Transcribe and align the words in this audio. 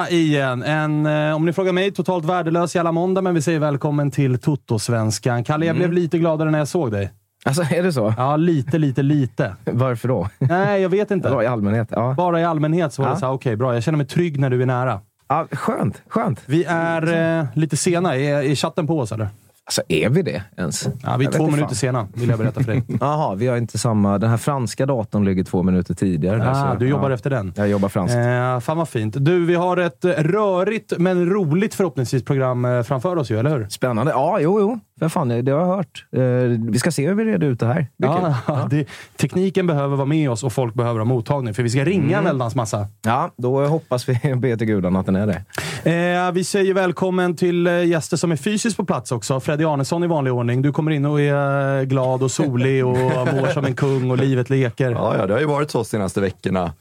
Måndag 0.00 0.10
igen. 0.10 0.62
En, 0.62 1.06
eh, 1.06 1.36
om 1.36 1.44
ni 1.46 1.52
frågar 1.52 1.72
mig, 1.72 1.90
totalt 1.92 2.24
värdelös 2.24 2.74
jävla 2.76 2.92
måndag, 2.92 3.20
men 3.22 3.34
vi 3.34 3.42
säger 3.42 3.58
välkommen 3.58 4.10
till 4.10 4.38
Toto-svenskan. 4.38 5.44
Kalle, 5.44 5.66
jag 5.66 5.76
blev 5.76 5.92
lite 5.92 6.18
gladare 6.18 6.50
när 6.50 6.58
jag 6.58 6.68
såg 6.68 6.92
dig. 6.92 7.10
Alltså, 7.44 7.62
är 7.62 7.82
det 7.82 7.92
så? 7.92 8.14
Ja, 8.16 8.36
lite, 8.36 8.78
lite, 8.78 9.02
lite. 9.02 9.54
Varför 9.64 10.08
då? 10.08 10.28
Nej, 10.38 10.82
jag 10.82 10.88
vet 10.88 11.10
inte. 11.10 11.28
Vadå, 11.28 11.42
i 11.42 11.46
allmänhet? 11.46 11.88
Ja. 11.90 12.14
Bara 12.16 12.40
i 12.40 12.44
allmänhet 12.44 12.92
så 12.92 13.02
var 13.02 13.08
det 13.08 13.14
Ja. 13.14 13.18
så 13.20 13.26
här, 13.26 13.32
okej, 13.32 13.56
bra. 13.56 13.74
Jag 13.74 13.82
känner 13.82 13.96
mig 13.98 14.06
trygg 14.06 14.40
när 14.40 14.50
du 14.50 14.62
är 14.62 14.66
nära. 14.66 15.00
ja. 15.28 15.46
Skönt, 15.52 16.02
skönt. 16.08 16.40
Vi 16.46 16.64
är 16.68 17.38
eh, 17.40 17.44
lite 17.54 17.76
sena. 17.76 18.16
Är, 18.16 18.42
är 18.50 18.54
chatten 18.54 18.86
på 18.86 18.98
oss, 19.00 19.12
eller? 19.12 19.28
Alltså, 19.70 19.82
är 19.88 20.08
vi 20.08 20.22
det 20.22 20.42
ens? 20.56 20.88
Ja, 21.02 21.16
vi 21.16 21.24
är 21.24 21.28
Jag 21.28 21.32
två 21.32 21.44
minuter 21.44 21.66
fan. 21.66 21.74
sena, 21.74 22.08
vill 22.14 22.28
jag 22.28 22.38
berätta 22.38 22.60
för 22.60 22.72
dig. 22.72 22.82
Jaha, 23.00 23.34
vi 23.34 23.46
har 23.46 23.56
inte 23.56 23.78
samma... 23.78 24.18
Den 24.18 24.30
här 24.30 24.36
franska 24.36 24.86
datorn 24.86 25.24
ligger 25.24 25.44
två 25.44 25.62
minuter 25.62 25.94
tidigare. 25.94 26.50
Ah, 26.50 26.74
du 26.74 26.88
jobbar 26.88 27.10
ja. 27.10 27.14
efter 27.14 27.30
den. 27.30 27.52
Jag 27.56 27.68
jobbar 27.68 27.88
franskt. 27.88 28.16
Eh, 28.16 28.60
fan 28.60 28.76
vad 28.76 28.88
fint. 28.88 29.14
Du, 29.18 29.46
vi 29.46 29.54
har 29.54 29.76
ett 29.76 30.04
rörigt 30.04 30.92
men 30.98 31.30
roligt 31.30 31.74
förhoppningsvis 31.74 32.24
program 32.24 32.64
eh, 32.64 32.82
framför 32.82 33.16
oss 33.16 33.30
ju, 33.30 33.38
eller 33.38 33.50
hur? 33.50 33.68
Spännande. 33.68 34.12
Ja, 34.12 34.40
jo, 34.40 34.60
jo. 34.60 34.80
För 35.00 35.08
fan, 35.08 35.28
det 35.28 35.52
har 35.52 35.60
jag 35.60 35.66
hört. 35.66 36.04
Eh, 36.12 36.22
vi 36.70 36.78
ska 36.78 36.90
se 36.90 37.08
hur 37.08 37.14
vi 37.14 37.24
reder 37.24 37.46
ut 37.46 37.60
det 37.60 37.66
här. 37.66 37.86
Det 37.96 38.06
kul. 38.06 38.34
Ja, 38.46 38.66
det, 38.70 38.88
tekniken 39.16 39.66
behöver 39.66 39.96
vara 39.96 40.06
med 40.06 40.30
oss 40.30 40.44
och 40.44 40.52
folk 40.52 40.74
behöver 40.74 40.98
ha 40.98 41.04
mottagning, 41.04 41.54
för 41.54 41.62
vi 41.62 41.70
ska 41.70 41.84
ringa 41.84 42.18
en 42.18 42.24
väldans 42.24 42.54
massa. 42.54 42.86
Ja, 43.02 43.30
då 43.36 43.66
hoppas 43.66 44.08
vi 44.08 44.34
be 44.36 44.56
till 44.56 44.66
gudarna 44.66 45.00
att 45.00 45.06
den 45.06 45.16
är 45.16 45.26
det. 45.26 45.44
Eh, 45.90 46.32
vi 46.32 46.44
säger 46.44 46.74
välkommen 46.74 47.36
till 47.36 47.66
eh, 47.66 47.84
gäster 47.84 48.16
som 48.16 48.32
är 48.32 48.36
fysiskt 48.36 48.76
på 48.76 48.84
plats 48.84 49.12
också. 49.12 49.40
Freddy 49.40 49.64
Arnesson 49.64 50.04
i 50.04 50.06
vanlig 50.06 50.32
ordning. 50.32 50.62
Du 50.62 50.72
kommer 50.72 50.90
in 50.90 51.06
och 51.06 51.20
är 51.20 51.78
eh, 51.78 51.84
glad 51.84 52.22
och 52.22 52.30
solig 52.30 52.86
och 52.86 52.96
mår 53.34 53.52
som 53.52 53.64
en 53.64 53.74
kung 53.74 54.10
och 54.10 54.18
livet 54.18 54.50
leker. 54.50 54.90
Ja, 54.90 55.16
ja, 55.18 55.26
det 55.26 55.32
har 55.32 55.40
ju 55.40 55.46
varit 55.46 55.70
så 55.70 55.84
senaste 55.84 56.20
veckorna. 56.20 56.72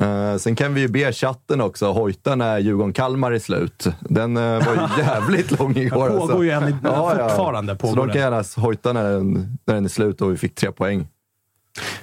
Eh, 0.00 0.36
sen 0.36 0.56
kan 0.56 0.74
vi 0.74 0.80
ju 0.80 0.88
be 0.88 1.12
chatten 1.12 1.60
också 1.60 1.92
hojta 1.92 2.34
när 2.34 2.58
Djurgården-Kalmar 2.58 3.32
är 3.32 3.38
slut. 3.38 3.86
Den 4.00 4.36
eh, 4.36 4.42
var 4.42 4.74
ju 4.74 5.02
jävligt 5.02 5.58
lång 5.58 5.76
igår. 5.76 6.08
Det 6.10 6.16
pågår 6.18 6.44
ju 6.44 6.50
än 6.50 6.68
i- 6.68 6.72
fortfarande 6.72 7.72
Så 7.72 7.78
pågår 7.78 7.96
de 7.96 8.06
det. 8.06 8.12
kan 8.12 8.22
gärna 8.22 8.44
hojta 8.56 8.92
när 8.92 9.04
den, 9.12 9.32
när 9.66 9.74
den 9.74 9.84
är 9.84 9.88
slut 9.88 10.20
och 10.20 10.32
vi 10.32 10.36
fick 10.36 10.54
tre 10.54 10.72
poäng. 10.72 11.08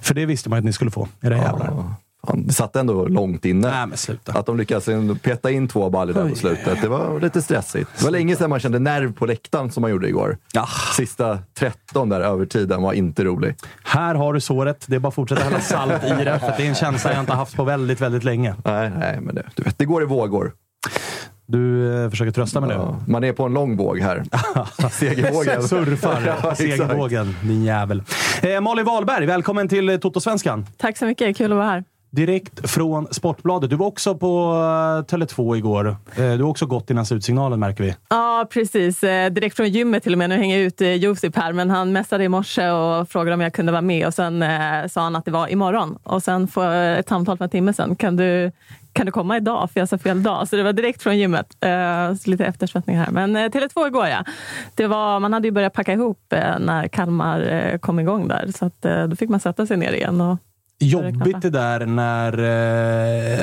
För 0.01 0.13
det 0.15 0.25
visste 0.25 0.49
man 0.49 0.59
att 0.59 0.65
ni 0.65 0.73
skulle 0.73 0.91
få, 0.91 1.07
era 1.21 1.37
jävlar. 1.37 1.65
Ja, 1.65 1.75
fan, 1.75 1.93
det 2.33 2.53
satt 2.53 2.75
ändå 2.75 3.05
långt 3.07 3.45
inne. 3.45 3.69
Nej, 3.69 3.87
men 3.87 3.97
sluta. 3.97 4.31
Att 4.31 4.45
de 4.45 4.57
lyckades 4.57 4.89
peta 5.21 5.51
in 5.51 5.67
två 5.67 5.89
baller 5.89 6.13
där 6.13 6.29
på 6.29 6.35
slutet, 6.35 6.81
det 6.81 6.87
var 6.87 7.19
lite 7.19 7.41
stressigt. 7.41 7.89
Det 7.97 8.03
var 8.03 8.11
länge 8.11 8.35
sedan 8.35 8.49
man 8.49 8.59
kände 8.59 8.79
nerv 8.79 9.13
på 9.13 9.25
läktaren 9.25 9.71
som 9.71 9.81
man 9.81 9.91
gjorde 9.91 10.07
igår. 10.07 10.37
Ja. 10.53 10.67
Sista 10.97 11.39
13 11.53 12.09
där 12.09 12.21
övertiden 12.21 12.81
var 12.81 12.93
inte 12.93 13.23
rolig. 13.23 13.55
Här 13.83 14.15
har 14.15 14.33
du 14.33 14.39
såret. 14.39 14.85
Det 14.87 14.95
är 14.95 14.99
bara 14.99 15.07
att 15.07 15.13
fortsätta 15.15 15.43
hälla 15.43 15.61
salt 15.61 16.03
i 16.03 16.23
det, 16.23 16.39
för 16.39 16.53
det 16.57 16.63
är 16.63 16.69
en 16.69 16.75
känsla 16.75 17.11
jag 17.11 17.19
inte 17.19 17.33
haft 17.33 17.55
på 17.55 17.63
väldigt, 17.63 18.01
väldigt 18.01 18.23
länge. 18.23 18.55
Nej, 18.65 18.91
nej 18.97 19.19
men 19.21 19.35
det, 19.35 19.43
du 19.55 19.63
vet, 19.63 19.77
det 19.77 19.85
går 19.85 20.03
i 20.03 20.05
vågor. 20.05 20.53
Du 21.45 21.93
eh, 22.03 22.09
försöker 22.09 22.31
trösta 22.31 22.59
mig 22.59 22.69
nu. 22.69 22.75
Ja, 22.75 22.99
man 23.07 23.23
är 23.23 23.33
på 23.33 23.43
en 23.43 23.53
lång 23.53 23.77
våg 23.77 23.99
här. 23.99 24.23
Segervågen. 24.91 25.63
Surfar 25.63 26.37
Ja, 26.43 26.55
segervågen, 26.55 27.35
din 27.41 27.63
jävel. 27.63 28.03
Eh, 28.41 28.61
Malin 28.61 28.85
Wahlberg, 28.85 29.25
välkommen 29.25 29.67
till 29.67 29.89
eh, 29.89 29.97
Toto-svenskan. 29.97 30.65
Tack 30.77 30.97
så 30.97 31.05
mycket, 31.05 31.37
kul 31.37 31.51
att 31.51 31.57
vara 31.57 31.67
här. 31.67 31.83
Direkt 32.15 32.69
från 32.69 33.07
Sportbladet. 33.11 33.69
Du 33.69 33.75
var 33.75 33.87
också 33.87 34.15
på 34.15 34.27
eh, 34.27 35.15
Tele2 35.15 35.57
igår. 35.57 35.87
Eh, 35.87 35.97
du 36.15 36.43
har 36.43 36.49
också 36.49 36.65
gått 36.65 36.89
innan 36.89 37.05
slutsignalen 37.05 37.59
märker 37.59 37.83
vi. 37.83 37.95
Ja, 38.09 38.47
precis. 38.49 39.03
Eh, 39.03 39.31
direkt 39.31 39.55
från 39.55 39.69
gymmet 39.69 40.03
till 40.03 40.11
och 40.11 40.17
med. 40.17 40.29
Nu 40.29 40.37
hänger 40.37 40.57
jag 40.57 40.65
ut 40.65 41.03
Josip 41.03 41.35
här, 41.35 41.53
men 41.53 41.69
han 41.69 41.91
messade 41.91 42.23
i 42.23 42.29
morse 42.29 42.69
och 42.69 43.09
frågade 43.09 43.33
om 43.33 43.41
jag 43.41 43.53
kunde 43.53 43.71
vara 43.71 43.81
med 43.81 44.07
och 44.07 44.13
sen 44.13 44.43
eh, 44.43 44.87
sa 44.87 45.01
han 45.01 45.15
att 45.15 45.25
det 45.25 45.31
var 45.31 45.47
imorgon. 45.47 45.97
Och 46.03 46.23
sen 46.23 46.47
får 46.47 46.65
jag 46.65 46.99
ett 46.99 47.09
samtal 47.09 47.37
för 47.37 47.43
en 47.43 47.49
timme 47.49 47.73
sen. 47.73 47.95
Kan 47.95 48.15
du, 48.15 48.51
kan 48.93 49.05
du 49.05 49.11
komma 49.11 49.37
idag? 49.37 49.69
För 49.73 49.79
jag 49.79 49.89
sa 49.89 49.97
fel 49.97 50.23
dag. 50.23 50.47
Så 50.47 50.55
det 50.55 50.63
var 50.63 50.73
direkt 50.73 51.03
från 51.03 51.17
gymmet. 51.17 51.57
Så 52.21 52.29
lite 52.29 52.45
eftersvettning 52.45 52.97
här. 52.97 53.11
Men 53.11 53.37
Tele2 53.37 53.87
igår 53.87 54.07
ja. 54.07 54.23
Det 54.75 54.87
var, 54.87 55.19
man 55.19 55.33
hade 55.33 55.47
ju 55.47 55.51
börjat 55.51 55.73
packa 55.73 55.93
ihop 55.93 56.33
när 56.59 56.87
Kalmar 56.87 57.77
kom 57.77 57.99
igång 57.99 58.27
där. 58.27 58.51
Så 58.55 58.65
att, 58.65 59.09
då 59.09 59.15
fick 59.15 59.29
man 59.29 59.39
sätta 59.39 59.65
sig 59.67 59.77
ner 59.77 59.93
igen. 59.93 60.21
Och, 60.21 60.37
Jobbigt 60.87 61.41
det 61.41 61.49
där 61.49 61.85
när... 61.85 62.33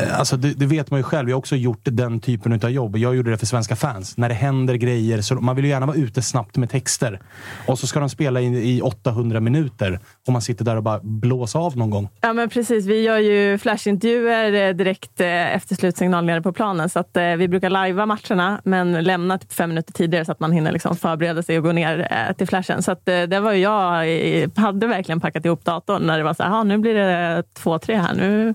Eh, 0.07 0.19
alltså 0.19 0.37
det, 0.37 0.53
det 0.55 0.67
vet 0.67 0.91
man 0.91 1.01
ju 1.01 1.05
själv. 1.05 1.29
Jag 1.29 1.37
har 1.37 1.39
också 1.39 1.57
gjort 1.57 1.81
den 1.83 2.21
typen 2.21 2.53
av 2.53 2.71
jobb. 2.71 2.97
Jag 2.97 3.17
gjorde 3.17 3.31
det 3.31 3.39
för 3.39 3.47
svenska 3.47 3.77
fans. 3.77 4.17
När 4.17 4.29
det 4.29 4.35
händer 4.35 4.75
grejer. 4.75 5.21
Så 5.21 5.35
man 5.35 5.57
vill 5.57 5.65
ju 5.65 5.71
gärna 5.71 5.87
vara 5.87 5.97
ute 5.97 6.23
snabbt 6.23 6.57
med 6.57 6.71
texter. 6.71 7.21
Och 7.67 7.79
så 7.79 7.87
ska 7.87 8.01
de 8.01 8.09
spela 8.09 8.41
in 8.41 8.55
i 8.55 8.81
800 8.83 9.41
minuter. 9.41 10.01
Och 10.27 10.33
man 10.33 10.43
sitter 10.43 10.65
där 10.65 10.77
och 10.77 10.83
bara 10.83 11.01
blåser 11.03 11.59
av 11.59 11.77
någon 11.77 11.91
gång. 11.91 12.09
Ja, 12.21 12.33
men 12.33 12.49
precis. 12.49 12.87
Vi 12.87 13.01
gör 13.03 13.19
ju 13.19 13.59
flashintervjuer 13.59 14.69
eh, 14.69 14.75
direkt 14.75 15.21
eh, 15.21 15.55
efter 15.55 15.75
slutsignal 15.75 16.25
nere 16.25 16.43
på 16.43 16.53
planen. 16.53 16.89
Så 16.89 16.99
att, 16.99 17.17
eh, 17.17 17.25
vi 17.25 17.49
brukar 17.49 17.71
lajva 17.71 18.07
matcherna, 18.07 18.61
men 18.65 19.05
lämna 19.05 19.39
typ 19.39 19.53
fem 19.53 19.69
minuter 19.71 19.93
tidigare 19.93 20.25
så 20.25 20.33
att 20.33 20.41
man 20.41 20.53
hinner 20.53 20.73
liksom 20.73 20.97
förbereda 20.97 21.43
sig 21.43 21.59
och 21.59 21.65
gå 21.65 21.73
ner 21.73 22.09
eh, 22.11 22.37
till 22.37 22.47
flashen. 22.49 22.83
Så 22.83 22.93
att, 22.93 23.05
det 23.07 23.41
var 23.41 23.53
ju 23.53 23.61
jag 23.61 24.51
hade 24.57 24.87
verkligen 24.87 25.21
packat 25.21 25.45
ihop 25.45 25.65
datorn 25.65 26.03
när 26.03 26.19
det 26.19 26.25
var 26.25 26.35
så 26.35 26.43
här, 26.43 26.51
"Ah, 26.51 26.63
nu 26.63 26.79
blir 26.79 26.95
det 26.95 27.30
2-3 27.39 27.97
här. 28.01 28.15
Nu 28.15 28.55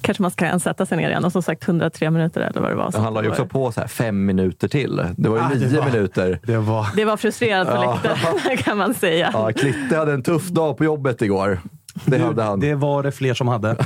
kanske 0.00 0.22
man 0.22 0.30
ska 0.30 0.58
sätta 0.58 0.86
sig 0.86 0.96
ner 0.98 1.08
igen. 1.08 1.24
Och 1.24 1.32
som 1.32 1.42
sagt 1.42 1.68
103 1.68 2.10
minuter 2.10 2.40
eller 2.40 2.60
vad 2.60 2.70
det 2.70 2.74
var. 2.76 2.90
Så 2.90 3.00
Han 3.00 3.14
la 3.14 3.20
ju 3.20 3.24
det 3.26 3.30
också 3.30 3.46
på 3.46 3.72
så 3.72 3.80
här 3.80 3.88
fem 3.88 4.26
minuter 4.26 4.68
till. 4.68 5.02
Det 5.16 5.28
var 5.28 5.36
ju 5.36 5.42
Ah, 5.42 5.48
det 5.54 5.66
nio 5.66 5.78
var- 5.80 5.86
minuter. 5.90 6.40
Det 6.42 6.56
var... 6.56 6.86
Det 6.96 7.04
var 7.04 7.16
frustrerande 7.16 7.72
på 7.72 7.80
läktaren 7.82 8.56
kan 8.58 8.78
man 8.78 8.94
säga. 8.94 9.30
Ja, 9.32 9.52
Klitte 9.52 9.96
hade 9.96 10.12
en 10.12 10.22
tuff 10.22 10.48
dag 10.48 10.76
på 10.76 10.84
jobbet 10.84 11.22
igår. 11.22 11.60
Det 12.04 12.18
hade 12.18 12.42
han. 12.42 12.60
Det 12.60 12.74
var 12.74 13.02
det 13.02 13.12
fler 13.12 13.34
som 13.34 13.48
hade. 13.48 13.70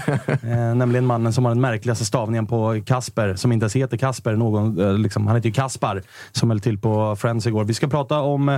eh, 0.43 0.75
nämligen 0.75 1.07
mannen 1.07 1.33
som 1.33 1.45
har 1.45 1.51
den 1.51 1.61
märkligaste 1.61 2.05
stavningen 2.05 2.47
på 2.47 2.83
Kasper, 2.87 3.35
som 3.35 3.53
inte 3.53 3.65
ens 3.65 3.77
heter 3.77 3.97
Kasper. 3.97 4.37
Någon, 4.37 4.81
eh, 4.81 4.99
liksom, 4.99 5.27
han 5.27 5.37
heter 5.37 5.49
ju 5.49 5.53
Kaspar, 5.53 6.03
som 6.33 6.51
höll 6.51 6.61
till 6.61 6.79
på 6.79 7.17
Friends 7.17 7.47
igår. 7.47 7.65
Vi 7.65 7.75
ska 7.75 7.89
prata 7.89 8.21
om 8.21 8.49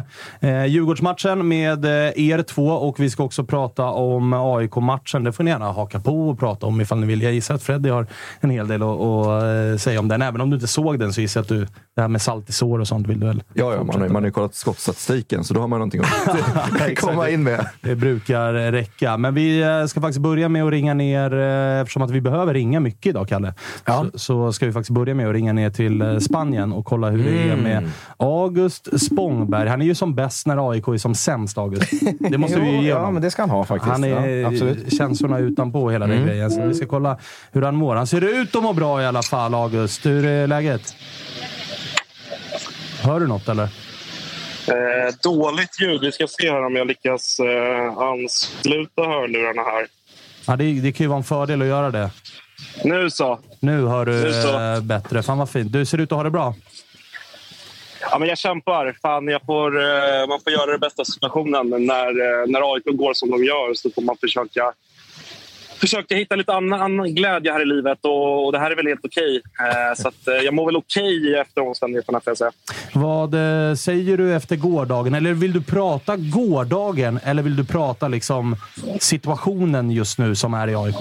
eh, 0.40 0.66
Djurgårdsmatchen 0.66 1.48
med 1.48 1.84
eh, 1.84 1.90
er 2.30 2.42
två 2.42 2.66
och 2.68 3.00
vi 3.00 3.10
ska 3.10 3.24
också 3.24 3.44
prata 3.44 3.84
om 3.84 4.32
AIK-matchen. 4.32 5.24
Det 5.24 5.32
får 5.32 5.44
ni 5.44 5.50
gärna 5.50 5.72
haka 5.72 6.00
på 6.00 6.28
och 6.28 6.38
prata 6.38 6.66
om 6.66 6.80
ifall 6.80 6.98
ni 6.98 7.06
vill. 7.06 7.22
Jag 7.22 7.32
gissar 7.32 7.54
att 7.54 7.62
Freddy 7.62 7.88
har 7.88 8.06
en 8.40 8.50
hel 8.50 8.68
del 8.68 8.82
att, 8.82 9.00
att 9.00 9.42
eh, 9.42 9.78
säga 9.78 10.00
om 10.00 10.08
den. 10.08 10.22
Även 10.22 10.40
om 10.40 10.50
du 10.50 10.56
inte 10.56 10.66
såg 10.66 10.98
den 10.98 11.12
så 11.12 11.20
gissar 11.20 11.40
jag 11.40 11.42
att 11.42 11.48
du, 11.48 11.66
det 11.98 12.02
här 12.02 12.08
med 12.08 12.22
salt 12.22 12.48
i 12.48 12.52
sår 12.52 12.78
och 12.78 12.88
sånt 12.88 13.06
vill 13.08 13.20
du 13.20 13.26
väl 13.26 13.42
Ja, 13.54 13.74
ja 13.74 13.84
man, 13.84 14.00
har, 14.00 14.08
man 14.08 14.22
har 14.22 14.26
ju 14.28 14.30
kollat 14.30 14.54
skottstatistiken, 14.54 15.44
så 15.44 15.54
då 15.54 15.60
har 15.60 15.68
man 15.68 15.78
någonting 15.78 16.00
att 16.00 16.96
komma 16.96 17.28
in 17.30 17.42
med. 17.42 17.66
Det 17.80 17.94
brukar 17.96 18.52
räcka. 18.52 19.16
Men 19.16 19.34
vi 19.34 19.62
eh, 19.62 19.84
ska 19.86 20.00
faktiskt 20.00 20.20
börja 20.20 20.48
med 20.48 20.64
att 20.64 20.70
ringa 20.70 20.94
ner, 20.94 21.34
eh, 21.38 21.80
eftersom 21.80 22.02
att 22.02 22.10
vi 22.10 22.20
behöver 22.20 22.54
ringa 22.54 22.80
mycket 22.80 23.06
idag, 23.06 23.28
Kalle. 23.28 23.54
Ja. 23.84 24.04
Så, 24.14 24.18
så 24.18 24.52
ska 24.52 24.66
vi 24.66 24.72
faktiskt 24.72 24.90
börja 24.90 25.14
med 25.14 25.26
att 25.26 25.32
ringa 25.32 25.52
ner 25.52 25.70
till 25.70 26.02
eh, 26.02 26.18
Spanien 26.18 26.72
och 26.72 26.84
kolla 26.84 27.10
hur 27.10 27.24
det 27.24 27.38
är 27.42 27.52
Mm. 27.52 27.60
med 27.64 27.90
August 28.16 29.00
Spångberg. 29.00 29.68
Han 29.68 29.82
är 29.82 29.86
ju 29.86 29.94
som 29.94 30.14
bäst 30.14 30.46
när 30.46 30.70
AIK 30.70 30.88
är 30.88 30.96
som 30.96 31.14
sämst, 31.14 31.58
August. 31.58 31.92
Det 32.30 32.38
måste 32.38 32.60
vi 32.60 32.66
ju 32.70 32.76
Jo, 32.76 32.82
ge 32.82 32.88
Ja, 32.88 32.98
honom. 32.98 33.14
men 33.14 33.22
det 33.22 33.30
ska 33.30 33.42
han 33.42 33.50
ha 33.50 33.64
faktiskt. 33.64 33.92
Han 33.92 34.04
är 34.04 34.26
ja, 34.36 34.48
absolut. 34.48 34.92
känslorna 34.98 35.38
utanpå 35.38 35.90
hela 35.90 36.04
Mm. 36.04 36.16
den 36.16 36.26
grejen. 36.26 36.50
Så 36.50 36.62
vi 36.62 36.74
ska 36.74 36.86
kolla 36.86 37.18
hur 37.52 37.62
han 37.62 37.74
mår. 37.76 37.96
Han 37.96 38.06
ser 38.06 38.40
ut 38.42 38.56
att 38.56 38.62
må 38.62 38.72
bra 38.72 39.02
i 39.02 39.06
alla 39.06 39.22
fall, 39.22 39.54
August. 39.54 40.06
Hur 40.06 40.24
är 40.26 40.46
läget? 40.46 40.94
Hör 43.08 43.20
du 43.20 43.26
något 43.26 43.48
eller? 43.48 43.62
Eh, 44.68 45.14
dåligt 45.22 45.80
ljud. 45.80 46.00
Vi 46.00 46.12
ska 46.12 46.26
se 46.26 46.50
här 46.50 46.64
om 46.66 46.76
jag 46.76 46.86
lyckas 46.86 47.40
eh, 47.40 47.98
ansluta 47.98 49.02
hörlurarna 49.02 49.62
här. 49.62 49.86
Ja, 50.46 50.56
det, 50.56 50.80
det 50.80 50.92
kan 50.92 51.04
ju 51.04 51.08
vara 51.08 51.16
en 51.18 51.24
fördel 51.24 51.62
att 51.62 51.68
göra 51.68 51.90
det. 51.90 52.10
Nu 52.84 53.10
så. 53.10 53.38
Nu 53.60 53.86
hör 53.86 54.04
du 54.06 54.12
Nu 54.12 54.32
så. 54.32 54.60
eh, 54.60 54.80
bättre. 54.80 55.22
Fan 55.22 55.38
vad 55.38 55.50
fint. 55.50 55.72
Du 55.72 55.86
ser 55.86 55.98
ut 55.98 56.12
att 56.12 56.16
ha 56.16 56.22
det 56.22 56.30
bra. 56.30 56.54
Ja, 58.00 58.18
men 58.18 58.28
jag 58.28 58.38
kämpar. 58.38 58.96
Fan, 59.02 59.28
jag 59.28 59.42
får, 59.46 59.80
eh, 59.82 60.26
man 60.28 60.40
får 60.40 60.52
göra 60.52 60.72
det 60.72 60.78
bästa 60.78 61.04
situationen. 61.04 61.68
Men 61.68 61.86
när, 61.86 62.06
eh, 62.08 62.46
när 62.46 62.74
AIK 62.74 62.84
går 62.84 63.14
som 63.14 63.30
de 63.30 63.44
gör 63.44 63.74
så 63.74 63.90
får 63.90 64.02
man 64.02 64.16
försöka, 64.20 64.72
försöka 65.78 66.14
hitta 66.14 66.36
lite 66.36 66.52
annan, 66.52 66.80
annan 66.80 67.14
glädje 67.14 67.52
här 67.52 67.62
i 67.62 67.64
livet. 67.64 67.98
Och, 68.02 68.46
och 68.46 68.52
det 68.52 68.58
här 68.58 68.70
är 68.70 68.76
väl 68.76 68.86
helt 68.86 69.04
okej. 69.04 69.36
Eh, 69.36 69.94
så 69.96 70.08
att, 70.08 70.28
eh, 70.28 70.34
jag 70.34 70.54
mår 70.54 70.66
väl 70.66 70.76
okej 70.76 71.34
efter 71.34 71.60
omständigheterna, 71.60 72.20
får 72.20 72.30
jag 72.30 72.38
säga. 72.38 72.50
Vad 72.92 73.34
eh, 73.34 73.74
säger 73.74 74.16
du 74.16 74.34
efter 74.34 74.56
gårdagen? 74.56 75.14
Eller 75.14 75.32
vill 75.32 75.52
du 75.52 75.62
prata 75.62 76.16
gårdagen 76.16 77.20
eller 77.24 77.42
vill 77.42 77.56
du 77.56 77.64
prata 77.64 78.08
liksom 78.08 78.56
situationen 79.00 79.90
just 79.90 80.18
nu 80.18 80.34
som 80.34 80.54
är 80.54 80.68
i 80.68 80.74
AIK? 80.74 80.96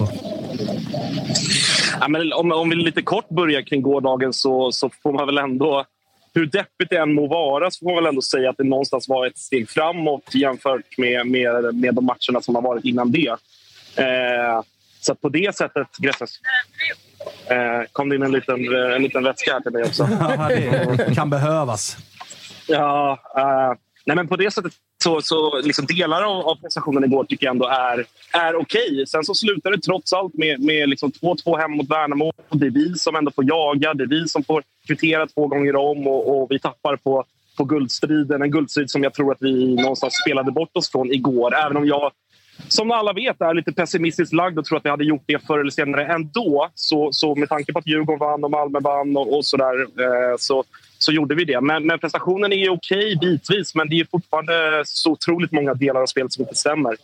Ja, 2.00 2.08
men 2.08 2.32
om, 2.32 2.52
om 2.52 2.70
vi 2.70 2.76
lite 2.76 3.02
kort 3.02 3.28
börjar 3.28 3.62
kring 3.62 3.82
gårdagen 3.82 4.32
så, 4.32 4.72
så 4.72 4.90
får 5.02 5.12
man 5.12 5.26
väl 5.26 5.38
ändå... 5.38 5.84
Hur 6.34 6.46
deppigt 6.46 6.90
det 6.90 6.96
än 6.96 7.14
må 7.14 7.26
vara 7.26 7.70
så 7.70 7.78
får 7.78 7.86
man 7.86 7.94
väl 7.94 8.06
ändå 8.06 8.22
säga 8.22 8.50
att 8.50 8.56
det 8.56 8.64
någonstans 8.64 9.08
var 9.08 9.26
ett 9.26 9.38
steg 9.38 9.70
framåt 9.70 10.34
jämfört 10.34 10.98
med, 10.98 11.26
med, 11.26 11.74
med 11.74 11.94
de 11.94 12.04
matcherna 12.04 12.40
som 12.40 12.54
har 12.54 12.62
varit 12.62 12.84
innan 12.84 13.12
det. 13.12 13.36
Eh, 13.98 14.62
så 15.00 15.14
på 15.14 15.28
det 15.28 15.56
sättet, 15.56 15.86
Grässes, 15.98 16.30
eh, 17.50 17.82
kom 17.92 18.08
det 18.08 18.16
in 18.16 18.22
en 18.22 18.32
liten, 18.32 18.74
eh, 18.74 18.94
en 18.94 19.02
liten 19.02 19.24
vätska 19.24 19.52
här 19.52 19.60
till 19.60 19.72
mig 19.72 19.84
också. 19.84 20.08
Ja, 20.20 20.48
det 20.96 21.14
kan 21.14 21.30
behövas. 21.30 21.96
Ja, 22.66 23.18
eh, 23.36 23.78
nej 24.04 24.16
men 24.16 24.28
på 24.28 24.36
det 24.36 24.50
sättet 24.50 24.72
så, 25.02 25.22
så 25.22 25.60
liksom 25.60 25.86
delar 25.86 26.22
av, 26.22 26.48
av 26.48 26.56
prestationen 26.56 27.04
igår 27.04 27.24
tycker 27.24 27.46
jag 27.46 27.52
ändå 27.52 27.66
är, 27.66 28.04
är 28.32 28.56
okej. 28.56 29.04
Sen 29.06 29.24
så 29.24 29.34
slutar 29.34 29.70
det 29.70 29.78
trots 29.78 30.12
allt 30.12 30.34
med, 30.34 30.60
med 30.60 30.88
liksom 30.88 31.10
2-2 31.10 31.58
hem 31.58 31.70
mot 31.70 31.90
Värnamo. 31.90 32.32
Det 32.50 32.66
är 32.66 32.70
vi 32.70 32.94
som 32.94 33.16
ändå 33.16 33.30
får 33.30 33.44
jaga, 33.44 33.94
det 33.94 34.04
är 34.04 34.08
vi 34.08 34.28
som 34.28 34.44
får 34.44 34.62
kvittera 34.86 35.26
två 35.26 35.46
gånger 35.46 35.76
om 35.76 36.06
och, 36.06 36.42
och 36.42 36.50
vi 36.50 36.58
tappar 36.58 36.96
på, 36.96 37.24
på 37.56 37.64
guldstriden. 37.64 38.42
En 38.42 38.50
guldstrid 38.50 38.90
som 38.90 39.02
jag 39.02 39.14
tror 39.14 39.32
att 39.32 39.42
vi 39.42 39.74
någonstans 39.74 40.14
spelade 40.24 40.52
bort 40.52 40.76
oss 40.76 40.90
från 40.90 41.12
igår. 41.12 41.54
Även 41.54 41.76
om 41.76 41.86
jag 41.86 42.12
som 42.68 42.90
alla 42.90 43.12
vet 43.12 43.40
är 43.40 43.54
lite 43.54 43.72
pessimistiskt 43.72 44.32
lagd 44.32 44.58
och 44.58 44.64
tror 44.64 44.78
att 44.78 44.84
vi 44.84 44.90
hade 44.90 45.04
gjort 45.04 45.22
det 45.26 45.46
förr 45.46 45.58
eller 45.58 45.70
senare 45.70 46.06
ändå. 46.06 46.70
Så, 46.74 47.12
så 47.12 47.34
med 47.34 47.48
tanke 47.48 47.72
på 47.72 47.78
att 47.78 47.86
Djurgården 47.86 48.18
vann 48.18 48.44
och 48.44 48.50
Malmö 48.50 48.80
vann 48.80 49.16
och, 49.16 49.36
och 49.36 49.44
sådär 49.44 49.80
eh, 49.80 50.36
så, 50.38 50.64
så 50.98 51.12
gjorde 51.12 51.34
vi 51.34 51.44
det. 51.44 51.60
Men, 51.60 51.86
men 51.86 51.98
prestationen 51.98 52.52
är 52.52 52.56
ju 52.56 52.70
okej 52.70 53.16
bitvis, 53.20 53.74
men 53.74 53.88
det 53.88 54.00
är 54.00 54.06
fortfarande 54.10 54.82
så 54.84 55.10
otroligt 55.10 55.52
många 55.52 55.74
delar 55.74 56.00
av 56.00 56.06
spelet 56.06 56.32
som 56.32 56.42
inte 56.42 56.54
stämmer. 56.54 56.96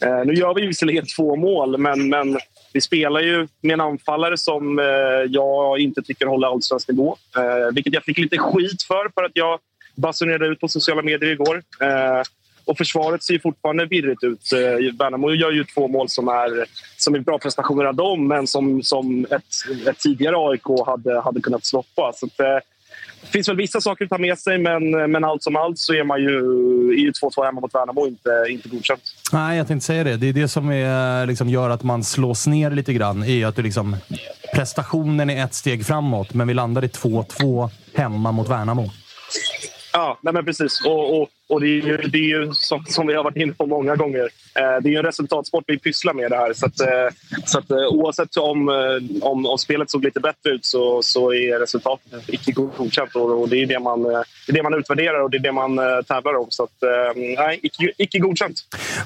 Eh, 0.00 0.24
nu 0.24 0.34
gör 0.34 0.54
vi 0.54 0.66
visserligen 0.66 1.06
två 1.16 1.36
mål, 1.36 1.78
men, 1.78 2.08
men 2.08 2.38
vi 2.72 2.80
spelar 2.80 3.20
ju 3.20 3.48
med 3.60 3.74
en 3.74 3.80
anfallare 3.80 4.36
som 4.36 4.78
eh, 4.78 4.84
jag 5.28 5.78
inte 5.80 6.02
tycker 6.02 6.26
håller 6.26 6.48
allsvensk 6.48 6.88
nivå. 6.88 7.16
Eh, 7.36 7.74
vilket 7.74 7.94
jag 7.94 8.04
fick 8.04 8.18
lite 8.18 8.38
skit 8.38 8.82
för, 8.82 9.10
för 9.14 9.24
att 9.24 9.32
jag 9.34 9.58
basunerade 9.94 10.46
ut 10.46 10.60
på 10.60 10.68
sociala 10.68 11.02
medier 11.02 11.30
igår. 11.30 11.62
Eh, 11.80 12.22
och 12.64 12.78
försvaret 12.78 13.22
ser 13.22 13.34
ju 13.34 13.40
fortfarande 13.40 13.86
virrigt 13.86 14.24
ut. 14.24 14.52
Eh, 14.52 14.96
Värnamo 14.98 15.30
gör 15.30 15.52
ju 15.52 15.64
två 15.64 15.88
mål 15.88 16.08
som 16.08 16.28
är, 16.28 16.66
som 16.96 17.14
är 17.14 17.18
bra 17.18 17.38
prestationer 17.38 17.84
av 17.84 17.94
dem 17.94 18.28
men 18.28 18.46
som, 18.46 18.82
som 18.82 19.26
ett, 19.30 19.88
ett 19.88 19.98
tidigare 19.98 20.36
AIK 20.38 20.86
hade, 20.86 21.20
hade 21.20 21.40
kunnat 21.40 21.64
stoppa. 21.64 22.12
Så 22.14 22.26
att, 22.26 22.62
det 23.22 23.28
finns 23.28 23.48
väl 23.48 23.56
vissa 23.56 23.80
saker 23.80 24.04
att 24.04 24.10
ta 24.10 24.18
med 24.18 24.38
sig 24.38 24.58
men, 24.58 24.90
men 24.90 25.24
allt 25.24 25.42
som 25.42 25.56
allt 25.56 25.78
så 25.78 25.94
är 25.94 26.04
man 26.04 26.20
ju, 26.20 26.38
är 26.92 26.98
ju 26.98 27.10
2-2 27.10 27.44
hemma 27.44 27.60
mot 27.60 27.74
Värnamo 27.74 28.06
inte, 28.06 28.46
inte 28.48 28.68
godkänt. 28.68 29.02
Nej, 29.32 29.58
jag 29.58 29.68
tänkte 29.68 29.86
säga 29.86 30.04
det. 30.04 30.16
Det 30.16 30.28
är 30.28 30.32
det 30.32 30.48
som 30.48 30.70
är, 30.70 31.26
liksom, 31.26 31.48
gör 31.48 31.70
att 31.70 31.82
man 31.82 32.04
slås 32.04 32.46
ner 32.46 32.70
lite 32.70 32.92
grann. 32.92 33.24
Är 33.24 33.46
att 33.46 33.56
du 33.56 33.62
liksom, 33.62 33.96
prestationen 34.54 35.30
är 35.30 35.44
ett 35.44 35.54
steg 35.54 35.86
framåt, 35.86 36.34
men 36.34 36.48
vi 36.48 36.54
landar 36.54 36.84
i 36.84 36.88
2-2 36.88 37.70
hemma 37.94 38.32
mot 38.32 38.48
Värnamo. 38.48 38.90
Ja, 39.92 40.18
nej 40.20 40.34
men 40.34 40.44
precis. 40.44 40.84
Och, 40.84 41.22
och, 41.22 41.28
och 41.48 41.60
det 41.60 41.66
är 41.66 41.86
ju, 41.86 41.96
det 41.96 42.18
är 42.18 42.28
ju 42.28 42.52
som, 42.54 42.84
som 42.88 43.06
vi 43.06 43.14
har 43.14 43.24
varit 43.24 43.36
inne 43.36 43.52
på 43.52 43.66
många 43.66 43.96
gånger. 43.96 44.28
Eh, 44.54 44.82
det 44.82 44.88
är 44.88 44.90
ju 44.90 44.96
en 44.96 45.02
resultatsport 45.02 45.64
vi 45.66 45.78
pysslar 45.78 46.14
med 46.14 46.30
det 46.30 46.36
här. 46.36 46.52
Så, 46.52 46.66
att, 46.66 46.80
eh, 46.80 47.14
så 47.46 47.58
att, 47.58 47.70
eh, 47.70 47.76
oavsett 47.76 48.36
om, 48.36 48.68
eh, 48.68 49.26
om, 49.28 49.46
om 49.46 49.58
spelet 49.58 49.90
såg 49.90 50.04
lite 50.04 50.20
bättre 50.20 50.50
ut 50.50 50.64
så, 50.64 51.02
så 51.02 51.32
är 51.32 51.58
resultatet 51.58 52.28
icke 52.28 52.52
godkänt. 52.52 53.16
Och, 53.16 53.40
och 53.40 53.48
det, 53.48 53.62
är 53.62 53.66
det, 53.66 53.78
man, 53.78 54.04
eh, 54.04 54.20
det 54.46 54.52
är 54.52 54.56
det 54.56 54.62
man 54.62 54.74
utvärderar 54.74 55.22
och 55.22 55.30
det 55.30 55.36
är 55.36 55.42
det 55.42 55.52
man 55.52 55.78
eh, 55.78 56.02
tävlar 56.08 56.34
om. 56.34 56.46
Så 56.48 56.62
att, 56.62 56.82
eh, 56.82 57.22
nej, 57.38 57.60
icke, 57.62 57.92
icke 57.98 58.18
godkänt. 58.18 58.58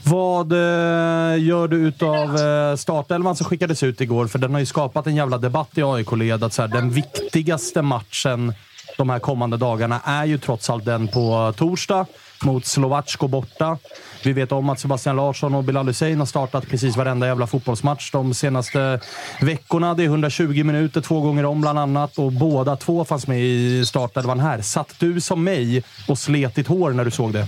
Vad 0.04 0.52
eh, 0.52 1.44
gör 1.44 1.68
du 1.68 1.76
utav 1.76 2.36
eh, 2.36 2.76
startelvan 2.76 3.36
som 3.36 3.46
skickades 3.46 3.82
ut 3.82 4.00
igår? 4.00 4.26
För 4.26 4.38
den 4.38 4.52
har 4.52 4.60
ju 4.60 4.66
skapat 4.66 5.06
en 5.06 5.16
jävla 5.16 5.38
debatt 5.38 5.78
i 5.78 5.82
AIK-led 5.82 6.44
att 6.44 6.52
så 6.52 6.62
här, 6.62 6.68
den 6.68 6.90
viktigaste 6.90 7.82
matchen 7.82 8.52
de 8.96 9.10
här 9.10 9.18
kommande 9.18 9.56
dagarna 9.56 10.00
är 10.04 10.24
ju 10.24 10.38
trots 10.38 10.70
allt 10.70 10.84
den 10.84 11.08
på 11.08 11.54
torsdag 11.56 12.06
mot 12.44 12.66
Slovacko 12.66 13.28
borta. 13.28 13.78
Vi 14.24 14.32
vet 14.32 14.52
om 14.52 14.68
att 14.68 14.80
Sebastian 14.80 15.16
Larsson 15.16 15.54
och 15.54 15.64
Bilal 15.64 15.86
Hussein 15.86 16.18
har 16.18 16.26
startat 16.26 16.68
precis 16.68 16.96
varenda 16.96 17.26
jävla 17.26 17.46
fotbollsmatch 17.46 18.10
de 18.10 18.34
senaste 18.34 19.00
veckorna. 19.40 19.94
Det 19.94 20.02
är 20.02 20.06
120 20.06 20.64
minuter 20.64 21.00
två 21.00 21.20
gånger 21.20 21.44
om 21.44 21.60
bland 21.60 21.78
annat 21.78 22.18
och 22.18 22.32
båda 22.32 22.76
två 22.76 23.04
fanns 23.04 23.26
med 23.26 23.40
i 23.40 23.86
startelvan 23.86 24.40
här. 24.40 24.60
Satt 24.60 24.94
du 24.98 25.20
som 25.20 25.44
mig 25.44 25.84
och 26.08 26.19
slet 26.19 26.55
ditt 26.55 26.66
hår 26.66 26.90
när 26.90 27.05
du 27.05 27.10
såg 27.10 27.32
det? 27.32 27.46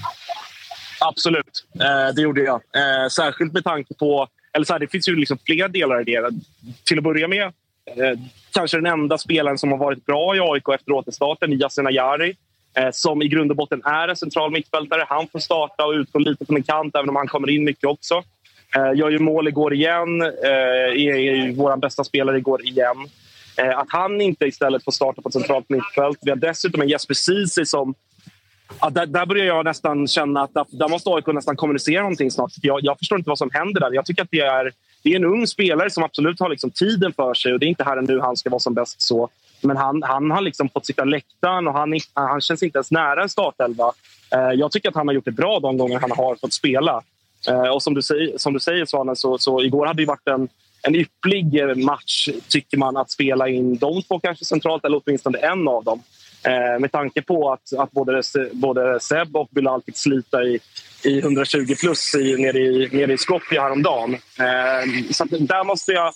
Absolut, 1.00 1.66
eh, 1.80 2.14
det 2.14 2.22
gjorde 2.22 2.40
jag. 2.40 2.54
Eh, 2.54 3.08
särskilt 3.08 3.52
med 3.52 3.64
tanke 3.64 3.94
på... 3.94 4.28
Eller 4.52 4.64
så 4.64 4.72
här, 4.72 4.80
det 4.80 4.88
finns 4.88 5.08
ju 5.08 5.16
liksom 5.16 5.38
flera 5.46 5.68
delar 5.68 6.00
i 6.00 6.04
det. 6.04 6.30
Till 6.84 6.98
att 6.98 7.04
börja 7.04 7.28
med, 7.28 7.52
eh, 7.96 8.18
kanske 8.52 8.76
den 8.76 8.86
enda 8.86 9.18
spelaren 9.18 9.58
som 9.58 9.70
har 9.70 9.78
varit 9.78 10.06
bra 10.06 10.36
i 10.36 10.40
AIK 10.40 10.68
efter 10.74 10.92
återstarten, 10.92 11.52
Yasin 11.52 11.86
Ayari. 11.86 12.36
Eh, 12.74 12.90
som 12.92 13.22
i 13.22 13.28
grund 13.28 13.50
och 13.50 13.56
botten 13.56 13.82
är 13.84 14.08
en 14.08 14.16
central 14.16 14.50
mittfältare. 14.50 15.04
Han 15.08 15.28
får 15.28 15.38
starta 15.38 15.86
och 15.86 15.92
utgå 15.92 16.18
lite 16.18 16.46
från 16.46 16.56
en 16.56 16.62
kant, 16.62 16.96
även 16.96 17.08
om 17.08 17.16
han 17.16 17.28
kommer 17.28 17.50
in 17.50 17.64
mycket 17.64 17.84
också. 17.84 18.22
Eh, 18.76 18.98
gör 18.98 19.10
ju 19.10 19.18
mål 19.18 19.48
igår 19.48 19.74
igen. 19.74 20.22
Eh, 20.22 21.06
är 21.06 21.56
vår 21.56 21.76
bästa 21.76 22.04
spelare 22.04 22.38
igår 22.38 22.66
igen. 22.66 22.96
Eh, 23.56 23.78
att 23.78 23.90
han 23.90 24.20
inte 24.20 24.46
istället 24.46 24.84
får 24.84 24.92
starta 24.92 25.22
på 25.22 25.28
ett 25.28 25.32
centralt 25.32 25.68
mittfält. 25.68 26.18
Vi 26.22 26.30
har 26.30 26.36
dessutom 26.36 26.82
en 26.82 26.88
Jesper 26.88 27.14
Ceesay 27.14 27.64
som 27.64 27.94
Ja, 28.80 28.90
där, 28.90 29.06
där 29.06 29.26
börjar 29.26 29.44
jag 29.44 29.64
nästan 29.64 30.08
känna 30.08 30.42
att 30.42 30.54
där, 30.54 30.66
där 30.70 30.88
måste 30.88 31.10
AIK 31.10 31.26
nästan 31.26 31.56
kommunicera 31.56 32.02
någonting 32.02 32.30
snart. 32.30 32.52
Jag, 32.62 32.80
jag 32.82 32.98
förstår 32.98 33.18
inte 33.18 33.28
vad 33.28 33.38
som 33.38 33.50
händer 33.52 33.80
där. 33.80 33.90
Jag 33.92 34.06
tycker 34.06 34.22
att 34.22 34.30
det 34.30 34.40
är, 34.40 34.72
det 35.02 35.12
är 35.12 35.16
en 35.16 35.24
ung 35.24 35.46
spelare 35.46 35.90
som 35.90 36.02
absolut 36.02 36.40
har 36.40 36.48
liksom 36.48 36.70
tiden 36.70 37.12
för 37.12 37.34
sig. 37.34 37.52
och 37.52 37.58
Det 37.58 37.66
är 37.66 37.68
inte 37.68 37.84
här 37.84 37.96
och 37.96 38.04
nu 38.04 38.20
han 38.20 38.36
ska 38.36 38.50
vara 38.50 38.60
som 38.60 38.74
bäst. 38.74 39.02
så. 39.02 39.28
Men 39.60 39.76
han, 39.76 40.02
han 40.02 40.30
har 40.30 40.40
liksom 40.40 40.68
fått 40.68 40.86
sitta 40.86 41.04
läktaren 41.04 41.68
och 41.68 41.74
han, 41.74 41.98
han 42.12 42.40
känns 42.40 42.62
inte 42.62 42.78
ens 42.78 42.90
nära 42.90 43.22
en 43.22 43.28
startelva. 43.28 43.92
Eh, 44.34 44.52
jag 44.54 44.72
tycker 44.72 44.88
att 44.88 44.94
han 44.94 45.08
har 45.08 45.14
gjort 45.14 45.24
det 45.24 45.30
bra 45.30 45.60
de 45.60 45.78
gånger 45.78 45.98
han 45.98 46.10
har 46.10 46.36
fått 46.36 46.52
spela. 46.52 47.02
Eh, 47.48 47.68
och 47.68 47.82
som 47.82 47.94
du 47.94 48.02
säger, 48.02 48.38
som 48.38 48.52
du 48.52 48.60
säger 48.60 48.86
Svanen, 48.86 49.16
så, 49.16 49.38
så 49.38 49.62
igår 49.62 49.86
hade 49.86 50.02
det 50.02 50.06
varit 50.06 50.28
en, 50.28 50.48
en 50.82 50.94
ypplig 50.94 51.76
match, 51.76 52.28
tycker 52.48 52.76
man, 52.76 52.96
att 52.96 53.10
spela 53.10 53.48
in 53.48 53.76
de 53.76 54.02
två 54.02 54.20
kanske 54.20 54.44
centralt 54.44 54.84
eller 54.84 55.00
åtminstone 55.04 55.38
en 55.38 55.68
av 55.68 55.84
dem. 55.84 56.02
Eh, 56.48 56.78
med 56.78 56.92
tanke 56.92 57.22
på 57.22 57.52
att, 57.52 57.78
att 57.78 57.90
både, 57.90 58.22
både 58.52 59.00
Seb 59.00 59.36
och 59.36 59.48
Bilal 59.50 59.82
fick 59.82 59.96
slita 59.96 60.42
i, 60.42 60.60
i 61.04 61.18
120 61.18 61.74
plus 61.80 62.14
i, 62.14 62.36
nere, 62.36 62.58
i, 62.58 62.88
nere 62.92 63.12
i 63.12 63.18
Skopje 63.18 63.60
häromdagen. 63.60 64.14
Eh, 64.14 65.10
så 65.10 65.24
där 65.24 65.64
måste 65.64 65.92
jag... 65.92 66.12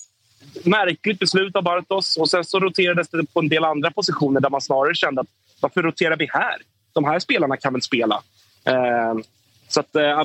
Märkligt 0.65 1.19
beslut 1.19 1.57
av 1.57 1.62
Bartos. 1.62 2.17
Och 2.17 2.31
sen 2.31 2.45
så 2.45 2.61
roterades 2.61 3.09
det 3.09 3.33
på 3.33 3.41
en 3.41 3.49
del 3.49 3.65
andra 3.65 3.91
positioner 3.91 4.41
där 4.41 4.51
man 4.51 4.61
snarare 4.61 4.95
kände 4.95 5.21
att 5.21 5.27
varför 5.61 5.83
roterar 5.83 6.17
vi 6.17 6.29
här? 6.31 6.57
De 6.93 7.05
här 7.05 7.19
spelarna 7.19 7.57
kan 7.57 7.73
väl 7.73 7.83
spela? 7.83 8.23
Eh, 8.65 9.15
så 9.69 9.81
att, 9.81 9.97
eh, 9.97 10.23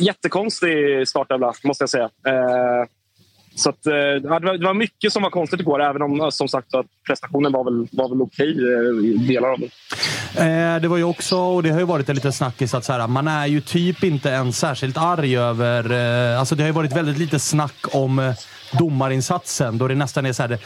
jättekonstig 0.00 1.08
startelva, 1.08 1.52
måste 1.64 1.82
jag 1.82 1.90
säga. 1.90 2.10
Eh, 2.26 2.88
så 3.58 3.70
att, 3.70 3.86
eh, 3.86 3.92
det 3.92 4.64
var 4.66 4.74
mycket 4.74 5.12
som 5.12 5.22
var 5.22 5.30
konstigt 5.30 5.60
igår, 5.60 5.82
även 5.82 6.02
om 6.02 6.20
eh, 6.20 6.28
som 6.28 6.48
sagt 6.48 6.74
att 6.74 6.86
prestationen 7.06 7.52
var 7.52 7.64
väl, 7.64 7.88
var 7.92 8.08
väl 8.08 8.22
okej 8.22 8.48
eh, 8.48 9.06
i 9.06 9.26
delar 9.28 9.48
av 9.48 9.58
det. 9.60 10.78
det 10.82 10.88
var 10.88 10.96
ju 10.96 11.04
också, 11.04 11.36
och 11.36 11.62
det 11.62 11.70
har 11.70 11.78
ju 11.78 11.86
varit 11.86 12.08
en 12.08 12.14
liten 12.14 12.32
snackis, 12.32 12.74
att 12.74 12.84
så 12.84 12.92
här, 12.92 13.06
man 13.06 13.28
är 13.28 13.46
ju 13.46 13.60
typ 13.60 14.04
inte 14.04 14.28
ens 14.28 14.58
särskilt 14.58 14.96
arg 14.96 15.36
över... 15.36 15.90
Alltså 16.38 16.54
det 16.54 16.62
har 16.62 16.68
ju 16.68 16.72
varit 16.72 16.96
väldigt 16.96 17.18
lite 17.18 17.38
snack 17.38 17.86
om 17.92 18.34
domarinsatsen 18.72 19.78
då 19.78 19.88
det 19.88 19.94
nästan 19.94 20.26
är 20.26 20.32
så 20.32 20.42
här. 20.42 20.58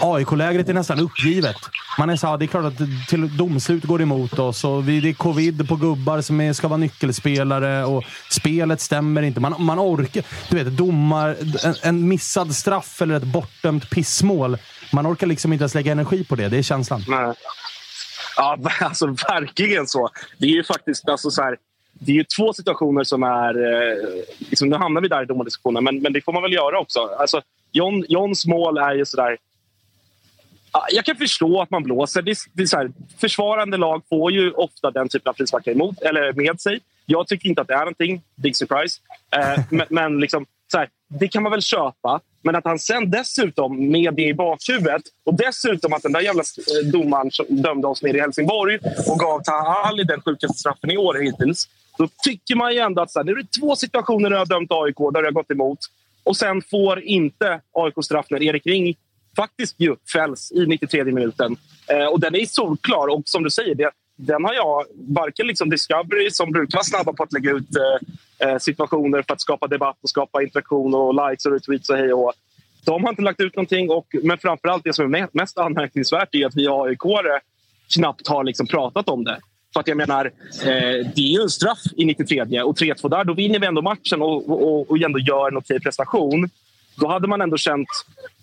AIK-lägret 0.00 0.68
är 0.68 0.74
nästan 0.74 1.00
uppgivet. 1.00 1.56
Man 1.98 2.10
är 2.10 2.16
så 2.16 2.26
här, 2.26 2.38
det 2.38 2.44
är 2.44 2.46
klart 2.46 2.64
att 2.64 3.08
till 3.08 3.36
domslut 3.36 3.84
går 3.84 4.02
emot 4.02 4.38
oss 4.38 4.64
och 4.64 4.84
det 4.84 4.92
är 4.92 5.12
covid 5.12 5.68
på 5.68 5.76
gubbar 5.76 6.20
som 6.20 6.40
är, 6.40 6.52
ska 6.52 6.68
vara 6.68 6.76
nyckelspelare 6.76 7.84
och 7.84 8.04
spelet 8.30 8.80
stämmer 8.80 9.22
inte. 9.22 9.40
Man, 9.40 9.54
man 9.58 9.78
orkar... 9.78 10.24
Du 10.50 10.56
vet, 10.56 10.76
domar... 10.76 11.36
En, 11.64 11.74
en 11.82 12.08
missad 12.08 12.54
straff 12.54 13.02
eller 13.02 13.14
ett 13.14 13.22
bortdömt 13.22 13.90
pissmål. 13.90 14.58
Man 14.92 15.06
orkar 15.06 15.26
liksom 15.26 15.52
inte 15.52 15.62
ens 15.62 15.74
lägga 15.74 15.92
energi 15.92 16.24
på 16.24 16.34
det. 16.34 16.48
Det 16.48 16.58
är 16.58 16.62
känslan. 16.62 17.04
Nej. 17.08 17.34
Ja, 18.36 18.58
alltså 18.80 19.06
verkligen 19.06 19.86
så. 19.86 20.10
Det 20.38 20.46
är 20.46 20.50
ju 20.50 20.64
faktiskt 20.64 21.08
alltså 21.08 21.30
så 21.30 21.42
här, 21.42 21.56
det 22.04 22.12
är 22.12 22.16
ju 22.16 22.24
två 22.24 22.52
situationer 22.52 23.04
som 23.04 23.22
är... 23.22 23.54
Eh, 23.72 24.24
liksom, 24.38 24.68
nu 24.68 24.76
hamnar 24.76 25.00
vi 25.00 25.08
där 25.08 25.22
i 25.22 25.26
domardiskussionen, 25.26 25.84
men, 25.84 26.02
men 26.02 26.12
det 26.12 26.20
får 26.20 26.32
man 26.32 26.42
väl 26.42 26.52
göra 26.52 26.78
också. 26.78 27.00
Alltså, 27.18 27.42
John, 27.72 28.04
Johns 28.08 28.46
mål 28.46 28.78
är 28.78 28.94
ju 28.94 29.04
sådär... 29.04 29.36
Ah, 30.70 30.86
jag 30.90 31.04
kan 31.04 31.16
förstå 31.16 31.60
att 31.62 31.70
man 31.70 31.82
blåser. 31.82 32.22
Det 32.22 32.30
är, 32.30 32.36
det 32.52 32.62
är 32.62 32.66
så 32.66 32.76
här, 32.76 32.92
försvarande 33.18 33.76
lag 33.76 34.02
får 34.08 34.32
ju 34.32 34.50
ofta 34.50 34.90
den 34.90 35.08
typen 35.08 35.30
av 35.30 35.34
frisparkar 35.34 35.72
emot, 35.72 36.02
eller 36.02 36.32
med 36.32 36.60
sig. 36.60 36.80
Jag 37.06 37.26
tycker 37.26 37.48
inte 37.48 37.60
att 37.60 37.68
det 37.68 37.74
är 37.74 37.78
någonting. 37.78 38.22
Big 38.34 38.56
surprise. 38.56 39.00
Eh, 39.36 39.60
men, 39.70 39.86
men 39.90 40.20
liksom, 40.20 40.46
så 40.72 40.78
här, 40.78 40.88
det 41.08 41.28
kan 41.28 41.42
man 41.42 41.52
väl 41.52 41.62
köpa. 41.62 42.20
Men 42.42 42.56
att 42.56 42.64
han 42.64 42.78
sen 42.78 43.10
dessutom, 43.10 43.90
med 43.90 44.14
det 44.14 44.22
i 44.22 44.34
bakhuvudet 44.34 45.02
och 45.24 45.34
dessutom 45.34 45.92
att 45.92 46.02
den 46.02 46.12
där 46.12 46.20
jävla 46.20 46.42
eh, 46.42 46.90
domaren 46.92 47.30
som 47.30 47.46
dömde 47.48 47.86
oss 47.86 48.02
nere 48.02 48.16
i 48.16 48.20
Helsingborg 48.20 48.78
och 49.06 49.18
gav 49.18 49.42
Taha 49.42 49.88
Ali 49.88 50.04
den 50.04 50.20
sjukaste 50.20 50.58
straffen 50.58 50.90
i 50.90 50.96
år 50.96 51.14
hittills. 51.14 51.68
Då 51.98 52.08
tycker 52.24 52.56
man 52.56 52.72
ju 52.72 52.78
ändå 52.78 53.02
att 53.02 53.10
så 53.10 53.18
här, 53.18 53.24
nu 53.24 53.32
är 53.32 53.36
det 53.36 53.60
två 53.60 53.76
situationer 53.76 54.30
där 54.30 54.36
jag 54.36 54.40
har 54.40 54.46
dömt 54.46 54.72
AIK 54.72 54.96
där 54.96 55.20
jag 55.20 55.26
har 55.26 55.32
gått 55.32 55.50
emot. 55.50 55.78
Och 56.22 56.36
sen 56.36 56.62
får 56.62 57.00
inte 57.00 57.60
AIK 57.72 57.94
straff 58.04 58.26
när 58.30 58.42
Erik 58.42 58.66
Ring 58.66 58.96
faktiskt 59.36 59.80
ju 59.80 59.96
fälls 60.12 60.52
i 60.52 60.66
93 60.66 61.04
minuten. 61.04 61.56
Eh, 61.90 62.06
och 62.06 62.20
den 62.20 62.34
är 62.34 62.46
solklar. 62.46 63.08
Och 63.08 63.22
som 63.24 63.42
du 63.42 63.50
säger, 63.50 63.74
det, 63.74 63.90
den 64.16 64.44
har 64.44 64.54
jag, 64.54 64.84
varken 64.94 65.46
liksom 65.46 65.70
Discovery 65.70 66.30
som 66.30 66.52
brukar 66.52 66.76
vara 66.76 66.84
snabba 66.84 67.12
på 67.12 67.22
att 67.22 67.32
lägga 67.32 67.50
ut 67.50 67.68
eh, 67.76 68.48
eh 68.48 68.58
situationer 68.58 69.22
för 69.22 69.34
att 69.34 69.40
skapa 69.40 69.66
debatt 69.66 69.96
och 70.02 70.10
skapa 70.10 70.42
interaktion 70.42 70.94
och 70.94 71.30
likes 71.30 71.46
och 71.46 71.52
retweets 71.52 71.90
och 71.90 71.96
hej 71.96 72.12
och 72.12 72.32
De 72.84 73.04
har 73.04 73.10
inte 73.10 73.22
lagt 73.22 73.40
ut 73.40 73.56
någonting. 73.56 73.90
Och, 73.90 74.06
men 74.22 74.38
framförallt 74.38 74.84
det 74.84 74.92
som 74.92 75.14
är 75.14 75.28
mest 75.32 75.58
anmärkningsvärt 75.58 76.34
är 76.34 76.46
att 76.46 76.56
vi 76.56 76.68
aik 76.68 76.98
knappt 77.94 78.28
har 78.28 78.44
liksom 78.44 78.66
pratat 78.66 79.08
om 79.08 79.24
det. 79.24 79.38
För 79.74 79.80
att 79.80 79.88
jag 79.88 79.96
menar, 79.96 80.24
eh, 80.62 81.06
det 81.14 81.20
är 81.20 81.32
ju 81.36 81.42
en 81.42 81.50
straff 81.50 81.82
i 81.96 82.04
93 82.04 82.62
och 82.62 82.76
3-2 82.76 83.08
där. 83.08 83.24
Då 83.24 83.34
vinner 83.34 83.58
vi 83.58 83.66
ändå 83.66 83.82
matchen 83.82 84.22
och, 84.22 84.50
och, 84.50 84.90
och 84.90 84.98
ändå 84.98 85.18
gör 85.18 85.48
en 85.48 85.56
okej 85.56 85.80
prestation. 85.80 86.50
Då 86.96 87.08
hade 87.08 87.28
man 87.28 87.40
ändå 87.40 87.56
känt 87.56 87.88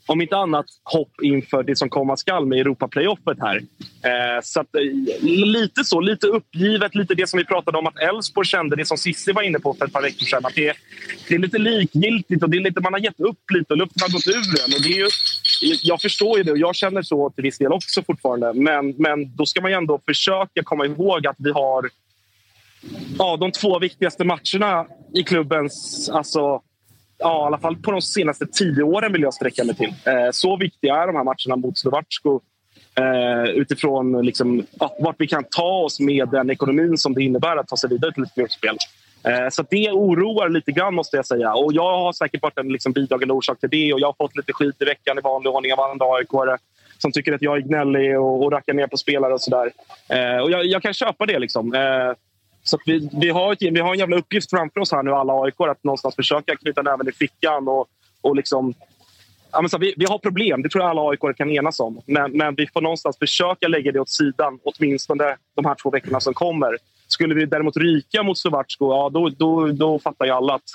om 0.06 0.22
inte 0.22 0.38
annat 0.38 0.66
hopp 0.84 1.12
inför 1.24 1.64
det 1.64 1.76
som 1.76 1.90
komma 1.90 2.18
skall 2.18 2.46
med 2.46 2.60
Europa-playoffet 2.60 3.38
här. 3.40 3.58
Eh, 4.04 4.42
så 4.44 4.60
att, 4.60 4.76
eh, 4.76 4.82
lite 5.26 5.84
så, 5.84 6.00
lite 6.00 6.28
uppgivet, 6.28 6.96
lite 6.96 7.14
det 7.14 7.30
som 7.30 7.38
vi 7.38 7.46
pratade 7.46 7.78
om 7.78 7.88
att 7.88 8.00
Elfsborg 8.00 8.48
kände, 8.48 8.76
det 8.76 8.86
som 8.86 8.98
Cissi 8.98 9.32
var 9.32 9.42
inne 9.42 9.60
på 9.60 9.74
för 9.74 9.86
ett 9.86 9.94
par 9.94 10.02
veckor 10.02 10.26
sedan. 10.26 10.46
Att 10.46 10.56
det, 10.56 10.74
det 11.28 11.36
är 11.36 11.40
lite 11.40 11.58
likgiltigt 11.58 12.44
och 12.44 12.50
det 12.50 12.58
är 12.58 12.62
lite, 12.62 12.82
man 12.82 12.94
har 12.94 13.00
gett 13.00 13.20
upp 13.20 13.52
lite 13.54 13.74
och 13.74 13.78
luften 13.78 14.02
har 14.02 14.10
gått 14.10 14.28
ur 14.28 14.66
en. 14.66 14.74
Och 14.76 14.82
det 14.84 14.90
är 14.90 14.98
ju, 14.98 15.10
jag 15.82 16.02
förstår 16.02 16.38
ju 16.38 16.44
det 16.44 16.52
och 16.52 16.58
jag 16.58 16.76
känner 16.76 17.02
så 17.02 17.30
till 17.30 17.44
viss 17.44 17.58
del 17.58 17.72
också 17.72 18.04
fortfarande. 18.04 18.54
Men, 18.54 18.96
men 18.98 19.36
då 19.36 19.46
ska 19.46 19.62
man 19.62 19.72
ju 19.72 19.78
ändå 19.78 20.02
försöka 20.06 20.64
komma 20.64 20.86
ihåg 20.86 21.28
att 21.28 21.36
vi 21.40 21.52
har 21.52 21.90
ja, 23.18 23.38
de 23.38 23.52
två 23.52 23.80
viktigaste 23.80 24.24
matcherna 24.24 24.86
i 25.14 25.24
klubbens 25.24 26.10
alltså, 26.10 26.62
ja, 27.22 27.44
i 27.44 27.48
alla 27.48 27.58
fall 27.58 27.76
på 27.76 27.92
de 27.92 28.02
senaste 28.02 28.46
tio 28.46 28.84
åren 28.84 29.14
vill 29.14 29.22
jag 29.22 29.34
sträcka 29.34 29.64
mig 29.64 29.76
till. 29.76 29.94
Eh, 30.06 30.32
så 30.32 30.58
viktiga 30.58 30.96
är 30.96 31.08
de 31.08 31.16
här 31.16 31.24
matcherna 31.24 31.56
mot 31.56 31.78
Slovacko 31.78 32.42
eh, 32.96 33.52
utifrån 33.52 34.26
liksom, 34.26 34.66
ja, 34.80 34.96
vart 35.00 35.16
vi 35.20 35.28
kan 35.28 35.44
ta 35.44 35.84
oss 35.84 36.00
med 36.00 36.30
den 36.30 36.50
ekonomin 36.50 36.98
som 36.98 37.14
det 37.14 37.24
innebär 37.24 37.58
att 37.58 37.68
ta 37.68 37.78
sig 37.78 37.90
vidare 37.90 38.12
till 38.12 38.24
ett 38.24 38.36
gruppspel. 38.36 38.78
Eh, 39.24 39.50
så 39.52 39.64
det 39.70 39.92
oroar 39.92 40.50
lite 40.50 40.72
grann 40.72 40.96
måste 40.96 41.18
jag 41.18 41.26
säga. 41.26 41.54
Och 41.54 41.74
jag 41.74 41.98
har 41.98 42.14
säkert 42.14 42.42
varit 42.42 42.58
en 42.58 42.70
liksom, 42.70 42.92
bidragande 42.92 43.34
orsak 43.34 43.60
till 43.60 43.70
det 43.70 43.94
och 43.94 44.00
jag 44.00 44.08
har 44.08 44.16
fått 44.18 44.36
lite 44.36 44.54
skit 44.54 44.76
i 44.80 44.86
veckan 44.86 45.18
i 45.18 45.22
vanlig 45.22 45.54
ordning 45.54 45.74
av 45.74 45.80
andra 45.80 46.06
aik 46.06 46.30
som 46.98 47.12
tycker 47.12 47.34
att 47.34 47.42
jag 47.42 47.58
är 47.58 47.62
gnällig 47.62 48.20
och, 48.20 48.44
och 48.44 48.52
rackar 48.52 48.74
ner 48.74 48.88
på 48.88 48.98
spelare 48.98 49.34
och 49.34 49.42
sådär. 49.42 49.72
Eh, 50.10 50.38
och 50.38 50.52
jag, 50.52 50.66
jag, 50.66 50.82
kan 50.82 50.94
köpa 50.94 51.26
det. 51.26 51.40
liksom. 51.40 51.74
Eh, 51.74 52.14
så 52.64 52.78
vi, 52.86 53.10
vi, 53.22 53.30
har 53.30 53.54
ett, 53.54 53.62
vi 53.62 53.80
har 53.80 53.94
en 53.94 54.00
jävla 54.00 54.18
uppgift 54.18 54.50
framför 54.50 54.80
oss 54.80 54.92
här 54.92 55.04
nu, 55.04 55.12
alla 55.12 55.34
AIK, 55.34 55.56
att 55.60 55.84
någonstans 55.84 56.16
försöka 56.16 56.56
knyta 56.56 56.82
näven 56.82 57.10
i 57.10 57.12
fickan 57.12 57.68
och, 57.68 57.88
och 58.22 58.36
liksom 58.36 58.74
Ja, 59.52 59.70
så, 59.70 59.78
vi, 59.78 59.94
vi, 59.98 60.06
har 60.06 60.18
problem, 60.18 60.62
det 60.62 60.70
tror 60.70 60.84
jag 60.84 60.90
alla 60.90 61.10
AIK 61.10 61.38
kan 61.38 61.52
enas 61.52 61.80
om. 61.80 62.02
Men, 62.06 62.32
men, 62.32 62.56
vi 62.56 62.68
får 62.68 62.82
någonstans 62.82 63.18
försöka 63.18 63.68
lägga 63.68 63.92
det 63.92 64.00
åt 64.00 64.10
sidan, 64.10 64.60
åtminstone 64.64 65.36
de 65.56 65.66
här 65.66 65.76
två 65.76 65.90
veckorna 65.90 66.20
som 66.20 66.34
kommer. 66.34 66.78
Skulle 67.08 67.36
vi 67.36 67.46
däremot 67.46 67.78
ryka 67.78 68.24
mot 68.24 68.38
Slovatsko, 68.38 68.92
ja, 68.92 69.10
då, 69.10 69.30
då, 69.30 69.68
då 69.68 70.00
fattar 70.00 70.26
ju 70.26 70.32
alla 70.32 70.54
att 70.54 70.70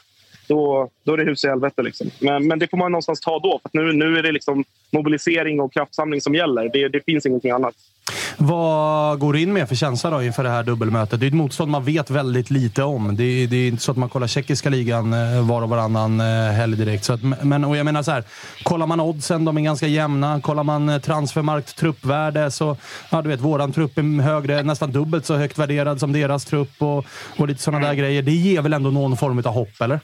då, 0.48 0.88
då 1.04 1.12
är 1.12 1.16
det 1.16 1.24
hus 1.24 1.44
i 1.44 1.48
helvete. 1.48 1.82
Liksom. 1.82 2.10
Men, 2.18 2.46
men 2.46 2.58
det 2.58 2.70
får 2.70 2.76
man 2.76 2.92
någonstans 2.92 3.20
ta 3.20 3.38
då. 3.38 3.60
För 3.62 3.78
nu, 3.78 3.92
nu 3.92 4.18
är 4.18 4.22
det 4.22 4.32
liksom 4.32 4.64
mobilisering 4.90 5.60
och 5.60 5.72
kraftsamling 5.72 6.20
som 6.20 6.34
gäller. 6.34 6.70
Det, 6.72 6.88
det 6.88 7.00
finns 7.04 7.26
ingenting 7.26 7.50
annat. 7.50 7.74
Vad 8.36 9.18
går 9.18 9.32
du 9.32 9.40
in 9.40 9.52
med 9.52 9.68
för 9.68 9.74
känsla 9.74 10.10
då 10.10 10.22
inför 10.22 10.42
det 10.42 10.50
här 10.50 10.62
dubbelmötet? 10.62 11.20
Det 11.20 11.26
är 11.26 11.28
ett 11.28 11.34
motstånd 11.34 11.70
man 11.70 11.84
vet 11.84 12.10
väldigt 12.10 12.50
lite 12.50 12.82
om. 12.82 13.16
Det 13.16 13.24
är, 13.24 13.46
det 13.46 13.56
är 13.56 13.68
inte 13.68 13.82
så 13.82 13.90
att 13.90 13.96
man 13.96 14.08
kollar 14.08 14.26
tjeckiska 14.26 14.70
ligan 14.70 15.12
eh, 15.12 15.48
var 15.48 15.62
och 15.62 15.68
varannan 15.68 16.20
eh, 16.20 16.26
helg 16.52 16.76
direkt. 16.76 17.04
Så 17.04 17.12
att, 17.12 17.22
men, 17.42 17.64
och 17.64 17.76
jag 17.76 17.84
menar 17.84 18.02
så 18.02 18.10
här, 18.10 18.24
kollar 18.62 18.86
man 18.86 19.00
oddsen, 19.00 19.44
de 19.44 19.56
är 19.56 19.62
ganska 19.62 19.86
jämna. 19.86 20.40
Kollar 20.40 20.62
man 20.62 20.88
eh, 20.88 20.98
transfermarkt, 20.98 21.76
truppvärde, 21.76 22.50
så 22.50 22.76
ja, 23.10 23.22
du 23.22 23.28
vet, 23.28 23.40
våran 23.40 23.72
trupp 23.72 23.98
är 23.98 24.22
högre, 24.22 24.62
nästan 24.62 24.92
dubbelt 24.92 25.26
så 25.26 25.34
högt 25.34 25.58
värderad 25.58 26.00
som 26.00 26.12
deras 26.12 26.44
trupp 26.44 26.72
och, 26.78 27.04
och 27.36 27.48
lite 27.48 27.62
sådana 27.62 27.86
där 27.86 27.94
grejer. 27.94 28.22
Det 28.22 28.32
ger 28.32 28.62
väl 28.62 28.72
ändå 28.72 28.90
någon 28.90 29.16
form 29.16 29.38
av 29.38 29.52
hopp, 29.52 29.80
eller? 29.80 30.00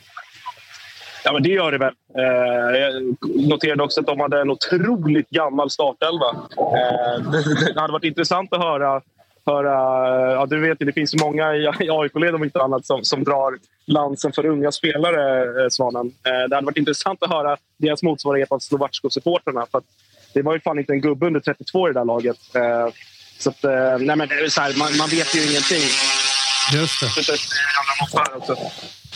Ja, 1.25 1.33
men 1.33 1.43
det 1.43 1.49
gör 1.49 1.73
det 1.73 1.79
väl. 1.79 1.95
Eh, 2.19 2.81
jag 2.81 3.03
noterade 3.49 3.83
också 3.83 4.01
att 4.01 4.07
de 4.07 4.21
hade 4.21 4.41
en 4.41 4.51
otroligt 4.51 5.31
gammal 5.31 5.71
startelva. 5.71 6.29
Eh, 6.57 7.23
det, 7.75 7.81
hade 7.81 7.93
varit 7.93 8.05
intressant 8.05 8.53
att 8.53 8.61
höra... 8.61 9.01
höra 9.47 9.73
ja, 10.33 10.47
du 10.47 10.61
vet, 10.61 10.79
det 10.79 10.93
finns 10.93 11.15
många 11.15 11.55
i 11.55 11.91
AIK-led 11.91 12.35
om 12.35 12.45
inte 12.45 12.63
annat 12.63 12.87
som, 12.87 13.05
som 13.05 13.25
drar 13.25 13.59
lansen 13.87 14.33
för 14.33 14.47
unga 14.47 14.73
spelare, 14.73 15.43
eh, 15.63 15.69
Svanen. 15.71 16.13
det 16.23 16.55
hade 16.55 16.67
varit 16.67 16.77
intressant 16.77 17.23
att 17.23 17.31
höra 17.31 17.57
deras 17.77 18.03
motsvarighet 18.03 18.53
av 18.53 18.59
Slovatsko-supportrarna. 18.59 19.67
Det 20.35 20.43
var 20.43 20.55
ju 20.55 20.61
fan 20.61 20.79
inte 20.79 20.93
en 20.93 21.01
gubbe 21.01 21.27
under 21.27 21.41
32 21.41 21.89
i 21.89 21.93
det 21.93 22.01
där 22.01 22.05
laget. 22.05 22.39
så 23.39 23.51
att, 23.51 23.63
nej, 24.01 24.17
men 24.17 24.29
så 24.49 24.61
här, 24.61 24.79
man, 24.79 24.97
man 24.99 25.09
vet 25.09 25.37
ju 25.37 25.51
ingenting. 25.51 25.83
Just 26.73 27.01
det. 27.01 27.07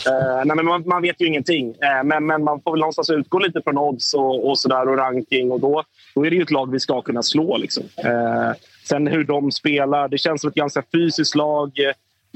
Eh, 0.05 0.45
nej, 0.45 0.55
men 0.55 0.65
man, 0.65 0.83
man, 0.85 1.01
vet 1.01 1.21
ju 1.21 1.27
ingenting. 1.27 1.69
eh, 1.69 2.03
men, 2.03 2.25
men, 2.25 2.43
man 2.43 2.61
får 2.61 2.71
väl 2.71 2.79
någonstans 2.79 3.09
utgå 3.09 3.39
lite 3.39 3.61
från 3.61 3.77
odds 3.77 4.13
och, 4.13 4.49
och, 4.49 4.59
så 4.59 4.69
där, 4.69 4.89
och 4.89 4.97
ranking. 4.97 5.51
Och 5.51 5.59
då, 5.59 5.83
då 6.15 6.25
är 6.25 6.29
det 6.29 6.35
ju 6.35 6.41
ett 6.41 6.51
lag 6.51 6.71
vi 6.71 6.79
ska 6.79 7.01
kunna 7.01 7.23
slå. 7.23 7.57
Liksom. 7.57 7.83
Eh, 7.97 8.51
sen 8.83 9.07
hur 9.07 9.23
de 9.23 9.51
spelar. 9.51 10.07
Det 10.07 10.17
känns 10.17 10.41
som 10.41 10.47
ett 10.47 10.55
ganska 10.55 10.83
fysiskt 10.91 11.35
lag. 11.35 11.71
Jag 11.73 11.93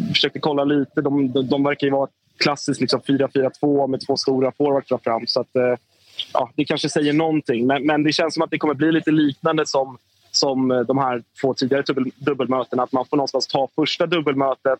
försökte 0.07 0.39
kolla 0.39 0.63
lite. 0.63 1.01
De, 1.01 1.31
de, 1.31 1.47
de 1.47 1.63
verkar 1.63 1.87
ju 1.87 1.91
vara 1.93 2.09
klassiskt 2.37 2.81
liksom 2.81 2.99
4-4-2 2.99 3.87
med 3.87 4.05
två 4.05 4.17
stora 4.17 4.51
forwards 4.57 5.03
fram. 5.03 5.27
Så 5.27 5.41
att, 5.41 5.55
eh, 5.55 5.75
ja, 6.33 6.51
det 6.55 6.65
kanske 6.65 6.89
säger 6.89 7.13
någonting. 7.13 7.67
Men, 7.67 7.85
men 7.85 8.03
det 8.03 8.13
känns 8.13 8.33
som 8.33 8.43
att 8.43 8.51
det 8.51 8.57
kommer 8.57 8.73
bli 8.73 8.91
lite 8.91 9.11
liknande 9.11 9.65
som 9.65 9.97
som 10.31 10.71
eh, 10.71 10.79
de 10.79 10.97
här 10.97 11.23
två 11.41 11.53
tidigare 11.53 11.83
dubbelmötena. 12.15 12.83
Att 12.83 12.91
man 12.91 13.05
får 13.05 13.17
någonstans 13.17 13.47
ta 13.47 13.67
första 13.75 14.05
dubbelmötet 14.05 14.79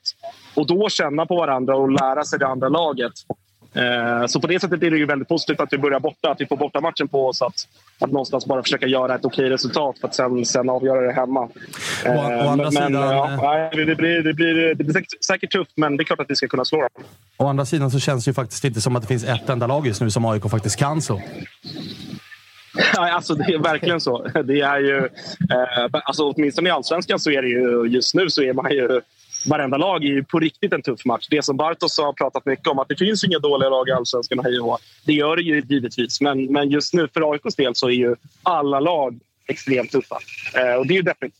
och 0.56 0.68
då 0.68 0.90
känna 0.90 1.26
på 1.26 1.36
varandra 1.36 1.76
och 1.76 1.92
lära 1.92 2.24
sig 2.24 2.40
det 2.40 2.48
andra 2.48 2.70
laget. 2.70 3.14
Eh, 3.74 4.26
så 4.28 4.40
på 4.42 4.48
det 4.48 4.60
sättet 4.60 4.84
är 4.84 4.92
det 4.92 4.98
ju 4.98 5.06
väldigt 5.06 5.28
positivt 5.28 5.60
att 5.60 5.74
vi 5.74 5.78
börjar 5.78 6.00
borta, 6.00 6.32
att 6.32 6.42
vi 6.42 6.46
får 6.46 6.58
borta 6.58 6.82
matchen 6.82 7.08
på 7.08 7.28
oss. 7.28 7.42
Att, 7.42 7.54
att 8.00 8.12
någonstans 8.12 8.46
bara 8.46 8.64
försöka 8.64 8.88
göra 8.88 9.16
ett 9.16 9.26
okej 9.26 9.50
resultat 9.50 10.00
för 10.00 10.08
att 10.08 10.16
sen, 10.16 10.46
sen 10.46 10.70
avgöra 10.70 11.02
det 11.02 11.12
hemma. 11.14 11.50
Eh, 12.06 12.12
Å- 12.12 12.46
å 12.46 12.50
andra 12.50 12.64
men, 12.64 12.72
sidan, 12.72 12.94
ja, 12.94 13.58
eh, 13.58 13.86
det, 13.86 13.96
blir, 13.96 14.24
det, 14.24 14.34
blir, 14.34 14.76
det 14.76 14.84
blir 14.84 14.94
säkert, 14.94 15.24
säkert 15.26 15.52
tufft, 15.52 15.72
men 15.76 15.98
det 15.98 16.04
är 16.04 16.06
klart 16.06 16.20
att 16.20 16.30
vi 16.30 16.36
ska 16.36 16.48
kunna 16.48 16.66
slå 16.66 16.80
dem. 16.80 17.04
Å 17.38 17.48
andra 17.48 17.66
sidan 17.66 17.92
så 17.92 18.00
känns 18.00 18.26
det 18.26 18.30
ju 18.30 18.34
faktiskt 18.34 18.64
inte 18.64 18.82
som 18.82 18.96
att 18.96 19.02
det 19.02 19.08
finns 19.08 19.24
ett 19.24 19.50
enda 19.50 19.68
lag 19.68 19.88
just 19.88 20.02
nu 20.02 20.12
som 20.12 20.26
AIK 20.26 20.50
faktiskt 20.50 20.76
kan 20.80 21.02
slå. 21.02 21.22
Alltså 22.98 23.36
det 23.36 23.54
är 23.54 23.58
verkligen 23.60 24.02
så. 24.02 24.28
Det 24.44 24.62
är 24.62 24.80
ju, 24.80 24.98
eh, 25.52 26.02
alltså 26.04 26.24
åtminstone 26.24 26.70
i 26.70 26.72
allsvenskan 26.72 27.20
så 27.20 27.32
är 27.32 27.42
det 27.42 27.48
ju 27.48 27.86
just 27.88 28.16
nu 28.16 28.30
så 28.30 28.42
är 28.42 28.54
man 28.54 28.72
ju 28.72 29.02
Varenda 29.50 29.78
lag 29.78 30.04
är 30.04 30.08
ju 30.08 30.24
på 30.24 30.40
riktigt 30.40 30.74
en 30.74 30.82
tuff 30.82 31.06
match. 31.06 31.28
Det 31.30 31.46
som 31.46 31.58
Bartos 31.58 31.98
har 31.98 32.14
pratat 32.14 32.46
mycket 32.46 32.68
om, 32.68 32.80
att 32.80 32.88
det 32.88 32.96
finns 32.96 33.24
inga 33.24 33.40
dåliga 33.40 33.70
lag 33.70 33.90
i 33.90 33.92
allsvenskan 33.92 34.40
och 34.40 34.46
hej 34.46 34.60
och. 34.60 34.80
Det 35.06 35.14
gör 35.14 35.36
det 35.36 35.42
ju 35.42 35.62
givetvis, 35.70 36.22
men, 36.22 36.46
men 36.46 36.70
just 36.70 36.94
nu 36.94 37.08
för 37.14 37.32
AIKs 37.32 37.56
del 37.56 37.76
så 37.76 37.88
är 37.88 37.94
ju 37.94 38.16
alla 38.44 38.80
lag 38.80 39.20
extremt 39.48 39.92
tuffa. 39.92 40.18
Eh, 40.56 40.76
och 40.76 40.88
det 40.88 40.94
är 40.94 40.96
ju 40.96 41.02
deppigt. 41.02 41.36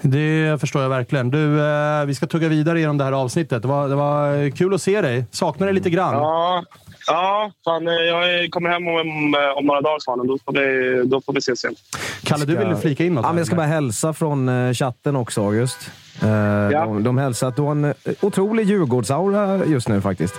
Det 0.00 0.60
förstår 0.60 0.82
jag 0.82 0.88
verkligen. 0.88 1.30
Du, 1.30 1.60
eh, 1.60 2.04
vi 2.04 2.14
ska 2.14 2.26
tugga 2.26 2.48
vidare 2.48 2.80
genom 2.80 2.98
det 2.98 3.04
här 3.04 3.12
avsnittet. 3.12 3.62
Det 3.62 3.68
var, 3.68 3.88
det 3.88 3.94
var 3.94 4.50
kul 4.50 4.74
att 4.74 4.82
se 4.82 5.00
dig. 5.00 5.24
Saknar 5.30 5.66
dig 5.66 5.74
lite 5.74 5.90
grann. 5.90 6.14
Ja, 6.14 6.64
ja 7.06 7.50
fan, 7.64 7.88
eh, 7.88 7.94
jag 7.94 8.50
kommer 8.50 8.70
hem 8.70 8.88
om, 8.88 9.34
eh, 9.34 9.58
om 9.58 9.66
några 9.66 9.80
dagar, 9.80 9.98
Svanen. 9.98 10.26
Då 10.26 10.38
får 10.44 10.52
vi, 10.52 11.02
då 11.08 11.20
får 11.20 11.32
vi 11.32 11.38
ses 11.38 11.64
igen. 11.64 11.74
Kalle, 12.22 12.44
du 12.44 12.56
ville 12.56 12.76
flika 12.76 13.04
in 13.04 13.14
något? 13.14 13.24
Ja, 13.24 13.28
men 13.28 13.38
jag 13.38 13.46
ska 13.46 13.56
bara 13.56 13.66
hälsa 13.66 14.12
från 14.12 14.48
eh, 14.48 14.72
chatten 14.72 15.16
också, 15.16 15.44
August. 15.46 15.90
Eh, 16.22 16.68
de, 16.70 17.02
de 17.02 17.18
hälsar 17.18 17.48
att 17.48 17.56
du 17.56 17.62
har 17.62 17.72
en 17.72 17.94
otrolig 18.20 18.66
Djurgårdsaura 18.66 19.64
just 19.66 19.88
nu 19.88 20.00
faktiskt. 20.00 20.34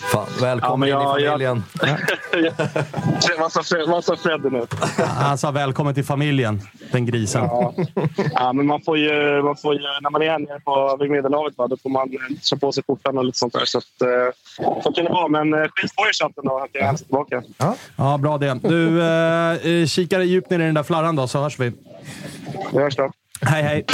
Fan, 0.00 0.26
välkommen 0.40 0.88
Ja, 0.88 0.98
men 0.98 1.18
in 1.18 1.20
i 1.20 1.24
jag- 1.24 1.32
familjen. 1.32 1.64
Vad 3.38 3.52
sa 3.52 3.60
Fred- 3.62 3.88
Vad 3.88 4.04
sa 4.04 4.16
Fredde 4.16 4.50
nu? 4.50 4.66
Han 5.06 5.38
sa 5.38 5.50
välkommen 5.50 5.94
till 5.94 6.04
familjen, 6.04 6.60
den 6.92 7.06
grisen. 7.06 7.42
Ja. 7.44 7.74
ja, 8.34 8.52
men 8.52 8.66
man 8.66 8.80
får 8.80 8.98
ju, 8.98 9.42
man 9.42 9.56
får 9.56 9.74
ju, 9.74 9.80
när 9.80 10.10
man 10.10 10.22
är 10.22 10.30
här 10.30 10.38
nere 10.38 10.60
på, 10.60 10.96
vid 11.00 11.10
Medelhavet 11.10 11.58
va, 11.58 11.66
då 11.66 11.76
får 11.76 11.90
man 11.90 12.08
eh, 12.08 12.36
dra 12.50 12.56
på 12.56 12.72
sig 12.72 12.84
skjortan 12.86 13.18
och 13.18 13.24
lite 13.24 13.38
sånt 13.38 13.52
där. 13.52 13.64
Så, 13.64 13.78
att, 13.78 13.84
eh, 14.02 14.82
så 14.82 14.92
kan 14.92 15.04
det 15.04 15.10
vara. 15.10 15.28
Men 15.28 15.54
eh, 15.54 15.60
skit 15.60 15.96
på 15.96 16.02
er 16.02 16.12
chatten 16.12 16.44
då, 16.44 16.58
att 16.58 16.70
jag 16.72 16.84
hälsar 16.86 17.04
tillbaka. 17.04 17.42
Ja, 17.96 18.18
bra 18.18 18.38
det. 18.38 18.58
Du, 18.62 19.02
eh, 19.02 19.80
eh, 19.80 19.86
kika 19.86 20.22
djupt 20.22 20.50
ner 20.50 20.58
i 20.58 20.62
den 20.62 20.74
där 20.74 20.82
flarran 20.82 21.16
då, 21.16 21.26
så 21.28 21.42
hörs 21.42 21.58
vi. 21.58 21.72
Vi 22.72 22.78
hörs 22.82 22.96
då. 22.96 23.10
Hej, 23.40 23.62
hej. 23.62 23.84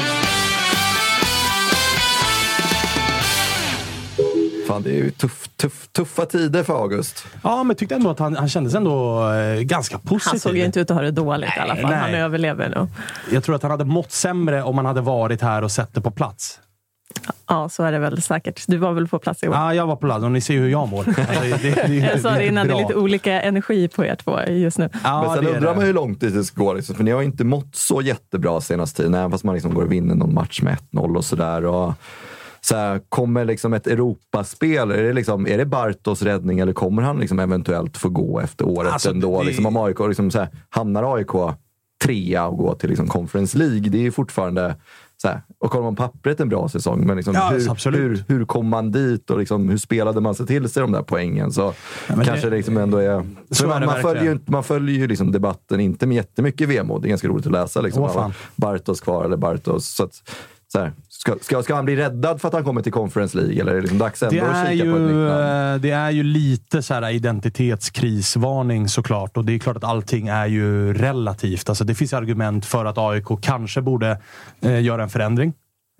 Fan, 4.72 4.82
det 4.82 4.90
är 4.90 4.94
ju 4.94 5.10
tuff, 5.10 5.48
tuff, 5.56 5.88
tuffa 5.92 6.26
tider 6.26 6.62
för 6.62 6.74
August. 6.82 7.26
Ja, 7.42 7.62
men 7.62 7.76
tyckte 7.76 7.94
ändå 7.94 8.10
att 8.10 8.18
han, 8.18 8.36
han 8.36 8.48
kändes 8.48 8.74
ändå 8.74 9.28
eh, 9.32 9.60
ganska 9.60 9.98
positiv. 9.98 10.30
Han 10.30 10.40
såg 10.40 10.56
ju 10.56 10.64
inte 10.64 10.80
ut 10.80 10.90
att 10.90 10.96
ha 10.96 11.02
det 11.02 11.10
dåligt 11.10 11.50
i 11.56 11.60
alla 11.60 11.76
fall. 11.76 11.90
nej. 11.90 12.00
Han 12.00 12.14
överlever 12.14 12.68
nog. 12.68 12.88
Jag 13.32 13.44
tror 13.44 13.54
att 13.56 13.62
han 13.62 13.70
hade 13.70 13.84
mått 13.84 14.12
sämre 14.12 14.62
om 14.62 14.76
han 14.76 14.86
hade 14.86 15.00
varit 15.00 15.42
här 15.42 15.62
och 15.62 15.70
sett 15.70 15.94
det 15.94 16.00
på 16.00 16.10
plats. 16.10 16.60
Ja, 17.48 17.68
så 17.68 17.82
är 17.82 17.92
det 17.92 17.98
väl 17.98 18.22
säkert. 18.22 18.64
Du 18.66 18.76
var 18.76 18.92
väl 18.92 19.08
på 19.08 19.18
plats 19.18 19.42
igår? 19.42 19.56
Ja, 19.56 19.74
jag 19.74 19.86
var 19.86 19.96
på 19.96 20.06
plats 20.06 20.24
och 20.24 20.30
ni 20.30 20.40
ser 20.40 20.54
ju 20.54 20.60
hur 20.60 20.68
jag 20.68 20.88
mår. 20.88 20.98
Alltså, 21.08 21.22
det, 21.42 21.58
det, 21.62 21.86
det, 21.86 21.94
jag 22.12 22.20
sa 22.20 22.30
det 22.30 22.46
innan, 22.46 22.66
det 22.66 22.72
är 22.72 22.76
bra. 22.76 22.88
lite 22.88 22.94
olika 22.94 23.42
energi 23.42 23.88
på 23.88 24.04
er 24.04 24.14
två 24.14 24.40
just 24.48 24.78
nu. 24.78 24.88
Ja, 25.04 25.22
Men 25.22 25.34
sen 25.34 25.46
undrar 25.54 25.70
det. 25.70 25.76
man 25.76 25.84
hur 25.84 25.92
långt 25.94 26.20
det 26.20 26.44
ska 26.44 26.62
gå. 26.62 26.72
Liksom, 26.74 26.94
för 26.94 27.04
ni 27.04 27.10
har 27.10 27.22
inte 27.22 27.44
mått 27.44 27.76
så 27.76 28.02
jättebra 28.02 28.60
senaste 28.60 28.96
tiden, 28.96 29.14
även 29.14 29.30
fast 29.30 29.44
man 29.44 29.54
liksom 29.54 29.74
går 29.74 29.84
och 29.84 29.92
vinner 29.92 30.14
någon 30.14 30.34
match 30.34 30.62
med 30.62 30.76
1-0 30.92 31.16
och 31.16 31.24
sådär. 31.24 31.64
Och, 31.64 31.94
så 32.66 32.76
här, 32.76 33.00
kommer 33.08 33.44
liksom 33.44 33.72
ett 33.72 33.86
Europaspel, 33.86 34.90
är 34.90 35.02
det, 35.02 35.12
liksom, 35.12 35.46
är 35.46 35.58
det 35.58 35.66
Bartos 35.66 36.22
räddning 36.22 36.58
eller 36.58 36.72
kommer 36.72 37.02
han 37.02 37.18
liksom 37.18 37.38
eventuellt 37.38 37.96
få 37.96 38.08
gå 38.08 38.40
efter 38.40 38.68
året 38.68 38.92
Alltså, 38.92 39.10
ändå? 39.10 39.40
det- 39.40 39.46
Liksom, 39.46 39.66
om 39.66 39.76
AIK, 39.76 39.98
liksom, 40.08 40.30
så 40.30 40.38
här, 40.38 40.48
hamnar 40.68 41.16
AIK 41.16 41.54
trea 42.04 42.46
och 42.46 42.58
går 42.58 42.74
till 42.74 42.88
liksom, 42.88 43.08
Conference 43.08 43.58
League, 43.58 43.80
det 43.80 43.98
är 43.98 44.02
ju 44.02 44.10
fortfarande 44.12 44.76
här, 45.24 45.42
och 45.58 45.70
kollar 45.70 45.84
man 45.84 45.96
pappret 45.96 46.40
en 46.40 46.48
bra 46.48 46.68
säsong, 46.68 47.06
men 47.06 47.16
liksom, 47.16 47.34
Ja, 47.34 47.48
hur, 47.50 47.92
hur, 47.92 48.24
hur 48.28 48.44
kom 48.44 48.68
man 48.68 48.90
dit 48.92 49.30
och 49.30 49.38
liksom, 49.38 49.68
hur 49.68 49.76
spelade 49.78 50.20
man 50.20 50.34
sig 50.34 50.46
till 50.46 50.68
sig 50.68 50.80
de 50.80 50.92
där 50.92 51.02
poängen? 51.02 51.52
Så 51.52 51.74
men 52.08 52.24
kanske 52.24 52.50
det- 52.50 52.56
liksom 52.56 52.76
ändå 52.76 52.98
är... 52.98 53.26
Så 53.50 53.54
för 53.54 53.64
är 53.64 53.68
man, 53.68 53.86
man, 53.86 54.02
följer 54.02 54.22
ju, 54.24 54.38
man 54.46 54.64
följer 54.64 54.98
ju 54.98 55.06
liksom 55.06 55.32
debatten, 55.32 55.80
inte 55.80 56.06
med 56.06 56.14
jättemycket 56.16 56.68
vemod. 56.68 57.02
Det 57.02 57.06
är 57.06 57.08
ganska 57.08 57.28
roligt 57.28 57.46
att 57.46 57.52
läsa. 57.52 57.80
Liksom, 57.80 58.02
Åh, 58.02 58.30
Bartos 58.56 59.00
kvar 59.00 59.24
eller 59.24 59.36
Bartos. 59.36 59.86
Så 59.88 60.04
att, 60.04 60.14
så 60.72 60.78
här, 60.78 60.92
ska, 61.22 61.34
ska, 61.40 61.62
ska 61.62 61.74
han 61.74 61.84
bli 61.84 61.96
räddad 61.96 62.40
för 62.40 62.48
att 62.48 62.54
han 62.54 62.64
kommer 62.64 62.82
till 62.82 62.92
Conference 62.92 63.36
League? 63.38 63.60
Eller 63.60 63.72
är 63.72 63.76
det 63.76 63.80
liksom 63.82 63.98
dags 63.98 64.22
ändå 64.22 64.34
Det 64.34 64.40
att 64.42 64.70
kika 64.70 64.84
på 64.84 64.96
ett 64.96 65.02
nytt 65.02 65.10
ju, 65.10 65.28
namn? 65.28 65.74
eh, 65.74 65.80
det 65.80 65.90
är 65.90 66.10
ju 66.10 66.22
lite 66.22 66.82
så 66.82 66.94
här 66.94 67.10
identitetskrisvarning 67.10 68.88
såklart. 68.88 69.36
Och 69.36 69.44
det 69.44 69.52
är 69.54 69.58
klart 69.58 69.76
att 69.76 69.84
allting 69.84 70.28
är 70.28 70.46
ju 70.46 70.94
relativt. 70.94 71.68
Alltså 71.68 71.84
det 71.84 71.94
finns 71.94 72.12
argument 72.12 72.66
för 72.66 72.84
att 72.84 72.98
AIK 72.98 73.26
kanske 73.42 73.82
borde 73.82 74.20
eh, 74.60 74.82
göra 74.82 75.02
en 75.02 75.08
förändring. 75.08 75.52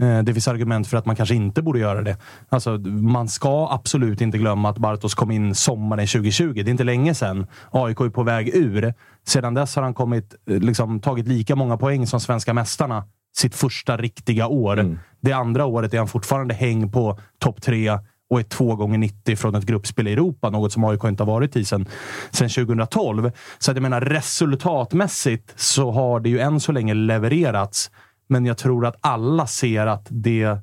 Eh, 0.02 0.22
Det 0.22 0.32
finns 0.32 0.48
argument 0.48 0.88
för 0.88 0.96
att 0.96 1.06
man 1.06 1.16
kanske 1.16 1.34
inte 1.34 1.62
borde 1.62 1.78
göra 1.78 2.02
det. 2.02 2.16
Alltså, 2.48 2.70
man 2.88 3.28
ska 3.28 3.68
absolut 3.70 4.20
inte 4.20 4.38
glömma 4.38 4.68
att 4.68 4.78
Bartos 4.78 5.14
kom 5.14 5.30
in 5.30 5.54
sommaren 5.54 6.06
2020. 6.06 6.52
Det 6.54 6.60
är 6.60 6.68
inte 6.68 6.84
länge 6.84 7.14
sedan. 7.14 7.46
AIK 7.70 8.00
är 8.00 8.08
på 8.10 8.22
väg 8.22 8.48
ur. 8.54 8.94
Sedan 9.26 9.54
dess 9.54 9.76
har 9.76 9.82
han 9.82 9.94
kommit, 9.94 10.34
eh, 10.50 10.58
liksom, 10.60 11.00
tagit 11.00 11.28
lika 11.28 11.56
många 11.56 11.76
poäng 11.76 12.06
som 12.06 12.20
svenska 12.20 12.54
mästarna 12.54 13.04
sitt 13.36 13.54
första 13.54 13.96
riktiga 13.96 14.46
år. 14.46 14.98
Det 15.20 15.32
andra 15.32 15.66
året 15.66 15.94
är 15.94 15.98
han 15.98 16.08
fortfarande 16.08 16.54
häng 16.54 16.92
på 16.92 17.18
topp 17.38 17.62
tre 17.62 17.98
och 18.32 18.40
är 18.40 18.44
två 18.44 18.76
gånger 18.76 18.98
90 18.98 19.36
från 19.36 19.54
ett 19.54 19.64
gruppspel 19.64 20.08
i 20.08 20.12
Europa. 20.12 20.50
Något 20.50 20.72
som 20.72 20.84
AIK 20.84 21.04
inte 21.04 21.22
har 21.22 21.32
varit 21.32 21.56
i 21.56 21.64
sedan, 21.64 21.88
sedan 22.30 22.48
2012. 22.48 23.32
Så 23.58 23.70
att 23.70 23.76
jag 23.76 23.82
menar, 23.82 24.00
resultatmässigt 24.00 25.52
så 25.56 25.90
har 25.90 26.20
det 26.20 26.28
ju 26.28 26.38
än 26.38 26.60
så 26.60 26.72
länge 26.72 26.94
levererats. 26.94 27.90
Men 28.28 28.46
jag 28.46 28.58
tror 28.58 28.86
att 28.86 28.96
alla 29.00 29.46
ser 29.46 29.86
att 29.86 30.06
det 30.08 30.58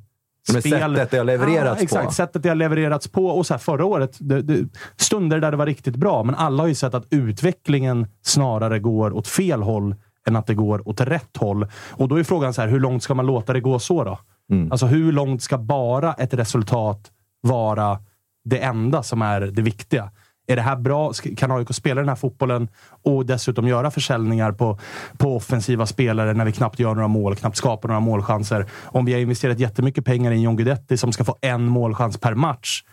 Men 0.54 0.62
sättet 0.62 1.12
det 1.12 1.18
har 1.18 1.26
levererats 1.26 1.82
ja, 1.82 1.84
exakt, 1.84 2.06
på. 2.06 2.12
Sättet 2.12 2.44
det 2.44 2.50
har 2.50 2.56
levererats 2.56 3.08
på. 3.08 3.26
Och 3.26 3.46
så 3.46 3.54
här, 3.54 3.60
förra 3.60 3.86
året, 3.86 4.18
det, 4.20 4.42
det, 4.42 4.70
stunder 4.98 5.40
där 5.40 5.52
det 5.52 5.58
var 5.58 5.66
riktigt 5.66 5.96
bra. 5.96 6.24
Men 6.24 6.36
alla 6.36 6.64
har 6.64 6.68
ju 6.68 6.76
sett 6.76 6.94
att 6.94 7.08
utvecklingen 7.10 8.08
snarare 8.22 8.80
går 8.80 9.16
åt 9.16 9.28
fel 9.28 9.62
håll 9.62 9.96
än 10.28 10.36
att 10.36 10.48
det 10.48 10.54
går 10.54 10.88
åt 10.88 11.02
rätt 11.02 11.38
håll. 11.38 11.68
Och 11.92 12.08
då 12.08 12.20
är 12.20 12.24
frågan 12.24 12.54
så 12.54 12.62
här, 12.62 12.68
hur 12.68 12.80
långt 12.80 13.04
ska 13.04 13.14
man 13.14 13.26
låta 13.26 13.54
det 13.54 13.62
gå 13.62 13.80
så 13.80 14.04
då? 14.04 14.20
Mm. 14.52 14.72
Alltså 14.72 14.86
hur 14.86 15.12
långt 15.12 15.42
ska 15.42 15.58
bara 15.58 16.14
ett 16.14 16.34
resultat 16.34 17.12
vara 17.42 18.00
det 18.46 18.58
enda 18.58 19.04
som 19.04 19.22
är 19.22 19.42
det 19.42 19.62
viktiga? 19.62 20.12
Är 20.48 20.56
det 20.56 20.62
här 20.62 20.76
bra? 20.76 21.14
Kan 21.38 21.52
AIK 21.52 21.74
spela 21.76 22.02
den 22.02 22.10
här 22.10 22.16
fotbollen 22.16 22.68
och 23.04 23.26
dessutom 23.26 23.68
göra 23.68 23.92
försäljningar 23.92 24.52
på, 24.52 24.80
på 25.18 25.36
offensiva 25.36 25.86
spelare 25.86 26.34
när 26.34 26.46
vi 26.46 26.52
knappt 26.52 26.80
gör 26.80 26.96
några 26.96 27.08
mål, 27.08 27.36
knappt 27.36 27.58
skapar 27.58 27.90
några 27.90 28.00
målchanser? 28.00 28.66
Om 28.86 29.06
vi 29.06 29.14
har 29.14 29.20
investerat 29.20 29.60
jättemycket 29.60 30.06
pengar 30.06 30.32
i 30.32 30.36
en 30.36 30.42
John 30.42 30.56
Guidetti 30.56 30.98
som 30.98 31.12
ska 31.12 31.24
få 31.24 31.36
en 31.42 31.66
målchans 31.66 32.18
per 32.18 32.36
match. 32.36 32.84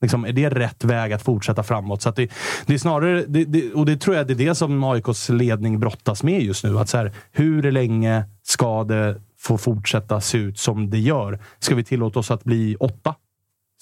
Liksom, 0.00 0.24
är 0.24 0.32
det 0.32 0.48
rätt 0.48 0.84
väg 0.84 1.12
att 1.12 1.22
fortsätta 1.22 1.62
framåt? 1.62 2.02
Så 2.02 2.08
att 2.08 2.16
det, 2.16 2.30
det 2.66 2.74
är 2.74 2.78
snarare, 2.78 3.24
det, 3.28 3.44
det, 3.44 3.72
och 3.72 3.86
det 3.86 3.96
tror 3.96 4.16
jag 4.16 4.26
det 4.26 4.32
är 4.32 4.48
det 4.48 4.54
som 4.54 4.84
AIKs 4.84 5.28
ledning 5.28 5.80
brottas 5.80 6.22
med 6.22 6.42
just 6.42 6.64
nu. 6.64 6.78
Att 6.78 6.88
så 6.88 6.96
här, 6.96 7.12
hur 7.32 7.72
länge 7.72 8.24
ska 8.42 8.84
det 8.84 9.20
få 9.38 9.58
fortsätta 9.58 10.20
se 10.20 10.38
ut 10.38 10.58
som 10.58 10.90
det 10.90 10.98
gör? 10.98 11.38
Ska 11.58 11.74
vi 11.74 11.84
tillåta 11.84 12.18
oss 12.18 12.30
att 12.30 12.44
bli 12.44 12.76
åtta? 12.80 13.14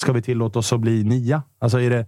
Ska 0.02 0.12
vi 0.12 0.22
tillåta 0.22 0.58
oss 0.58 0.72
att 0.72 0.80
bli 0.80 1.04
nia? 1.04 1.42
Alltså 1.58 1.80
är 1.80 1.90
det, 1.90 2.06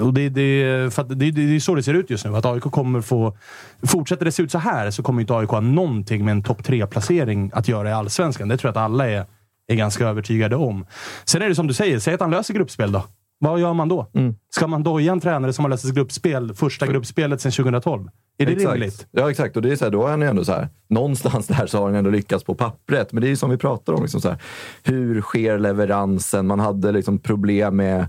och 0.00 0.14
det, 0.14 0.28
det, 0.28 0.94
för 0.94 1.02
att 1.02 1.08
det, 1.08 1.14
det, 1.14 1.30
det 1.30 1.56
är 1.56 1.60
så 1.60 1.74
det 1.74 1.82
ser 1.82 1.94
ut 1.94 2.10
just 2.10 2.24
nu. 2.24 2.36
Att 2.36 2.46
AIK 2.46 2.62
kommer 2.62 3.00
få... 3.00 3.36
Fortsätter 3.82 4.24
det 4.24 4.32
se 4.32 4.42
ut 4.42 4.52
så 4.52 4.58
här 4.58 4.90
så 4.90 5.02
kommer 5.02 5.20
inte 5.20 5.34
AIK 5.34 5.50
ha 5.50 5.60
någonting 5.60 6.24
med 6.24 6.32
en 6.32 6.42
topp 6.42 6.64
tre-placering 6.64 7.50
att 7.54 7.68
göra 7.68 7.90
i 7.90 7.92
Allsvenskan. 7.92 8.48
Det 8.48 8.56
tror 8.56 8.68
jag 8.68 8.70
att 8.70 8.84
alla 8.84 9.10
är, 9.10 9.26
är 9.66 9.74
ganska 9.74 10.06
övertygade 10.06 10.56
om. 10.56 10.86
Sen 11.24 11.42
är 11.42 11.48
det 11.48 11.54
som 11.54 11.66
du 11.66 11.74
säger, 11.74 11.98
säg 11.98 12.14
att 12.14 12.20
han 12.20 12.30
löser 12.30 12.54
gruppspel 12.54 12.92
då. 12.92 13.04
Vad 13.38 13.60
gör 13.60 13.72
man 13.72 13.88
då? 13.88 14.10
Mm. 14.14 14.34
Ska 14.50 14.66
man 14.66 14.82
doja 14.82 15.12
en 15.12 15.20
tränare 15.20 15.52
som 15.52 15.64
har 15.64 15.70
löst 15.70 15.84
ett 15.84 15.94
gruppspel, 15.94 16.54
första 16.54 16.86
gruppspelet 16.86 17.40
sedan 17.40 17.52
2012? 17.52 18.08
Är 18.38 18.46
det 18.46 18.52
exakt. 18.52 18.74
rimligt? 18.74 19.06
Ja, 19.10 19.30
exakt. 19.30 19.56
Och 19.56 19.62
det 19.62 19.72
är 19.72 19.76
så 19.76 19.84
här, 19.84 19.92
då 19.92 20.06
är 20.06 20.10
han 20.10 20.20
ju 20.20 20.28
ändå 20.28 20.44
så 20.44 20.52
här, 20.52 20.68
någonstans 20.88 21.46
där 21.46 21.66
så 21.66 21.78
har 21.78 21.86
han 21.86 21.94
ändå 21.94 22.10
lyckats 22.10 22.44
på 22.44 22.54
pappret. 22.54 23.12
Men 23.12 23.20
det 23.20 23.26
är 23.26 23.30
ju 23.30 23.36
som 23.36 23.50
vi 23.50 23.56
pratar 23.56 23.92
om. 23.92 24.02
Liksom 24.02 24.20
så 24.20 24.28
här, 24.28 24.38
hur 24.82 25.20
sker 25.20 25.58
leveransen? 25.58 26.46
Man 26.46 26.60
hade 26.60 26.92
liksom 26.92 27.18
problem 27.18 27.76
med 27.76 28.06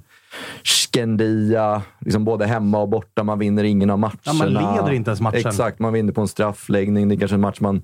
Skendia, 0.63 1.81
liksom 1.99 2.25
både 2.25 2.45
hemma 2.45 2.79
och 2.79 2.89
borta. 2.89 3.23
Man 3.23 3.39
vinner 3.39 3.63
ingen 3.63 3.89
av 3.89 3.99
matcherna. 3.99 4.17
Ja, 4.23 4.33
man 4.33 4.47
leder 4.47 4.91
inte 4.91 5.09
ens 5.09 5.21
matchen. 5.21 5.47
Exakt, 5.47 5.79
man 5.79 5.93
vinner 5.93 6.13
på 6.13 6.21
en 6.21 6.27
straffläggning. 6.27 7.09
Det 7.09 7.15
är 7.15 7.19
kanske 7.19 7.35
en 7.35 7.41
match 7.41 7.59
man, 7.59 7.81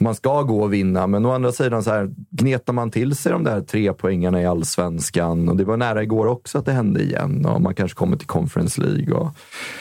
man 0.00 0.14
ska 0.14 0.42
gå 0.42 0.62
och 0.62 0.72
vinna. 0.72 1.06
Men 1.06 1.26
å 1.26 1.32
andra 1.32 1.52
sidan 1.52 1.82
så 1.82 1.90
här, 1.90 2.10
gnetar 2.30 2.72
man 2.72 2.90
till 2.90 3.16
sig 3.16 3.32
de 3.32 3.44
där 3.44 3.60
tre 3.60 3.92
poängarna 3.92 4.42
i 4.42 4.46
allsvenskan. 4.46 5.48
Och 5.48 5.56
det 5.56 5.64
var 5.64 5.76
nära 5.76 6.02
igår 6.02 6.26
också 6.26 6.58
att 6.58 6.64
det 6.66 6.72
hände 6.72 7.02
igen. 7.02 7.46
Och 7.46 7.60
man 7.62 7.74
kanske 7.74 7.96
kommer 7.98 8.16
till 8.16 8.26
Conference 8.26 8.80
League. 8.80 9.14
Och... 9.14 9.28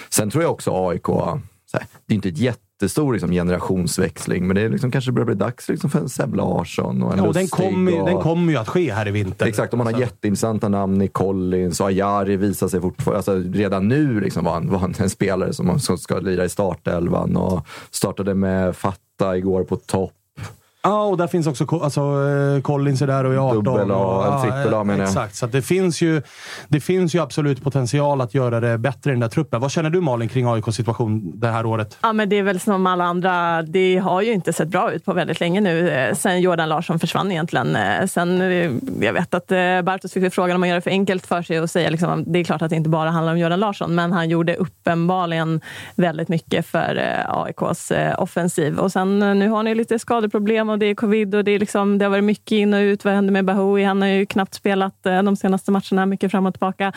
Sen 0.10 0.30
tror 0.30 0.44
jag 0.44 0.52
också 0.52 0.88
AIK, 0.90 1.06
så 1.06 1.78
här, 1.78 1.86
det 2.06 2.14
är 2.14 2.16
inte 2.16 2.30
ett 2.30 2.38
jätte 2.38 2.60
jättestor 2.82 3.14
liksom, 3.14 3.32
generationsväxling. 3.32 4.48
Men 4.48 4.56
det 4.56 4.62
är 4.62 4.70
liksom, 4.70 4.92
kanske 4.92 5.12
börjar 5.12 5.26
bli 5.26 5.36
dags 5.36 5.70
liksom, 5.70 5.90
för 5.90 6.00
en 6.00 6.10
Seb 6.10 6.36
Larsson 6.36 7.04
och 7.04 7.12
en 7.14 7.18
Ja, 7.18 7.28
och 7.28 7.34
den 7.34 7.48
kommer 7.48 8.02
och- 8.02 8.08
den 8.08 8.22
kommer 8.22 8.52
ju 8.54 8.60
att 8.60 8.70
ske 8.70 8.94
här 8.94 9.08
i 9.08 9.12
vinter. 9.12 9.46
Exakt, 9.46 9.74
och 9.74 9.78
man 9.78 9.88
har 9.88 9.94
Alltså. 9.94 10.02
jätteintressanta 10.10 10.70
namn 10.70 11.02
i 11.02 11.08
Collins 11.08 11.80
och 11.82 11.88
Ajari 11.88 12.38
visar 12.38 12.68
sig 12.68 12.82
fortfarande, 12.82 13.18
alltså 13.18 13.58
redan 13.60 13.88
nu 13.88 14.20
liksom 14.20 14.46
var 14.46 14.52
han, 14.54 14.70
var 14.70 14.80
han 14.80 14.94
en 14.98 15.10
spelare 15.10 15.54
som, 15.54 15.80
som 15.80 15.98
ska 15.98 16.20
lira 16.20 16.46
i 16.46 16.50
startelvan 16.50 17.36
och 17.38 17.66
startade 17.92 18.36
med 18.36 18.76
Fatta 19.20 19.38
igår 19.38 19.64
på 19.64 19.76
topp. 19.76 20.14
Ja, 20.86 21.04
och 21.04 21.18
där 21.18 21.28
finns 21.28 21.48
också 21.48 21.80
alltså, 21.84 22.02
eh, 22.02 22.62
Collins 22.62 23.02
är 23.02 23.08
där 23.08 23.24
och 23.24 23.34
i 23.34 23.38
18. 23.38 23.64
Dubbel 23.64 23.92
A, 23.92 23.96
och, 23.96 24.26
eller 24.26 24.40
trippel 24.42 24.74
A 24.74 24.84
menar 24.84 25.00
jag. 25.00 25.08
Exakt, 25.08 25.36
så 25.36 25.46
att 25.46 25.52
det, 25.52 25.62
finns 25.62 26.02
ju, 26.02 26.22
det 26.68 26.80
finns 26.80 27.16
ju 27.16 27.20
absolut 27.22 27.64
potential 27.64 28.22
att 28.22 28.34
göra 28.34 28.60
det 28.60 28.78
bättre 28.78 29.12
i 29.12 29.14
den 29.14 29.20
där 29.20 29.28
truppen. 29.28 29.62
Vad 29.62 29.72
känner 29.72 29.90
du 29.90 30.02
Malin 30.02 30.30
kring 30.30 30.46
AIKs 30.48 30.76
situation 30.76 31.40
det 31.40 31.48
här 31.48 31.66
året? 31.66 31.98
Ja, 32.02 32.14
men 32.14 32.30
det 32.30 32.36
är 32.36 32.44
väl 32.44 32.60
som 32.60 32.88
alla 32.88 33.04
andra. 33.04 33.62
Det 33.62 33.98
har 33.98 34.22
ju 34.22 34.34
inte 34.34 34.54
sett 34.54 34.68
bra 34.68 34.92
ut 34.92 35.06
på 35.06 35.14
väldigt 35.14 35.40
länge 35.40 35.62
nu, 35.62 35.90
eh, 35.90 36.16
sen 36.16 36.42
Jordan 36.42 36.70
Larsson 36.70 37.00
försvann 37.00 37.32
egentligen. 37.32 37.76
Eh, 37.76 38.06
Sen, 38.08 38.40
jag 39.02 39.14
vet 39.14 39.34
att 39.34 39.52
Bartos 39.84 40.14
fick 40.14 40.24
ju 40.24 40.30
frågan 40.30 40.56
om 40.56 40.60
man 40.60 40.70
gör 40.70 40.76
det 40.76 40.82
för 40.82 40.90
enkelt 40.92 41.26
för 41.26 41.42
sig 41.42 41.62
och 41.62 41.70
säga 41.70 41.90
liksom, 41.90 42.24
det 42.28 42.40
är 42.40 42.44
klart 42.44 42.62
att 42.62 42.70
det 42.70 42.76
inte 42.76 42.90
bara 42.90 43.10
handlar 43.10 43.34
om 43.34 43.40
Jordan 43.40 43.60
Larsson, 43.60 43.96
men 43.96 44.12
han 44.12 44.30
gjorde 44.30 44.56
uppenbarligen 44.56 45.62
väldigt 45.96 46.30
mycket 46.30 46.66
för 46.66 47.24
AIKs 47.28 47.92
offensiv. 48.18 48.80
Och 48.80 48.92
sen 48.92 49.20
nu 49.20 49.50
har 49.50 49.64
ni 49.64 49.76
lite 49.76 50.00
skadeproblem 50.00 50.70
och 50.76 50.80
det 50.80 50.86
är 50.86 50.96
covid 50.96 51.36
och 51.36 51.44
det, 51.44 51.52
är 51.52 51.60
liksom, 51.60 51.98
det 51.98 52.06
har 52.06 52.10
varit 52.10 52.24
mycket 52.24 52.52
in 52.52 52.74
och 52.74 52.78
ut. 52.80 53.06
Vad 53.06 53.14
händer 53.14 53.32
med 53.34 53.46
Bahoui? 53.46 53.84
Han 53.84 54.02
har 54.02 54.10
ju 54.10 54.26
knappt 54.26 54.54
spelat 54.54 55.06
eh, 55.06 55.24
de 55.24 55.36
senaste 55.36 55.72
matcherna, 55.72 56.06
mycket 56.06 56.32
fram 56.32 56.46
och 56.46 56.54
tillbaka. 56.54 56.92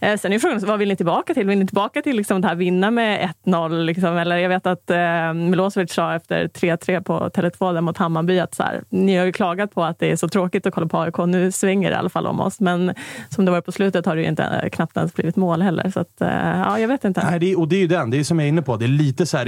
Eh, 0.00 0.16
sen 0.18 0.32
är 0.32 0.38
frågan, 0.38 0.60
vad 0.66 0.78
vill 0.78 0.88
ni 0.88 0.96
tillbaka 0.96 1.34
till? 1.34 1.46
Vill 1.46 1.58
ni 1.58 1.66
tillbaka 1.66 2.02
till 2.02 2.16
liksom 2.16 2.40
det 2.40 2.48
här 2.48 2.54
vinna 2.54 2.90
med 2.90 3.30
1-0? 3.46 3.84
Liksom? 3.84 4.16
Eller 4.16 4.36
jag 4.36 4.48
vet 4.48 4.66
att 4.66 4.90
eh, 4.90 5.32
Milosevic 5.34 5.92
sa 5.92 6.14
efter 6.14 6.48
3-3 6.48 7.02
på 7.02 7.18
Tele2 7.18 7.80
mot 7.80 7.98
Hammarby 7.98 8.38
att 8.38 8.54
så 8.54 8.62
här, 8.62 8.82
ni 8.88 9.16
har 9.16 9.24
ju 9.24 9.32
klagat 9.32 9.74
på 9.74 9.84
att 9.84 9.98
det 9.98 10.10
är 10.12 10.16
så 10.16 10.28
tråkigt 10.28 10.66
att 10.66 10.74
kolla 10.74 10.86
på 10.86 10.98
AIK. 11.00 11.18
Nu 11.18 11.52
svänger 11.52 11.90
det 11.90 11.94
i 11.94 11.98
alla 11.98 12.08
fall 12.08 12.26
om 12.26 12.40
oss. 12.40 12.60
Men 12.60 12.94
som 13.28 13.44
det 13.44 13.50
var 13.50 13.60
på 13.60 13.72
slutet 13.72 14.06
har 14.06 14.16
det 14.16 14.22
ju 14.22 14.28
inte, 14.28 14.42
eh, 14.62 14.68
knappt 14.70 14.96
ens 14.96 15.14
blivit 15.14 15.36
mål 15.36 15.62
heller. 15.62 15.90
Så 15.90 16.00
att, 16.00 16.20
eh, 16.20 16.28
ja, 16.58 16.78
jag 16.78 16.88
vet 16.88 17.04
inte. 17.04 17.26
Nej, 17.30 17.40
det, 17.40 17.52
är- 17.52 17.58
och 17.60 17.68
det 17.68 17.76
är 17.76 17.80
ju 17.80 17.86
den, 17.86 18.10
det 18.10 18.18
är 18.20 18.24
som 18.24 18.38
jag 18.38 18.44
är 18.44 18.48
inne 18.48 18.62
på. 18.62 18.76
Det 18.76 18.84
är 18.84 18.88
lite 18.88 19.26
så 19.26 19.36
här 19.36 19.46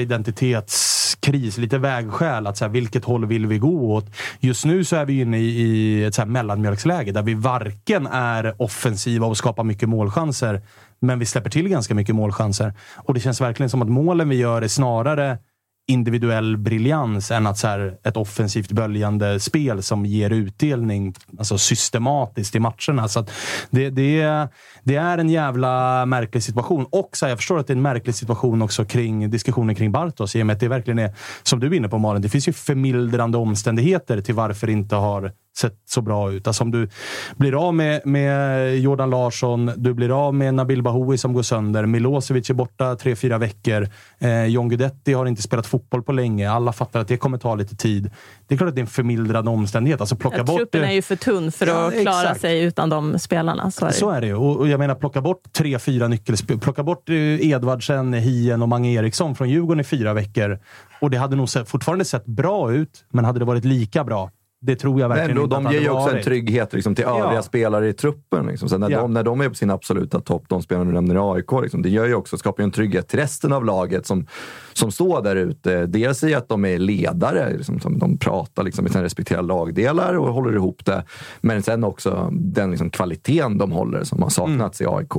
kris, 1.15 1.59
lite 1.59 1.79
vägskäl. 1.79 2.47
Att 2.47 2.57
så 2.57 2.65
här, 2.65 2.73
vilket 2.73 3.05
håll 3.05 3.27
vill 3.27 3.47
vi 3.47 3.59
gå 3.59 3.93
åt? 3.93 4.07
Just 4.41 4.65
nu 4.65 4.85
så 4.85 4.97
är 4.97 5.05
vi 5.05 5.21
inne 5.21 5.39
i, 5.39 5.61
i 5.61 6.05
ett 6.05 6.15
så 6.15 6.23
här 6.23 6.29
mellanmjölksläge 6.29 7.13
där 7.13 7.23
vi 7.23 7.35
varken 7.35 8.07
är 8.07 8.63
offensiva 8.63 9.27
och 9.27 9.37
skapar 9.37 9.65
mycket 9.65 9.89
målchanser, 9.89 10.63
men 11.01 11.19
vi 11.19 11.27
släpper 11.27 11.51
till 11.51 11.69
ganska 11.69 11.95
mycket 11.95 12.15
målchanser. 12.15 12.75
Och 12.97 13.15
det 13.15 13.21
känns 13.21 13.41
verkligen 13.41 13.71
som 13.71 13.83
att 13.83 13.89
målen 13.89 14.29
vi 14.29 14.37
gör 14.37 14.63
är 14.63 14.69
snarare 14.69 15.39
individuell 15.87 16.57
briljans 16.57 17.31
än 17.31 17.47
att 17.47 17.59
så 17.59 17.67
här, 17.67 17.99
ett 18.05 18.17
offensivt 18.17 18.73
böljande 18.73 19.41
spel 19.41 19.83
som 19.83 20.07
ger 20.07 20.31
utdelning 20.31 21.15
alltså 21.39 21.59
systematiskt 21.59 22.55
i 22.55 22.61
matcherna. 22.61 23.09
Så 23.09 23.21
att 23.21 23.31
det, 23.71 23.91
det, 23.91 24.49
det 24.85 24.97
är 24.97 25.19
en 25.19 25.31
jävla 25.31 26.07
märklig 26.07 26.43
situation. 26.43 26.87
Och 26.93 27.11
så 27.13 27.27
här, 27.27 27.31
jag 27.31 27.39
förstår 27.39 27.59
att 27.59 27.67
det 27.67 27.73
är 27.73 27.77
en 27.77 27.83
märklig 27.83 28.15
situation 28.15 28.63
också 28.63 28.85
kring 28.85 29.31
diskussionen 29.31 29.75
kring 29.75 29.93
Bartos 29.93 30.37
i 30.37 30.43
och 30.43 30.47
med 30.47 30.55
att 30.55 30.61
det 30.61 30.69
verkligen 30.69 30.99
är, 30.99 31.15
som 31.43 31.61
du 31.61 31.67
är 31.67 31.75
inne 31.75 31.89
på 31.89 31.99
Malin, 31.99 32.23
det 32.23 32.29
finns 32.29 32.49
ju 32.49 32.53
förmildrande 32.53 33.39
omständigheter 33.39 34.21
till 34.21 34.35
varför 34.35 34.67
det 34.67 34.73
inte 34.73 34.97
har 34.97 35.33
sett 35.59 35.75
så 35.89 36.01
bra 36.01 36.33
ut. 36.33 36.47
Alltså 36.47 36.65
om 36.65 36.71
du 36.71 36.89
blir 37.37 37.67
av 37.69 37.75
med, 37.75 38.01
med 38.07 38.79
Jordan 38.79 39.11
Larsson, 39.11 39.71
du 39.77 39.95
blir 39.95 40.27
av 40.27 40.35
med 40.35 40.55
Nabil 40.55 40.83
Bahoui 40.83 41.19
som 41.19 41.33
går 41.33 41.43
sönder, 41.43 41.87
Milosevic 41.87 42.51
är 42.51 42.55
borta 42.55 42.97
tre, 42.97 43.17
fyra 43.17 43.39
veckor, 43.39 43.89
eh, 44.19 44.45
John 44.45 44.69
Guidetti 44.69 45.13
har 45.13 45.27
inte 45.27 45.43
spelat 45.43 45.67
fotboll 45.67 46.03
på 46.03 46.13
länge. 46.13 46.51
Alla 46.51 46.73
fattar 46.73 47.01
att 47.01 47.09
det 47.09 47.17
kommer 47.17 47.39
ta 47.39 47.55
lite 47.55 47.77
tid. 47.77 48.11
Det 48.47 48.55
är 48.55 48.59
klart 48.59 48.69
att 48.69 48.75
det 48.75 48.79
är 48.79 48.83
en 48.83 48.87
förmildrande 48.87 49.51
omständighet. 49.51 50.01
Alltså 50.01 50.17
plocka 50.17 50.37
Ja, 50.37 50.45
bort 50.45 50.57
Truppen 50.59 50.85
är 50.85 50.93
ju 50.93 51.03
för 51.03 51.17
tunn 51.17 51.53
för 51.53 51.67
Ja, 51.67 51.87
att 51.87 51.93
klara 52.03 52.23
exakt. 52.23 52.41
sig 52.41 52.63
utan 52.63 52.89
de 52.89 53.19
spelarna. 53.19 53.71
Så 53.71 53.85
är 53.85 53.89
det. 53.89 53.95
Så 53.95 54.11
är 54.11 54.21
det 54.21 54.27
ju. 54.27 54.35
Och, 54.35 54.57
och 54.57 54.69
jag 54.69 54.79
menar, 54.79 54.95
plocka 54.95 55.21
bort 55.21 55.43
tre, 55.53 55.79
fyra 55.79 56.09
nyckelspel. 56.09 56.59
Plocka 56.59 56.83
bort 56.83 57.09
eh, 57.09 57.15
Edvardsen, 57.51 58.13
Hien 58.13 58.63
och 58.63 58.69
Mange 58.69 58.93
Eriksson 58.93 59.35
från 59.35 59.51
Djurgården 59.51 59.81
i 59.81 59.85
fyra 59.85 60.15
veckor. 60.15 60.59
Och 61.01 61.11
det 61.11 61.17
hade 61.17 61.37
nog 61.37 61.49
fortfarande 61.67 62.05
sett 62.05 62.27
bra 62.27 62.73
ut, 62.73 63.05
men 63.13 63.25
hade 63.25 63.39
det 63.39 63.45
varit 63.45 63.65
lika 63.65 64.05
bra? 64.05 64.31
Det 64.67 64.77
tror 64.77 65.01
jag 65.01 65.09
verkligen 65.09 65.35
Men 65.35 65.45
inte 65.45 65.57
de 65.57 65.73
ger 65.73 65.81
ju 65.81 65.89
också 65.91 66.09
en 66.09 66.13
varit. 66.15 66.25
trygghet 66.25 66.73
liksom, 66.73 66.95
till 66.95 67.05
övriga 67.05 67.35
Ja. 67.35 67.43
spelare 67.43 67.89
i 67.89 67.93
truppen. 67.93 68.47
Liksom. 68.47 68.69
Så 68.69 68.79
när, 68.79 68.91
Ja. 68.91 69.01
de, 69.01 69.13
när 69.13 69.23
de 69.23 69.41
är 69.41 69.49
på 69.49 69.55
sin 69.55 69.71
absoluta 69.71 70.21
topp, 70.21 70.45
de 70.49 70.63
spelarna 70.63 70.85
du 70.91 70.95
nämner 70.95 71.15
i 71.15 71.19
AIK, 71.19 71.63
liksom, 71.63 71.83
det 71.83 71.89
gör 71.89 72.07
ju 72.07 72.15
också, 72.15 72.39
skapar 72.39 72.63
ju 72.63 72.65
en 72.65 72.71
trygghet 72.71 73.09
till 73.09 73.19
resten 73.19 73.53
av 73.53 73.65
laget 73.65 74.07
som, 74.07 74.27
som 74.73 74.93
står 74.93 75.23
där 75.23 75.37
ute. 75.37 75.87
Dels 75.87 76.25
i 76.25 76.35
att 76.35 76.49
de 76.49 76.65
är 76.65 76.79
ledare, 76.79 77.57
liksom, 77.57 77.81
som 77.81 77.99
de 77.99 78.19
pratar 78.19 78.63
liksom, 78.63 78.83
med 78.83 78.93
sina 78.93 79.05
respektive 79.05 79.43
lagdelar 79.43 80.15
och 80.19 80.35
håller 80.35 80.55
ihop 80.55 80.85
det. 80.85 81.05
Men 81.41 81.63
sen 81.63 81.85
också 81.85 82.29
den 82.33 82.71
liksom, 82.71 82.91
kvaliteten 82.91 83.59
de 83.59 83.73
håller 83.73 84.05
som 84.05 84.23
har 84.23 84.31
saknats 84.31 84.81
Mm. 84.81 84.93
i 84.93 84.97
AIK. 84.97 85.15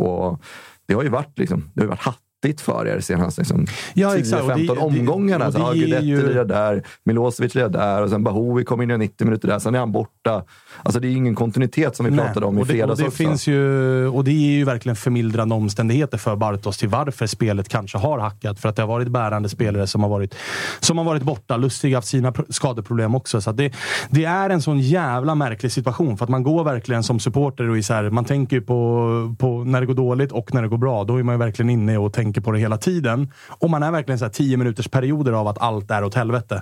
Det 0.88 0.94
har 0.94 1.04
ju 1.04 1.10
varit, 1.10 1.40
liksom, 1.40 1.70
det 1.74 1.82
har 1.82 1.88
varit 1.88 2.04
hattigt 2.44 2.62
för 2.62 2.88
er 2.88 3.00
senaste 3.00 3.42
liksom, 3.42 3.66
Ja, 3.94 4.18
exakt. 4.18 4.44
Och 4.44 4.50
det- 4.50 4.56
10-15 4.56 4.76
det- 4.76 4.82
omgångarna. 4.82 5.48
och 5.48 5.54
Så, 5.54 5.60
det 5.72 5.78
ger 5.78 5.86
Guidetti 5.86 6.06
ju- 6.06 6.28
lirar 6.28 6.46
där, 6.46 6.84
Milosevic 7.04 7.56
lirar 7.56 7.70
där 7.70 8.04
och 8.04 8.10
sen 8.10 8.24
Bahoui 8.24 8.64
kommer 8.64 8.84
in 8.84 8.92
i 8.92 8.98
90 8.98 9.26
minuter 9.26 9.48
där. 9.48 9.60
Sen 9.60 9.76
är 9.76 9.80
han 9.80 9.92
borta. 9.92 10.44
Alltså 10.84 11.00
det 11.00 11.08
är 11.08 11.12
ingen 11.12 11.36
kontinuitet 11.36 11.96
som 11.96 12.06
vi 12.06 12.12
Nej, 12.12 12.26
pratade 12.26 12.46
om 12.46 12.58
i 12.58 12.62
och 12.62 12.68
det, 12.68 12.84
och 12.84 12.98
fredags 12.98 13.00
det 13.00 13.12
finns 13.12 13.48
ju, 13.48 14.08
Och 14.08 14.24
det 14.24 14.32
är 14.32 14.58
ju 14.58 14.64
verkligen 14.64 14.96
förmildrande 14.96 15.56
omständigheter 15.56 16.18
för 16.18 16.36
Bartos 16.36 16.78
till 16.78 16.90
varför 16.90 17.28
spelet 17.28 17.70
kanske 17.70 17.98
har 17.98 18.20
hackat. 18.20 18.60
För 18.60 18.70
att 18.70 18.76
det 18.76 18.82
har 18.82 18.88
varit 18.88 19.08
bärande 19.08 19.50
spelare 19.50 19.88
som 19.88 20.04
har 20.04 20.10
varit, 20.10 20.36
som 20.80 20.98
har 20.98 21.06
varit 21.06 21.24
borta. 21.24 21.58
Lustig 21.58 21.90
har 21.90 21.96
haft 21.96 22.08
sina 22.08 22.32
pro- 22.32 22.46
skadeproblem 22.50 23.16
också. 23.16 23.42
Så 23.42 23.52
det, 23.52 23.74
det 24.10 24.26
är 24.26 24.50
en 24.50 24.62
sån 24.62 24.80
jävla 24.80 25.36
märklig 25.36 25.72
situation. 25.72 26.18
För 26.18 26.26
att 26.26 26.30
man 26.30 26.44
går 26.44 26.64
verkligen 26.64 27.04
som 27.04 27.20
supporter 27.20 27.70
och 27.70 27.78
i 27.78 27.84
så 27.84 27.94
här, 27.94 28.10
man 28.10 28.26
tänker 28.26 28.56
ju 28.56 28.62
på, 28.62 29.36
på 29.40 29.64
när 29.64 29.82
det 29.82 29.88
går 29.88 29.94
dåligt 29.94 30.32
och 30.32 30.54
när 30.54 30.62
det 30.62 30.68
går 30.68 30.78
bra. 30.78 31.04
Då 31.04 31.18
är 31.18 31.24
man 31.24 31.36
ju 31.36 31.40
verkligen 31.40 31.70
inne 31.70 31.98
och 31.98 32.14
tänker 32.14 32.42
på 32.42 32.52
det 32.52 32.60
hela 32.60 32.78
tiden. 32.78 33.32
Och 33.50 33.70
man 33.70 33.84
är 33.84 33.92
verkligen 33.92 34.20
så 34.20 34.26
här 34.26 34.32
10 34.32 34.58
minuters 34.58 34.88
perioder 34.88 35.32
av 35.32 35.48
att 35.48 35.58
allt 35.58 35.92
är 35.92 36.04
åt 36.04 36.16
helvete. 36.16 36.62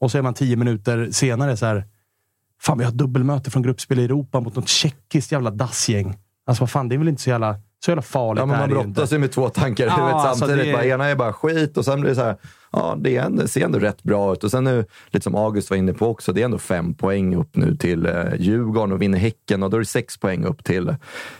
Och 0.00 0.10
så 0.10 0.18
är 0.18 0.22
man 0.22 0.34
tio 0.34 0.56
minuter 0.56 1.08
senare 1.12 1.56
så 1.56 1.66
här 1.66 1.84
Fan, 2.62 2.78
vi 2.78 2.84
har 2.84 2.92
dubbelmöte 2.92 3.50
från 3.50 3.62
gruppspel 3.62 3.98
i 3.98 4.04
Europa 4.04 4.40
mot 4.40 4.56
något 4.56 4.68
tjeckiskt 4.68 5.32
jävla 5.32 5.50
dassgäng. 5.50 6.16
Alltså 6.46 6.62
vad 6.62 6.70
fan, 6.70 6.88
det 6.88 6.94
är 6.94 6.98
väl 6.98 7.08
inte 7.08 7.22
så 7.22 7.30
jävla, 7.30 7.54
så 7.84 7.90
jävla 7.90 8.02
farligt. 8.02 8.40
Ja, 8.40 8.46
men 8.46 8.58
man 8.58 8.68
det 8.68 8.74
brottas 8.74 9.12
ju 9.12 9.18
med 9.18 9.32
två 9.32 9.48
tankar 9.48 9.84
i 9.84 9.88
Ja, 9.88 9.94
huvudet 9.96 10.14
alltså 10.16 10.38
samtidigt. 10.46 10.66
det- 10.66 10.72
Bara, 10.72 10.84
ena 10.84 11.04
är 11.06 11.16
bara 11.16 11.32
skit 11.32 11.76
och 11.76 11.84
sen 11.84 12.00
blir 12.00 12.10
det 12.10 12.16
så 12.16 12.22
här, 12.22 12.36
ja, 12.72 12.96
det, 13.00 13.16
är 13.16 13.22
ändå, 13.22 13.48
ser 13.48 13.64
ändå 13.64 13.78
rätt 13.78 14.02
bra 14.02 14.32
ut. 14.32 14.44
Och 14.44 14.50
sen 14.50 14.64
nu, 14.64 14.84
lite 15.10 15.24
som 15.24 15.34
August 15.34 15.70
var 15.70 15.76
inne 15.76 15.92
på 15.92 16.06
också, 16.06 16.32
det 16.32 16.40
är 16.40 16.44
ändå 16.44 16.58
fem 16.58 16.94
poäng 16.94 17.34
upp 17.34 17.56
nu 17.56 17.76
till 17.76 18.06
eh, 18.06 18.14
Djurgården 18.38 18.92
och 18.92 19.02
vinner 19.02 19.18
Häcken 19.18 19.62
och 19.62 19.70
då 19.70 19.76
är 19.76 19.80
det 19.80 19.86
sex 19.86 20.18
poäng 20.18 20.44
upp 20.44 20.64
till, 20.64 20.94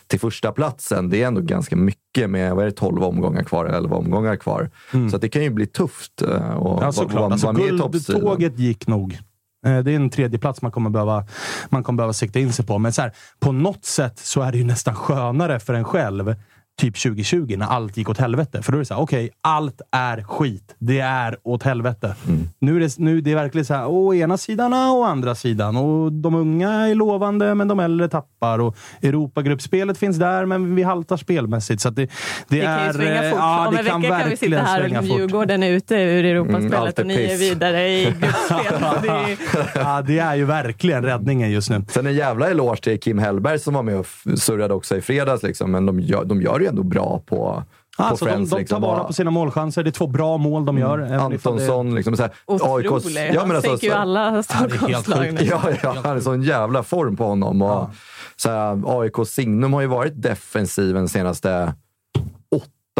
till 0.07 0.21
första 0.21 0.53
platsen. 0.53 1.11
Det 1.11 1.23
är 1.23 1.27
ändå 1.27 1.41
ganska 1.41 1.77
mycket 1.77 2.31
med, 2.31 2.55
vad 2.55 2.63
är 2.65 2.67
det, 2.67 2.73
12 2.77 3.03
omgångar 3.05 3.43
kvar, 3.43 3.65
eller 3.65 3.77
11 3.79 3.97
omgångar 3.97 4.37
kvar. 4.37 4.71
Så 5.11 5.17
att 5.17 5.23
det 5.23 5.29
kan 5.29 5.43
ju 5.43 5.51
bli 5.51 5.67
tufft 5.67 6.23
eh, 6.23 6.29
Mm. 6.31 6.59
Ja, 6.81 6.93
såklart. 6.93 7.33
Alltså, 7.33 7.53
guldtåget 7.53 8.59
gick 8.59 8.87
nog. 8.87 9.19
Eh, 9.67 9.79
det 9.79 9.93
är 9.93 9.97
en 9.97 10.11
tredje 10.11 10.39
plats 10.39 10.63
man 10.63 10.73
kommer 10.73 10.91
behöva, 10.91 11.25
man 11.69 11.83
kommer 11.83 11.97
behöva 11.97 12.13
sikta 12.13 12.39
in 12.39 12.53
sig 12.53 12.67
på. 12.67 12.79
Men 12.79 12.93
så 12.93 13.03
här, 13.03 13.13
på 13.41 13.53
något 13.53 13.85
sätt 13.85 14.19
så 14.19 14.43
är 14.43 14.53
det 14.53 14.59
ju 14.59 14.65
nästan 14.65 14.95
skönare 14.95 15.61
för 15.61 15.75
en 15.75 15.85
själv 15.85 16.35
typ 16.81 17.03
2020 17.03 17.55
när 17.59 17.67
allt 17.67 17.97
gick 17.97 18.09
åt 18.09 18.19
helvete. 18.19 18.63
För 18.63 18.73
då 18.73 18.79
är 18.79 18.81
det 18.81 18.85
så 18.85 18.95
här, 18.95 19.01
okej, 19.03 19.31
allt 19.41 19.81
är 19.93 20.23
skit. 20.23 20.75
Det 20.79 21.01
är 21.01 21.37
åt 21.43 21.63
helvete. 21.63 22.15
Mm. 22.29 22.49
Nu 22.59 22.77
är 22.77 22.81
det, 22.81 22.99
nu, 22.99 23.21
det 23.21 23.31
är 23.33 23.35
verkligen 23.35 23.65
så 23.65 23.75
här, 23.75 23.87
å 23.89 24.15
ena 24.15 24.37
sidan 24.37 24.73
och 24.73 24.79
å 24.79 25.05
andra 25.05 25.35
sidan. 25.35 25.77
Och 25.77 26.13
de 26.13 26.35
unga 26.35 26.71
är 26.73 26.95
lovande, 26.95 27.55
men 27.55 27.69
de 27.69 27.81
äldre 27.81 28.09
tappar. 28.09 28.59
Och 28.59 28.77
Europagruppspelet 29.03 29.99
finns 29.99 30.17
där, 30.17 30.47
men 30.47 30.75
vi 30.75 30.83
haltar 30.83 31.17
spelmässigt. 31.17 31.81
Så 31.83 31.89
att 31.89 31.97
det, 31.97 32.03
det, 32.03 32.11
Det 32.49 32.61
kan 32.63 32.73
är... 32.73 32.87
ju 32.87 32.93
svänga 32.93 33.25
eh, 33.25 33.31
fort. 33.31 33.39
Ja, 33.39 33.69
Om 33.69 33.77
en 33.77 33.85
kan 33.85 34.03
vecka 34.03 34.19
kan 34.21 34.31
vi 34.31 34.37
sitta 34.37 34.63
verkligen 34.63 35.05
här 35.05 35.13
och. 35.13 35.19
Djurgården 35.21 35.63
är 35.63 35.71
ute 35.71 35.95
ur 35.95 36.25
Mm, 36.27 36.55
Europaspelet 36.55 36.99
är 36.99 37.03
och 37.03 37.07
ni 37.07 37.15
är 37.15 37.29
piss. 37.29 37.41
vidare 37.41 37.89
i 37.89 38.05
gruppspelet. 38.21 39.03
Det 39.03 39.09
är, 39.09 39.37
Ja, 39.75 40.03
det 40.03 40.19
är 40.19 40.35
ju 40.35 40.45
verkligen 40.45 41.03
räddningen 41.05 41.51
just 41.51 41.71
nu. 41.71 41.85
Sen 41.89 42.07
en 42.07 42.15
jävla 42.15 42.51
eloge 42.51 42.81
till 42.83 43.01
Kim 43.01 43.19
Hellberg 43.19 43.59
som 43.59 43.75
var 43.75 43.83
med 43.83 43.97
och 43.99 44.07
surrade 44.39 44.75
också 44.75 44.97
i 44.97 45.01
fredags. 45.01 45.43
Liksom. 45.43 45.71
Men 45.71 45.87
de 45.87 46.01
gör, 46.01 46.25
de 46.25 46.43
gör 46.43 46.59
det 46.59 46.66
ju 46.67 46.69
ändå 46.71 46.83
bra 46.83 47.23
på, 47.27 47.63
på 47.97 48.03
Alltså, 48.03 48.25
de, 48.25 48.31
Friends. 48.31 48.51
de 48.51 48.55
tar 48.55 48.59
liksom. 48.61 48.83
bara 48.83 49.01
Och 49.01 49.07
på 49.07 49.13
sina 49.13 49.31
målchanser. 49.31 49.83
Det 49.83 49.91
är 49.91 49.93
två 49.93 50.07
bra 50.07 50.37
mål 50.37 50.65
de 50.65 50.79
gör. 50.79 50.99
det- 50.99 51.21
Antonsson, 51.21 51.95
liksom, 51.95 52.17
så 52.17 52.29
otrolig. 52.47 52.89
AIKs 52.91 53.07
ja, 53.35 53.41
men 53.47 53.57
Han 53.57 53.57
alltså, 53.57 53.87
ju 53.87 53.91
så- 53.91 53.97
alla 53.97 54.31
helt 54.31 54.47
Stockholmslag 54.47 55.35
nu. 55.35 55.41
Ja, 55.43 55.61
ja, 55.83 55.97
han 56.05 56.17
är 56.17 56.21
sån 56.21 56.43
jävla 56.43 56.83
form 56.83 57.17
på 57.17 57.25
honom. 57.25 57.63
Och, 57.63 57.89
så 58.37 58.51
här, 58.51 58.83
AIKs 59.01 59.31
signum 59.31 59.73
har 59.73 59.81
ju 59.81 59.87
varit 59.87 60.23
defensiven 60.23 61.09
senaste 61.09 61.75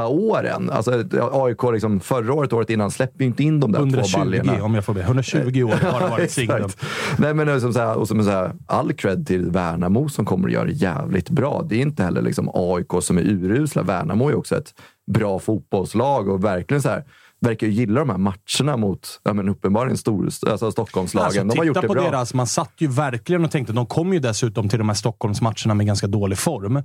åren. 0.05 0.71
Alltså, 0.71 1.05
AIK 1.33 1.63
liksom, 1.73 2.01
förra 2.01 2.35
året, 2.35 2.53
året 2.53 2.71
innan, 2.71 2.91
släpper 2.91 3.21
ju 3.21 3.27
inte 3.27 3.43
in 3.43 3.61
de 3.61 3.73
där 3.73 3.79
två 3.79 3.85
120 3.87 4.19
baljorna. 4.19 4.65
om 4.65 4.75
jag 4.75 4.85
får 4.85 4.95
be. 4.95 5.01
120 5.01 5.63
år 5.63 5.91
har 5.93 6.01
det 6.01 6.07
varit 6.07 6.31
signum. 6.31 6.71
Nej, 7.19 7.35
men 7.35 7.47
det 7.47 7.53
är 7.53 7.61
som 7.61 7.73
så 7.73 7.79
här, 7.79 7.97
och 7.97 8.09
som 8.09 8.25
så 8.25 8.31
här, 8.31 8.53
all 8.67 8.93
cred 8.93 9.27
till 9.27 9.51
Värnamo 9.51 10.09
som 10.09 10.25
kommer 10.25 10.49
att 10.49 10.55
göra 10.55 10.65
det 10.65 10.73
jävligt 10.73 11.31
bra. 11.31 11.67
Det 11.69 11.77
är 11.77 11.83
inte 11.83 12.03
heller 12.03 12.23
liksom 12.23 12.51
AIK 12.55 12.93
som 13.01 13.19
är 13.19 13.23
urusla. 13.23 13.83
Värnamo 13.83 14.29
är 14.29 14.35
också 14.35 14.57
ett 14.57 14.75
bra 15.13 15.39
fotbollslag 15.39 16.29
och 16.29 16.45
verkligen 16.45 16.83
så 16.83 16.89
här, 16.89 17.05
verkar 17.41 17.67
ju 17.67 17.73
gilla 17.73 18.01
de 18.01 18.11
här 18.11 18.19
matcherna 18.19 18.77
mot 18.77 19.21
ja, 19.25 19.33
men 19.33 19.49
uppenbarligen 19.49 19.97
stor, 19.97 20.29
alltså 20.47 20.73
Stockholmslagen. 20.73 21.27
Alltså, 21.27 21.45
de 21.45 21.59
har 21.59 21.65
gjort 21.65 21.81
det 21.81 21.89
bra. 21.89 22.11
Deras, 22.11 22.35
man 22.35 22.47
satt 22.47 22.73
ju 22.79 22.87
verkligen 22.87 23.45
och 23.45 23.51
tänkte, 23.51 23.73
de 23.73 23.87
kom 23.87 24.13
ju 24.13 24.19
dessutom 24.19 24.69
till 24.69 24.79
de 24.79 24.89
här 24.89 24.97
Stockholmsmatcherna 24.97 25.75
med 25.75 25.87
ganska 25.87 26.07
dålig 26.07 26.39
form. 26.39 26.83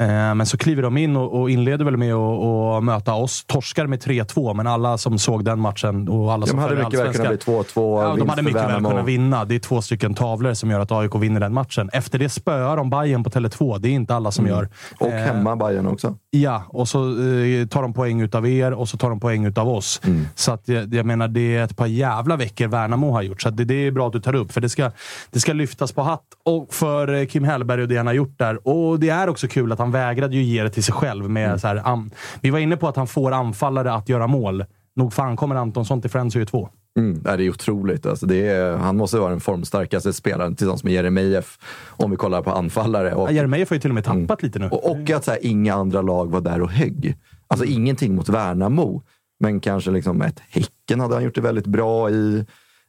Eh, 0.00 0.34
Men 0.34 0.46
så 0.46 0.58
kliver 0.58 0.82
de 0.82 0.96
in 0.96 1.16
och 1.16 1.50
inleder 1.50 1.84
väl 1.84 1.96
med 1.96 2.14
att 2.14 2.84
möta 2.84 3.14
oss. 3.14 3.44
Torskar 3.44 3.86
med 3.86 4.02
3-2, 4.02 4.54
men 4.54 4.66
alla 4.66 4.98
som 4.98 5.18
såg 5.18 5.44
den 5.44 5.60
matchen 5.60 6.08
och 6.08 6.32
alla 6.32 6.46
som 6.46 6.56
De 6.56 6.62
hade 6.62 6.70
följer 6.74 6.84
mycket 6.84 7.00
väl 7.00 7.12
kunnat 7.12 7.44
bli 7.44 7.54
Allsvenskan- 7.54 7.64
2-2. 7.74 8.02
Ja, 8.02 8.16
de 8.16 8.28
hade 8.28 8.42
mycket 8.42 8.60
väl 8.62 8.84
kunnat 8.84 9.06
vinna. 9.06 9.44
Det 9.44 9.54
är 9.54 9.58
två 9.58 9.82
stycken 9.82 10.14
tavlor 10.14 10.54
som 10.54 10.70
gör 10.70 10.80
att 10.80 10.92
AIK 10.92 11.14
vinner 11.14 11.40
den 11.40 11.54
matchen. 11.54 11.90
Efter 11.92 12.18
det 12.18 12.28
spöar 12.28 12.76
de 12.76 12.90
Bayern 12.90 13.24
på 13.24 13.30
Tele2. 13.30 13.78
Det 13.78 13.88
är 13.88 13.92
inte 13.92 14.14
alla 14.14 14.30
som 14.30 14.46
gör. 14.46 14.68
Och 15.00 15.06
Eh, 15.08 15.14
hemma 15.24 15.56
Bayern 15.56 15.86
också. 15.86 16.16
Ja, 16.30 16.62
och 16.68 16.88
så 16.88 16.98
eh, 17.08 17.66
tar 17.66 17.82
de 17.82 17.92
poäng 17.94 18.20
utav 18.20 18.46
er 18.46 18.72
och 18.72 18.88
så 18.88 18.96
tar 18.96 19.08
de 19.10 19.20
poäng 19.20 19.44
utav 19.44 19.68
oss. 19.68 20.00
Mm. 20.04 20.26
Så 20.34 20.52
att, 20.52 20.68
jag, 20.68 21.06
menar, 21.06 21.28
det 21.28 21.56
är 21.56 21.64
ett 21.64 21.76
par 21.76 21.86
jävla 21.86 22.36
veckor 22.36 22.66
Värnamo 22.68 23.10
har 23.12 23.22
gjort. 23.22 23.42
Så 23.42 23.50
det, 23.50 23.64
det 23.64 23.74
är 23.86 23.90
bra 23.90 24.06
att 24.06 24.12
du 24.12 24.20
tar 24.20 24.34
upp, 24.34 24.52
för 24.52 24.60
det 24.60 24.68
ska, 24.68 24.90
det 25.30 25.40
ska 25.40 25.52
lyftas 25.52 25.92
på 25.92 26.02
hatt 26.02 26.22
och 26.44 26.74
för 26.74 27.24
Kim 27.26 27.44
Hellberg 27.44 27.82
och 27.82 27.88
det 27.88 27.96
han 27.96 28.06
har 28.06 28.14
gjort 28.14 28.38
där. 28.38 28.68
Och 28.68 29.00
det 29.00 29.08
är 29.08 29.28
också 29.28 29.48
kul 29.48 29.72
att 29.72 29.78
han 29.82 29.90
vägrade 29.92 30.36
ju 30.36 30.42
ge 30.42 30.62
det 30.62 30.70
till 30.70 30.84
sig 30.84 30.94
själv. 30.94 31.30
Med 31.30 31.46
Mm. 31.46 31.58
så 31.58 31.66
här, 31.68 31.82
am, 31.84 32.10
vi 32.40 32.50
var 32.50 32.58
inne 32.58 32.76
på 32.76 32.88
att 32.88 32.96
han 32.96 33.06
får 33.06 33.32
anfallare 33.32 33.92
att 33.92 34.08
göra 34.08 34.26
mål. 34.26 34.64
Nog 34.96 35.12
fan 35.12 35.36
kommer 35.36 35.54
Antonsson 35.56 36.00
till 36.00 36.10
Friends 36.10 36.36
U2. 36.36 36.68
Mm, 36.98 37.22
det 37.22 37.30
är 37.30 37.50
otroligt. 37.50 38.06
Alltså, 38.06 38.26
det 38.26 38.46
är, 38.48 38.76
han 38.76 38.96
måste 38.96 39.18
vara 39.18 39.30
den 39.30 39.40
formstarkaste 39.40 40.12
spelaren 40.12 40.56
tillsammans 40.56 40.84
med 40.84 40.92
Jeremejeff 40.92 41.58
om 41.88 42.10
vi 42.10 42.16
kollar 42.16 42.42
på 42.42 42.50
anfallare. 42.50 43.14
Och, 43.14 43.28
Ja, 43.28 43.32
Jeremejeff 43.32 43.70
har 43.70 43.74
ju 43.74 43.80
till 43.80 43.90
och 43.90 43.94
med 43.94 44.04
tappat 44.04 44.42
lite 44.42 44.58
nu. 44.58 44.68
och, 44.68 44.90
och 44.90 45.10
att 45.10 45.24
så 45.24 45.30
här, 45.30 45.38
inga 45.46 45.74
andra 45.74 46.02
lag 46.02 46.30
var 46.30 46.40
där 46.40 46.60
och 46.62 46.70
högg. 46.70 47.16
Alltså 47.48 47.64
ingenting 47.66 48.14
mot 48.14 48.28
Värnamo, 48.28 49.02
men 49.40 49.60
kanske 49.60 49.90
liksom 49.90 50.22
ett 50.22 50.40
Häcken 50.50 51.00
hade 51.00 51.14
han 51.14 51.24
gjort 51.24 51.34
det 51.34 51.40
väldigt 51.40 51.66
bra 51.66 52.10
i. 52.10 52.46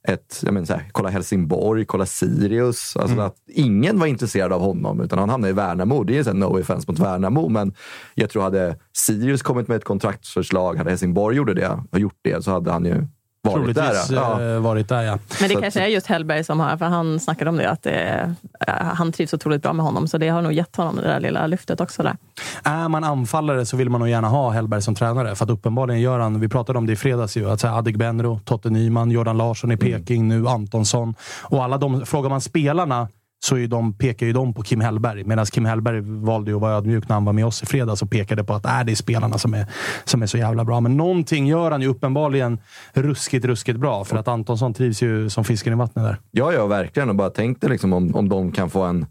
Ett, 0.08 0.42
jag 0.46 0.54
menar 0.54 0.66
så 0.66 0.74
här, 0.74 0.90
kolla 0.92 1.10
Helsingborg, 1.10 1.86
kolla 1.86 2.06
Sirius. 2.06 2.98
Alltså 2.98 3.20
att 3.20 3.36
ingen 3.48 4.00
var 4.00 4.08
intresserad 4.08 4.54
av 4.54 4.62
honom, 4.62 5.02
utan 5.02 5.20
han 5.20 5.30
hamnade 5.30 5.52
i 5.52 5.54
Värnamo. 5.54 6.04
Det 6.04 6.18
är 6.18 6.24
här, 6.24 6.34
no 6.34 6.60
offense 6.60 6.92
mot 6.92 7.00
Värnamo, 7.00 7.50
men 7.50 7.74
jag 8.16 8.30
tror 8.30 8.44
hade 8.44 8.78
Sirius 8.94 9.42
kommit 9.42 9.68
med 9.68 9.78
ett 9.78 9.84
kontraktsförslag, 9.84 10.78
hade 10.78 10.90
Helsingborg 10.90 11.38
gjort 11.38 11.56
det, 11.56 11.80
och 11.92 12.00
gjort 12.00 12.20
det 12.22 12.44
så 12.44 12.52
hade 12.52 12.72
han 12.72 12.86
ju 12.86 13.08
varit 13.44 13.76
där. 13.76 13.84
Troligtvis 13.84 14.12
Ja. 14.12 14.42
eh, 14.42 14.60
varit 14.60 14.90
där, 14.90 15.02
ja. 15.02 15.12
Men 15.40 15.50
det 15.50 15.56
Så 15.56 15.62
kanske 15.62 15.80
att- 15.80 15.86
är 15.86 15.90
just 15.90 16.08
Hellberg 16.08 16.44
som 16.44 16.60
har, 16.60 16.78
för 16.78 16.86
han 16.86 17.20
snackade 17.20 17.50
om 17.50 17.58
det, 17.58 17.70
att 17.70 17.84
det, 17.84 18.30
eh, 18.68 18.74
han 18.74 19.12
trivs 19.12 19.34
otroligt 19.34 19.62
bra 19.62 19.74
med 19.74 19.86
honom. 19.86 20.08
Så 20.08 20.18
det 20.18 20.30
har 20.30 20.42
nog 20.42 20.54
gett 20.54 20.76
honom 20.76 20.96
det 20.96 21.02
där 21.02 21.20
lilla 21.20 21.48
lyftet 21.48 21.82
också. 21.82 22.04
Där. 22.04 22.16
Är 22.64 22.90
man 22.90 23.04
anfallare 23.04 23.66
så 23.66 23.78
vill 23.78 23.90
man 23.90 24.00
nog 24.00 24.10
gärna 24.10 24.28
ha 24.28 24.50
Hellberg 24.50 24.82
som 24.82 24.96
tränare. 24.96 25.36
För 25.36 25.46
att 25.46 25.52
uppenbarligen 25.52 26.02
gör 26.02 26.20
han, 26.20 26.40
vi 26.40 26.48
pratade 26.50 26.78
om 26.80 26.86
det 26.86 26.94
i 26.94 26.96
fredags 26.96 27.38
ju, 27.38 27.50
att 27.50 27.60
säga 27.60 27.74
Adegbenro, 27.74 28.40
Totte 28.46 28.70
Nyman, 28.70 29.12
Jordan 29.12 29.38
Larsson 29.38 29.72
i 29.72 29.78
Peking, 29.78 30.28
nu 30.28 30.48
Antonsson. 30.48 31.16
Och 31.42 31.64
alla 31.64 31.78
de, 31.78 32.06
frågar 32.06 32.30
man 32.30 32.42
spelarna 32.42 33.08
så 33.44 33.58
är 33.58 33.68
de, 33.68 33.94
pekar 33.94 34.26
ju 34.26 34.34
de 34.34 34.54
på 34.54 34.64
Kim 34.64 34.82
Hellberg. 34.82 35.24
Medan 35.24 35.46
Kim 35.46 35.66
Hellberg 35.66 36.02
valde 36.02 36.52
ju 36.52 36.56
att 36.56 36.62
vara 36.62 36.74
ödmjuk 36.74 37.10
när 37.10 37.14
han 37.14 37.26
var 37.26 37.34
med 37.34 37.46
oss 37.46 37.64
i 37.64 37.66
fredags 37.66 38.02
och 38.02 38.12
pekade 38.12 38.44
på 38.44 38.54
att 38.54 38.66
äh, 38.66 38.84
det 38.86 38.92
är 38.92 38.96
spelarna 38.96 39.38
som 39.38 39.54
är, 39.54 39.66
som 40.04 40.22
är 40.22 40.26
så 40.26 40.38
jävla 40.38 40.66
bra. 40.66 40.80
Men 40.80 40.98
någonting 40.98 41.48
gör 41.48 41.72
han 41.72 41.82
ju 41.82 41.88
uppenbarligen 41.88 42.60
ruskigt, 42.94 43.46
ruskigt 43.46 43.80
bra. 43.80 44.04
För 44.04 44.18
att 44.18 44.28
Antonsson 44.28 44.74
trivs 44.74 45.02
ju 45.04 45.30
som 45.30 45.44
fisken 45.44 45.74
i 45.74 45.76
vattnet 45.76 46.06
där. 46.06 46.18
Ja, 46.32 46.54
ja, 46.54 46.68
verkligen. 46.68 47.10
Och 47.10 47.16
bara 47.16 47.30
tänk 47.30 47.62
dig 47.62 47.70
liksom 47.70 47.94
om, 47.94 48.16
om 48.16 48.30
de 48.30 48.52
kan 48.52 48.70
få 48.70 48.82
en 48.82 49.06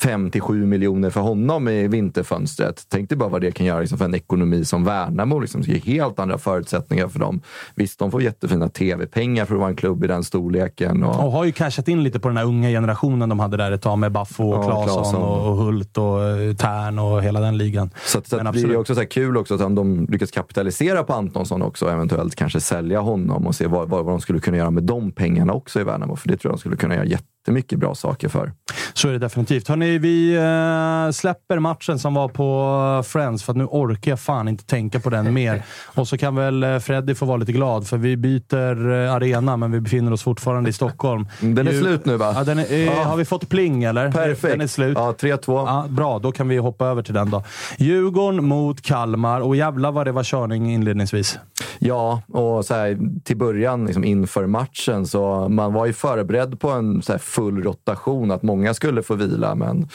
5 0.00 0.30
till 0.30 0.40
7 0.40 0.66
miljoner 0.66 1.10
för 1.10 1.20
honom 1.20 1.68
i 1.68 1.88
vinterfönstret. 1.88 2.82
Tänk 2.88 3.08
dig 3.08 3.18
bara 3.18 3.28
vad 3.28 3.40
det 3.40 3.50
kan 3.52 3.66
göra 3.66 3.80
liksom 3.80 3.98
för 3.98 4.04
en 4.04 4.14
ekonomi 4.14 4.64
som 4.64 4.84
Värnamo. 4.84 5.38
Liksom, 5.38 5.60
det 5.62 5.68
ger 5.68 5.80
helt 5.80 6.18
andra 6.18 6.38
förutsättningar 6.38 7.08
för 7.08 7.18
dem. 7.18 7.40
Visst, 7.74 7.98
de 7.98 8.10
får 8.10 8.22
jättefina 8.22 8.68
tv-pengar 8.68 9.44
för 9.44 9.54
att 9.54 9.60
vara 9.60 9.70
en 9.70 9.76
klubb 9.76 10.04
i 10.04 10.06
den 10.06 10.24
storleken. 10.24 11.02
Och, 11.04 11.24
Och 11.24 11.32
har 11.32 11.44
ju 11.44 11.52
cashat 11.52 11.88
in 11.88 12.02
lite 12.02 12.20
på 12.20 12.28
den 12.28 12.36
här 12.36 12.44
unga 12.44 12.68
generationen 12.68 13.28
de 13.28 13.38
hade 13.38 13.56
där 13.56 13.72
ett 13.72 13.82
tag 13.82 13.98
med 13.98 14.12
Baffo 14.12 14.44
och 14.44 14.64
Ja, 14.64 14.84
Claesson 14.84 15.22
och, 15.22 15.48
och 15.50 15.56
Hult 15.56 15.98
och 15.98 16.22
eh, 16.22 16.54
Tern 16.54 16.98
och 16.98 17.22
hela 17.22 17.40
den 17.40 17.58
ligan. 17.58 17.90
så 18.04 18.18
att, 18.18 18.26
så 18.26 18.36
att 18.36 18.54
det 18.54 18.60
är 18.60 18.76
också 18.76 18.94
så 18.94 19.06
kul 19.06 19.36
också 19.36 19.54
att 19.54 19.60
om 19.60 19.74
de 19.74 20.06
lyckas 20.10 20.30
kapitalisera 20.30 21.02
på 21.02 21.12
Antonsson 21.12 21.62
också 21.62 21.84
och 21.84 21.92
eventuellt 21.92 22.34
kanske 22.34 22.60
sälja 22.60 23.00
honom 23.00 23.46
och 23.46 23.54
se 23.54 23.66
vad, 23.66 23.88
vad, 23.88 24.04
vad 24.04 24.14
de 24.14 24.20
skulle 24.20 24.40
kunna 24.40 24.56
göra 24.56 24.70
med 24.70 24.82
de 24.82 25.12
pengarna 25.12 25.52
också 25.52 25.80
i 25.80 25.84
Värnamo. 25.84 26.16
För 26.16 26.28
det 26.28 26.36
tror 26.36 26.50
jag 26.50 26.56
de 26.56 26.60
skulle 26.60 26.76
kunna 26.76 26.94
göra 26.94 27.04
jättemycket 27.44 27.78
bra 27.78 27.94
saker 27.94 28.28
för. 28.28 28.52
Så 28.94 29.08
är 29.08 29.12
det 29.12 29.18
definitivt. 29.18 29.68
Hörrni, 29.68 29.98
vi 29.98 30.34
eh, 30.34 31.12
släpper 31.12 31.58
matchen 31.58 31.98
som 31.98 32.14
var 32.14 32.28
på 32.28 33.02
Friends, 33.06 33.44
för 33.44 33.52
att 33.52 33.56
nu 33.56 33.64
orkar 33.64 34.12
jag 34.12 34.20
fan 34.20 34.48
inte 34.48 34.64
tänka 34.64 35.00
på 35.00 35.10
den 35.10 35.34
mer. 35.34 35.62
Och 35.94 36.08
så 36.08 36.18
kan 36.18 36.34
väl 36.36 36.62
eh, 36.64 36.78
Freddy 36.78 37.14
få 37.14 37.26
vara 37.26 37.36
lite 37.36 37.52
glad, 37.52 37.86
för 37.86 37.96
vi 37.96 38.16
byter 38.16 38.92
eh, 38.92 39.12
arena, 39.14 39.56
men 39.56 39.72
vi 39.72 39.80
befinner 39.80 40.12
oss 40.12 40.22
fortfarande 40.22 40.70
i 40.70 40.72
Stockholm. 40.72 41.28
Den 41.40 41.68
är 41.68 41.72
Ju- 41.72 41.80
slut 41.80 42.04
nu 42.06 42.16
va? 42.16 42.32
Ja, 42.36 42.44
den 42.44 42.58
är, 42.58 42.84
Ja. 42.84 43.04
Har 43.04 43.16
vi 43.16 43.24
fått 43.24 43.48
pling, 43.48 43.84
eller? 43.84 44.12
Perfekt. 44.12 44.52
Den 44.52 44.60
är 44.60 44.66
slut. 44.66 44.96
Ja, 44.98 45.14
3-2. 45.20 45.38
Ja, 45.46 45.86
bra, 45.88 46.18
då 46.18 46.32
kan 46.32 46.48
vi 46.48 46.56
hoppa 46.56 46.86
över 46.86 47.02
till 47.02 47.14
den 47.14 47.30
då. 47.30 47.42
Djurgården 47.78 48.44
mot 48.44 48.82
Kalmar, 48.82 49.40
och 49.40 49.56
jävlar 49.56 49.92
vad 49.92 50.06
det 50.06 50.12
var 50.12 50.22
körning 50.24 50.72
inledningsvis. 50.74 51.38
Ja, 51.78 52.22
och 52.28 52.64
så 52.64 52.74
här, 52.74 52.98
till 53.24 53.36
början 53.36 53.86
liksom 53.86 54.04
inför 54.04 54.46
matchen 54.46 55.06
så 55.06 55.48
man 55.48 55.72
var 55.72 55.86
ju 55.86 55.92
förberedd 55.92 56.60
på 56.60 56.70
en 56.70 57.02
så 57.02 57.12
här, 57.12 57.18
full 57.34 57.62
rotation, 57.62 58.30
att 58.30 58.42
många 58.42 58.74
skulle 58.74 59.02
få 59.02 59.14
vila. 59.14 59.54
Men 59.54 59.88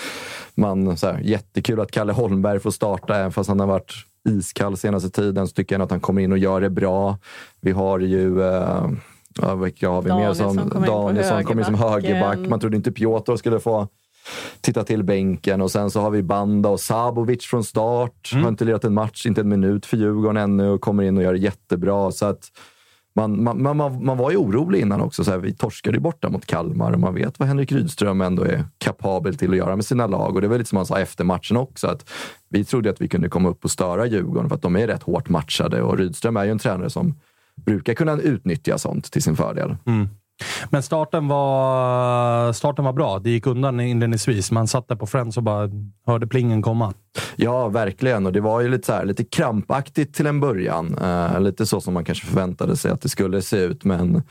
man, 0.56 0.98
så 0.98 1.08
här, 1.08 1.20
jättekul 1.20 1.80
att 1.80 1.92
Kalle 1.92 2.14
Holmberg 2.14 2.60
får 2.60 2.72
starta, 2.72 3.16
även 3.16 3.32
fast 3.32 3.50
han 3.50 3.60
har 3.60 3.68
varit 3.68 3.94
iskall 4.30 4.78
senaste 4.78 5.10
tiden 5.10 5.48
så 5.48 5.54
tycker 5.54 5.76
jag 5.76 5.82
att 5.82 5.92
han 5.92 6.00
kommer 6.00 6.22
in 6.22 6.32
och 6.32 6.38
gör 6.38 6.62
det 6.62 6.70
bra. 6.70 7.18
Vi 7.62 7.72
har 7.72 8.00
ju 8.00 8.42
eh, 8.42 8.90
Ja, 9.42 9.56
vilka 9.56 9.90
har 9.90 10.02
vi 10.02 10.10
mer 10.10 10.16
Danielsson 10.16 10.54
som 10.54 10.70
kommer 10.70 10.88
in 10.88 10.94
Danielsson 10.94 11.66
som 11.66 11.76
högerback. 11.76 12.38
Man 12.38 12.60
trodde 12.60 12.78
inte 12.78 12.92
Piotr 12.92 13.36
skulle 13.36 13.60
få 13.60 13.88
titta 14.62 14.84
till 14.84 15.04
bänken. 15.04 15.62
Och 15.62 15.72
sen 15.72 15.92
så 15.92 16.02
har 16.02 16.10
vi 16.10 16.24
Banda 16.24 16.70
och 16.70 16.80
Sabovic 16.80 17.46
från 17.46 17.64
start. 17.64 18.32
Har 18.34 18.50
inte 18.50 18.66
lirat 18.66 18.84
en 18.84 18.94
match, 18.94 19.26
inte 19.26 19.42
en 19.42 19.50
minut 19.50 19.86
för 19.86 19.98
Djurgården 19.98 20.38
ännu 20.38 20.70
och 20.70 20.82
kommer 20.82 21.04
in 21.04 21.18
och 21.18 21.24
gör 21.24 21.34
det 21.34 21.40
jättebra. 21.40 22.12
Så 22.12 22.26
att 22.26 22.52
man, 23.28 23.62
man, 23.62 23.78
man, 23.78 24.06
man 24.06 24.18
var 24.18 24.32
ju 24.32 24.38
orolig 24.38 24.82
innan 24.82 25.02
också. 25.02 25.24
Så 25.24 25.32
här, 25.32 25.38
vi 25.38 25.54
torskade 25.54 25.98
ju 25.98 26.02
borta 26.02 26.30
mot 26.30 26.46
Kalmar 26.46 26.92
och 26.92 27.00
man 27.00 27.14
vet 27.14 27.40
vad 27.40 27.48
Henrik 27.48 27.72
Rydström 27.72 28.22
ändå 28.22 28.44
är 28.44 28.66
kapabel 28.78 29.36
till 29.36 29.52
att 29.52 29.58
göra 29.58 29.76
med 29.76 29.86
sina 29.86 30.08
lag. 30.08 30.36
Och 30.36 30.42
det 30.42 30.48
var 30.48 30.58
lite 30.58 30.70
som 30.70 30.76
han 30.76 30.86
sa 30.86 31.00
efter 31.00 31.24
matchen 31.24 31.58
också. 31.58 31.88
Att 31.88 32.10
vi 32.50 32.66
trodde 32.66 32.90
att 32.90 33.02
vi 33.02 33.08
kunde 33.08 33.30
komma 33.30 33.50
upp 33.50 33.64
och 33.64 33.72
störa 33.72 34.06
Djurgården 34.06 34.50
för 34.50 34.56
att 34.56 34.62
de 34.62 34.76
är 34.76 34.88
rätt 34.88 35.04
hårt 35.04 35.30
matchade. 35.30 35.82
Och 35.82 35.98
Rydström 35.98 36.38
är 36.38 36.46
ju 36.46 36.52
en 36.52 36.60
tränare 36.60 36.90
som 36.90 37.16
brukar 37.56 37.94
kunna 37.94 38.22
utnyttja 38.22 38.78
sånt 38.78 39.12
till 39.12 39.24
sin 39.24 39.36
fördel. 39.36 39.76
Mm. 39.86 40.08
Men 40.70 40.84
starten 40.84 41.28
var, 41.28 42.54
starten 42.54 42.86
var 42.86 42.94
bra. 42.94 43.20
Det 43.20 43.30
gick 43.30 43.48
undan 43.48 43.80
inledningsvis. 43.80 44.52
Man 44.52 44.68
satt 44.68 44.88
där 44.88 44.96
på 44.96 45.08
Friends 45.08 45.38
och 45.38 45.44
bara 45.44 45.70
hörde 46.06 46.28
plingen 46.28 46.62
komma. 46.62 46.94
Ja, 47.36 47.68
verkligen. 47.68 48.26
Och 48.26 48.34
det 48.34 48.42
var 48.42 48.62
ju 48.62 48.70
lite, 48.70 48.86
så 48.86 48.94
här, 48.94 49.06
lite 49.06 49.24
krampaktigt 49.24 50.16
till 50.16 50.28
en 50.28 50.40
början. 50.40 50.98
Uh, 51.02 51.42
lite 51.42 51.66
så 51.66 51.82
som 51.82 51.94
man 51.94 52.06
kanske 52.06 52.26
förväntade 52.26 52.78
sig 52.78 52.92
att 52.92 53.02
det 53.02 53.10
skulle 53.10 53.42
se 53.42 53.58
ut. 53.58 53.84
Men 53.84 54.24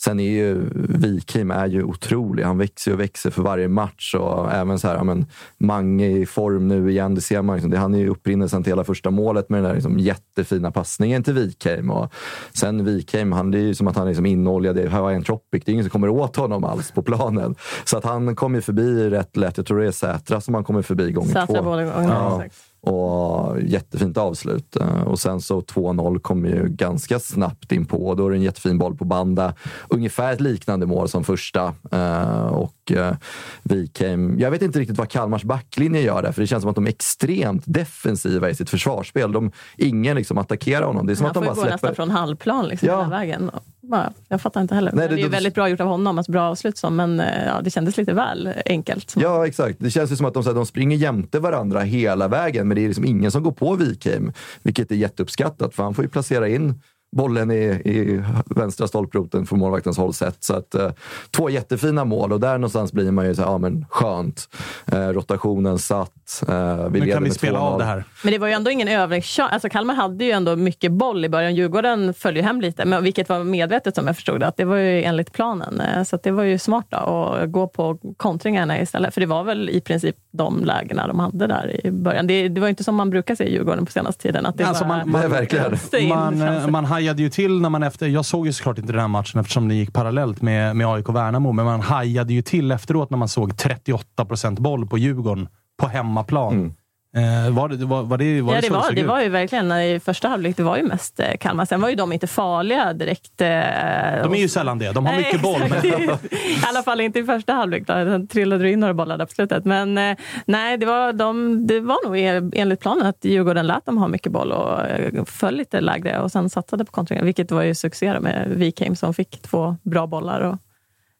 sen 0.00 0.20
är 0.20 0.30
ju 0.30 0.62
Wikheim 0.88 1.50
är 1.50 1.66
ju 1.66 1.82
otrolig. 1.82 2.42
Han 2.42 2.58
växer 2.58 2.92
och 2.92 3.00
växer 3.00 3.30
för 3.30 3.42
varje 3.42 3.68
match. 3.68 4.14
Och 4.14 4.52
även 4.52 4.78
så 4.78 4.88
här, 4.88 4.96
ja, 4.96 5.04
men, 5.04 5.26
Mange 5.58 6.06
i 6.06 6.26
form 6.26 6.68
nu 6.68 6.90
igen. 6.90 7.14
Det 7.14 7.20
ser 7.20 7.42
man. 7.42 7.56
Liksom, 7.56 7.70
det, 7.70 7.78
han 7.78 7.94
är 7.94 7.98
ju 7.98 8.08
upprinnelsen 8.08 8.62
till 8.62 8.70
hela 8.72 8.84
första 8.84 9.10
målet 9.10 9.48
med 9.48 9.58
den 9.58 9.64
där 9.68 9.74
liksom, 9.74 9.98
jättefina 9.98 10.70
passningen 10.70 11.22
till 11.22 11.34
Wikheim. 11.34 11.90
Och 11.90 12.12
sen 12.52 12.84
Wikheim, 12.84 13.32
han, 13.32 13.50
det 13.50 13.58
är 13.58 13.62
ju 13.62 13.74
som 13.74 13.86
att 13.86 13.96
han 13.96 14.04
är 14.04 14.08
liksom 14.10 14.26
inoljad 14.26 14.78
i 14.78 14.86
Hawaiian 14.86 15.22
Tropic. 15.22 15.62
Det 15.64 15.70
är 15.70 15.72
ingen 15.72 15.84
som 15.84 15.90
kommer 15.90 16.08
åt 16.08 16.36
honom 16.36 16.64
alls 16.64 16.90
på 16.90 17.02
planen. 17.02 17.54
Så 17.84 17.98
att 17.98 18.04
han 18.04 18.36
kommer 18.36 18.60
förbi 18.60 19.10
rätt 19.10 19.36
lätt. 19.36 19.56
Jag 19.56 19.66
tror 19.66 19.78
det 19.80 19.86
är 19.86 19.90
Sätra 19.92 20.40
som 20.40 20.54
han 20.54 20.64
kommer 20.64 20.82
förbi 20.82 21.12
gånger 21.12 21.28
Sätra 21.32 21.46
två. 21.46 21.62
båda 21.62 21.84
gångerna, 21.84 22.14
Ja. 22.14 22.44
exakt. 22.44 22.62
Och 22.90 23.60
jättefint 23.62 24.16
avslut. 24.16 24.76
Eh, 24.76 25.02
Och 25.02 25.18
sen 25.18 25.40
så 25.40 25.60
2-0 25.60 26.18
kommer 26.18 26.48
ju 26.48 26.68
ganska 26.68 27.18
snabbt 27.18 27.72
in 27.72 27.86
på. 27.86 28.14
Då 28.14 28.26
är 28.26 28.30
det 28.30 28.36
en 28.36 28.42
jättefin 28.42 28.78
boll 28.78 28.96
på 28.96 29.04
banda. 29.04 29.54
Ungefär 29.88 30.32
ett 30.32 30.40
liknande 30.40 30.86
mål 30.86 31.08
som 31.08 31.24
första. 31.24 31.74
Eh, 31.92 32.46
Och 32.46 32.92
eh, 32.92 33.14
Wikheim... 33.62 34.38
Jag 34.38 34.50
vet 34.50 34.62
inte 34.62 34.78
riktigt 34.80 34.98
vad 34.98 35.08
Kalmars 35.10 35.44
backlinje 35.44 36.00
gör 36.00 36.22
där, 36.22 36.32
för 36.32 36.40
det 36.40 36.46
känns 36.46 36.60
som 36.62 36.70
att 36.70 36.74
de 36.76 36.84
är 36.86 36.90
extremt 36.90 37.62
defensiva 37.66 38.50
i 38.50 38.54
sitt 38.54 38.70
försvarsspel. 38.70 39.32
De, 39.32 39.52
ingen 39.76 40.16
liksom 40.16 40.38
attackerar 40.38 40.86
honom. 40.86 41.06
Det 41.06 41.12
är 41.12 41.14
som 41.14 41.24
Han 41.24 41.30
att 41.30 41.34
de 41.34 41.44
får 41.44 41.54
ju 41.54 41.56
bara 41.56 41.64
gå 41.64 41.70
nästan 41.70 41.78
släpper... 41.78 41.94
från 41.94 42.10
halvplan 42.10 42.68
liksom, 42.68 42.88
Ja. 42.88 42.96
hela 42.98 43.10
vägen. 43.10 43.50
Bara, 43.90 44.12
jag 44.28 44.40
fattar 44.40 44.60
inte 44.60 44.74
heller. 44.74 44.92
Nej, 44.92 45.08
det, 45.08 45.14
det- 45.14 45.20
är 45.20 45.24
ju 45.24 45.28
väldigt 45.30 45.54
bra 45.54 45.68
gjort 45.68 45.80
av 45.80 45.86
honom, 45.88 46.18
alltså 46.18 46.32
bra 46.32 46.42
avslut 46.50 46.78
som, 46.78 46.96
men 46.96 47.20
eh, 47.20 47.46
ja, 47.46 47.60
det 47.62 47.70
kändes 47.70 47.96
lite 47.96 48.12
väl 48.12 48.48
enkelt. 48.66 49.14
Ja, 49.16 49.46
exakt. 49.46 49.76
Det 49.80 49.90
känns 49.90 50.12
ju 50.12 50.16
som 50.16 50.26
att 50.26 50.34
de, 50.34 50.42
så 50.42 50.48
här, 50.50 50.54
de 50.54 50.66
springer 50.66 50.96
jämte 50.96 51.38
varandra 51.40 51.80
hela 51.80 52.28
vägen, 52.28 52.68
men 52.68 52.74
det 52.74 52.80
är 52.84 52.88
liksom 52.88 53.04
ingen 53.04 53.30
som 53.30 53.42
går 53.42 53.52
på 53.52 53.74
Wikheim. 53.74 54.32
Vilket 54.62 54.90
är 54.90 54.94
jätteuppskattat, 54.96 55.74
för 55.74 55.82
han 55.82 55.94
får 55.94 56.04
ju 56.04 56.10
placera 56.10 56.48
in 56.48 56.80
bollen 57.16 57.50
i, 57.50 57.64
i 57.84 58.22
vänstra 58.46 58.86
stolproten 58.88 59.46
från 59.46 59.58
målvaktens 59.58 59.98
håll 59.98 60.14
sett. 60.14 60.44
Så 60.44 60.54
att, 60.54 60.74
eh, 60.74 60.90
två 61.30 61.50
jättefina 61.50 62.04
mål 62.04 62.32
och 62.32 62.40
där 62.40 62.52
någonstans 62.58 62.92
blir 62.92 63.10
man 63.10 63.26
ju 63.26 63.34
så 63.34 63.42
här, 63.42 63.48
ja 63.50 63.58
men 63.58 63.84
skönt. 63.90 64.48
Eh, 64.92 64.98
rotationen 65.08 65.78
satt. 65.78 66.12
Eh, 66.48 66.88
vi 66.88 67.00
leder 67.00 67.12
kan 67.14 67.24
vi 67.24 67.30
spela 67.30 67.58
2-0. 67.58 67.62
av 67.72 67.78
det 67.78 67.84
här. 67.84 68.04
Men 68.24 68.32
det 68.32 68.38
var 68.38 68.46
ju 68.46 68.52
ändå 68.52 68.70
ingen 68.70 68.88
övningskör. 68.88 69.44
Alltså 69.48 69.68
Kalmar 69.68 69.94
hade 69.94 70.24
ju 70.24 70.30
ändå 70.30 70.56
mycket 70.56 70.92
boll 70.92 71.24
i 71.24 71.28
början. 71.28 71.54
Djurgården 71.54 72.14
följde 72.14 72.42
hem 72.42 72.60
lite, 72.60 72.84
men 72.84 73.04
vilket 73.04 73.28
var 73.28 73.44
medvetet 73.44 73.94
som 73.94 74.06
jag 74.06 74.16
förstod 74.16 74.40
det. 74.40 74.46
Att 74.46 74.56
det 74.56 74.64
var 74.64 74.76
ju 74.76 75.02
enligt 75.04 75.32
planen. 75.32 75.80
Eh, 75.80 76.02
Så 76.02 76.16
att 76.16 76.22
det 76.22 76.30
var 76.30 76.42
ju 76.42 76.58
smart 76.58 76.86
då, 76.88 76.96
att 77.42 77.52
gå 77.52 77.68
på 77.68 77.98
kontringarna 78.16 78.80
istället. 78.80 79.14
För 79.14 79.20
det 79.20 79.26
var 79.26 79.44
väl 79.44 79.70
i 79.70 79.80
princip 79.80 80.16
de 80.30 80.64
lägena 80.64 81.06
de 81.06 81.18
hade 81.18 81.46
där 81.46 81.86
i 81.86 81.90
början. 81.90 82.26
Det, 82.26 82.48
det 82.48 82.60
var 82.60 82.68
ju 82.68 82.70
inte 82.70 82.84
som 82.84 82.94
man 82.94 83.10
brukar 83.10 83.34
se 83.34 83.44
i 83.44 83.52
Djurgården 83.52 83.86
på 83.86 83.92
senaste 83.92 84.22
tiden. 84.22 84.46
Att 84.46 84.58
det 84.58 84.64
Alltså, 84.64 84.84
bara 84.84 84.98
man- 84.98 85.10
man- 85.10 85.30
verkligen. 85.30 85.76
Man, 86.08 86.42
eh, 86.42 86.48
chanser. 86.48 86.70
man 86.70 86.84
hajade 87.06 87.22
ju 87.22 87.30
till 87.30 87.60
när 87.60 87.70
man 87.70 87.82
efter... 87.82 88.08
Jag 88.08 88.24
såg 88.24 88.46
ju 88.46 88.52
såklart 88.52 88.78
inte 88.78 88.92
den 88.92 89.00
här 89.00 89.08
matchen 89.08 89.40
eftersom 89.40 89.68
den 89.68 89.78
gick 89.78 89.92
parallellt 89.92 90.42
med, 90.42 90.76
med 90.76 90.86
AIK 90.86 91.08
Värnamo, 91.08 91.52
men 91.52 91.64
man 91.64 91.80
hajade 91.80 92.32
ju 92.32 92.42
till 92.42 92.72
efteråt 92.72 93.10
när 93.10 93.18
man 93.18 93.28
såg 93.28 93.56
38 93.56 94.24
procent 94.24 94.58
boll 94.58 94.86
på 94.86 94.98
Djurgården 94.98 95.48
på 95.76 95.88
hemmaplan. 95.88 96.54
Mm. 96.54 96.74
Eh, 97.16 97.50
var 97.50 97.68
det, 97.68 97.84
var, 97.84 98.02
var 98.02 98.18
det, 98.18 98.42
var 98.42 98.54
ja, 98.54 98.60
det 98.60 98.66
det 98.68 98.72
var, 98.74 98.92
det 98.92 99.02
var 99.02 99.20
ju 99.20 99.28
verkligen 99.28 99.72
i 99.72 100.00
första 100.04 100.28
halvlek. 100.28 100.56
Det 100.56 100.62
var 100.62 100.76
ju 100.76 100.82
mest 100.82 101.20
eh, 101.20 101.36
Kalmar. 101.40 101.64
Sen 101.64 101.80
var 101.80 101.88
ju 101.88 101.94
de 101.94 102.12
inte 102.12 102.26
farliga 102.26 102.92
direkt. 102.92 103.40
eh, 103.40 103.46
De 103.46 104.32
är 104.32 104.36
ju 104.36 104.48
sällan 104.48 104.78
det. 104.78 104.92
De 104.92 105.06
har 105.06 105.12
Nej, 105.12 105.22
mycket 105.24 105.42
boll. 105.42 105.60
Men, 105.70 105.86
I 106.30 106.58
alla 106.68 106.82
fall 106.82 107.00
inte 107.00 107.18
i 107.18 107.24
första 107.24 107.52
halvlek. 107.52 107.86
Då. 107.86 107.92
Sen 107.92 108.26
trillade 108.28 108.70
in 108.70 108.80
några 108.80 108.94
bollar 108.94 109.18
där 109.18 109.24
på 109.24 109.32
slutet. 109.32 109.64
Men 109.64 109.98
eh, 109.98 110.16
nej, 110.46 110.78
det 110.78 110.86
var, 110.86 111.12
de, 111.12 111.66
det 111.66 111.80
var 111.80 112.06
nog 112.06 112.18
en- 112.18 112.52
enligt 112.54 112.80
planen 112.80 113.06
att 113.06 113.24
Djurgården 113.24 113.66
lät 113.66 113.86
dem 113.86 113.98
ha 113.98 114.08
mycket 114.08 114.32
boll 114.32 114.52
och 114.52 114.80
eh, 114.86 115.24
föll 115.24 115.54
lite 115.56 115.80
lägre 115.80 116.20
och 116.20 116.32
sen 116.32 116.50
satsade 116.50 116.84
på 116.84 116.92
kontringar. 116.92 117.24
Vilket 117.24 117.50
var 117.50 117.62
ju 117.62 117.74
succé 117.74 118.20
med 118.20 118.48
Wikheim 118.48 118.96
som 118.96 119.14
fick 119.14 119.42
två 119.42 119.76
bra 119.82 120.06
bollar 120.06 120.40
och 120.40 120.52
eh, 120.52 120.58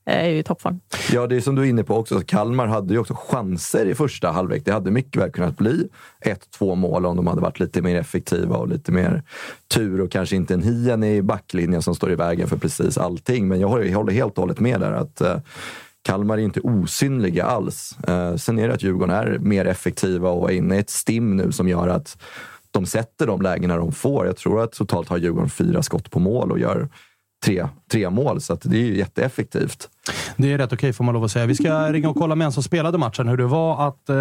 Eh, 0.06 0.24
är 0.24 0.28
ju 0.28 0.38
i 0.38 0.42
toppform. 0.42 0.80
Ja, 1.12 1.26
det 1.26 1.36
är 1.36 1.40
som 1.40 1.54
du 1.54 1.62
är 1.62 1.66
inne 1.66 1.84
på 1.84 1.96
också. 1.96 2.20
Kalmar 2.20 2.66
hade 2.66 2.94
ju 2.94 3.00
också 3.00 3.14
chanser 3.14 3.86
i 3.86 3.94
första 3.94 4.30
halvlek. 4.30 4.64
Det 4.64 4.72
hade 4.72 4.90
mycket 4.90 5.22
väl 5.22 5.30
kunnat 5.30 5.56
bli 5.56 5.88
ett, 6.20 6.50
två 6.50 6.74
mål 6.74 7.06
om 7.06 7.16
de 7.16 7.26
hade 7.26 7.40
varit 7.40 7.60
lite 7.60 7.82
mer 7.82 7.96
effektiva 7.96 8.56
och 8.56 8.68
lite 8.68 8.92
mer 8.92 9.22
tur 9.74 10.00
och 10.00 10.10
kanske 10.10 10.36
inte 10.36 10.54
en 10.54 10.62
hien 10.62 11.04
i 11.04 11.22
backlinjen 11.22 11.82
som 11.82 11.94
står 11.94 12.12
i 12.12 12.14
vägen 12.14 12.48
för 12.48 12.56
precis 12.56 12.98
allting. 12.98 13.48
Men 13.48 13.60
jag 13.60 13.68
håller, 13.68 14.12
helt 14.12 14.32
och 14.32 14.42
hållet 14.42 14.60
med 14.60 14.80
där 14.80 14.92
att 14.92 15.20
eh, 15.20 15.38
Kalmar 16.02 16.38
är 16.38 16.42
inte 16.42 16.60
osynliga 16.60 17.44
alls. 17.44 17.98
Eh, 18.08 18.36
sen 18.36 18.58
är 18.58 18.68
det 18.68 18.74
att 18.74 18.82
Djurgården 18.82 19.16
är 19.16 19.38
mer 19.38 19.64
effektiva 19.64 20.30
och 20.30 20.50
är 20.50 20.54
inne 20.54 20.76
i 20.76 20.78
ett 20.78 20.90
stim 20.90 21.36
nu 21.36 21.52
som 21.52 21.68
gör 21.68 21.88
att 21.88 22.18
de 22.70 22.86
sätter 22.86 23.26
de 23.26 23.42
lägena 23.42 23.76
de 23.76 23.92
får. 23.92 24.26
Jag 24.26 24.36
tror 24.36 24.62
att 24.62 24.72
totalt 24.72 25.08
har 25.08 25.18
Djurgården 25.18 25.50
fyra 25.50 25.82
skott 25.82 26.10
på 26.10 26.20
mål 26.20 26.52
och 26.52 26.58
gör 26.58 26.88
tre, 27.44 27.68
tre 27.92 28.10
mål, 28.10 28.40
så 28.40 28.52
att 28.52 28.60
det 28.64 28.76
är 28.76 28.80
ju 28.86 28.96
jätteeffektivt. 28.98 29.88
det 30.36 30.52
är 30.52 30.58
rätt 30.58 30.72
okej 30.72 30.92
får 30.92 31.04
man 31.04 31.14
lov 31.14 31.24
att 31.24 31.30
säga. 31.30 31.46
Vi 31.46 31.54
ska 31.54 31.72
ringa 31.92 32.08
och 32.08 32.16
kolla 32.16 32.34
med 32.34 32.44
en 32.44 32.52
som 32.52 32.62
spelade 32.62 32.98
matchen 32.98 33.28
hur 33.28 33.36
det 33.36 33.46
var 33.46 33.88
att 33.88 34.08
eh, 34.08 34.16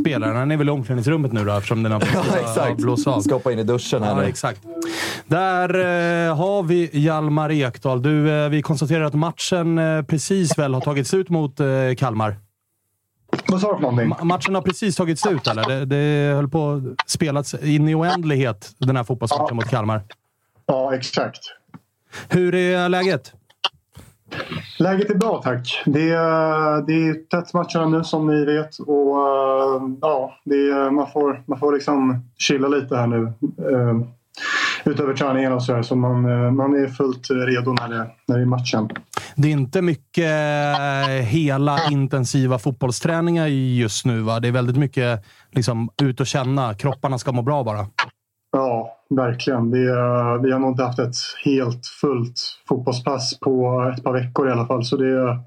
spela 0.00 0.26
den. 0.26 0.36
Han 0.36 0.50
är 0.50 0.56
väl 0.56 0.68
i 0.68 0.70
omklädningsrummet 0.70 1.32
nu 1.32 1.44
då 1.44 1.52
eftersom 1.52 1.82
den 1.82 1.92
har 1.92 2.00
precis 2.00 2.56
har 2.56 2.74
blåst 2.74 3.06
av. 3.06 3.20
Ska 3.20 3.52
in 3.52 3.58
i 3.58 3.62
duschen 3.62 4.02
här 4.02 4.10
Ja, 4.10 4.16
nu. 4.16 4.24
exakt. 4.24 4.60
Där 5.26 5.68
eh, 6.28 6.36
har 6.36 6.62
vi 6.62 6.90
Hjalmar 6.92 7.50
Ekdal. 7.52 8.02
Du, 8.02 8.30
eh, 8.30 8.48
vi 8.48 8.62
konstaterar 8.62 9.04
att 9.04 9.14
matchen 9.14 9.78
eh, 9.78 10.02
precis 10.02 10.58
väl 10.58 10.74
har 10.74 10.80
tagit 10.80 11.06
slut 11.06 11.28
mot 11.28 11.60
eh, 11.60 11.66
Kalmar. 11.98 12.36
Vad 13.48 13.60
sa 13.60 13.68
du 13.68 13.74
för 13.74 13.82
någonting? 13.82 14.08
Ma- 14.12 14.24
matchen 14.24 14.54
har 14.54 14.62
precis 14.62 14.96
tagit 14.96 15.18
slut, 15.20 15.46
eller? 15.46 15.68
Det, 15.68 15.84
det 15.84 16.34
höll 16.34 16.48
på 16.48 16.72
att 17.02 17.10
spelas 17.10 17.54
in 17.54 17.88
i 17.88 17.94
oändlighet, 17.94 18.70
den 18.78 18.96
här 18.96 19.04
fotbollsmatchen 19.04 19.56
mot 19.56 19.68
Kalmar. 19.68 20.02
Ja, 20.66 20.94
exakt. 20.94 21.38
Hur 22.28 22.54
är 22.54 22.88
läget? 22.88 23.32
Läget 24.78 25.10
är 25.10 25.14
bra 25.14 25.42
tack. 25.42 25.82
Det 25.86 26.10
är, 26.10 26.86
det 26.86 26.92
är 26.92 27.14
tätt 27.14 27.52
matcherna 27.54 27.98
nu 27.98 28.04
som 28.04 28.26
ni 28.26 28.44
vet. 28.44 28.78
Och 28.78 29.16
eh, 29.18 29.82
ja, 30.00 30.34
är, 30.44 30.90
man, 30.90 31.10
får, 31.10 31.42
man 31.46 31.58
får 31.58 31.72
liksom 31.72 32.24
chilla 32.38 32.68
lite 32.68 32.96
här 32.96 33.06
nu. 33.06 33.22
eh, 33.72 34.00
Utöver 34.84 35.14
träningen 35.14 35.52
och 35.52 35.62
så 35.62 35.74
här. 35.74 35.82
Så 35.82 35.96
man, 35.96 36.24
eh, 36.24 36.50
man 36.50 36.74
är 36.84 36.88
fullt 36.88 37.30
redo 37.30 37.72
när 37.72 37.88
det, 37.88 38.10
när 38.26 38.36
det 38.36 38.42
är 38.42 38.46
matchen. 38.46 38.88
Det 39.34 39.48
är 39.48 39.52
inte 39.52 39.82
mycket 39.82 40.30
hela 41.22 41.78
intensiva 41.90 42.58
fotbollsträningar 42.58 43.46
just 43.46 44.04
nu, 44.06 44.20
va? 44.20 44.40
Det 44.40 44.48
är 44.48 44.52
väldigt 44.52 44.76
mycket 44.76 45.24
liksom, 45.50 45.90
ut 46.02 46.20
och 46.20 46.26
känna. 46.26 46.74
Kropparna 46.74 47.18
ska 47.18 47.32
må 47.32 47.42
bra 47.42 47.64
bara. 47.64 47.86
Ja, 48.52 48.95
verkligen. 49.10 49.70
Det 49.70 49.88
eh, 49.88 50.42
vi 50.42 50.52
har 50.52 50.58
nog 50.58 50.70
inte 50.70 50.82
haft 50.82 50.98
ett 50.98 51.16
helt 51.44 51.86
fullt 51.86 52.40
fotbollspass 52.68 53.40
på 53.40 53.82
ett 53.96 54.04
par 54.04 54.12
veckor 54.12 54.48
i 54.48 54.52
alla 54.52 54.66
fall. 54.66 54.84
Så 54.84 54.96
det 54.96 55.08
är, 55.08 55.38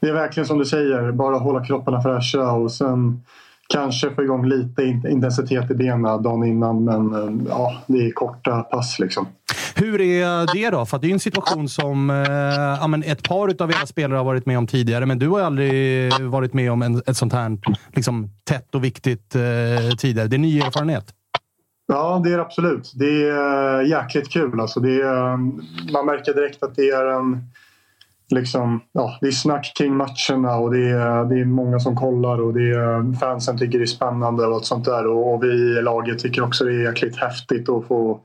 det 0.00 0.08
är 0.08 0.12
verkligen 0.12 0.46
som 0.46 0.58
du 0.58 0.64
säger, 0.64 1.12
bara 1.12 1.38
hålla 1.38 1.64
kropparna 1.64 2.02
fräscha 2.02 2.52
och 2.52 2.72
sen 2.72 3.22
kanske 3.68 4.14
få 4.14 4.22
igång 4.22 4.46
lite 4.46 4.82
intensitet 4.84 5.70
i 5.70 5.74
benen 5.74 6.22
dagen 6.22 6.44
innan. 6.44 6.84
Men 6.84 7.14
eh, 7.14 7.46
ja, 7.48 7.74
det 7.86 7.98
är 7.98 8.10
korta 8.10 8.62
pass 8.62 8.98
liksom. 8.98 9.26
Hur 9.74 10.00
är 10.00 10.54
det 10.54 10.70
då? 10.70 10.86
För 10.86 10.98
det 10.98 11.06
är 11.06 11.08
ju 11.08 11.12
en 11.12 11.20
situation 11.20 11.68
som 11.68 12.10
eh, 12.10 12.16
ja, 12.80 12.86
men 12.86 13.02
ett 13.02 13.28
par 13.28 13.62
av 13.62 13.70
era 13.70 13.86
spelare 13.86 14.16
har 14.16 14.24
varit 14.24 14.46
med 14.46 14.58
om 14.58 14.66
tidigare, 14.66 15.06
men 15.06 15.18
du 15.18 15.28
har 15.28 15.38
ju 15.38 15.44
aldrig 15.44 16.12
varit 16.20 16.54
med 16.54 16.72
om 16.72 16.82
en, 16.82 17.02
ett 17.06 17.16
sånt 17.16 17.32
här 17.32 17.58
liksom, 17.94 18.30
tätt 18.44 18.74
och 18.74 18.84
viktigt 18.84 19.34
eh, 19.34 19.96
tidigare. 19.98 20.28
Det 20.28 20.36
är 20.36 20.38
ny 20.38 20.60
erfarenhet. 20.60 21.12
Ja, 21.86 22.20
det 22.24 22.32
är 22.32 22.36
det 22.36 22.42
absolut. 22.42 22.92
Det 22.94 23.28
är 23.28 23.80
eh, 23.80 23.88
jäkligt 23.88 24.32
kul. 24.32 24.60
Alltså 24.60 24.80
det 24.80 25.00
är, 25.00 25.32
eh, 25.32 25.36
man 25.92 26.06
märker 26.06 26.34
direkt 26.34 26.62
att 26.62 26.74
det 26.74 26.90
är 26.90 27.06
en... 27.06 27.40
Liksom, 28.30 28.80
ja, 28.92 29.18
det 29.20 29.26
är 29.26 29.32
snack 29.32 29.72
kring 29.78 29.96
matcherna 29.96 30.56
och 30.56 30.74
det 30.74 30.90
är, 30.90 31.20
eh, 31.20 31.28
det 31.28 31.40
är 31.40 31.44
många 31.44 31.78
som 31.78 31.96
kollar 31.96 32.40
och 32.40 32.54
det 32.54 32.70
är, 32.70 33.18
fansen 33.18 33.58
tycker 33.58 33.78
det 33.78 33.84
är 33.84 33.86
spännande 33.86 34.46
och 34.46 34.54
allt 34.54 34.64
sånt 34.64 34.84
där. 34.84 35.06
Och, 35.06 35.34
och 35.34 35.44
vi 35.44 35.78
i 35.78 35.82
laget 35.82 36.18
tycker 36.18 36.44
också 36.44 36.64
det 36.64 36.74
är 36.74 36.82
jäkligt 36.88 37.16
häftigt 37.16 37.68
att 37.68 37.86
få 37.86 38.20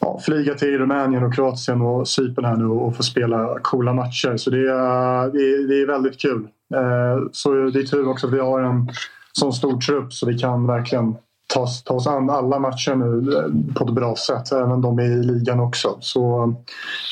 ja, 0.00 0.20
flyga 0.24 0.54
till 0.54 0.78
Rumänien 0.78 1.24
och 1.24 1.34
Kroatien 1.34 1.82
och 1.82 2.08
Cypern 2.08 2.44
här 2.44 2.56
nu 2.56 2.64
och 2.66 2.96
få 2.96 3.02
spela 3.02 3.58
coola 3.62 3.92
matcher. 3.92 4.36
Så 4.36 4.50
det 4.50 4.70
är, 4.70 5.32
det 5.32 5.38
är, 5.38 5.68
det 5.68 5.82
är 5.82 5.86
väldigt 5.86 6.20
kul. 6.20 6.48
Eh, 6.74 7.28
Så 7.32 7.52
det 7.52 7.80
är 7.80 7.86
tur 7.86 8.08
också 8.08 8.26
att 8.26 8.32
vi 8.32 8.40
har 8.40 8.60
en 8.60 8.88
sån 9.32 9.52
stor 9.52 9.80
trupp 9.80 10.12
så 10.12 10.26
vi 10.26 10.38
kan 10.38 10.66
verkligen 10.66 11.16
ta, 11.54 11.60
oss- 11.60 11.82
ta 11.84 11.94
oss 11.94 12.06
an 12.06 12.30
alla 12.30 12.58
matcher 12.58 12.94
nu 12.94 13.32
eh, 13.36 13.74
på 13.74 13.84
ett 13.84 13.94
bra 13.94 14.16
sätt. 14.16 14.52
Även 14.52 14.80
de 14.80 15.00
i 15.00 15.08
ligan 15.22 15.60
också. 15.60 15.96
Så 16.00 16.54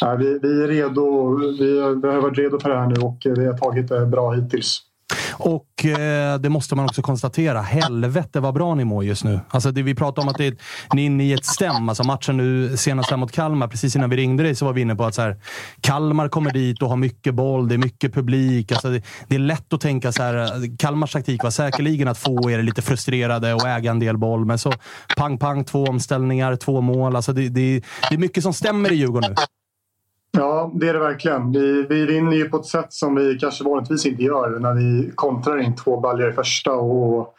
äh, 0.02 0.14
vi, 0.16 0.38
vi 0.42 0.62
är 0.62 0.68
redo. 0.68 1.36
Vi, 1.36 1.72
vi 2.02 2.08
har 2.08 2.20
varit 2.20 2.38
redo 2.38 2.60
för 2.60 2.68
det 2.70 2.76
här 2.76 2.86
nu 2.86 2.94
och 3.00 3.26
eh, 3.26 3.32
vi 3.32 3.46
har 3.46 3.58
tagit 3.58 3.88
det 3.88 4.06
bra 4.06 4.32
hittills. 4.32 4.82
Och 5.32 5.84
eh, 5.84 6.38
det 6.38 6.48
måste 6.48 6.74
man 6.74 6.84
också 6.84 7.02
konstatera. 7.02 7.60
Helvete 7.60 8.40
vad 8.40 8.54
bra 8.54 8.74
ni 8.74 8.84
mår 8.84 9.04
just 9.04 9.24
nu. 9.24 9.40
Alltså 9.48 9.70
det 9.70 9.82
vi 9.82 9.94
pratar 9.94 10.22
om 10.22 10.28
att 10.28 10.38
det 10.38 10.46
är, 10.46 10.56
ni 10.94 11.02
är 11.02 11.06
inne 11.06 11.24
i 11.24 11.32
ett 11.32 11.44
stäm. 11.44 11.88
Alltså 11.88 12.04
matchen 12.04 12.36
nu 12.36 12.76
senast 12.76 13.10
här 13.10 13.16
mot 13.16 13.32
Kalmar, 13.32 13.68
precis 13.68 13.96
innan 13.96 14.10
vi 14.10 14.16
ringde 14.16 14.42
dig 14.42 14.54
så 14.54 14.64
var 14.64 14.72
vi 14.72 14.80
inne 14.80 14.96
på 14.96 15.04
att 15.04 15.14
så 15.14 15.22
här, 15.22 15.36
Kalmar 15.80 16.28
kommer 16.28 16.50
dit 16.50 16.82
och 16.82 16.88
har 16.88 16.96
mycket 16.96 17.34
boll, 17.34 17.68
det 17.68 17.74
är 17.74 17.78
mycket 17.78 18.14
publik. 18.14 18.72
Alltså 18.72 18.90
det, 18.90 19.02
det 19.28 19.34
är 19.34 19.38
lätt 19.38 19.72
att 19.72 19.80
tänka 19.80 20.12
så 20.12 20.22
här. 20.22 20.76
Kalmars 20.78 21.12
taktik 21.12 21.42
var 21.42 21.50
säkerligen 21.50 22.08
att 22.08 22.18
få 22.18 22.50
er 22.50 22.62
lite 22.62 22.82
frustrerade 22.82 23.54
och 23.54 23.68
äga 23.68 23.90
en 23.90 23.98
del 23.98 24.18
boll. 24.18 24.44
Men 24.44 24.58
så 24.58 24.72
pang, 25.16 25.38
pang, 25.38 25.64
två 25.64 25.84
omställningar, 25.84 26.56
två 26.56 26.80
mål. 26.80 27.16
Alltså 27.16 27.32
det, 27.32 27.48
det, 27.48 27.82
det 28.08 28.14
är 28.14 28.18
mycket 28.18 28.42
som 28.42 28.54
stämmer 28.54 28.92
i 28.92 28.94
Djurgården 28.94 29.30
nu. 29.30 29.36
Ja, 30.38 30.70
det 30.74 30.88
är 30.88 30.92
det 30.92 30.98
verkligen. 30.98 31.52
Vi, 31.52 31.86
vi 31.88 32.06
vinner 32.06 32.36
ju 32.36 32.48
på 32.48 32.56
ett 32.56 32.66
sätt 32.66 32.92
som 32.92 33.14
vi 33.14 33.38
kanske 33.38 33.64
vanligtvis 33.64 34.06
inte 34.06 34.22
gör 34.22 34.58
när 34.58 34.74
vi 34.74 35.12
kontrar 35.14 35.58
in 35.58 35.76
två 35.76 36.00
baljor 36.00 36.30
i 36.30 36.32
första. 36.32 36.72
Och 36.72 37.34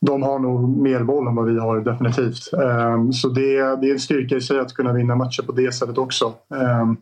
de 0.00 0.22
har 0.22 0.38
nog 0.38 0.78
mer 0.78 1.04
boll 1.04 1.26
än 1.26 1.34
vad 1.34 1.46
vi 1.46 1.58
har 1.58 1.80
definitivt. 1.80 2.52
Ehm, 2.52 3.12
så 3.12 3.28
det, 3.28 3.56
det 3.80 3.88
är 3.88 3.92
en 3.92 4.00
styrka 4.00 4.36
i 4.36 4.40
sig 4.40 4.58
att 4.58 4.74
kunna 4.74 4.92
vinna 4.92 5.16
matcher 5.16 5.42
på 5.42 5.52
det 5.52 5.74
sättet 5.74 5.98
också. 5.98 6.32
Ehm, 6.54 6.96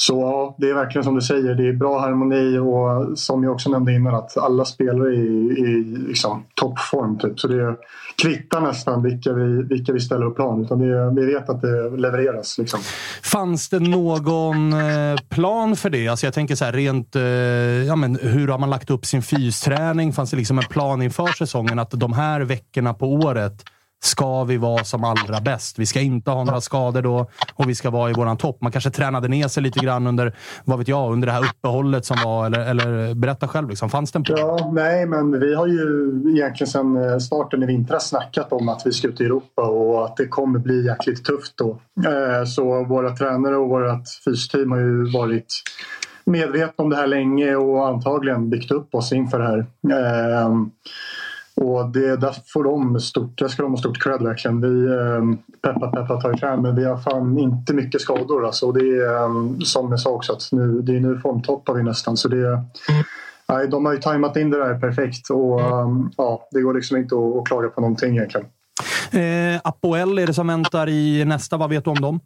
så 0.00 0.12
ja, 0.12 0.54
det 0.58 0.70
är 0.70 0.74
verkligen 0.74 1.04
som 1.04 1.14
du 1.14 1.20
säger. 1.20 1.54
Det 1.54 1.68
är 1.68 1.72
bra 1.72 2.00
harmoni 2.00 2.58
och 2.58 3.18
som 3.18 3.44
jag 3.44 3.52
också 3.52 3.70
nämnde 3.70 3.92
innan 3.92 4.14
att 4.14 4.36
alla 4.36 4.64
spelare 4.64 5.08
är 5.08 5.12
i, 5.12 5.58
i 5.58 5.84
liksom, 6.08 6.44
toppform. 6.54 7.18
Typ. 7.18 7.40
Så 7.40 7.48
det 7.48 7.76
kvittar 8.22 8.60
nästan 8.60 9.02
vilka 9.02 9.32
vi, 9.32 9.62
vilka 9.62 9.92
vi 9.92 10.00
ställer 10.00 10.26
upp 10.26 10.36
plan. 10.36 10.64
Utan 10.64 10.78
det, 10.78 11.20
vi 11.20 11.34
vet 11.34 11.48
att 11.48 11.60
det 11.60 11.90
levereras. 11.96 12.58
Liksom. 12.58 12.80
Fanns 13.22 13.68
det 13.68 13.80
någon 13.80 14.72
eh, 14.72 15.16
plan 15.28 15.76
för 15.76 15.90
det? 15.90 16.08
Alltså 16.08 16.26
jag 16.26 16.34
tänker 16.34 16.54
så 16.54 16.64
här, 16.64 16.72
rent... 16.72 17.16
Eh, 17.16 17.22
ja, 17.86 17.96
men 17.96 18.18
hur 18.22 18.48
har 18.48 18.58
man 18.58 18.70
lagt 18.70 18.90
upp 18.90 19.06
sin 19.06 19.22
fysträning? 19.22 20.12
Fanns 20.12 20.30
det 20.30 20.36
liksom 20.36 20.58
en 20.58 20.64
plan 20.64 21.02
inför 21.02 21.26
säsongen 21.26 21.78
att 21.78 21.90
de 21.90 22.12
här 22.12 22.40
veckorna 22.40 22.94
på 22.94 23.12
året 23.12 23.64
ska 24.02 24.44
vi 24.44 24.56
vara 24.56 24.84
som 24.84 25.04
allra 25.04 25.40
bäst. 25.40 25.78
Vi 25.78 25.86
ska 25.86 26.00
inte 26.00 26.30
ha 26.30 26.44
några 26.44 26.60
skador 26.60 27.02
då 27.02 27.30
och 27.54 27.68
vi 27.68 27.74
ska 27.74 27.90
vara 27.90 28.10
i 28.10 28.12
våran 28.12 28.36
topp. 28.36 28.58
Man 28.60 28.72
kanske 28.72 28.90
tränade 28.90 29.28
ner 29.28 29.48
sig 29.48 29.62
lite 29.62 29.78
grann 29.78 30.06
under, 30.06 30.36
vad 30.64 30.78
vet 30.78 30.88
jag, 30.88 31.12
under 31.12 31.26
det 31.26 31.32
här 31.32 31.44
uppehållet 31.44 32.04
som 32.04 32.16
var. 32.24 32.46
Eller, 32.46 32.60
eller 32.60 33.14
berätta 33.14 33.48
själv, 33.48 33.68
liksom. 33.68 33.90
fanns 33.90 34.12
det 34.12 34.16
en 34.16 34.22
plan? 34.22 34.38
Ja, 34.38 34.70
nej, 34.72 35.06
men 35.06 35.40
vi 35.40 35.54
har 35.54 35.66
ju 35.66 36.12
egentligen 36.34 36.70
sedan 36.70 36.96
eh, 36.96 37.18
starten 37.18 37.62
i 37.62 37.66
vintras 37.66 38.08
snackat 38.08 38.52
om 38.52 38.68
att 38.68 38.82
vi 38.84 38.92
ska 38.92 39.08
ut 39.08 39.20
i 39.20 39.24
Europa 39.24 39.62
och 39.62 40.04
att 40.04 40.16
det 40.16 40.26
kommer 40.26 40.58
bli 40.58 40.86
jäkligt 40.86 41.24
tufft 41.24 41.56
då. 41.56 41.70
Eh, 42.06 42.44
så 42.44 42.84
våra 42.84 43.16
tränare 43.16 43.56
och 43.56 43.68
vårt 43.68 44.08
fysteam 44.24 44.70
har 44.70 44.78
ju 44.78 45.12
varit 45.12 45.62
medvetna 46.24 46.84
om 46.84 46.90
det 46.90 46.96
här 46.96 47.06
länge 47.06 47.56
och 47.56 47.88
antagligen 47.88 48.50
byggt 48.50 48.70
upp 48.70 48.94
oss 48.94 49.12
inför 49.12 49.38
det 49.38 49.44
här. 49.44 49.58
Eh, 49.90 50.50
och 51.64 51.90
det, 51.90 52.16
där 52.16 52.36
får 52.46 52.64
de 52.64 53.00
stort, 53.00 53.38
där 53.38 53.48
ska 53.48 53.62
de 53.62 53.72
ha 53.72 53.78
stort 53.78 54.02
cred 54.02 54.22
verkligen. 54.22 54.60
Vi, 54.60 54.92
ehm, 54.94 55.38
peppa 55.62 55.88
peppa 55.88 56.20
tar 56.20 56.54
i 56.54 56.56
men 56.56 56.76
vi 56.76 56.84
har 56.84 56.96
fan 56.96 57.38
inte 57.38 57.74
mycket 57.74 58.00
skador. 58.00 58.46
Alltså. 58.46 58.72
Det 58.72 58.80
är 58.80 59.24
ehm, 59.24 59.60
som 59.60 59.90
jag 59.90 60.00
sa 60.00 60.10
också, 60.10 60.32
att 60.32 60.48
nu, 60.52 60.82
det 60.82 60.96
är 60.96 61.00
nu 61.00 61.18
formtoppar 61.18 61.74
vi 61.74 61.82
nästan. 61.82 62.16
Så 62.16 62.28
det, 62.28 62.62
nej, 63.48 63.68
de 63.68 63.84
har 63.84 63.92
ju 63.92 63.98
tajmat 63.98 64.36
in 64.36 64.50
det 64.50 64.58
där 64.58 64.78
perfekt 64.78 65.30
och 65.30 65.60
ehm, 65.60 66.10
ja, 66.16 66.48
det 66.50 66.60
går 66.60 66.74
liksom 66.74 66.96
inte 66.96 67.14
att, 67.14 67.36
att 67.36 67.46
klaga 67.46 67.68
på 67.68 67.80
någonting 67.80 68.16
egentligen. 68.16 68.46
Eh, 69.10 69.60
Apoel 69.64 70.18
är 70.18 70.26
det 70.26 70.34
som 70.34 70.46
väntar 70.46 70.88
i 70.88 71.24
nästa. 71.24 71.56
Vad 71.56 71.70
vet 71.70 71.84
du 71.84 71.90
om 71.90 72.00
dem? 72.00 72.20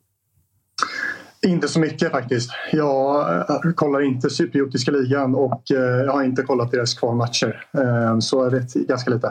Inte 1.44 1.68
så 1.68 1.80
mycket 1.80 2.10
faktiskt. 2.10 2.50
Jag 2.72 3.36
eh, 3.50 3.72
kollar 3.74 4.00
inte 4.00 4.30
cypriotiska 4.30 4.90
ligan 4.90 5.34
och 5.34 5.70
eh, 5.70 5.78
jag 5.78 6.12
har 6.12 6.22
inte 6.22 6.42
kollat 6.42 6.70
deras 6.70 6.94
kvalmatcher. 6.94 7.66
Eh, 7.78 8.18
så 8.18 8.44
jag 8.44 8.50
vet 8.50 8.74
ganska 8.74 9.10
lite. 9.10 9.26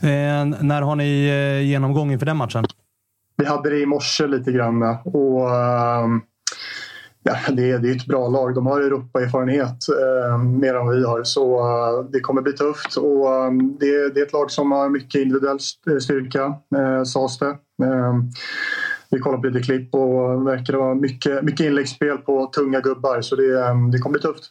Eh, 0.00 0.44
när 0.60 0.82
har 0.82 0.96
ni 0.96 1.28
genomgång 1.64 2.12
inför 2.12 2.26
den 2.26 2.36
matchen? 2.36 2.64
Vi 3.36 3.44
hade 3.44 3.70
det 3.70 3.80
i 3.80 3.86
morse 3.86 4.26
lite 4.26 4.52
grann. 4.52 4.82
Och, 5.04 5.50
ja, 7.22 7.36
det, 7.52 7.70
är, 7.70 7.78
det 7.78 7.90
är 7.90 7.96
ett 7.96 8.06
bra 8.06 8.28
lag. 8.28 8.54
De 8.54 8.66
har 8.66 8.80
Europaerfarenhet 8.80 9.78
eh, 9.88 10.38
mer 10.38 10.74
än 10.74 10.86
vad 10.86 10.96
vi 10.96 11.04
har. 11.04 11.24
Så 11.24 11.62
det 12.12 12.20
kommer 12.20 12.42
bli 12.42 12.52
tufft. 12.52 12.96
Och, 12.96 13.52
det, 13.80 14.14
det, 14.14 14.20
är 14.20 14.26
ett 14.26 14.32
lag 14.32 14.50
som 14.50 14.72
har 14.72 14.88
mycket 14.88 15.20
individuell 15.20 15.58
styrka, 16.00 16.44
eh, 16.76 17.04
sades 17.04 17.38
det. 17.38 17.56
Eh, 19.16 19.18
vi 19.18 19.20
kollar 19.20 19.38
på 19.38 19.46
lite 19.46 19.62
klipp 19.62 19.94
och 19.94 20.46
verkar 20.46 20.74
vara 20.74 20.94
mycket, 20.94 21.42
mycket 21.42 21.66
inläggsspel 21.66 22.18
på 22.18 22.46
tunga 22.46 22.80
gubbar. 22.80 23.20
Så 23.20 23.36
det, 23.36 23.66
ehm, 23.66 23.90
det 23.90 23.98
kommer 23.98 24.12
bli 24.12 24.22
tufft. 24.22 24.44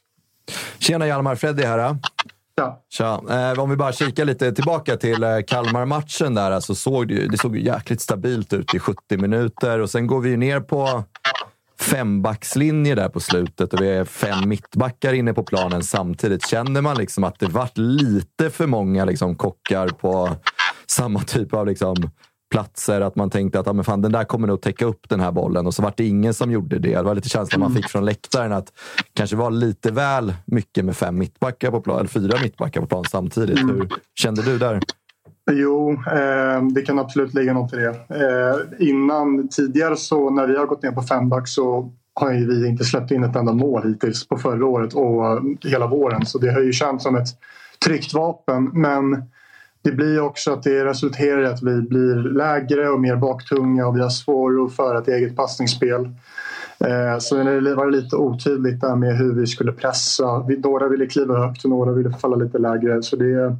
Tjena 0.80 1.07
Hjalmar, 1.07 1.36
Freddy 1.36 1.63
här. 1.63 1.97
Ja. 2.55 2.84
Tja. 2.89 3.22
Eh, 3.30 3.59
om 3.59 3.70
vi 3.70 3.76
bara 3.76 3.91
kikar 3.91 4.26
lite 4.26 4.51
tillbaka 4.51 4.97
till 4.97 5.24
eh, 5.24 5.30
Kalmar-matchen 5.47 6.34
där. 6.34 6.51
Alltså 6.51 6.76
såg 6.76 7.07
det, 7.07 7.28
det 7.28 7.38
såg 7.38 7.57
jäkligt 7.57 8.01
stabilt 8.01 8.53
ut 8.53 8.74
i 8.74 8.80
70 8.80 9.18
minuter 9.18 9.80
och 9.80 9.89
sen 9.89 10.07
går 10.07 10.22
vi 10.22 10.38
ner 10.38 10.59
på 10.59 11.03
fembackslinje 11.80 12.95
där 12.95 13.09
på 13.09 13.20
slutet 13.20 13.74
och 13.74 13.82
vi 13.82 13.89
är 13.89 14.05
fem 14.05 14.49
mittbackar 14.49 15.13
inne 15.13 15.34
på 15.34 15.43
planen 15.43 15.84
samtidigt. 15.84 16.47
Känner 16.47 16.82
man 16.82 16.97
liksom 16.97 17.24
att 17.24 17.39
det 17.39 17.47
vart 17.47 17.78
lite 17.78 18.49
för 18.49 18.68
många 18.68 19.05
liksom 19.05 19.36
kockar 19.36 19.88
på 19.88 20.30
samma 20.88 21.20
typ 21.20 21.53
av 21.53 21.68
liksom 21.68 21.95
platser 22.56 23.01
att 23.01 23.16
man 23.16 23.30
tänkte 23.30 23.60
att 23.60 23.66
ja, 23.66 23.74
men 23.74 23.86
fan, 23.86 24.01
den 24.01 24.12
där 24.12 24.24
kommer 24.24 24.47
nog 24.47 24.62
täcka 24.62 24.86
upp 24.86 25.10
den 25.10 25.20
här 25.20 25.32
bollen 25.32 25.68
och 25.68 25.74
så 25.74 25.82
var 25.82 25.93
det 25.97 26.06
ingen 26.06 26.34
som 26.34 26.51
gjorde 26.51 26.80
det. 26.80 26.95
Det 26.95 27.03
var 27.03 27.16
lite 27.16 27.30
känslan 27.30 27.60
man 27.60 27.74
fick 27.74 27.89
från 27.89 28.06
läktaren 28.06 28.53
att 28.53 28.74
kanske 29.14 29.36
var 29.36 29.51
lite 29.51 29.91
väl 29.91 30.34
mycket 30.45 30.86
med 30.86 30.95
fem 30.95 31.18
mittbackar 31.18 31.72
på 31.72 31.82
plan, 31.82 31.99
eller 31.99 32.08
fyra 32.08 32.38
mittbackar 32.43 32.82
på 32.82 32.88
plan 32.88 33.03
samtidigt. 33.12 33.62
Mm. 33.62 33.76
Hur 33.76 33.89
kände 34.16 34.41
du 34.41 34.58
där? 34.58 34.80
Jo, 35.51 35.91
eh, 35.91 36.64
det 36.74 36.82
kan 36.82 36.99
absolut 36.99 37.34
ligga 37.34 37.53
något 37.53 37.74
i 37.74 37.76
det. 37.76 37.89
Eh, 37.89 38.88
innan, 38.88 39.47
tidigare 39.47 39.95
så 39.95 40.30
när 40.30 40.47
vi 40.47 40.58
har 40.58 40.66
gått 40.66 40.84
ner 40.84 40.91
på 40.91 41.01
femback 41.01 41.47
så 41.47 41.93
har 42.14 42.32
vi 42.32 42.68
inte 42.68 42.84
släppt 42.84 43.12
in 43.12 43.24
ett 43.24 43.36
enda 43.36 43.53
mål 43.53 43.88
hittills 43.88 44.28
på 44.28 44.38
förra 44.38 44.66
året 44.66 44.93
och 44.93 45.41
hela 45.64 45.88
våren. 45.88 46.26
Så 46.26 46.38
det 46.38 46.51
har 46.51 46.62
ju 46.62 46.74
känts 46.74 47.03
som 47.03 47.16
ett 47.16 47.28
tryggt 47.86 48.14
vapen. 48.14 48.70
Men 48.74 49.24
det 49.86 49.91
blir 49.91 50.21
också 50.21 50.51
att 50.51 50.63
det 50.63 50.86
resulterar 50.86 51.43
i 51.43 51.45
att 51.45 51.63
vi 51.63 51.81
blir 51.81 52.15
lägre 52.15 52.89
och 52.89 52.99
mer 52.99 53.15
baktunga 53.15 53.88
och 53.88 53.95
vi 53.95 54.01
har 54.01 54.09
svårare 54.09 54.65
att 54.65 54.75
föra 54.75 54.99
ett 54.99 55.07
eget 55.07 55.36
passningsspel. 55.36 56.09
Eh, 56.79 57.19
så 57.19 57.36
det 57.36 57.75
var 57.75 57.91
lite 57.91 58.15
otydligt 58.15 58.81
där 58.81 58.95
med 58.95 59.17
hur 59.17 59.33
vi 59.33 59.47
skulle 59.47 59.71
pressa. 59.71 60.45
Några 60.63 60.88
ville 60.88 61.05
kliva 61.05 61.47
högt 61.47 61.63
och 61.63 61.69
några 61.69 61.91
ville 61.91 62.11
falla 62.11 62.36
lite 62.36 62.57
lägre. 62.57 63.03
Så 63.03 63.15
det, 63.15 63.55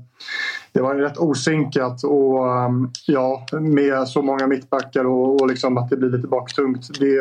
det 0.72 0.82
var 0.82 0.96
rätt 0.96 1.18
osynkat 1.18 2.04
och 2.04 2.54
ehm, 2.54 2.90
ja, 3.08 3.46
med 3.52 4.08
så 4.08 4.22
många 4.22 4.48
mittbackar 4.48 5.06
och, 5.06 5.42
och 5.42 5.48
liksom 5.48 5.78
att 5.78 5.90
det 5.90 5.98
blir 5.98 6.10
lite 6.10 6.28
baktungt. 6.28 7.00
Det, 7.00 7.20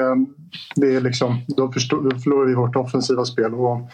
det 0.76 0.96
är 0.96 1.00
liksom, 1.00 1.36
då, 1.46 1.72
förstår, 1.72 2.10
då 2.10 2.18
förlorar 2.18 2.46
vi 2.46 2.54
vårt 2.54 2.76
offensiva 2.76 3.24
spel. 3.24 3.54
Och 3.54 3.90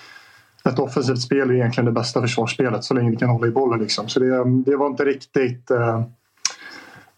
ett 0.64 0.78
offensivt 0.78 1.20
spel 1.20 1.50
är 1.50 1.54
egentligen 1.54 1.86
det 1.86 1.92
bästa 1.92 2.20
försvarsspelet 2.20 2.84
så 2.84 2.94
länge 2.94 3.10
vi 3.10 3.16
kan 3.16 3.28
hålla 3.28 3.46
i 3.46 3.50
bollen. 3.50 3.80
Liksom. 3.80 4.08
Så 4.08 4.20
det, 4.20 4.44
det 4.70 4.76
var 4.76 4.86
inte 4.86 5.04
riktigt 5.04 5.70
eh, 5.70 6.02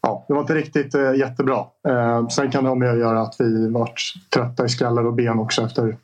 ja, 0.02 0.24
det 0.28 0.34
var 0.34 0.40
inte 0.40 0.54
riktigt 0.54 0.94
eh, 0.94 1.14
jättebra. 1.14 1.64
Eh, 1.88 2.28
sen 2.28 2.50
kan 2.50 2.64
det 2.64 2.70
ha 2.70 2.76
med 2.76 2.90
att 2.90 2.98
göra 2.98 3.20
att 3.20 3.36
vi 3.38 3.68
varit 3.70 4.00
trötta 4.34 4.64
i 4.64 4.68
skallar 4.68 5.06
och 5.06 5.14
ben 5.14 5.38
också 5.38 5.62
efter, 5.62 5.96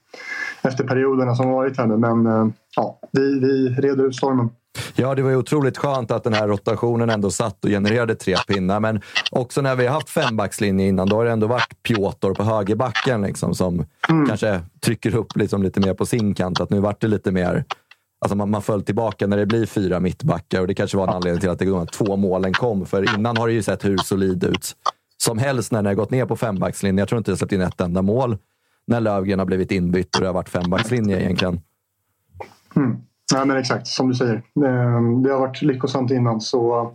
efter 0.62 0.84
perioderna 0.84 1.34
som 1.34 1.51
varit 1.51 1.78
här 1.78 1.86
nu. 1.86 1.97
Men 1.97 2.26
eh, 2.26 2.47
ja, 2.76 2.99
vi, 3.12 3.41
vi 3.41 3.68
reder 3.68 4.05
ut 4.05 4.16
stormen. 4.16 4.51
Ja, 4.95 5.14
det 5.14 5.22
var 5.22 5.31
ju 5.31 5.37
otroligt 5.37 5.79
skönt 5.79 6.11
att 6.11 6.24
den 6.24 6.33
här 6.33 6.49
rotationen 6.49 7.11
ändå 7.11 7.31
satt 7.31 7.64
och 7.64 7.70
genererade 7.70 8.14
tre 8.14 8.37
pinnar. 8.49 8.81
Men 8.81 9.01
också 9.31 9.61
när 9.61 9.76
vi 9.76 9.87
har 9.87 9.95
haft 9.95 10.11
fembackslinje 10.11 10.89
innan, 10.89 11.09
då 11.09 11.16
har 11.16 11.24
det 11.24 11.31
ändå 11.31 11.47
varit 11.47 11.83
Piotr 11.83 12.35
på 12.35 12.43
högerbacken 12.43 13.22
liksom, 13.22 13.55
som 13.55 13.85
mm. 14.09 14.26
kanske 14.26 14.61
trycker 14.81 15.14
upp 15.14 15.37
liksom 15.37 15.62
lite 15.62 15.81
mer 15.81 15.95
på 15.95 16.07
sin 16.07 16.35
kant. 16.35 16.61
Att 16.61 16.70
nu 16.70 16.81
vart 16.81 17.01
det 17.01 17.09
lite 17.09 17.33
mer... 17.33 17.64
Alltså 18.20 18.37
man, 18.37 18.51
man 18.51 18.62
föll 18.62 18.83
tillbaka 18.83 19.26
när 19.26 19.37
det 19.37 19.47
blir 19.47 19.66
fyra 19.66 20.01
mittbackar 20.01 20.61
och 20.61 20.66
det 20.66 20.74
kanske 20.74 20.97
var 20.97 21.09
en 21.09 21.14
anledning 21.14 21.41
till 21.41 21.51
att 21.51 21.59
de 21.59 21.87
två 21.87 22.16
målen 22.16 22.53
kom. 22.53 22.87
För 22.87 23.14
innan 23.14 23.37
har 23.37 23.47
det 23.47 23.53
ju 23.53 23.62
sett 23.62 23.85
hur 23.85 23.99
solid 23.99 24.45
ut 24.45 24.76
som 25.16 25.39
helst 25.39 25.72
när 25.72 25.83
det 25.83 25.89
har 25.89 25.95
gått 25.95 26.11
ner 26.11 26.26
på 26.26 26.37
fembackslinje. 26.37 27.01
Jag 27.01 27.09
tror 27.09 27.18
inte 27.18 27.31
det 27.31 27.37
släppt 27.37 27.53
in 27.53 27.61
ett 27.61 27.81
enda 27.81 28.03
mål 28.03 28.39
när 28.87 29.01
Lövgren 29.01 29.39
har 29.39 29.47
blivit 29.47 29.72
inbytt 29.72 30.14
och 30.14 30.20
det 30.20 30.26
har 30.26 30.35
varit 30.35 30.49
fembackslinje 30.49 31.20
egentligen. 31.20 31.61
Mm. 32.76 32.97
Nej, 33.35 33.47
men 33.47 33.57
exakt 33.57 33.87
som 33.87 34.09
du 34.09 34.14
säger. 34.14 34.43
Ehm, 34.66 35.22
det 35.22 35.33
har 35.33 35.41
varit 35.41 35.62
lyckosamt 35.62 36.11
innan 36.11 36.41
så 36.41 36.93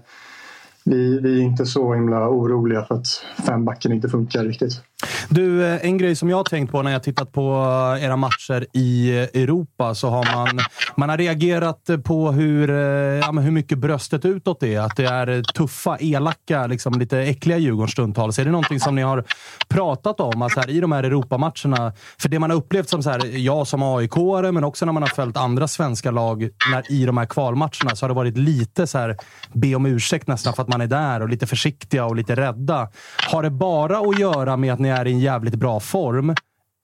vi, 0.85 1.19
vi 1.19 1.39
är 1.39 1.43
inte 1.43 1.65
så 1.65 1.93
himla 1.93 2.29
oroliga 2.29 2.85
för 2.85 2.95
att 2.95 3.07
fembacken 3.45 3.91
inte 3.91 4.09
funkar 4.09 4.43
riktigt. 4.43 4.81
Du, 5.29 5.65
eh, 5.65 5.85
en 5.85 5.97
grej 5.97 6.15
som 6.15 6.29
jag 6.29 6.37
har 6.37 6.43
tänkt 6.43 6.71
på 6.71 6.81
när 6.81 6.91
jag 6.91 7.03
tittat 7.03 7.31
på 7.31 7.51
eh, 7.97 8.05
era 8.05 8.15
matcher 8.15 8.65
i 8.73 9.09
eh, 9.09 9.41
Europa 9.41 9.95
så 9.95 10.09
har 10.09 10.35
man, 10.35 10.59
man 10.95 11.09
har 11.09 11.17
reagerat 11.17 11.89
på 12.03 12.31
hur, 12.31 12.69
ja, 13.17 13.31
hur 13.31 13.51
mycket 13.51 13.77
bröstet 13.77 14.25
utåt 14.25 14.63
är. 14.63 14.79
Att 14.79 14.95
det 14.95 15.05
är 15.05 15.43
tuffa, 15.43 15.97
elaka, 15.99 16.67
liksom 16.67 16.99
lite 16.99 17.19
äckliga 17.19 17.57
Djurgården 17.57 17.87
stundtals. 17.87 18.39
Är 18.39 18.45
det 18.45 18.51
någonting 18.51 18.79
som 18.79 18.95
ni 18.95 19.01
har 19.01 19.23
pratat 19.69 20.19
om 20.19 20.41
alltså 20.41 20.59
här, 20.59 20.69
i 20.69 20.79
de 20.79 20.91
här 20.91 21.03
Europamatcherna? 21.03 21.93
För 22.17 22.29
det 22.29 22.39
man 22.39 22.49
har 22.49 22.57
upplevt 22.57 22.89
som 22.89 23.03
så 23.03 23.09
här, 23.09 23.37
jag 23.37 23.67
som 23.67 23.83
aik 23.83 24.11
men 24.53 24.63
också 24.63 24.85
när 24.85 24.93
man 24.93 25.03
har 25.03 25.09
följt 25.09 25.37
andra 25.37 25.67
svenska 25.67 26.11
lag 26.11 26.49
när, 26.71 26.91
i 26.91 27.05
de 27.05 27.17
här 27.17 27.25
kvalmatcherna 27.25 27.95
så 27.95 28.03
har 28.03 28.07
det 28.07 28.15
varit 28.15 28.37
lite 28.37 28.87
så 28.87 28.97
här, 28.97 29.17
be 29.53 29.75
om 29.75 29.85
ursäkt 29.85 30.27
nästan 30.27 30.53
för 30.53 30.61
att 30.61 30.72
man 30.73 30.81
är 30.81 30.87
där 30.87 31.21
och 31.21 31.29
lite 31.29 31.47
försiktiga 31.47 32.05
och 32.05 32.15
lite 32.15 32.35
rädda. 32.35 32.89
Har 33.31 33.43
det 33.43 33.49
bara 33.49 33.97
att 33.97 34.19
göra 34.19 34.57
med 34.57 34.73
att 34.73 34.79
ni 34.79 34.89
är 34.89 35.07
i 35.07 35.11
en 35.11 35.19
jävligt 35.19 35.55
bra 35.55 35.79
form 35.79 36.35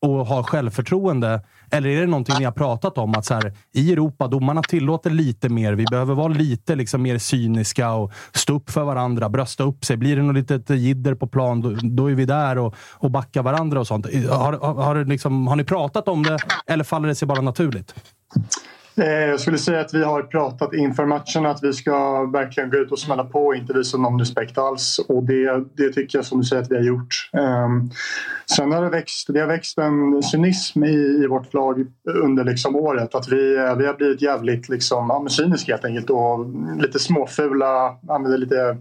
och 0.02 0.26
har 0.28 0.44
självförtroende? 0.44 1.42
Eller 1.72 1.90
är 1.90 2.02
det 2.02 2.08
någonting 2.08 2.36
ni 2.40 2.46
har 2.46 2.52
pratat 2.52 2.98
om? 2.98 3.16
Att 3.16 3.26
så 3.26 3.34
här, 3.34 3.54
i 3.74 3.94
Europa, 3.94 4.28
domarna 4.28 4.62
tillåter 4.62 5.10
lite 5.10 5.50
mer. 5.50 5.74
Vi 5.74 5.86
behöver 5.86 6.14
vara 6.16 6.28
lite 6.28 6.76
liksom 6.76 7.02
mer 7.02 7.18
cyniska 7.18 7.92
och 7.92 8.12
stå 8.34 8.56
upp 8.56 8.70
för 8.70 8.84
varandra, 8.84 9.30
brösta 9.30 9.64
upp 9.64 9.86
sig. 9.86 9.98
Blir 9.98 10.16
det 10.16 10.22
något 10.22 10.36
litet 10.36 10.70
jidder 10.70 11.16
på 11.16 11.28
plan, 11.28 11.62
då, 11.62 11.76
då, 11.82 12.12
är 12.12 12.16
vi 12.16 12.26
där 12.26 12.58
och, 12.58 12.76
och 12.92 13.12
backar 13.12 13.44
varandra 13.44 13.80
och 13.80 13.88
sånt. 13.88 14.06
Har, 14.30 14.54
har, 14.54 14.74
har, 14.74 15.06
liksom, 15.06 15.48
har 15.48 15.56
ni 15.56 15.64
pratat 15.64 16.08
om 16.08 16.24
det 16.24 16.38
eller 16.68 16.84
faller 16.84 17.08
det 17.08 17.16
sig 17.16 17.28
bara 17.28 17.42
naturligt? 17.42 17.96
Eh, 19.00 19.08
jag 19.08 19.39
skulle 19.39 19.58
säga 19.58 19.80
att 19.80 19.93
vi 19.93 20.04
har 20.04 20.22
pratat 20.22 20.74
inför 20.74 21.06
matchen 21.06 21.45
att 21.45 21.64
vi 21.64 21.74
ska 21.74 22.26
verkligen 22.26 22.70
gå 22.70 22.78
ut 22.78 22.91
och 22.91 23.00
smälla 23.00 23.24
på 23.24 23.45
och 23.45 23.56
inte 23.56 23.74
visa 23.74 23.97
någon 23.97 24.20
respekt 24.20 24.58
alls. 24.58 25.00
Och 25.08 25.24
det, 25.24 25.64
det 25.74 25.89
tycker 25.89 26.18
jag 26.18 26.26
som 26.26 26.39
du 26.39 26.43
säger 26.45 26.62
att 26.62 26.72
vi 26.72 26.76
har 26.76 26.84
gjort. 26.84 27.30
Ehm, 27.34 27.89
sen 28.56 28.72
har 28.72 28.84
det 28.84 28.89
växt, 28.89 29.28
det 29.34 29.39
har 29.39 29.47
växt 29.47 29.78
en 29.78 30.24
cynism 30.24 30.84
i, 30.84 31.24
i 31.24 31.28
vårt 31.28 31.54
lag 31.54 31.86
under 32.06 32.43
liksom 32.43 32.76
året. 32.76 33.16
Att 33.16 33.28
vi, 33.28 33.58
eh, 33.58 33.76
vi 33.76 33.86
har 33.86 33.93
blivit 33.93 34.22
jävligt 34.22 34.70
liksom, 34.70 35.06
ja, 35.10 35.30
cyniska 35.30 35.72
helt 35.72 35.86
enkelt 35.86 36.10
och 36.10 36.45
lite 36.82 37.00
småfula, 37.00 37.97
använder 38.10 38.38
lite 38.38 38.78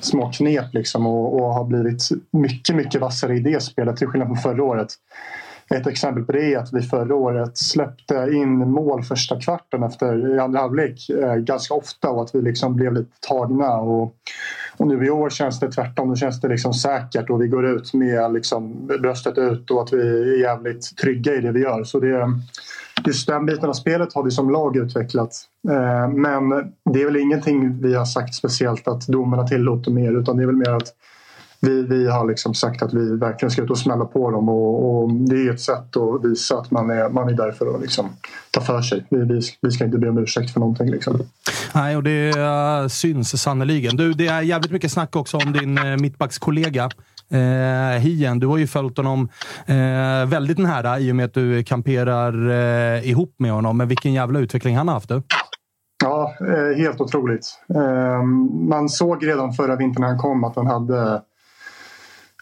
små 0.00 0.32
knep 0.32 0.74
liksom 0.74 1.06
och, 1.06 1.40
och 1.40 1.54
har 1.54 1.64
blivit 1.64 2.02
mycket, 2.30 2.76
mycket 2.76 3.00
vassare 3.00 3.36
i 3.36 3.40
det 3.40 3.62
spelet 3.62 3.96
till 3.96 4.06
skillnad 4.06 4.28
från 4.28 4.36
förra 4.36 4.64
året 4.64 4.88
ett 5.74 5.86
exempel 5.86 6.24
på 6.24 6.32
det 6.32 6.54
är 6.54 6.58
att 6.58 6.72
vi 6.72 6.82
förra 6.82 7.14
året 7.14 7.58
släppte 7.58 8.30
in 8.32 8.70
mål 8.70 9.02
första 9.02 9.40
kvarten 9.40 9.82
efter 9.82 10.36
i 10.36 10.38
andra 10.38 10.60
halvlek 10.60 11.10
eh, 11.10 11.34
ganska 11.34 11.74
ofta 11.74 12.10
och 12.10 12.22
att 12.22 12.34
vi 12.34 12.42
liksom 12.42 12.76
blev 12.76 12.92
lite 12.92 13.10
tagna. 13.28 13.76
Och, 13.76 14.14
och 14.76 14.86
nu 14.86 15.06
i 15.06 15.10
år 15.10 15.30
känns 15.30 15.60
det 15.60 15.72
tvärtom. 15.72 16.10
Nu 16.10 16.16
känns 16.16 16.40
det 16.40 16.48
liksom 16.48 16.74
säkert 16.74 17.30
och 17.30 17.42
vi 17.42 17.48
går 17.48 17.66
ut 17.66 17.94
med 17.94 18.32
liksom 18.32 18.86
bröstet 18.86 19.38
ut 19.38 19.70
och 19.70 19.82
att 19.82 19.92
vi 19.92 20.00
är 20.00 20.40
jävligt 20.40 20.96
trygga 20.96 21.34
i 21.34 21.40
det 21.40 21.52
vi 21.52 21.60
gör. 21.60 21.84
Så 21.84 22.00
det, 22.00 22.32
just 23.06 23.26
den 23.26 23.46
biten 23.46 23.68
av 23.68 23.72
spelet 23.72 24.14
har 24.14 24.22
vi 24.22 24.30
som 24.30 24.50
lag 24.50 24.76
utvecklat. 24.76 25.32
Eh, 25.68 26.08
men 26.08 26.48
det 26.92 27.02
är 27.02 27.04
väl 27.04 27.16
ingenting 27.16 27.80
vi 27.82 27.94
har 27.94 28.04
sagt 28.04 28.34
speciellt 28.34 28.88
att 28.88 29.06
domarna 29.06 29.46
tillåter 29.46 29.90
mer 29.90 30.12
utan 30.12 30.36
det 30.36 30.42
är 30.42 30.46
väl 30.46 30.56
mer 30.56 30.70
att 30.70 30.94
vi, 31.60 31.82
vi 31.82 32.10
har 32.10 32.26
liksom 32.26 32.54
sagt 32.54 32.82
att 32.82 32.94
vi 32.94 33.16
verkligen 33.16 33.50
ska 33.50 33.62
ut 33.62 33.70
och 33.70 33.78
smälla 33.78 34.04
på 34.04 34.30
dem 34.30 34.48
och, 34.48 35.02
och 35.02 35.12
det 35.12 35.34
är 35.34 35.50
ett 35.50 35.60
sätt 35.60 35.96
att 35.96 36.24
visa 36.24 36.58
att 36.58 36.70
man 36.70 36.90
är, 36.90 37.08
man 37.08 37.28
är 37.28 37.32
där 37.32 37.52
för 37.52 37.74
att 37.74 37.80
liksom 37.80 38.08
ta 38.50 38.60
för 38.60 38.82
sig. 38.82 39.06
Vi, 39.10 39.18
vi, 39.18 39.40
vi 39.60 39.70
ska 39.70 39.84
inte 39.84 39.98
be 39.98 40.08
om 40.08 40.18
ursäkt 40.18 40.50
för 40.50 40.60
någonting. 40.60 40.90
Liksom. 40.90 41.18
Nej, 41.74 41.96
och 41.96 42.02
det 42.02 42.36
uh, 42.36 42.88
syns 42.88 43.42
sannerligen. 43.42 43.96
Du, 43.96 44.12
det 44.12 44.26
är 44.26 44.42
jävligt 44.42 44.72
mycket 44.72 44.92
snack 44.92 45.16
också 45.16 45.36
om 45.36 45.52
din 45.52 45.78
uh, 45.78 45.96
mittbackskollega. 45.96 46.90
Eh, 47.30 48.00
Hien, 48.00 48.38
du 48.38 48.46
har 48.46 48.58
ju 48.58 48.66
följt 48.66 48.96
honom 48.96 49.28
eh, 49.66 50.26
väldigt 50.26 50.58
nära 50.58 50.98
i 50.98 51.12
och 51.12 51.16
med 51.16 51.24
att 51.24 51.34
du 51.34 51.64
kamperar 51.64 52.50
eh, 52.50 53.10
ihop 53.10 53.34
med 53.38 53.52
honom. 53.52 53.76
Men 53.76 53.88
vilken 53.88 54.12
jävla 54.12 54.38
utveckling 54.38 54.76
han 54.76 54.88
har 54.88 54.94
haft 54.94 55.08
du. 55.08 55.22
Ja, 56.04 56.34
eh, 56.40 56.78
helt 56.78 57.00
otroligt. 57.00 57.46
Eh, 57.74 58.22
man 58.68 58.88
såg 58.88 59.26
redan 59.26 59.52
förra 59.52 59.76
vintern 59.76 60.00
när 60.00 60.08
han 60.08 60.18
kom 60.18 60.44
att 60.44 60.56
han 60.56 60.66
hade 60.66 61.22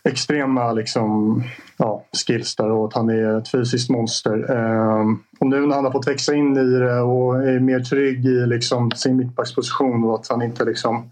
extrema 0.06 0.72
liksom, 0.72 1.42
ja, 1.76 2.04
skills 2.26 2.56
där 2.56 2.70
och 2.70 2.86
att 2.86 2.94
han 2.94 3.08
är 3.08 3.38
ett 3.38 3.50
fysiskt 3.50 3.90
monster. 3.90 4.50
Um, 4.50 5.22
och 5.40 5.46
nu 5.46 5.66
när 5.66 5.74
han 5.74 5.84
har 5.84 5.92
fått 5.92 6.08
växa 6.08 6.34
in 6.34 6.56
i 6.56 6.78
det 6.78 7.00
och 7.00 7.48
är 7.48 7.60
mer 7.60 7.80
trygg 7.80 8.26
i 8.26 8.46
liksom, 8.46 8.90
sin 8.90 9.16
mittbacksposition 9.16 10.04
och 10.04 10.14
att 10.14 10.28
han 10.28 10.42
inte 10.42 10.64
liksom, 10.64 11.10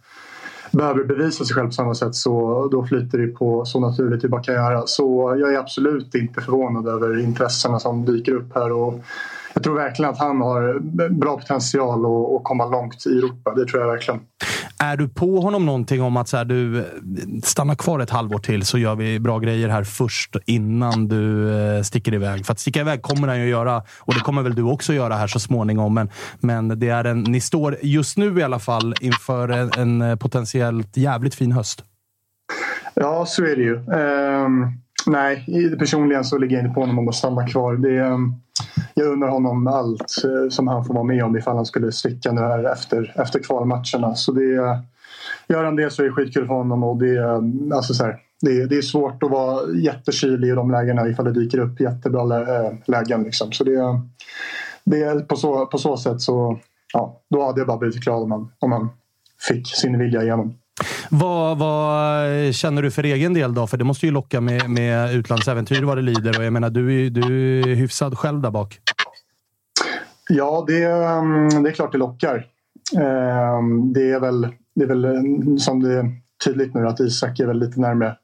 behöver 0.71 1.05
bevisa 1.05 1.45
sig 1.45 1.55
själv 1.55 1.67
på 1.67 1.73
samma 1.73 1.95
sätt 1.95 2.15
så 2.15 2.69
då 2.73 2.87
flyter 2.87 3.19
det 3.19 3.27
på 3.27 3.65
så 3.65 3.81
naturligt 3.81 4.23
det 4.23 4.29
bara 4.29 4.43
kan 4.43 4.55
göra. 4.55 4.83
Så 4.87 5.37
jag 5.41 5.55
är 5.55 5.59
absolut 5.59 6.15
inte 6.15 6.41
förvånad 6.41 6.89
över 6.89 7.21
intressena 7.21 7.81
som 7.81 8.05
dyker 8.05 8.33
upp 8.33 8.55
här. 8.55 8.73
Och 8.73 9.01
jag 9.55 9.63
tror 9.63 9.75
verkligen 9.75 10.11
att 10.11 10.19
han 10.19 10.41
har 10.41 10.79
bra 11.09 11.37
potential 11.37 12.05
att 12.37 12.45
komma 12.45 12.67
långt 12.67 13.07
i 13.07 13.19
Europa. 13.19 13.55
Det 13.55 13.67
tror 13.67 13.83
jag 13.83 13.89
verkligen. 13.89 14.21
Är 14.79 14.97
du 14.97 15.09
på 15.09 15.41
honom 15.41 15.67
någonting 15.67 16.03
om 16.03 16.17
att 16.17 16.29
så 16.29 16.37
här, 16.37 16.45
du 16.45 16.85
stannar 17.43 17.75
kvar 17.75 18.01
ett 18.01 18.11
halvår 18.11 18.39
till 18.39 18.65
så 18.65 18.79
gör 18.79 18.95
vi 18.95 19.21
bra 19.21 19.39
grejer 19.39 19.69
här 19.69 19.85
först 19.85 20.37
innan 20.47 21.09
du 21.09 21.53
eh, 21.59 21.83
sticker 21.83 22.15
iväg? 22.15 22.47
För 22.47 22.53
att 22.53 22.61
sticka 22.61 22.81
iväg 22.81 23.03
kommer 23.03 23.29
han 23.29 23.41
ju 23.41 23.49
göra 23.49 23.83
och 23.99 24.15
det 24.15 24.21
kommer 24.21 24.43
väl 24.43 24.55
du 24.55 24.63
också 24.63 24.93
göra 24.93 25.15
här 25.15 25.27
så 25.27 25.41
småningom. 25.41 25.95
Men, 25.95 26.11
men 26.41 26.79
det 26.81 26.89
är 26.89 27.05
en, 27.05 27.21
ni 27.23 27.41
står 27.41 27.77
just 27.83 28.17
nu 28.17 28.39
i 28.39 28.43
alla 28.43 28.59
fall 28.59 28.95
inför 29.01 29.49
en, 29.49 30.03
en 30.03 30.19
potentiellt 30.19 30.97
jävligt 30.97 31.35
fin 31.35 31.53
höst. 31.53 31.85
Ja, 32.95 33.27
så 33.27 33.45
är 33.45 33.57
det 33.57 33.63
ju. 33.63 33.77
Um, 33.77 34.84
nej, 35.07 35.45
personligen 35.79 36.25
så 36.25 36.39
ligger 36.39 36.57
jag 36.57 36.65
inte 36.65 36.75
på 36.75 36.81
honom 36.81 36.99
om 36.99 37.09
att 37.09 37.15
stanna 37.15 37.47
kvar. 37.47 37.77
Det, 37.77 37.99
ehm, 37.99 38.35
jag 38.95 39.07
undrar 39.07 39.29
honom 39.29 39.67
allt 39.67 40.25
eh, 40.25 40.49
som 40.51 40.69
han 40.69 40.85
får 40.85 40.95
vara 40.95 41.05
med 41.05 41.25
om 41.25 41.37
ifall 41.37 41.57
han 41.57 41.67
skulle 41.67 41.93
sticka 41.93 42.33
nu 42.33 42.41
här 42.41 42.73
efter, 42.73 43.15
efter 43.17 43.39
kvalmatcherna. 43.39 44.15
Så 44.15 44.33
det, 44.33 44.45
gör 45.49 45.65
han 45.65 45.77
det 45.77 45.91
så 45.91 46.03
är 46.03 46.07
det 46.07 46.13
skitkul 46.13 46.47
för 46.47 46.55
honom. 46.55 46.85
Och 46.85 46.97
det, 46.97 47.19
ehm, 47.19 47.73
alltså 47.73 47.95
så 47.95 48.05
här, 48.05 48.19
det, 48.41 48.67
det, 48.67 48.77
är 48.77 48.83
svårt 48.83 49.23
att 49.23 49.31
vara 49.31 49.73
jättekylig 49.73 50.49
i 50.49 50.55
de 50.55 50.71
lägena 50.71 51.09
ifall 51.09 51.25
det 51.25 51.33
dyker 51.33 51.59
upp 51.59 51.81
jättebra 51.81 52.25
lä 52.25 52.67
eh, 52.67 52.73
lägen. 52.87 53.23
Liksom. 53.23 53.53
Så 53.53 53.65
det, 53.65 54.01
det, 54.85 55.29
på, 55.29 55.37
så, 55.37 55.67
på 55.67 55.79
så 55.79 55.97
sätt 55.97 56.21
så 56.21 56.59
ja, 56.93 57.21
då 57.31 57.45
hade 57.45 57.61
jag 57.61 57.67
bara 57.67 57.79
blivit 57.79 58.05
glad 58.05 58.23
om 58.23 58.31
han, 58.31 58.51
om 58.59 58.73
han 58.73 58.89
fick 59.49 59.77
sin 59.77 59.99
vilja 59.99 60.23
igenom. 60.23 60.55
Vad, 61.11 61.59
vad, 61.59 62.55
känner 62.55 62.83
du 62.83 62.91
för 62.91 63.03
egen 63.03 63.35
del 63.35 63.55
då? 63.55 63.67
För 63.67 63.77
det 63.77 63.85
måste 63.85 64.07
ju 64.07 64.13
locka 64.13 64.41
med, 64.41 64.71
med 64.71 65.15
utlandsäventyr 65.15 65.83
vad 65.83 65.99
det 65.99 66.03
lider. 66.03 66.39
Och 66.39 66.45
jag 66.45 66.53
menar, 66.53 66.71
du, 66.71 67.07
är, 67.07 67.11
du 67.11 67.61
är 67.61 67.75
hyfsad 67.75 68.19
själv 68.19 68.41
där 68.41 68.51
bak. 68.51 68.81
Ja, 70.29 70.65
det, 70.67 70.85
ehm, 70.85 71.63
det 71.63 71.71
är 71.71 71.73
klart 71.73 71.93
det 71.93 71.99
lockar. 71.99 72.47
Ehm, 72.97 73.93
det 73.93 74.11
är 74.11 74.21
väl, 74.21 74.49
det 74.75 74.85
är 74.85 74.89
väl 74.89 75.05
eh, 75.05 75.57
som 75.59 75.83
det 75.83 75.93
är 75.95 76.11
tydligt 76.45 76.75
nu 76.75 76.89
att 76.89 77.01
Isak 77.01 77.41
är 77.41 77.47
väl 77.47 77.59
lite 77.59 77.81
närmare. 77.81 78.17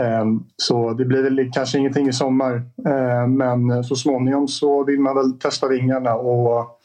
Ehm, 0.00 0.44
så 0.56 0.92
det 0.92 1.04
blir 1.04 1.22
väl 1.22 1.50
kanske 1.52 1.78
ingenting 1.78 2.08
i 2.08 2.12
sommar. 2.12 2.62
Men 3.28 3.84
så 3.84 3.96
småningom 3.96 4.48
så 4.48 4.84
vill 4.84 5.00
man 5.00 5.16
väl 5.16 5.38
testa 5.38 5.68
vingarna 5.68 6.14
och 6.14 6.80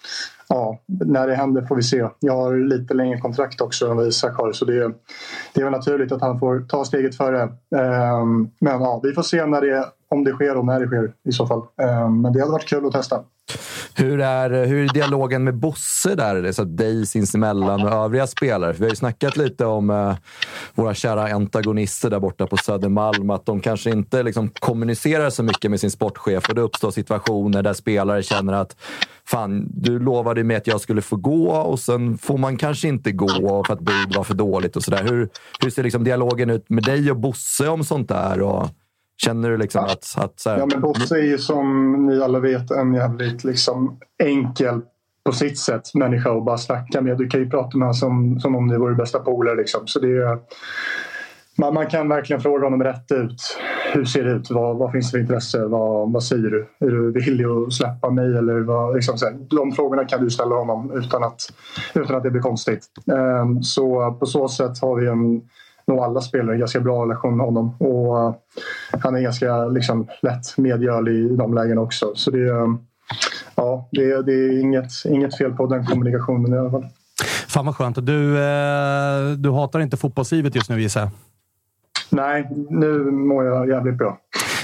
ja, 0.49 0.79
när 0.85 1.27
det 1.27 1.35
händer 1.35 1.61
får 1.61 1.75
vi 1.75 1.83
se. 1.83 2.07
Jag 2.19 2.33
har 2.33 2.57
lite 2.57 2.93
längre 2.93 3.17
kontrakt 3.19 3.61
också 3.61 3.89
än 3.89 3.97
vad 3.97 4.07
Isak 4.07 4.37
har 4.37 4.51
så 4.53 4.65
det, 4.65 4.93
det 5.53 5.61
är 5.61 5.63
väl 5.63 5.71
naturligt 5.71 6.11
att 6.11 6.21
han 6.21 6.39
får 6.39 6.59
ta 6.59 6.85
steget 6.85 7.15
före. 7.15 7.41
Ehm, 7.75 8.49
men 8.59 8.81
ja, 8.81 8.99
vi 9.03 9.13
får 9.13 9.21
se 9.21 9.45
när 9.45 9.61
det, 9.61 9.85
om 10.09 10.23
det 10.23 10.31
sker 10.31 10.57
och 10.57 10.65
när 10.65 10.79
det 10.79 10.87
sker 10.87 11.13
i 11.23 11.31
så 11.31 11.47
fall. 11.47 11.61
Ehm, 11.81 12.21
men 12.21 12.33
det 12.33 12.39
hade 12.39 12.51
varit 12.51 12.69
kul 12.69 12.85
att 12.85 12.91
testa. 12.91 13.23
Hur 13.99 14.21
är, 14.21 14.65
hur 14.65 14.83
är 14.83 14.93
dialogen 14.93 15.43
med 15.43 15.55
Bosse 15.55 16.15
där? 16.15 16.51
Så 16.51 16.63
dig 16.63 17.05
sinsemellan 17.05 17.83
och 17.83 17.91
övriga 17.91 18.27
spelare? 18.27 18.73
För 18.73 18.79
vi 18.79 18.85
har 18.85 18.89
ju 18.89 18.95
snackat 18.95 19.37
lite 19.37 19.65
om 19.65 19.89
eh, 19.89 20.15
våra 20.75 20.93
kära 20.93 21.33
antagonister 21.33 22.09
där 22.09 22.19
borta 22.19 22.47
på 22.47 22.57
Södermalm. 22.57 23.29
Att 23.29 23.45
de 23.45 23.59
kanske 23.59 23.89
inte 23.89 24.23
liksom, 24.23 24.49
kommunicerar 24.59 25.29
så 25.29 25.43
mycket 25.43 25.71
med 25.71 25.79
sin 25.79 25.91
sportchef 25.91 26.49
och 26.49 26.55
det 26.55 26.61
uppstår 26.61 26.91
situationer 26.91 27.63
där 27.63 27.73
spelare 27.73 28.23
känner 28.23 28.53
att 28.53 28.75
fan, 29.25 29.67
du 29.71 29.99
lovade 29.99 30.43
mig 30.43 30.57
att 30.57 30.67
jag 30.67 30.81
skulle 30.81 31.01
få 31.01 31.15
gå 31.15 31.49
och 31.51 31.79
sen 31.79 32.17
får 32.17 32.37
man 32.37 32.57
kanske 32.57 32.87
inte 32.87 33.11
gå 33.11 33.63
för 33.67 33.73
att 33.73 33.81
bud 33.81 34.15
var 34.15 34.23
för 34.23 34.33
dåligt 34.33 34.75
och 34.75 34.83
sådär. 34.83 35.03
Hur, 35.03 35.29
hur 35.59 35.69
ser 35.69 35.83
liksom 35.83 36.03
dialogen 36.03 36.49
ut 36.49 36.69
med 36.69 36.83
dig 36.83 37.11
och 37.11 37.17
Bosse 37.17 37.67
om 37.67 37.83
sånt 37.83 38.09
där? 38.09 38.41
Och 38.41 38.69
känner 39.17 39.49
du 39.49 39.57
liksom 39.57 39.83
att... 39.83 40.15
att 40.17 40.39
så 40.39 40.49
här... 40.49 40.57
Ja, 40.57 40.65
men 40.65 40.81
Bosse 40.81 41.15
är 41.15 41.23
ju 41.23 41.37
som 41.37 41.93
ni 42.05 42.21
alla 42.21 42.39
vet 42.39 42.71
en 42.71 42.93
jävligt 42.93 43.43
liksom 43.43 43.99
enkel 44.23 44.81
på 45.27 45.31
sitt 45.31 45.59
sätt 45.59 45.93
människa 45.93 46.37
att 46.37 46.45
bara 46.45 46.57
snacka 46.57 47.01
med. 47.01 47.17
Du 47.17 47.27
kan 47.27 47.39
ju 47.39 47.49
prata 47.49 47.77
med 47.77 47.85
honom 47.85 47.93
som, 47.93 48.39
som 48.39 48.55
om 48.55 48.67
ni 48.67 48.77
vore 48.77 48.95
bästa 48.95 49.19
polare. 49.19 49.55
Liksom. 49.55 49.87
Så 49.87 49.99
det 49.99 50.07
är, 50.07 50.37
man, 51.57 51.73
man, 51.73 51.87
kan 51.87 52.09
verkligen 52.09 52.41
fråga 52.41 52.65
honom 52.65 52.83
rätt 52.83 53.11
ut. 53.11 53.57
Hur 53.93 54.05
ser 54.05 54.23
det 54.23 54.31
ut? 54.31 54.51
Vad, 54.51 54.77
vad 54.77 54.91
finns 54.91 55.11
det 55.11 55.17
för 55.17 55.21
intresse? 55.21 55.65
Vad, 55.65 56.11
vad 56.11 56.23
säger 56.23 56.49
du? 56.49 56.67
Är 56.79 56.89
du 56.89 57.11
villig 57.11 57.45
att 57.45 57.73
släppa 57.73 58.09
mig? 58.09 58.37
Eller 58.37 58.59
vad, 58.59 58.95
liksom 58.95 59.17
så 59.17 59.25
här, 59.25 59.35
de 59.49 59.71
frågorna 59.71 60.05
kan 60.05 60.23
du 60.23 60.29
ställa 60.29 60.55
honom 60.55 60.91
utan 60.91 61.23
att, 61.23 61.41
utan 61.93 62.15
att 62.15 62.23
det 62.23 62.31
blir 62.31 62.41
konstigt. 62.41 62.85
Um, 63.41 63.63
så 63.63 64.11
på 64.19 64.25
så 64.25 64.47
sätt 64.47 64.81
har 64.81 64.95
vi 64.95 65.07
en, 65.07 65.41
nog 65.87 65.99
alla 65.99 66.21
spelare 66.21 66.55
en 66.55 66.59
ganska 66.59 66.79
bra 66.79 67.03
relation 67.03 67.37
med 67.37 67.45
honom. 67.45 67.75
Och 67.79 68.15
uh, 68.15 68.35
han 69.03 69.15
är 69.15 69.21
ganska 69.21 69.65
liksom, 69.65 70.07
lätt 70.21 70.57
medgörlig 70.57 71.13
i 71.13 71.35
de 71.35 71.53
lägena 71.53 71.81
också. 71.81 72.11
Så 72.15 72.31
det, 72.31 72.49
um, 72.49 72.79
ja, 73.55 73.89
det, 73.91 74.21
det 74.21 74.33
är 74.33 74.61
inget, 74.61 74.91
inget 75.05 75.37
fel 75.37 75.53
på 75.53 75.65
den 75.65 75.85
kommunikationen 75.85 76.53
i 76.53 76.57
alla 76.57 76.71
fall. 76.71 76.85
Fan 77.47 77.65
vad 77.65 77.75
skönt. 77.75 78.05
Du, 78.05 78.37
eh, 78.37 79.31
du 79.37 79.51
hatar 79.51 79.79
inte 79.79 79.97
fotbollslivet 79.97 80.55
just 80.55 80.69
nu 80.69 80.81
gissar 80.81 81.01
jag? 81.01 81.09
Nej, 82.09 82.49
nu 82.69 83.11
mår 83.11 83.45
jag 83.45 83.69
jävligt 83.69 83.97
bra. 83.97 84.17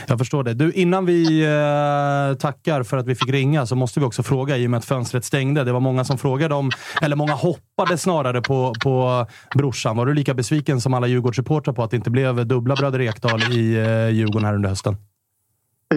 Jag 0.08 0.18
förstår 0.20 0.44
det. 0.44 0.54
Du, 0.54 0.72
innan 0.72 1.06
vi 1.06 1.44
eh, 1.44 2.38
tackar 2.38 2.84
för 2.84 2.98
att 2.98 3.08
vi 3.08 3.16
fick 3.16 3.30
ringa 3.30 3.66
så 3.66 3.76
måste 3.76 4.00
vi 4.00 4.06
också 4.06 4.24
fråga, 4.24 4.58
i 4.58 4.68
och 4.68 4.72
med 4.72 4.78
att 4.78 4.86
fönstret 4.86 5.26
stängde. 5.26 5.64
Det 5.64 5.72
var 5.72 5.80
många 5.80 6.04
som 6.04 6.18
frågade 6.18 6.56
om, 6.56 6.72
eller 7.02 7.16
många 7.16 7.34
hoppade 7.34 7.98
snarare 7.98 8.42
på, 8.42 8.74
på 8.84 9.26
brorsan. 9.56 9.98
Var 9.98 10.06
du 10.06 10.14
lika 10.14 10.34
besviken 10.34 10.82
som 10.82 10.94
alla 10.94 11.08
Djurgårdssupportrar 11.08 11.74
på 11.74 11.84
att 11.84 11.92
det 11.92 11.98
inte 11.98 12.10
blev 12.10 12.48
dubbla 12.48 12.76
bröder 12.76 13.02
Ekdal 13.02 13.42
i 13.42 13.76
eh, 13.76 14.10
Djurgården 14.10 14.46
här 14.46 14.56
under 14.56 14.70
hösten? 14.70 14.96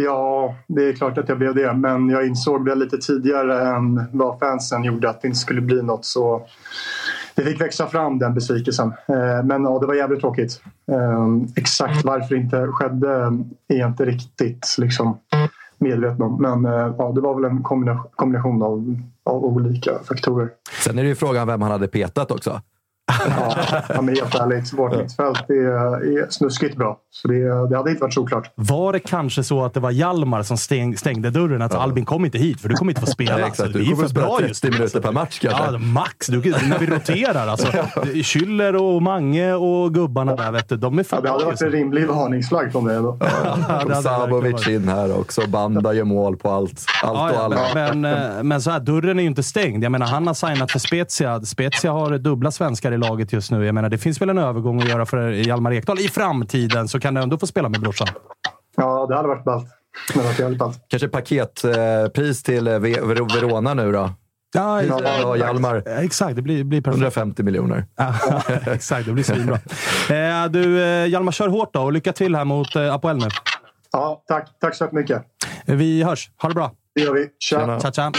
Ja, 0.04 0.54
det 0.68 0.88
är 0.88 0.92
klart 0.92 1.18
att 1.18 1.28
jag 1.28 1.38
blev 1.38 1.54
det. 1.54 1.72
Men 1.72 2.08
jag 2.08 2.26
insåg 2.26 2.66
det 2.66 2.74
lite 2.74 2.98
tidigare 2.98 3.76
än 3.76 4.04
vad 4.12 4.38
fansen 4.38 4.84
gjorde 4.84 5.10
att 5.10 5.22
det 5.22 5.28
inte 5.28 5.38
skulle 5.38 5.60
bli 5.60 5.82
något. 5.82 6.04
Så 6.04 6.46
det 7.36 7.42
fick 7.42 7.60
växa 7.60 7.86
fram 7.86 8.18
den 8.18 8.34
besvikelsen. 8.34 8.88
Eh, 8.88 9.44
men 9.44 9.64
ja, 9.64 9.78
det 9.78 9.86
var 9.86 9.94
jävligt 9.94 10.20
tråkigt. 10.20 10.60
Eh, 10.92 11.26
exakt 11.56 12.04
varför 12.04 12.34
det 12.34 12.40
inte 12.40 12.66
skedde 12.66 13.10
är 13.68 13.76
jag 13.78 13.90
inte 13.90 14.04
riktigt 14.04 14.76
liksom, 14.78 15.18
medveten 15.78 16.22
om. 16.22 16.42
Men 16.42 16.64
eh, 16.64 16.94
ja, 16.98 17.12
det 17.14 17.20
var 17.20 17.34
väl 17.34 17.44
en 17.50 17.62
kombination 18.12 18.62
av, 18.62 19.00
av 19.24 19.44
olika 19.44 19.92
faktorer. 20.08 20.50
Sen 20.84 20.98
är 20.98 21.02
det 21.02 21.08
ju 21.08 21.14
frågan 21.14 21.46
vem 21.46 21.62
han 21.62 21.70
hade 21.70 21.88
petat 21.88 22.30
också. 22.30 22.60
Ja, 23.08 24.02
men 24.02 24.08
helt 24.16 24.34
ärligt, 24.34 24.72
vårt 24.72 24.96
mittfält 24.96 25.50
är, 25.50 26.18
är 26.18 26.30
snuskigt 26.30 26.76
bra. 26.76 26.98
Så 27.10 27.28
det, 27.28 27.68
det 27.68 27.76
hade 27.76 27.90
inte 27.90 28.02
varit 28.02 28.14
såklart. 28.14 28.52
Var 28.54 28.92
det 28.92 28.98
kanske 28.98 29.42
så 29.44 29.64
att 29.64 29.74
det 29.74 29.80
var 29.80 29.90
Hjalmar 29.90 30.42
som 30.42 30.56
stäng, 30.56 30.96
stängde 30.96 31.30
dörren? 31.30 31.62
Att 31.62 31.74
Albin 31.74 32.04
kom 32.04 32.24
inte 32.24 32.38
hit, 32.38 32.60
för 32.60 32.68
du 32.68 32.74
kommer 32.74 32.92
inte 32.92 33.00
få 33.00 33.06
spela. 33.06 33.38
Ja, 33.40 33.44
Alltså, 33.46 33.62
exakt. 33.62 33.76
vi 33.76 33.84
Du 33.84 33.84
är 33.84 33.90
kommer 33.94 34.02
för 34.02 34.08
spela 34.10 34.26
bra 34.26 34.36
30 34.38 34.48
just 34.48 34.64
nu. 34.64 34.70
minuter 34.70 35.00
per 35.00 35.12
match 35.12 35.38
kanske. 35.38 35.62
Ja, 35.72 35.78
max. 35.78 36.26
Du, 36.26 36.38
när 36.68 36.78
vi 36.78 36.86
roterar. 36.86 37.46
Alltså. 37.48 37.66
Schüller 38.04 38.74
och 38.76 39.02
Mange 39.02 39.52
och 39.52 39.94
gubbarna 39.94 40.36
där, 40.36 40.52
vet 40.52 40.68
du, 40.68 40.76
de 40.76 40.98
är 40.98 41.02
för 41.02 41.16
Ja, 41.16 41.22
det 41.22 41.28
hade 41.28 41.38
bra 41.44 41.50
varit 41.50 41.62
en 41.62 41.70
rimlig 41.70 42.06
varningsflagg 42.08 42.72
från 42.72 42.84
det. 42.84 42.94
Då. 42.98 43.18
Ja, 43.88 43.94
Sabovic 44.02 44.68
in 44.68 44.88
här 44.88 45.18
också. 45.20 45.42
Banda 45.48 45.92
gör 45.92 46.04
mål 46.04 46.36
på 46.36 46.50
allt, 46.50 46.84
allt 47.02 47.18
Ja, 47.18 47.28
och 47.28 47.34
ja, 47.34 47.42
alla. 47.44 47.56
men, 47.74 48.00
men, 48.00 48.36
eh, 48.36 48.42
men 48.42 48.62
så 48.62 48.70
här, 48.70 48.80
dörren 48.80 49.18
är 49.18 49.22
ju 49.22 49.28
inte 49.28 49.42
stängd. 49.42 49.84
Jag 49.84 49.92
menar, 49.92 50.06
han 50.06 50.26
har 50.26 50.34
signat 50.34 50.70
för 50.72 50.78
Spezia. 50.78 51.40
Spezia 51.40 51.92
har 51.92 52.18
dubbla 52.18 52.50
svenskar 52.50 52.92
i 52.96 52.98
laget 52.98 53.32
just 53.32 53.50
nu. 53.50 53.64
Jag 53.66 53.74
menar, 53.74 53.88
det 53.88 53.98
finns 53.98 54.20
väl 54.20 54.28
en 54.30 54.38
övergång 54.38 54.80
att 54.82 54.88
göra 54.88 55.06
för 55.06 55.30
Hjalmar 55.30 55.72
Ekdal 55.72 55.98
i 56.00 56.08
framtiden, 56.08 56.88
så 56.88 57.00
kan 57.00 57.14
du 57.14 57.20
ändå 57.22 57.38
få 57.38 57.46
spela 57.46 57.68
med 57.68 57.80
brorsan. 57.80 58.08
Ja, 58.76 59.06
det 59.06 59.16
hade 59.16 59.28
varit 59.28 59.44
ballt. 59.44 59.68
Kanske 60.88 61.08
paketpris 61.08 62.42
till 62.42 62.66
eh, 62.68 62.78
Ve- 62.78 63.00
Ver- 63.00 63.34
Verona 63.40 63.74
nu 63.74 63.92
då? 63.92 64.10
Ja, 64.54 64.82
Ja, 64.82 65.36
Hjalmar. 65.36 65.82
Exakt, 66.04 66.36
det 66.36 66.42
blir, 66.42 66.64
blir 66.64 66.80
perfekt. 66.80 66.96
150 67.02 67.42
miljoner. 67.42 67.84
Ja, 67.96 68.14
exakt, 68.66 69.06
det 69.06 69.12
blir 69.12 69.24
svinbra. 69.24 69.54
Eh, 70.10 70.46
du, 70.50 70.82
eh, 70.82 71.06
Hjalmar, 71.06 71.32
kör 71.32 71.48
hårt 71.48 71.74
då 71.74 71.80
och 71.82 71.92
lycka 71.92 72.12
till 72.12 72.36
här 72.36 72.44
mot 72.44 72.76
eh, 72.76 72.94
Apoel 72.94 73.16
nu. 73.16 73.28
Ja, 73.92 74.22
tack. 74.28 74.48
Tack 74.60 74.74
så 74.74 74.88
mycket. 74.92 75.22
Vi 75.66 76.02
hörs. 76.02 76.30
Ha 76.42 76.48
det 76.48 76.54
bra. 76.54 76.72
Det 76.94 77.00
gör 77.00 77.12
vi. 77.14 77.28
Tja. 77.38 77.80
Tja, 77.80 77.92
tja. 77.92 78.12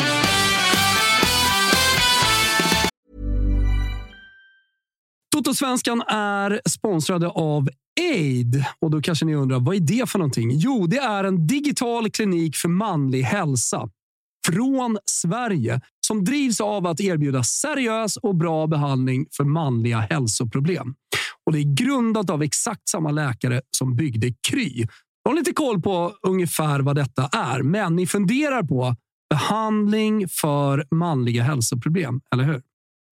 Totosvenskan 5.38 6.02
är 6.08 6.62
sponsrade 6.70 7.28
av 7.28 7.70
Aid. 8.00 8.66
Och 8.80 8.92
då 8.92 9.02
kanske 9.02 9.26
ni 9.26 9.36
undrar, 9.36 9.60
vad 9.60 9.76
är 9.76 9.80
det 9.80 10.10
för 10.10 10.20
någonting? 10.20 10.52
Jo, 10.54 10.88
det 10.88 10.98
är 10.98 11.24
en 11.24 11.48
digital 11.48 12.10
klinik 12.10 12.56
för 12.56 12.70
manlig 12.70 13.22
hälsa 13.22 13.90
från 14.48 14.98
Sverige 15.06 15.82
som 16.08 16.24
drivs 16.24 16.62
av 16.62 16.88
att 16.88 17.00
erbjuda 17.00 17.44
seriös 17.44 18.18
och 18.18 18.36
bra 18.36 18.68
behandling 18.68 19.26
för 19.38 19.44
manliga 19.44 19.98
hälsoproblem. 20.00 20.96
Och 21.46 21.54
Det 21.54 21.60
är 21.60 21.76
grundat 21.76 22.30
av 22.30 22.44
exakt 22.44 22.90
samma 22.90 23.12
läkare 23.12 23.62
som 23.78 23.96
byggde 23.96 24.34
Kry. 24.50 24.86
Jag 25.24 25.32
har 25.32 25.36
lite 25.36 25.54
koll 25.54 25.82
på 25.82 26.14
ungefär 26.22 26.80
vad 26.80 26.96
detta 26.96 27.30
är, 27.34 27.62
men 27.62 27.96
ni 27.96 28.08
funderar 28.08 28.64
på 28.64 28.96
behandling 29.30 30.28
för 30.30 30.88
manliga 30.92 31.44
hälsoproblem, 31.44 32.22
eller 32.34 32.44
hur? 32.44 32.62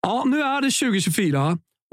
Ja, 0.07 0.25
nu 0.27 0.43
är 0.43 0.61
det 0.63 0.71
2024 0.71 1.59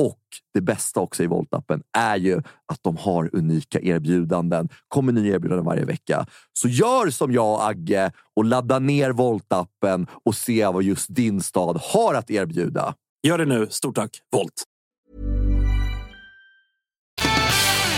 Och 0.00 0.20
det 0.54 0.60
bästa 0.60 1.00
också 1.00 1.22
i 1.22 1.26
Volt-appen 1.26 1.82
är 1.98 2.16
ju 2.16 2.38
att 2.38 2.78
de 2.82 2.96
har 2.96 3.30
unika 3.32 3.80
erbjudanden. 3.80 4.68
kommer 4.88 5.12
nya 5.12 5.34
erbjudanden 5.34 5.66
varje 5.66 5.84
vecka. 5.84 6.26
Så 6.52 6.68
gör 6.68 7.10
som 7.10 7.32
jag 7.32 7.54
och 7.54 7.66
Agge 7.66 8.12
och 8.36 8.44
ladda 8.44 8.78
ner 8.78 9.12
Volt-appen 9.12 10.06
och 10.24 10.34
se 10.34 10.66
vad 10.66 10.82
just 10.82 11.14
din 11.14 11.40
stad 11.40 11.80
har 11.82 12.14
att 12.14 12.30
erbjuda. 12.30 12.94
Gör 13.22 13.38
det 13.38 13.44
nu. 13.44 13.66
Stort 13.70 13.94
tack, 13.94 14.10
Volt. 14.32 14.64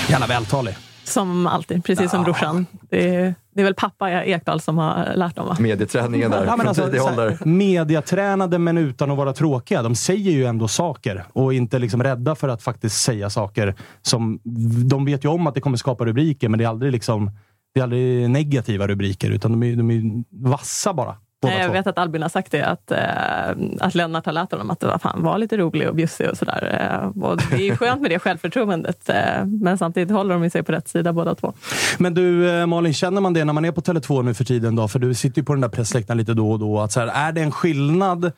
Jävla 0.08 0.26
vältalig. 0.26 0.76
Som 1.04 1.46
alltid, 1.46 1.84
precis 1.84 2.10
som 2.10 2.24
brorsan. 2.24 2.66
Det 2.90 3.14
är, 3.14 3.34
det 3.54 3.60
är 3.60 3.64
väl 3.64 3.74
pappa 3.74 4.24
Ekdal 4.24 4.60
som 4.60 4.78
har 4.78 5.12
lärt 5.14 5.36
dem 5.36 5.46
va? 5.46 5.56
Medieträningen 5.60 6.30
där, 6.30 6.46
Ja, 6.46 6.56
men 6.56 6.74
från 6.74 6.84
alltså, 6.84 7.20
här, 7.20 7.38
mediatränade 7.44 8.58
men 8.58 8.78
utan 8.78 9.10
att 9.10 9.16
vara 9.16 9.32
tråkiga. 9.32 9.82
De 9.82 9.94
säger 9.94 10.30
ju 10.30 10.44
ändå 10.44 10.68
saker 10.68 11.24
och 11.32 11.54
inte 11.54 11.78
liksom 11.78 12.02
rädda 12.02 12.34
för 12.34 12.48
att 12.48 12.62
faktiskt 12.62 13.02
säga 13.02 13.30
saker. 13.30 13.74
som 14.02 14.40
De 14.88 15.04
vet 15.04 15.24
ju 15.24 15.28
om 15.28 15.46
att 15.46 15.54
det 15.54 15.60
kommer 15.60 15.76
skapa 15.76 16.04
rubriker, 16.04 16.48
men 16.48 16.58
det 16.58 16.64
är 16.64 16.68
aldrig, 16.68 16.92
liksom, 16.92 17.30
det 17.74 17.80
är 17.80 17.84
aldrig 17.84 18.30
negativa 18.30 18.86
rubriker, 18.86 19.30
utan 19.30 19.50
de 19.52 19.62
är, 19.62 19.76
de 19.76 19.90
är 19.90 20.24
vassa 20.48 20.94
bara. 20.94 21.16
Båda 21.44 21.54
Nej, 21.54 21.60
jag 21.60 21.68
två. 21.68 21.72
vet 21.72 21.86
att 21.86 21.98
Albin 21.98 22.22
har 22.22 22.28
sagt 22.28 22.52
det, 22.52 22.66
att, 22.66 22.90
eh, 22.90 23.86
att 23.86 23.94
Lennart 23.94 24.26
har 24.26 24.32
lärt 24.32 24.50
honom 24.52 24.70
att 24.70 24.80
det 24.80 24.86
var, 24.86 24.98
fan, 24.98 25.22
var 25.22 25.38
lite 25.38 25.56
rolig 25.56 25.88
och 25.88 25.94
bjussig 25.94 26.30
och 26.30 26.36
sådär. 26.36 26.90
Eh, 26.92 27.22
och 27.24 27.36
det 27.50 27.68
är 27.68 27.76
skönt 27.76 28.02
med 28.02 28.10
det 28.10 28.18
självförtroendet, 28.18 29.08
eh, 29.08 29.44
men 29.44 29.78
samtidigt 29.78 30.10
håller 30.10 30.38
de 30.38 30.50
sig 30.50 30.62
på 30.62 30.72
rätt 30.72 30.88
sida 30.88 31.12
båda 31.12 31.34
två. 31.34 31.52
Men 31.98 32.14
du 32.14 32.66
Malin, 32.66 32.94
känner 32.94 33.20
man 33.20 33.32
det 33.32 33.44
när 33.44 33.52
man 33.52 33.64
är 33.64 33.72
på 33.72 33.80
Tele2 33.80 34.22
nu 34.22 34.34
för 34.34 34.44
tiden? 34.44 34.76
Då? 34.76 34.88
För 34.88 34.98
du 34.98 35.14
sitter 35.14 35.40
ju 35.40 35.44
på 35.44 35.52
den 35.52 35.60
där 35.60 35.68
pressläktaren 35.68 36.18
lite 36.18 36.34
då 36.34 36.50
och 36.50 36.58
då. 36.58 36.80
Att 36.80 36.92
så 36.92 37.00
här, 37.00 37.28
är 37.28 37.32
det 37.32 37.40
en 37.40 37.52
skillnad 37.52 38.32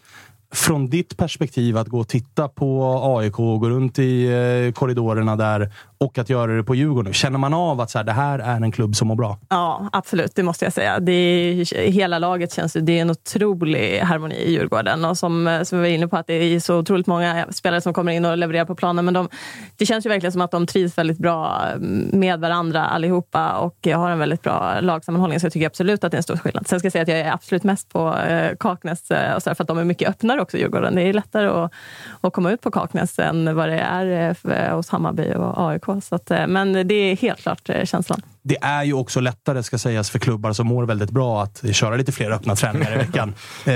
från 0.54 0.90
ditt 0.90 1.16
perspektiv 1.16 1.78
att 1.78 1.88
gå 1.88 2.00
och 2.00 2.08
titta 2.08 2.48
på 2.48 3.00
AIK 3.18 3.38
och 3.38 3.60
gå 3.60 3.68
runt 3.68 3.98
i 3.98 4.72
korridorerna 4.74 5.36
där 5.36 5.70
och 5.98 6.18
att 6.18 6.30
göra 6.30 6.56
det 6.56 6.64
på 6.64 6.74
Djurgården? 6.74 7.12
Känner 7.12 7.38
man 7.38 7.54
av 7.54 7.80
att 7.80 7.90
så 7.90 7.98
här, 7.98 8.04
det 8.04 8.12
här 8.12 8.38
är 8.38 8.60
en 8.60 8.72
klubb 8.72 8.96
som 8.96 9.08
mår 9.08 9.14
bra? 9.14 9.38
Ja, 9.48 9.88
absolut. 9.92 10.34
Det 10.34 10.42
måste 10.42 10.64
jag 10.64 10.72
säga. 10.72 11.00
Det 11.00 11.12
är, 11.12 11.90
hela 11.90 12.18
laget 12.18 12.52
känns 12.52 12.76
ju, 12.76 12.80
det 12.80 12.98
är 12.98 13.02
en 13.02 13.10
otrolig 13.10 14.00
harmoni 14.00 14.34
i 14.34 14.52
Djurgården. 14.52 15.04
Och 15.04 15.18
som, 15.18 15.46
eh, 15.46 15.62
som 15.62 15.78
vi 15.78 15.88
var 15.88 15.94
inne 15.94 16.08
på, 16.08 16.16
att 16.16 16.26
det 16.26 16.34
är 16.34 16.60
så 16.60 16.78
otroligt 16.78 17.06
många 17.06 17.46
spelare 17.50 17.80
som 17.80 17.94
kommer 17.94 18.12
in 18.12 18.24
och 18.24 18.38
levererar 18.38 18.64
på 18.64 18.74
planen. 18.74 19.04
Men 19.04 19.14
de, 19.14 19.28
det 19.76 19.86
känns 19.86 20.06
ju 20.06 20.10
verkligen 20.10 20.32
som 20.32 20.40
att 20.40 20.50
de 20.50 20.66
trivs 20.66 20.98
väldigt 20.98 21.18
bra 21.18 21.62
mm, 21.74 22.10
med 22.12 22.40
varandra 22.40 22.84
allihopa 22.84 23.52
och 23.52 23.86
har 23.86 24.10
en 24.10 24.18
väldigt 24.18 24.42
bra 24.42 24.80
lagsammanhållning. 24.80 25.40
Så 25.40 25.46
jag 25.46 25.52
tycker 25.52 25.66
absolut 25.66 26.04
att 26.04 26.10
det 26.10 26.14
är 26.14 26.18
en 26.18 26.22
stor 26.22 26.36
skillnad. 26.36 26.68
Sen 26.68 26.78
ska 26.78 26.86
jag 26.86 26.92
säga 26.92 27.02
att 27.02 27.08
jag 27.08 27.18
är 27.18 27.32
absolut 27.32 27.64
mest 27.64 27.92
på 27.92 28.16
eh, 28.16 28.56
Kaknäs, 28.60 29.10
eh, 29.10 29.34
och 29.34 29.42
så 29.42 29.50
här, 29.50 29.54
för 29.54 29.64
att 29.64 29.68
de 29.68 29.78
är 29.78 29.84
mycket 29.84 30.08
öppnare 30.08 30.40
också, 30.40 30.58
Djurgården. 30.58 30.94
Det 30.94 31.02
är 31.02 31.12
lättare 31.12 31.46
att, 31.46 31.72
att 32.20 32.32
komma 32.32 32.52
ut 32.52 32.60
på 32.60 32.70
Kaknäs 32.70 33.18
än 33.18 33.56
vad 33.56 33.68
det 33.68 33.78
är 33.78 34.34
eh, 34.46 34.52
eh 34.52 34.76
hos 34.76 34.90
Hammarby 34.90 35.34
och 35.34 35.68
AIK. 35.70 35.85
Så 36.00 36.14
att, 36.14 36.30
eh, 36.30 36.46
men 36.46 36.72
det 36.88 36.94
är 36.94 37.16
helt 37.16 37.40
klart 37.40 37.68
eh, 37.68 37.84
känslan. 37.84 38.22
Det 38.48 38.56
är 38.60 38.84
ju 38.84 38.92
också 38.92 39.20
lättare, 39.20 39.62
ska 39.62 39.78
sägas, 39.78 40.10
för 40.10 40.18
klubbar 40.18 40.52
som 40.52 40.66
mår 40.66 40.86
väldigt 40.86 41.10
bra 41.10 41.42
att 41.42 41.64
köra 41.76 41.96
lite 41.96 42.12
fler 42.12 42.30
öppna 42.30 42.56
träningar 42.56 42.94
i 42.94 42.96
veckan. 42.96 43.28
eh, 43.64 43.72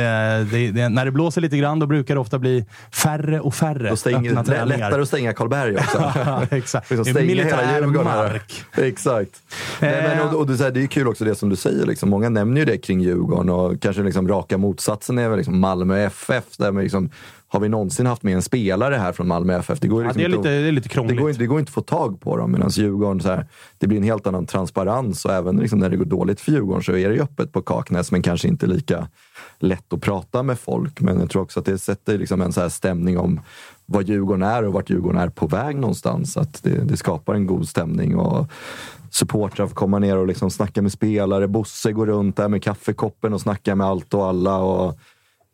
det, 0.51 0.71
det, 0.75 0.89
när 0.89 1.05
det 1.05 1.11
blåser 1.11 1.41
lite 1.41 1.57
grann, 1.57 1.79
då 1.79 1.87
brukar 1.87 2.15
det 2.15 2.21
ofta 2.21 2.39
bli 2.39 2.65
färre 2.93 3.41
och 3.41 3.55
färre 3.55 3.97
stänger, 3.97 4.31
öppna 4.31 4.45
träningar. 4.45 4.79
lättare 4.79 5.03
att 5.03 5.09
stänga 5.09 5.33
Karlberg 5.33 5.77
också. 5.77 6.13
Exakt. 6.51 6.91
Liksom 6.91 7.05
stänga 7.05 7.45
hela 7.45 7.79
Djurgården. 7.79 8.07
här. 8.07 8.29
mark. 8.33 8.65
Exakt. 8.77 9.43
Nej, 9.81 10.17
men, 10.17 10.29
och, 10.29 10.35
och 10.35 10.47
du 10.47 10.57
säger, 10.57 10.71
det 10.71 10.83
är 10.83 10.87
kul 10.87 11.09
också 11.09 11.25
det 11.25 11.35
som 11.35 11.49
du 11.49 11.57
säger. 11.57 11.87
Liksom. 11.87 12.11
Många 12.11 12.29
nämner 12.29 12.61
ju 12.61 12.65
det 12.65 12.79
kring 12.79 13.01
Djurgården 13.01 13.49
och 13.51 13.81
kanske 13.83 14.03
liksom 14.03 14.29
raka 14.29 14.59
motsatsen 14.59 15.19
är 15.19 15.29
väl 15.29 15.37
liksom 15.39 15.61
Malmö 15.61 15.99
FF. 15.99 16.45
Där 16.59 16.73
man 16.73 16.83
liksom, 16.83 17.11
har 17.49 17.61
vi 17.61 17.69
någonsin 17.69 18.07
haft 18.07 18.23
med 18.23 18.35
en 18.35 18.43
spelare 18.43 18.95
här 18.95 19.13
från 19.13 19.29
Malmö 19.29 19.59
FF? 19.59 19.81
Det, 19.81 19.89
går 19.89 20.03
ju 20.03 20.09
Ja, 20.09 20.13
liksom 20.13 20.23
det, 20.23 20.25
är 20.25 20.37
inte 20.37 20.49
lite, 20.49 20.59
att- 20.59 20.63
det 20.63 20.69
är 20.69 20.73
lite 20.73 20.89
det 20.89 20.93
krångligt. 20.93 21.21
går, 21.21 21.31
inte, 21.31 21.43
det 21.43 21.47
går 21.47 21.61
inte 21.61 21.71
att 21.71 21.75
få 21.75 21.81
tag 21.81 22.21
på 22.21 22.37
dem. 22.37 22.53
Medan 22.53 22.69
Djurgården, 22.71 23.21
så 23.21 23.29
här, 23.29 23.47
det 23.79 23.87
blir 23.87 23.99
en 23.99 24.05
helt 24.05 24.27
annan 24.27 24.47
transparens 24.61 25.25
och 25.25 25.33
även 25.33 25.57
liksom 25.57 25.79
när 25.79 25.91
det 25.91 25.97
går 25.97 26.05
dåligt 26.05 26.41
för 26.41 26.53
Djurgården 26.53 26.83
så 26.83 26.93
är 26.93 27.09
det 27.09 27.15
ju 27.15 27.23
öppet 27.23 27.53
på 27.53 27.63
Kaknäs 27.63 28.13
men 28.13 28.23
kanske 28.23 28.49
inte 28.49 28.67
lika 28.67 29.09
lätt 29.59 29.93
att 29.93 30.01
prata 30.01 30.43
med 30.43 30.59
folk. 30.59 31.01
Men 31.01 31.21
jag 31.21 31.31
tror 31.31 31.43
också 31.43 31.61
att 31.61 31.67
det 31.67 31.79
sätter 31.79 32.19
liksom 32.19 32.41
en 32.41 32.53
så 32.53 32.61
här 32.61 32.69
stämning 32.69 33.19
om 33.19 33.41
vad 33.87 34.09
Djurgården 34.09 34.43
är 34.43 34.65
och 34.65 34.73
vart 34.73 34.91
Djurgården 34.91 35.21
är 35.21 35.29
på 35.29 35.47
väg 35.47 35.77
någonstans. 35.77 36.37
Att 36.37 36.63
det, 36.63 36.85
det 36.85 36.97
skapar 36.97 37.35
en 37.35 37.47
god 37.47 37.69
stämning. 37.69 38.17
och 38.17 38.47
Supportrar 39.11 39.67
får 39.67 39.75
komma 39.75 39.99
ner 39.99 40.17
och 40.17 40.27
liksom 40.27 40.51
snacka 40.51 40.83
med 40.83 40.93
spelare. 40.93 41.49
Bosse 41.49 41.93
går 41.93 42.07
runt 42.07 42.37
där 42.37 42.49
med 42.49 42.63
kaffekoppen 42.63 43.33
och 43.33 43.41
snackar 43.41 43.75
med 43.75 43.87
allt 43.87 44.15
och 44.15 44.27
alla. 44.27 44.57
Och 44.59 44.99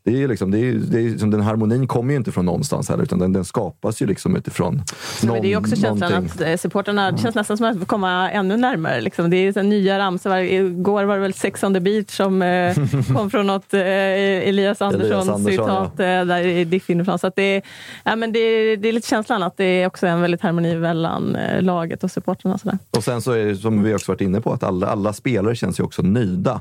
det 0.06 0.12
är 0.12 0.16
ju 0.16 0.28
liksom, 0.28 0.50
det 0.50 0.58
är, 0.58 0.62
ju- 0.62 0.78
det 0.78 0.98
är, 1.00 1.02
liksom, 1.10 1.30
den 1.30 1.40
harmonin 1.40 1.86
kommer 1.86 2.10
ju 2.12 2.16
inte 2.16 2.32
från 2.32 2.44
någonstans 2.44 2.88
heller, 2.88 3.02
utan 3.02 3.18
den, 3.18 3.32
den 3.32 3.44
skapas 3.44 4.02
ju 4.02 4.06
liksom 4.06 4.36
utifrån 4.36 4.82
Ja, 5.22 5.32
men 5.32 5.42
det 5.42 5.52
är 5.52 5.56
också 5.58 5.76
känslan 5.76 5.98
någonting. 6.12 6.30
att 6.34 6.40
eh, 6.40 6.56
supportrarna, 6.56 7.10
det 7.10 7.18
känns 7.18 7.34
nästan 7.34 7.56
som 7.56 7.66
att 7.82 7.88
komma 7.88 8.30
ännu 8.30 8.56
närmare. 8.56 9.00
Liksom. 9.00 9.30
Det 9.30 9.36
är 9.36 9.52
så 9.52 9.62
nya 9.62 9.98
ramsor. 9.98 10.36
Igår 10.38 11.04
var 11.04 11.14
det 11.14 11.20
väl 11.22 11.32
Sex 11.34 11.62
on 11.62 11.74
the 11.74 11.80
beach 11.80 12.10
som 12.16 12.42
eh, 12.42 12.74
kom 13.16 13.30
från 13.30 13.46
något 13.46 13.74
eh, 13.74 13.80
Elias 13.80 14.82
Andersson-citat 14.82 15.68
Andersson, 15.68 15.90
ja. 15.96 16.04
eh, 16.20 16.24
där 16.26 16.46
i 16.46 16.64
Diff 16.64 16.90
inifrån. 16.90 17.18
Så 17.18 17.30
det, 17.36 17.42
är- 17.42 17.62
ja, 18.04 18.16
men 18.16 18.32
det, 18.32 18.76
det 18.76 18.88
är 18.88 18.92
lite 18.92 19.08
känslan 19.08 19.42
att 19.42 19.56
det 19.56 19.64
är 19.64 19.86
också 19.86 20.06
en 20.06 20.20
väldigt 20.20 20.40
harmoni 20.40 20.76
mellan 20.76 21.36
eh, 21.36 21.62
laget 21.62 22.04
och 22.04 22.10
supportrarna. 22.10 22.58
sådär. 22.58 22.78
Och 22.96 23.04
sen 23.04 23.22
så 23.22 23.32
är 23.32 23.44
det 23.46 23.56
som 23.56 23.82
vi 23.82 23.94
också 23.94 24.12
varit 24.12 24.20
inne 24.20 24.40
på, 24.40 24.52
att 24.52 24.62
alla, 24.62 24.86
alla 24.86 25.12
spelare 25.12 25.56
känns 25.56 25.80
ju 25.80 25.84
också 25.84 26.02
nöjda. 26.02 26.60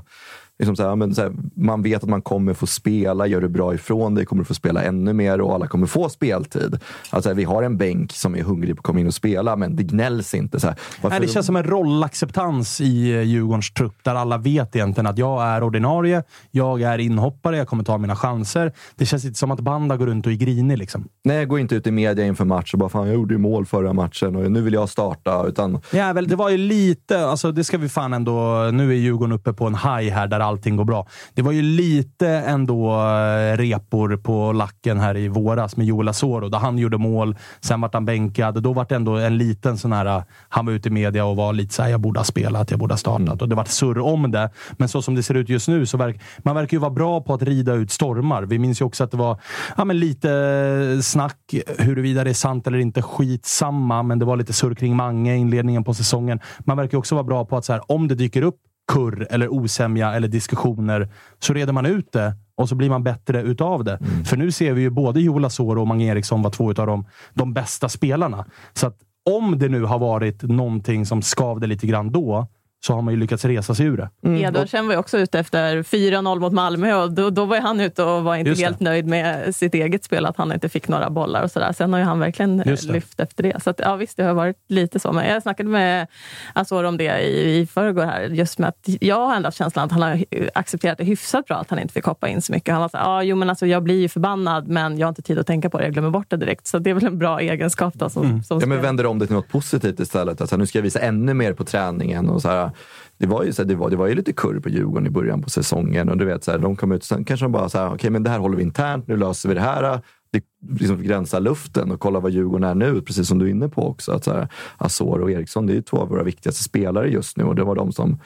Liksom 0.60 0.76
så 0.76 0.84
här, 0.84 0.95
men 0.95 1.16
så 1.16 1.22
här, 1.22 1.32
man 1.56 1.82
vet 1.82 2.03
att 2.03 2.10
man 2.10 2.22
kommer 2.22 2.53
få 2.53 2.68
spela, 2.68 3.28
gör 3.28 3.41
du 3.41 3.47
bra 3.47 3.74
ifrån 3.74 4.16
dig 4.16 4.26
kommer 4.26 4.41
du 4.41 4.45
få 4.45 4.53
spela 4.53 4.84
ännu 4.84 5.14
mer 5.14 5.41
och 5.41 5.53
alla 5.53 5.68
kommer 5.68 5.88
få 5.88 6.10
speltid. 6.10 6.80
Alltså, 7.10 7.34
vi 7.34 7.43
har 7.43 7.64
en 7.64 7.78
bänk 7.78 8.12
som 8.12 8.36
är 8.36 8.43
hungrig 8.43 8.76
på 8.76 8.80
att 8.80 8.84
komma 8.84 8.99
in 8.99 9.08
och 9.08 9.14
spela, 9.14 9.56
men 9.56 9.76
det 9.76 9.84
gnälls 9.84 10.34
inte. 10.34 10.60
Så 10.60 10.68
här, 10.68 10.76
Nej, 11.01 11.20
det 11.20 11.28
känns 11.28 11.45
som 11.45 11.56
en 11.56 11.64
rollacceptans 11.64 12.82
i 12.82 13.14
eh, 13.14 13.22
Djurgårdens 13.22 13.74
trupp, 13.74 14.03
där 14.03 14.16
alla 14.16 14.38
vet 14.38 14.76
egentligen 14.76 15.08
att 15.08 15.18
jag 15.18 15.43
är 15.43 15.64
ordinarie, 15.64 16.24
jag 16.51 16.82
är 16.82 16.97
inhoppare, 16.97 17.58
jag 17.58 17.68
kommer 17.68 17.84
ta 17.84 17.97
mina 17.97 18.16
chanser. 18.16 18.72
Det 18.95 19.06
känns 19.06 19.26
inte 19.26 19.39
som 19.39 19.51
att 19.51 19.60
Banda 19.60 19.97
går 19.97 20.06
runt 20.06 20.26
och 20.26 20.32
är 20.32 20.36
grinig. 20.36 20.78
Liksom. 20.78 21.08
Nej, 21.24 21.38
jag 21.38 21.47
går 21.47 21.60
inte 21.60 21.76
ut 21.76 21.88
i 21.88 21.91
media 21.91 22.26
inför 22.26 22.45
match 22.45 22.74
och 22.74 22.80
bara 22.80 22.89
fan, 22.89 23.08
jag 23.08 23.16
gjorde 23.16 23.34
ju 23.34 23.38
mål 23.38 23.66
förra 23.66 23.93
matchen 23.93 24.36
och 24.36 24.51
nu 24.51 24.62
vill 24.62 24.74
jag 24.74 24.89
starta. 24.89 25.45
Utan 25.47 25.80
Ja, 25.91 26.14
väl, 26.14 26.28
det 26.28 26.36
var 26.36 26.49
ju 26.49 26.58
lite, 26.58 27.28
alltså 27.28 27.51
det 27.51 27.64
ska 27.64 27.78
vi 27.78 27.89
fan 27.89 28.14
ändå... 28.14 28.70
Nu 28.74 28.91
är 28.91 28.95
Djurgården 28.95 29.32
uppe 29.36 29.53
på 29.53 29.68
en 29.68 29.76
high 29.76 30.14
här 30.14 30.28
där 30.28 30.39
allting 30.46 30.76
går 30.76 30.86
bra. 30.86 31.08
Det 31.34 31.41
var 31.41 31.52
ju 31.52 31.62
lite 31.62 32.28
ändå 32.28 32.91
eh, 32.91 33.58
repor 33.58 34.18
på 34.18 34.52
lacken 34.52 35.00
här 35.00 35.18
i 35.18 35.28
våras 35.28 35.78
med 35.78 35.86
Joel 35.86 36.08
Asoro, 36.08 36.50
där 36.50 36.60
han 36.60 36.78
gjorde 36.78 36.98
mål. 36.98 37.36
Sen 37.62 37.82
vart 37.82 37.93
han 37.93 38.06
bänkad. 38.06 38.64
Då 38.64 38.74
vart 38.74 38.89
det 38.89 38.96
ändå 38.96 39.18
en 39.18 39.38
liten 39.38 39.78
sån 39.78 39.91
här... 39.91 40.06
Eh, 40.06 40.24
han 40.50 40.66
var 40.66 40.74
ute 40.74 40.89
i 40.89 40.91
media 40.91 41.26
och 41.26 41.36
var 41.36 41.54
lite 41.54 41.74
så 41.74 41.84
här, 41.84 41.89
jag 41.89 42.00
borde 42.00 42.20
ha 42.20 42.26
spelat, 42.26 42.72
jag 42.72 42.80
borde 42.80 42.93
ha 42.93 42.98
startat. 42.98 43.41
Och 43.41 43.50
det 43.50 43.56
vart 43.56 43.68
surr 43.68 44.00
om 44.00 44.32
det. 44.32 44.50
Men 44.72 44.89
så 44.89 45.02
som 45.02 45.16
det 45.16 45.24
ser 45.24 45.34
ut 45.34 45.50
just 45.50 45.68
nu, 45.68 45.86
så 45.86 45.98
verk, 45.98 46.22
man 46.38 46.56
verkar 46.56 46.78
ju 46.78 46.82
vara 46.82 46.91
bra 46.91 47.22
på 47.22 47.34
att 47.34 47.41
rida 47.41 47.74
ut 47.74 47.91
stormar. 47.91 48.43
Vi 48.43 48.60
minns 48.60 48.82
ju 48.82 48.86
också 48.86 49.04
att 49.04 49.12
det 49.12 49.18
var 49.18 49.39
ja, 49.78 49.86
men 49.86 50.00
lite 50.00 50.32
eh, 50.32 51.02
snack 51.02 51.56
huruvida 51.78 52.24
det 52.24 52.30
är 52.30 52.34
sant 52.34 52.68
eller 52.68 52.78
inte. 52.78 53.02
Skitsamma, 53.02 54.04
men 54.04 54.20
det 54.20 54.26
var 54.26 54.38
lite 54.38 54.54
surr 54.54 54.76
kring 54.76 54.96
Mange 54.96 55.36
i 55.36 55.38
inledningen 55.38 55.84
på 55.84 55.93
säsongen. 55.93 56.39
Man 56.60 56.78
verkar 56.78 56.98
också 56.98 57.16
vara 57.16 57.24
bra 57.24 57.46
på 57.46 57.58
att 57.58 57.66
så 57.66 57.74
här, 57.74 57.91
om 57.91 58.08
det 58.08 58.16
dyker 58.16 58.41
upp 58.41 58.56
kurr 58.88 59.28
eller 59.30 59.54
osämja 59.54 60.14
eller 60.14 60.28
diskussioner 60.28 61.10
så 61.40 61.54
reder 61.54 61.74
man 61.74 61.86
ut 61.86 62.12
det 62.12 62.34
och 62.56 62.70
så 62.70 62.76
blir 62.76 62.90
man 62.90 63.04
bättre 63.04 63.42
utav 63.42 63.84
det. 63.84 64.00
För 64.26 64.38
nu 64.38 64.52
ser 64.52 64.74
vi 64.74 64.82
ju 64.82 64.90
både 64.90 65.22
Joel 65.22 65.46
Asoro 65.46 65.82
och 65.82 65.88
Mange 65.88 66.06
Eriksson 66.06 66.42
vara 66.42 66.54
två 66.54 66.72
utav 66.72 66.88
de, 66.88 67.06
de 67.34 67.54
bästa 67.54 67.90
spelarna. 67.90 68.46
Så 68.74 68.88
att 68.88 68.98
om 69.30 69.60
det 69.60 69.70
nu 69.70 69.84
har 69.84 70.00
varit 70.00 70.44
någonting 70.44 71.06
som 71.06 71.22
skavde 71.22 71.68
lite 71.68 71.88
grann 71.88 72.12
då, 72.12 72.48
så 72.86 72.94
har 72.94 73.02
man 73.02 73.14
ju 73.14 73.20
lyckats 73.20 73.46
resa 73.46 73.76
sig 73.76 73.86
ur 73.86 73.98
det. 73.98 74.40
Edvardsen 74.42 74.86
var 74.88 74.94
ju 74.94 75.00
också 75.00 75.18
ute 75.18 75.40
efter 75.40 75.84
4-0 75.84 76.40
mot 76.40 76.54
Malmö 76.54 76.94
och 76.96 77.12
då, 77.12 77.30
då 77.30 77.46
var 77.46 77.58
han 77.62 77.80
ute 77.82 78.04
och 78.04 78.24
var 78.24 78.36
inte 78.36 78.50
Just 78.50 78.60
det. 78.62 78.66
helt 78.66 78.80
nöjd 78.80 79.06
med 79.08 79.56
sitt 79.56 79.74
eget 79.74 80.04
spel, 80.04 80.26
att 80.26 80.38
han 80.38 80.52
inte 80.52 80.70
fick 80.70 80.88
några 80.88 81.10
bollar 81.10 81.44
och 81.44 81.52
sådär. 81.52 81.72
Sen 81.72 81.94
har 81.94 82.00
ju 82.00 82.06
han 82.06 82.20
verkligen 82.20 82.58
lyft 82.88 83.20
efter 83.20 83.44
det. 83.44 83.64
Så 83.64 83.70
att, 83.70 83.80
ja, 83.80 83.96
visst, 83.96 84.18
det 84.18 84.24
har 84.24 84.34
varit 84.34 84.56
lite 84.70 85.00
så. 85.00 85.12
Men 85.12 85.30
jag 85.30 85.42
snackade 85.42 85.70
med 85.70 86.08
Azor 86.54 86.84
om 86.84 86.98
det 86.98 87.20
i, 87.22 87.60
i 87.60 87.68
förrgår 87.68 88.04
här, 88.06 88.22
just 88.22 88.60
med 88.60 88.70
att 88.70 88.88
jag 89.02 89.28
har 89.28 89.36
ändå 89.36 89.48
haft 89.48 89.58
känslan 89.58 89.86
att 89.86 89.92
han 89.92 90.02
har 90.02 90.26
accepterat 90.54 90.98
det 90.98 91.04
hyfsat 91.04 91.46
bra, 91.46 91.56
att 91.58 91.70
han 91.70 91.80
inte 91.80 91.94
fick 91.94 92.06
hoppa 92.06 92.28
in 92.28 92.42
så 92.42 92.52
mycket. 92.52 92.72
Han 92.74 92.82
var 92.82 92.90
så 92.90 92.98
här, 92.98 93.06
ah, 93.18 93.24
jo 93.24 93.36
men 93.36 93.50
alltså 93.50 93.66
jag 93.66 93.84
blir 93.84 94.00
ju 94.02 94.10
förbannad, 94.10 94.68
men 94.68 94.98
jag 94.98 95.08
har 95.08 95.10
inte 95.10 95.22
tid 95.22 95.40
att 95.40 95.48
tänka 95.48 95.70
på 95.70 95.78
det, 95.78 95.84
jag 95.84 95.94
glömmer 95.94 96.10
bort 96.10 96.30
det 96.30 96.38
direkt. 96.38 96.68
Så 96.68 96.80
det 96.80 96.90
är 96.90 96.94
väl 96.94 97.06
en 97.06 97.18
bra 97.18 97.40
egenskap 97.40 97.94
då, 97.94 98.10
som, 98.10 98.26
Mm. 98.26 98.44
som 98.44 98.60
Ja, 98.60 98.66
men 98.68 98.82
vänder 98.82 99.06
om 99.06 99.20
det 99.20 99.26
till 99.28 99.36
något 99.36 99.50
positivt 99.50 100.00
istället. 100.00 100.42
Alltså, 100.42 100.58
nu 100.58 100.66
ska 100.68 100.78
jag 100.78 100.84
visa 100.84 101.00
ännu 101.00 101.34
mer 101.34 101.54
på 101.54 101.64
träningen. 101.64 102.30
Och 102.30 102.42
så 102.42 102.50
här, 102.50 102.72
det, 103.18 103.28
var 103.28 103.44
ju, 103.44 103.54
så 103.54 103.62
här, 103.62 103.70
det, 103.70 103.76
var, 103.76 103.90
det 103.90 103.96
var 103.96 104.08
ju 104.08 104.16
lite 104.16 104.34
kurr 104.34 104.60
på 104.60 104.70
Djurgården 104.70 105.08
i 105.08 105.10
början 105.10 105.42
på 105.42 105.50
säsongen. 105.50 106.10
Och 106.10 106.18
du 106.18 106.26
vet, 106.26 106.44
så 106.44 106.52
här, 106.52 106.58
de 106.58 106.76
kom 106.76 106.92
ut, 106.92 107.04
sen 107.04 107.26
kanske 107.26 107.46
de 107.46 107.52
bara 107.52 107.70
så 107.70 107.78
här, 107.78 107.94
okej 107.94 108.10
men 108.10 108.24
det 108.24 108.30
här 108.30 108.40
håller 108.40 108.58
vi 108.58 108.64
internt, 108.64 109.08
nu 109.08 109.18
löser 109.18 109.50
vi 109.50 109.56
det 109.56 109.62
här. 109.62 110.02
Det 110.32 110.44
liksom 110.80 111.04
gränsa 111.04 111.40
luften 111.40 111.92
och 111.92 112.00
kolla 112.00 112.20
vad 112.20 112.32
Djurgården 112.32 112.64
är 112.64 112.76
nu, 112.76 113.02
precis 113.02 113.28
som 113.28 113.40
du 113.40 113.46
är 113.46 113.50
inne 113.50 113.70
på 113.70 113.88
också. 113.88 114.12
Att 114.12 114.24
så 114.24 114.34
här, 114.34 114.48
Azor 114.78 115.22
och 115.22 115.32
Eriksson, 115.32 115.66
det 115.66 115.74
är 115.74 115.76
ju 115.76 115.82
två 115.82 115.98
av 115.98 116.10
våra 116.10 116.24
viktigaste 116.24 116.64
spelare 116.64 117.10
just 117.10 117.38
nu 117.38 117.44
och 117.44 117.56
det 117.56 117.64
var 117.64 117.76
de 117.76 117.92
som 117.92 118.18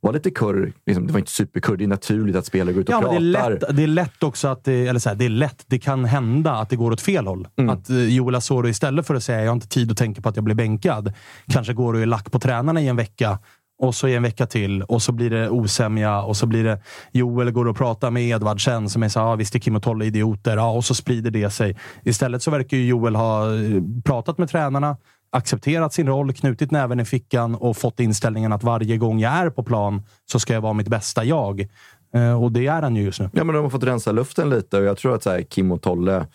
var 0.00 0.12
lite 0.12 0.30
kurr. 0.30 0.72
Liksom, 0.86 1.06
det 1.06 1.12
var 1.12 1.18
inte 1.18 1.30
superkurr, 1.30 1.76
det 1.76 1.84
är 1.84 1.88
naturligt 1.88 2.36
att 2.36 2.46
spelare 2.46 2.72
går 2.72 2.80
ut 2.80 2.88
och 2.88 2.94
Ja, 2.94 3.00
men 3.00 3.10
pratar. 3.10 3.20
det, 3.20 3.46
är 3.46 3.50
lätt, 3.50 3.76
det 3.76 3.82
är 3.82 3.86
lätt 3.86 4.22
också 4.22 4.48
att 4.48 4.64
det, 4.64 4.86
eller 4.86 5.00
så 5.00 5.08
här, 5.08 5.16
det 5.16 5.24
är 5.24 5.28
lätt, 5.28 5.64
det 5.66 5.78
kan 5.78 6.04
hända 6.04 6.52
att 6.52 6.70
det 6.70 6.76
går 6.76 6.90
åt 6.90 7.00
fel 7.00 7.26
håll. 7.26 7.48
Mm. 7.56 7.70
Att 7.70 7.90
eh, 7.90 8.14
Joel 8.14 8.34
Asoro 8.34 8.68
istället 8.68 9.06
för 9.06 9.14
att 9.14 9.22
säga 9.22 9.40
jag 9.40 9.48
har 9.48 9.54
inte 9.54 9.68
tid 9.68 9.90
att 9.90 9.96
tänka 9.96 10.22
på 10.22 10.28
att 10.28 10.36
jag 10.36 10.44
blir 10.44 10.54
bänkad, 10.54 11.12
kanske 11.46 11.72
går 11.72 11.94
och 11.94 12.00
är 12.00 12.06
lack 12.06 12.30
på 12.32 12.38
tränarna 12.38 12.80
i 12.80 12.88
en 12.88 12.96
vecka 12.96 13.38
och 13.78 13.94
så 13.94 14.08
i 14.08 14.14
en 14.14 14.22
vecka 14.22 14.46
till 14.46 14.82
och 14.82 15.02
så 15.02 15.12
blir 15.12 15.30
det 15.30 15.50
osämja 15.50 16.22
och 16.22 16.36
så 16.36 16.46
blir 16.46 16.64
det 16.64 16.80
Joel 17.12 17.50
går 17.50 17.68
och 17.68 17.76
pratar 17.76 18.10
med 18.10 18.22
Edvardsen 18.22 18.88
som 18.88 19.02
är 19.02 19.08
så 19.08 19.20
här, 19.20 19.26
ah, 19.26 19.36
visst 19.36 19.54
är 19.54 19.58
Kim 19.58 19.76
och 19.76 19.82
Tolle 19.82 20.04
idioter, 20.04 20.56
ja, 20.56 20.70
och 20.70 20.84
så 20.84 20.94
sprider 20.94 21.30
det 21.30 21.50
sig. 21.50 21.76
Istället 22.04 22.42
så 22.42 22.50
verkar 22.50 22.76
ju 22.76 22.86
Joel 22.86 23.16
ha 23.16 23.54
eh, 23.54 23.82
pratat 24.04 24.38
med 24.38 24.48
tränarna, 24.48 24.96
accepterat 25.32 25.92
sin 25.92 26.06
roll, 26.06 26.32
knutit 26.32 26.70
näven 26.70 27.00
i 27.00 27.04
fickan 27.04 27.54
och 27.54 27.76
fått 27.76 28.00
inställningen 28.00 28.52
att 28.52 28.62
varje 28.62 28.96
gång 28.96 29.18
jag 29.18 29.32
är 29.32 29.50
på 29.50 29.64
plan 29.64 30.02
så 30.26 30.40
ska 30.40 30.54
jag 30.54 30.60
vara 30.60 30.72
mitt 30.72 30.88
bästa 30.88 31.24
jag. 31.24 31.68
Eh, 32.14 32.42
och 32.42 32.52
det 32.52 32.66
är 32.66 32.82
han 32.82 32.96
ju 32.96 33.02
just 33.02 33.20
nu. 33.20 33.30
Ja, 33.32 33.44
men 33.44 33.54
de 33.54 33.62
har 33.62 33.70
fått 33.70 33.84
rensa 33.84 34.12
luften 34.12 34.50
lite 34.50 34.78
och 34.78 34.84
jag 34.84 34.96
tror 34.96 35.14
att 35.14 35.22
så 35.22 35.30
här, 35.30 35.42
Kim 35.42 35.72
och 35.72 35.82
Tolle 35.82 36.26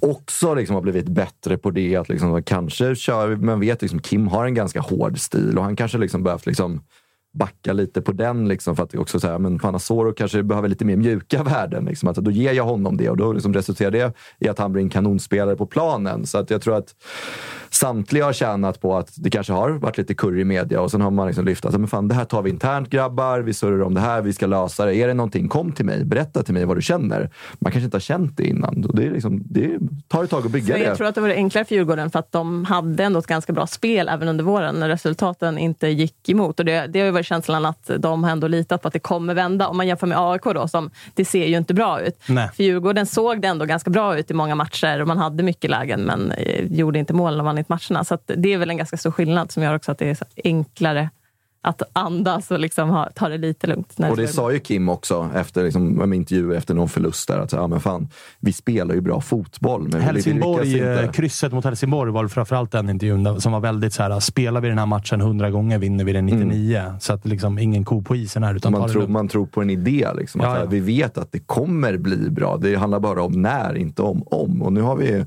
också 0.00 0.54
liksom 0.54 0.74
har 0.74 0.82
blivit 0.82 1.08
bättre 1.08 1.58
på 1.58 1.70
det. 1.70 1.96
Att 1.96 2.08
liksom, 2.08 2.42
kanske 2.42 2.94
kör, 2.94 3.36
man 3.36 3.60
vet 3.60 3.82
liksom 3.82 4.00
Kim 4.00 4.28
har 4.28 4.44
en 4.44 4.54
ganska 4.54 4.80
hård 4.80 5.18
stil 5.18 5.58
och 5.58 5.64
han 5.64 5.76
kanske 5.76 5.98
liksom 5.98 6.22
behövt 6.22 6.46
liksom 6.46 6.80
backa 7.32 7.72
lite 7.72 8.02
på 8.02 8.12
den. 8.12 8.48
Liksom, 8.48 8.76
för 8.76 8.82
att 8.82 8.94
också 8.94 9.20
säga, 9.20 9.38
men 9.38 9.58
Panasoro 9.58 10.12
kanske 10.12 10.42
behöver 10.42 10.68
lite 10.68 10.84
mer 10.84 10.96
mjuka 10.96 11.42
värden. 11.42 11.84
Liksom, 11.84 12.08
att 12.08 12.16
då 12.16 12.30
ger 12.30 12.52
jag 12.52 12.64
honom 12.64 12.96
det 12.96 13.10
och 13.10 13.16
då 13.16 13.32
liksom 13.32 13.54
resulterar 13.54 13.90
det 13.90 14.12
i 14.38 14.48
att 14.48 14.58
han 14.58 14.72
blir 14.72 14.82
en 14.82 14.90
kanonspelare 14.90 15.56
på 15.56 15.66
planen. 15.66 16.26
Så 16.26 16.38
att 16.38 16.50
jag 16.50 16.62
tror 16.62 16.76
att 16.76 16.94
samtliga 17.74 18.24
har 18.24 18.32
tjänat 18.32 18.80
på 18.80 18.96
att 18.96 19.12
det 19.16 19.30
kanske 19.30 19.52
har 19.52 19.70
varit 19.70 19.98
lite 19.98 20.14
kurr 20.14 20.38
i 20.38 20.44
media 20.44 20.80
och 20.80 20.90
sen 20.90 21.00
har 21.00 21.10
man 21.10 21.26
liksom 21.26 21.44
lyft 21.44 21.64
att 21.64 21.72
men 21.72 21.88
fan, 21.88 22.08
det 22.08 22.14
här 22.14 22.24
tar 22.24 22.42
vi 22.42 22.50
internt 22.50 22.90
grabbar, 22.90 23.40
vi 23.40 23.54
surrar 23.54 23.82
om 23.82 23.94
det 23.94 24.00
här, 24.00 24.22
vi 24.22 24.32
ska 24.32 24.46
lösa 24.46 24.84
det. 24.84 24.96
Är 24.96 25.08
det 25.08 25.14
någonting, 25.14 25.48
kom 25.48 25.72
till 25.72 25.84
mig, 25.84 26.04
berätta 26.04 26.42
till 26.42 26.54
mig 26.54 26.64
vad 26.64 26.76
du 26.76 26.82
känner. 26.82 27.30
Man 27.58 27.72
kanske 27.72 27.84
inte 27.84 27.94
har 27.94 28.00
känt 28.00 28.36
det 28.36 28.44
innan. 28.44 28.84
Och 28.84 28.96
det, 28.96 29.06
är 29.06 29.10
liksom, 29.10 29.42
det 29.44 29.78
tar 30.08 30.24
ett 30.24 30.30
tag 30.30 30.46
att 30.46 30.52
bygga 30.52 30.74
Så 30.74 30.78
det. 30.78 30.84
jag 30.84 30.96
tror 30.96 31.06
att 31.06 31.14
det 31.14 31.20
var 31.20 31.28
enklare 31.28 31.64
för 31.64 31.74
Djurgården 31.74 32.10
för 32.10 32.18
att 32.18 32.32
de 32.32 32.64
hade 32.64 33.04
ändå 33.04 33.18
ett 33.18 33.26
ganska 33.26 33.52
bra 33.52 33.66
spel 33.66 34.08
även 34.08 34.28
under 34.28 34.44
våren 34.44 34.74
när 34.74 34.88
resultaten 34.88 35.58
inte 35.58 35.88
gick 35.88 36.28
emot. 36.28 36.58
Och 36.58 36.64
det, 36.66 36.86
det 36.86 36.98
har 36.98 37.06
ju 37.06 37.12
varit 37.12 37.26
känslan 37.26 37.66
att 37.66 37.90
de 37.98 38.24
har 38.24 38.30
ändå 38.30 38.48
litat 38.48 38.82
på 38.82 38.88
att 38.88 38.94
det 38.94 38.98
kommer 39.00 39.34
vända. 39.34 39.68
Om 39.68 39.76
man 39.76 39.86
jämför 39.86 40.06
med 40.06 40.18
AIK 40.20 40.42
då, 40.44 40.68
som 40.68 40.90
det 41.14 41.24
ser 41.24 41.46
ju 41.46 41.56
inte 41.56 41.74
bra 41.74 42.00
ut. 42.00 42.22
Nej. 42.28 42.48
För 42.56 42.64
Djurgården 42.64 43.06
såg 43.06 43.42
det 43.42 43.48
ändå 43.48 43.64
ganska 43.64 43.90
bra 43.90 44.18
ut 44.18 44.30
i 44.30 44.34
många 44.34 44.54
matcher 44.54 45.00
och 45.00 45.08
man 45.08 45.18
hade 45.18 45.42
mycket 45.42 45.70
lägen 45.70 46.00
men 46.00 46.30
eh, 46.30 46.64
gjorde 46.72 46.98
inte 46.98 47.14
mål 47.14 47.38
och 47.38 47.44
vann 47.44 47.58
inte 47.60 47.72
matcherna. 47.72 48.04
Så 48.04 48.14
att 48.14 48.30
det 48.36 48.52
är 48.52 48.58
väl 48.58 48.70
en 48.70 48.76
ganska 48.76 48.96
stor 48.96 49.10
skillnad 49.10 49.50
som 49.50 49.62
gör 49.62 49.74
också 49.74 49.92
att 49.92 49.98
det 49.98 50.10
är 50.10 50.18
enklare 50.44 51.10
att 51.62 51.82
andas 51.92 52.50
och 52.50 52.60
liksom 52.60 52.90
ha, 52.90 53.10
ta 53.14 53.28
det 53.28 53.38
lite 53.38 53.66
lugnt. 53.66 53.98
När 53.98 54.10
Och 54.10 54.16
det 54.16 54.28
sa 54.28 54.52
ju 54.52 54.58
Kim 54.58 54.88
också 54.88 55.30
efter 55.34 55.64
liksom, 55.64 56.00
en 56.00 56.12
intervju 56.12 56.56
efter 56.56 56.74
någon 56.74 56.88
förlust 56.88 57.28
där. 57.28 57.38
Att, 57.38 57.52
ja, 57.52 57.66
men 57.66 57.80
fan, 57.80 58.08
vi 58.40 58.52
spelar 58.52 58.94
ju 58.94 59.00
bra 59.00 59.20
fotboll, 59.20 59.88
men 59.88 60.00
Helsingborg, 60.00 60.80
eh, 60.80 61.02
inte. 61.02 61.12
krysset 61.12 61.52
mot 61.52 61.64
Helsingborg 61.64 62.12
var 62.12 62.28
framförallt 62.28 62.72
den 62.72 62.90
intervjun 62.90 63.40
som 63.40 63.52
var 63.52 63.60
väldigt 63.60 63.92
så 63.92 64.02
här: 64.02 64.20
spelar 64.20 64.60
vi 64.60 64.68
den 64.68 64.78
här 64.78 64.86
matchen 64.86 65.20
100 65.20 65.50
gånger 65.50 65.78
vinner 65.78 66.04
vi 66.04 66.12
den 66.12 66.26
99. 66.26 66.94
Så 67.00 67.12
att 67.12 67.26
liksom 67.26 67.58
ingen 67.58 67.84
ko 67.84 68.02
på 68.02 68.16
isen 68.16 68.42
här. 68.42 68.54
Utan 68.54 68.72
ta 68.72 68.78
Man 68.78 68.88
tror, 68.88 69.06
man 69.06 69.28
tror 69.28 69.46
på 69.46 69.62
en 69.62 69.70
idé. 69.70 70.08
Liksom, 70.14 70.40
att, 70.40 70.46
Ja, 70.46 70.52
här, 70.52 70.60
ja. 70.60 70.66
Vi 70.66 70.80
vet 70.80 71.18
att 71.18 71.32
det 71.32 71.38
kommer 71.38 71.96
bli 71.96 72.30
bra. 72.30 72.56
Det 72.56 72.74
handlar 72.74 73.00
bara 73.00 73.22
om 73.22 73.32
när, 73.32 73.76
inte 73.76 74.02
om 74.02 74.22
om. 74.26 74.62
Och 74.62 74.72
nu 74.72 74.80
har 74.80 74.96
vi 74.96 75.24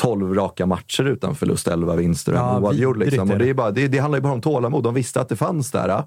12 0.00 0.34
raka 0.34 0.66
matcher 0.66 1.04
utan 1.04 1.34
förlust, 1.34 1.68
11 1.68 1.96
vinster 1.96 2.32
och 2.32 2.38
Ja, 2.38 2.56
en 2.56 2.62
oavgjord. 2.64 2.96
Liksom. 2.98 3.20
Och 3.30 3.38
det, 3.38 3.44
det. 3.44 3.50
är 3.50 3.54
bara, 3.54 3.70
det, 3.70 3.88
det 3.88 3.98
handlar 3.98 4.18
ju 4.18 4.22
bara 4.22 4.32
om 4.32 4.40
tålamod. 4.40 4.84
De 4.84 4.94
visste 4.94 5.20
att 5.20 5.28
det 5.28 5.36
fanns 5.36 5.70
där. 5.70 6.02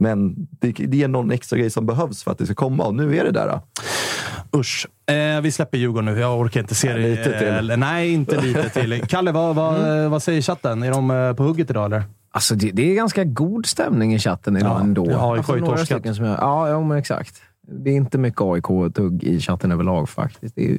Men 0.00 0.34
det, 0.60 0.72
det 0.72 1.02
är 1.02 1.08
någon 1.08 1.30
extra 1.30 1.58
grej 1.58 1.70
som 1.70 1.86
behövs 1.86 2.22
för 2.24 2.30
att 2.30 2.38
det 2.38 2.46
ska 2.46 2.54
komma 2.54 2.84
och 2.84 2.94
nu 2.94 3.16
är 3.16 3.24
det 3.24 3.30
där. 3.30 3.60
Usch. 4.56 4.86
Eh, 5.10 5.40
vi 5.40 5.52
släpper 5.52 5.78
Djurgården 5.78 6.04
nu. 6.04 6.20
Jag 6.20 6.40
orkar 6.40 6.60
inte 6.60 6.74
se 6.74 6.92
det. 6.92 6.98
lite 6.98 7.38
till. 7.38 7.78
Nej, 7.78 8.12
inte 8.12 8.40
lite 8.40 8.68
till. 8.68 9.02
Kalle, 9.08 9.32
vad, 9.32 9.54
vad, 9.56 10.10
vad 10.10 10.22
säger 10.22 10.42
chatten? 10.42 10.82
Är 10.82 10.90
de 10.90 11.10
eh, 11.10 11.32
på 11.32 11.42
hugget 11.42 11.70
idag 11.70 11.84
eller? 11.84 12.02
Alltså 12.30 12.54
det, 12.54 12.70
det 12.70 12.90
är 12.90 12.94
ganska 12.94 13.24
god 13.24 13.66
stämning 13.66 14.14
i 14.14 14.18
chatten 14.18 14.56
idag 14.56 14.70
Ja, 14.70 14.80
ändå. 14.80 15.10
ja, 15.10 15.32
AIK 15.32 15.38
alltså, 15.38 15.52
har 15.52 15.56
ju 15.56 15.60
några 15.64 15.76
torskat. 15.76 15.98
stycken 15.98 16.14
som 16.14 16.24
jag, 16.24 16.38
ja, 16.40 16.68
ja, 16.68 16.80
men 16.82 16.98
exakt. 16.98 17.42
Det 17.68 17.90
är 17.90 17.94
inte 17.94 18.18
mycket 18.18 18.40
AIK-tugg 18.40 19.24
i 19.24 19.40
chatten 19.40 19.72
överlag 19.72 20.08
faktiskt. 20.08 20.54
Det 20.54 20.70
är 20.74 20.78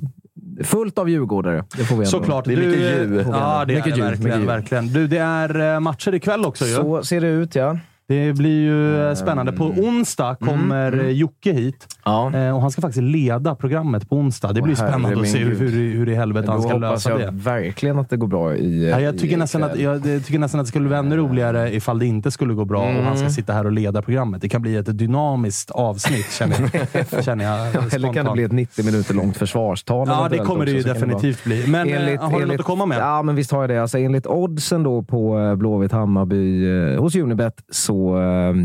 fullt 0.64 0.98
av 0.98 1.10
djurgårdare. 1.10 1.64
Det 1.78 1.84
får 1.84 1.96
vi 1.96 2.00
ändå. 2.00 2.06
Såklart. 2.10 2.46
Det 2.46 2.54
är 2.54 2.58
mycket 2.58 2.80
djur. 2.80 3.26
Ja, 3.32 3.66
det 3.68 3.74
Mycket 3.76 3.88
är 3.88 3.92
det 3.92 3.98
djur, 3.98 4.04
verkligen. 4.06 4.24
mycket 4.24 4.40
djur. 4.40 4.48
verkligen. 4.48 4.88
Du, 4.88 5.08
det 5.08 5.18
är 5.18 5.74
eh, 5.74 5.80
matcher 5.80 6.14
ikväll 6.16 6.46
också 6.46 6.66
ju. 6.66 6.74
Så 6.76 7.04
ser 7.04 7.22
det 7.22 7.28
ut, 7.28 7.56
ja. 7.56 7.78
Det 8.08 8.34
blir 8.34 8.62
ju 8.62 9.08
eh, 9.08 9.14
spännande. 9.14 9.52
På 9.52 9.64
onsdag 9.66 10.36
kommer 10.36 10.88
mm. 10.88 11.06
eh, 11.06 11.12
Jocke 11.12 11.52
hit. 11.52 11.88
ja. 12.06 12.36
Eh, 12.36 12.56
och 12.56 12.62
han 12.62 12.72
ska 12.72 12.82
faktiskt 12.82 13.04
leda 13.04 13.56
programmet 13.56 14.10
på 14.10 14.16
onsdag. 14.16 14.54
Det 14.54 14.60
Åh, 14.60 14.66
blir 14.66 14.76
spännande 14.76 15.08
herre 15.08 15.22
att 15.22 15.28
se 15.28 15.38
hur, 15.38 15.60
hur, 15.60 15.94
hur 15.94 16.10
i 16.10 16.16
helvete 16.16 16.52
han 16.52 16.62
ska 16.62 16.78
lösa 16.78 17.10
jag 17.10 17.20
det. 17.20 17.30
verkligen 17.32 18.00
att 18.00 18.10
det 18.10 18.18
går 18.18 18.28
bra 18.28 18.56
i 18.56 18.90
Ja, 18.90 19.00
jag, 19.00 19.16
i 19.16 19.18
tycker 19.18 19.38
nästan 19.38 19.64
att, 19.64 19.72
kväll. 19.72 19.82
jag, 19.82 20.26
tycker 20.26 20.40
nästan 20.40 20.60
att 20.60 20.66
det 20.66 20.70
skulle 20.70 20.90
vara 20.90 21.00
ännu 21.00 21.18
roligare 21.18 21.76
ifall 21.76 22.00
det 22.00 22.06
inte 22.06 22.32
skulle 22.32 22.54
gå 22.54 22.66
bra 22.66 22.82
och 22.82 23.04
han 23.04 23.18
ska 23.18 23.30
sitta 23.30 23.54
här 23.54 23.66
och 23.66 23.72
leda 23.72 24.02
programmet. 24.02 24.42
Det 24.42 24.50
kan 24.50 24.62
bli 24.62 24.76
ett 24.76 24.98
dynamiskt 24.98 25.72
avsnitt, 25.72 26.32
känner 26.32 26.70
jag. 26.74 27.24
känner 27.24 27.46
jag 27.46 27.94
Eller 27.94 28.14
kan 28.14 28.26
det 28.26 28.32
bli 28.32 28.44
ett 28.44 28.52
90 28.52 28.86
minuter 28.86 29.14
långt 29.14 29.38
försvarstal? 29.38 30.08
Ja, 30.08 30.28
det 30.32 30.38
kommer 30.38 30.66
det 30.66 30.72
ju 30.72 30.82
definitivt 30.82 31.44
bli. 31.44 31.68
Men 31.68 31.94
eh, 31.94 32.22
har 32.22 32.40
du 32.40 32.46
något 32.46 32.60
att 32.60 32.66
komma 32.66 32.86
med? 32.86 32.98
Ja, 32.98 33.22
men 33.24 33.36
visst 33.36 33.52
har 33.52 33.62
jag 33.62 33.70
det. 33.70 33.82
Alltså, 33.82 33.98
enligt 33.98 34.28
oddsen 34.28 34.84
då 34.84 35.04
på 35.04 35.56
Blåvitt 35.58 35.92
Hammarby 35.92 36.68
eh, 36.94 37.02
hos 37.02 37.16
Unibet 37.16 37.64
så 37.70 37.95
eh, 38.18 38.56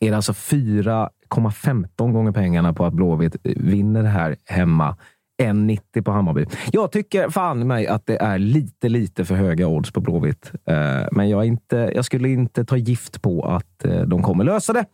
är 0.00 0.10
det 0.10 0.16
alltså 0.16 0.32
4,15 0.32 2.12
gånger 2.12 2.32
pengarna 2.32 2.72
på 2.72 2.84
att 2.86 2.94
Blåvitt 2.94 3.36
vinner 3.42 4.02
det 4.02 4.08
här 4.08 4.36
hemma. 4.46 4.96
1,90 5.42 6.02
på 6.02 6.10
Hammarby. 6.10 6.46
Jag 6.72 6.92
tycker 6.92 7.30
fan 7.30 7.62
i 7.62 7.64
mig 7.64 7.86
att 7.86 8.06
det 8.06 8.16
är 8.22 8.38
lite, 8.38 8.88
lite 8.88 9.24
för 9.24 9.34
höga 9.34 9.66
odds 9.66 9.90
på 9.90 10.00
Blåvitt. 10.00 10.52
Eh, 10.66 11.06
Men 11.12 11.28
jag, 11.28 11.44
inte, 11.44 11.92
jag 11.94 12.04
skulle 12.04 12.28
inte 12.28 12.64
ta 12.64 12.76
gift 12.76 13.22
på 13.22 13.42
att 13.42 13.84
eh, 13.84 14.00
de 14.00 14.22
kommer 14.22 14.44
lösa 14.44 14.72
det 14.72 14.84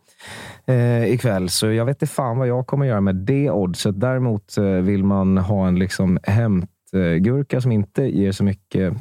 eh, 0.73 1.13
ikväll. 1.13 1.49
Så 1.49 1.71
jag 1.71 1.85
vet 1.85 1.95
inte 1.95 2.13
fan 2.13 2.37
vad 2.37 2.47
jag 2.47 2.67
kommer 2.67 2.85
göra 2.85 3.01
med 3.01 3.15
det 3.15 3.51
oddset. 3.51 3.99
Däremot 3.99 4.57
eh, 4.57 4.63
vill 4.63 5.03
man 5.03 5.37
ha 5.37 5.67
en 5.67 5.79
liksom 5.79 6.19
hämtgurka 6.23 7.61
som 7.61 7.71
inte 7.71 8.03
ger 8.03 8.31
så 8.31 8.43
mycket 8.43 8.93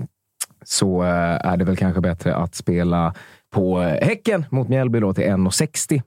så 0.64 1.02
eh, 1.02 1.46
är 1.46 1.56
det 1.56 1.64
väl 1.64 1.76
kanske 1.76 2.00
bättre 2.00 2.36
att 2.36 2.54
spela 2.54 3.14
på 3.54 3.78
Häcken 3.78 4.44
mot 4.50 4.68
Mjällby 4.68 5.00
då 5.00 5.14
till 5.14 5.24
1,60 5.24 6.02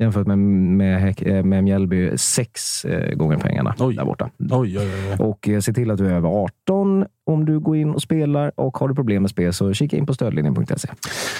jämfört 0.00 0.26
med, 0.26 0.38
med, 0.38 1.22
eh, 1.26 1.44
med 1.44 1.64
Mjällby 1.64 2.18
sex 2.18 2.84
eh, 2.84 3.14
gånger 3.14 3.36
pengarna 3.36 3.74
Oj. 3.78 3.96
där 3.96 4.04
borta. 4.04 4.30
Oj, 4.38 4.78
oj, 4.78 4.78
oj. 4.78 5.16
Och 5.18 5.48
eh, 5.48 5.60
se 5.60 5.72
till 5.72 5.90
att 5.90 5.98
du 5.98 6.06
är 6.06 6.14
över 6.14 6.28
18 6.28 7.04
om 7.26 7.44
du 7.44 7.60
går 7.60 7.76
in 7.76 7.90
och 7.90 8.02
spelar. 8.02 8.52
Och 8.56 8.78
har 8.78 8.88
du 8.88 8.94
problem 8.94 9.22
med 9.22 9.30
spel 9.30 9.52
så 9.52 9.72
kika 9.72 9.96
in 9.96 10.06
på 10.06 10.14
stödlinjen.se. 10.14 10.88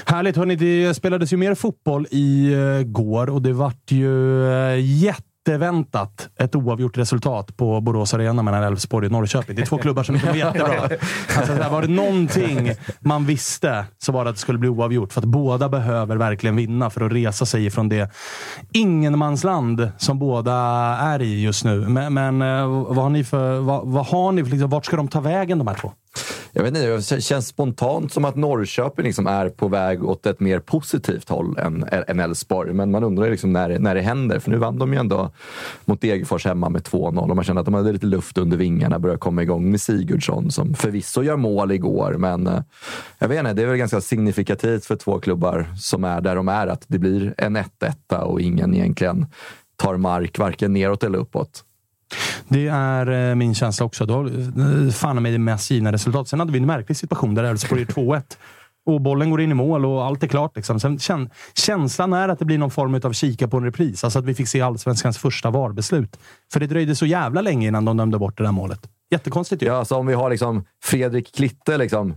Härligt! 0.06 0.36
Hörni, 0.36 0.56
det 0.56 0.94
spelades 0.94 1.32
ju 1.32 1.36
mer 1.36 1.54
fotboll 1.54 2.06
i 2.10 2.52
eh, 2.52 2.82
går 2.86 3.30
och 3.30 3.42
det 3.42 3.52
vart 3.52 3.90
ju 3.90 4.44
eh, 4.44 4.80
jätteväntat 5.46 6.28
ett 6.38 6.54
oavgjort 6.54 6.98
resultat 6.98 7.56
på 7.56 7.80
Borås 7.80 8.14
Arena 8.14 8.42
mellan 8.42 8.62
Elfsborg 8.62 9.06
och 9.06 9.12
Norrköping. 9.12 9.56
Det 9.56 9.62
är 9.62 9.66
två 9.66 9.78
klubbar 9.82 10.02
som 10.02 10.14
inte 10.14 10.26
går 10.26 10.36
jättebra. 10.36 10.88
Alltså, 11.36 11.70
var 11.70 11.82
det 11.82 11.88
någonting 11.88 12.72
man 13.00 13.26
visste 13.26 13.84
så 13.98 14.12
var 14.12 14.24
det 14.24 14.30
att 14.30 14.36
det 14.36 14.40
skulle 14.40 14.58
bli 14.58 14.68
oavgjort. 14.68 15.12
För 15.12 15.20
att 15.20 15.26
båda 15.26 15.68
behöver 15.68 16.16
verkligen 16.16 16.56
vinna 16.56 16.90
för 16.90 17.00
att 17.00 17.12
resa 17.12 17.46
sig 17.46 17.66
ifrån 17.66 17.88
det 17.88 18.10
ingenmansland 18.72 19.90
som 19.98 20.18
båda 20.18 20.52
är 21.00 21.22
i 21.22 21.42
just 21.42 21.64
nu. 21.64 21.88
Men, 21.88 22.14
men 22.14 22.42
eh, 22.42 22.66
vad 22.68 22.96
har 22.96 23.10
ni 23.10 23.24
för... 23.24 23.60
Vad, 23.60 23.86
vad 23.86 24.06
har 24.06 24.32
ni 24.32 24.44
för 24.44 24.50
liksom, 24.50 24.70
vart 24.70 24.84
ska 24.84 24.96
de 24.96 25.08
ta 25.08 25.20
vägen 25.20 25.58
de 25.58 25.66
här 25.66 25.74
två? 25.74 25.92
Jag 26.52 26.62
vet 26.62 26.76
inte, 26.76 27.14
det 27.14 27.20
känns 27.20 27.46
spontant 27.46 28.12
som 28.12 28.24
att 28.24 28.36
Norrköping 28.36 29.04
liksom 29.04 29.26
är 29.26 29.48
på 29.48 29.68
väg 29.68 30.04
åt 30.04 30.26
ett 30.26 30.40
mer 30.40 30.58
positivt 30.58 31.28
håll 31.28 31.58
än, 31.58 31.84
än 32.06 32.20
Elfsborg. 32.20 32.72
Men 32.72 32.90
man 32.90 33.04
undrar 33.04 33.24
ju 33.24 33.30
liksom 33.30 33.52
när, 33.52 33.78
när 33.78 33.94
det 33.94 34.00
händer. 34.00 34.38
För 34.38 34.50
nu 34.50 34.56
vann 34.56 34.78
de 34.78 34.92
ju 34.92 34.98
ändå 34.98 35.30
mot 35.84 36.00
Degerfors 36.00 36.44
hemma 36.44 36.68
med 36.68 36.82
2-0 36.82 37.30
och 37.30 37.36
man 37.36 37.44
kände 37.44 37.60
att 37.60 37.64
de 37.64 37.74
hade 37.74 37.92
lite 37.92 38.06
luft 38.06 38.38
under 38.38 38.56
vingarna. 38.56 38.98
Började 38.98 39.18
komma 39.18 39.42
igång 39.42 39.70
med 39.70 39.80
Sigurdsson 39.80 40.50
som 40.50 40.74
förvisso 40.74 41.22
gör 41.22 41.36
mål 41.36 41.72
igår. 41.72 42.14
Men 42.18 42.46
eh, 42.46 42.62
jag 43.18 43.28
vet 43.28 43.38
inte, 43.38 43.52
det 43.52 43.62
är 43.62 43.66
väl 43.66 43.76
ganska 43.76 44.00
signifikativt 44.00 44.84
för 44.84 44.96
två 44.96 45.18
klubbar 45.18 45.66
som 45.78 46.04
är 46.04 46.20
där 46.20 46.36
de 46.36 46.48
är 46.48 46.66
att 46.66 46.84
det 46.86 46.98
blir 46.98 47.34
en 47.38 47.56
1-1 47.56 48.14
och 48.14 48.40
ingen 48.40 48.74
egentligen 48.74 49.26
tar 49.76 49.96
mark 49.96 50.38
varken 50.38 50.72
neråt 50.72 51.04
eller 51.04 51.18
uppåt. 51.18 51.64
Det 52.48 52.66
är 52.68 53.30
eh, 53.30 53.34
min 53.34 53.54
känsla 53.54 53.86
också. 53.86 54.06
Då, 54.06 54.26
eh, 54.26 54.90
fan 54.92 55.22
med 55.22 55.32
det 55.32 55.38
mest 55.38 55.70
givna 55.70 55.92
resultat. 55.92 56.28
Sen 56.28 56.38
hade 56.38 56.52
vi 56.52 56.58
en 56.58 56.66
märklig 56.66 56.96
situation 56.96 57.34
där 57.34 57.44
Elfsborg 57.44 57.80
gör 57.80 57.86
2-1 57.86 58.22
och 58.86 59.00
bollen 59.00 59.30
går 59.30 59.40
in 59.40 59.50
i 59.50 59.54
mål 59.54 59.86
och 59.86 60.04
allt 60.04 60.22
är 60.22 60.26
klart. 60.26 60.56
Liksom. 60.56 60.80
Sen, 60.80 60.98
kän, 60.98 61.30
känslan 61.54 62.12
är 62.12 62.28
att 62.28 62.38
det 62.38 62.44
blir 62.44 62.58
någon 62.58 62.70
form 62.70 63.00
av 63.04 63.12
kika 63.12 63.48
på 63.48 63.56
en 63.56 63.64
repris. 63.64 64.04
Alltså 64.04 64.18
att 64.18 64.24
vi 64.24 64.34
fick 64.34 64.48
se 64.48 64.60
Allsvenskans 64.60 65.18
första 65.18 65.50
VAR-beslut. 65.50 66.18
För 66.52 66.60
det 66.60 66.66
dröjde 66.66 66.96
så 66.96 67.06
jävla 67.06 67.40
länge 67.40 67.68
innan 67.68 67.84
de 67.84 67.96
dömde 67.96 68.18
bort 68.18 68.38
det 68.38 68.44
där 68.44 68.52
målet. 68.52 68.80
Jättekonstigt 69.10 69.62
ju. 69.62 69.66
Ja, 69.66 69.74
alltså 69.74 69.94
om 69.94 70.06
vi 70.06 70.14
har 70.14 70.30
liksom 70.30 70.64
Fredrik 70.84 71.34
Klitte 71.34 71.78
liksom, 71.78 72.14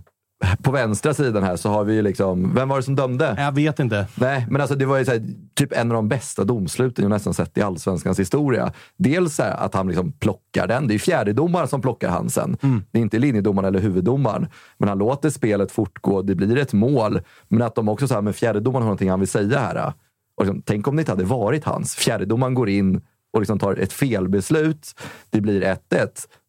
på 0.62 0.70
vänstra 0.70 1.14
sidan 1.14 1.42
här 1.42 1.56
så 1.56 1.68
har 1.68 1.84
vi 1.84 1.94
ju 1.94 2.02
liksom... 2.02 2.54
Vem 2.54 2.68
var 2.68 2.76
det 2.76 2.82
som 2.82 2.96
dömde? 2.96 3.34
Jag 3.38 3.52
vet 3.52 3.80
inte. 3.80 4.06
Nej, 4.14 4.46
men 4.50 4.60
alltså 4.60 4.76
det 4.76 4.86
var 4.86 4.98
ju 4.98 5.04
här, 5.04 5.22
typ 5.54 5.72
en 5.72 5.90
av 5.90 5.94
de 5.94 6.08
bästa 6.08 6.44
domsluten 6.44 7.02
jag 7.02 7.10
nästan 7.10 7.34
sett 7.34 7.58
i 7.58 7.62
allsvenskans 7.62 8.20
historia. 8.20 8.72
Dels 8.96 9.38
här, 9.38 9.56
att 9.56 9.74
han 9.74 9.88
liksom 9.88 10.12
plockar 10.12 10.66
den. 10.66 10.88
Det 10.88 10.94
är 10.94 10.98
fjärdedomaren 10.98 11.68
som 11.68 11.80
plockar 11.80 12.08
han 12.08 12.30
sen. 12.30 12.56
Det 12.90 12.98
är 12.98 13.02
inte 13.02 13.18
linjedomaren 13.18 13.68
eller 13.68 13.80
huvuddomaren. 13.80 14.46
Men 14.78 14.88
han 14.88 14.98
låter 14.98 15.30
spelet 15.30 15.72
fortgå. 15.72 16.22
Det 16.22 16.34
blir 16.34 16.58
ett 16.58 16.72
mål. 16.72 17.20
Men 17.48 17.62
att 17.62 17.74
de 17.74 17.88
också 17.88 18.08
så 18.08 18.14
här, 18.14 18.22
men 18.22 18.32
fjärdedomaren 18.32 18.82
har 18.82 18.88
någonting 18.88 19.10
han 19.10 19.20
vill 19.20 19.28
säga 19.28 19.58
här. 19.58 19.92
Och 20.36 20.44
liksom, 20.44 20.62
tänk 20.66 20.88
om 20.88 20.96
det 20.96 21.00
inte 21.00 21.12
hade 21.12 21.24
varit 21.24 21.64
hans. 21.64 21.94
Fjärdedomaren 21.94 22.54
går 22.54 22.68
in 22.68 23.00
och 23.32 23.40
liksom 23.40 23.58
tar 23.58 23.76
ett 23.76 23.92
felbeslut. 23.92 24.94
Det 25.30 25.40
blir 25.40 25.62
1-1. 25.62 25.78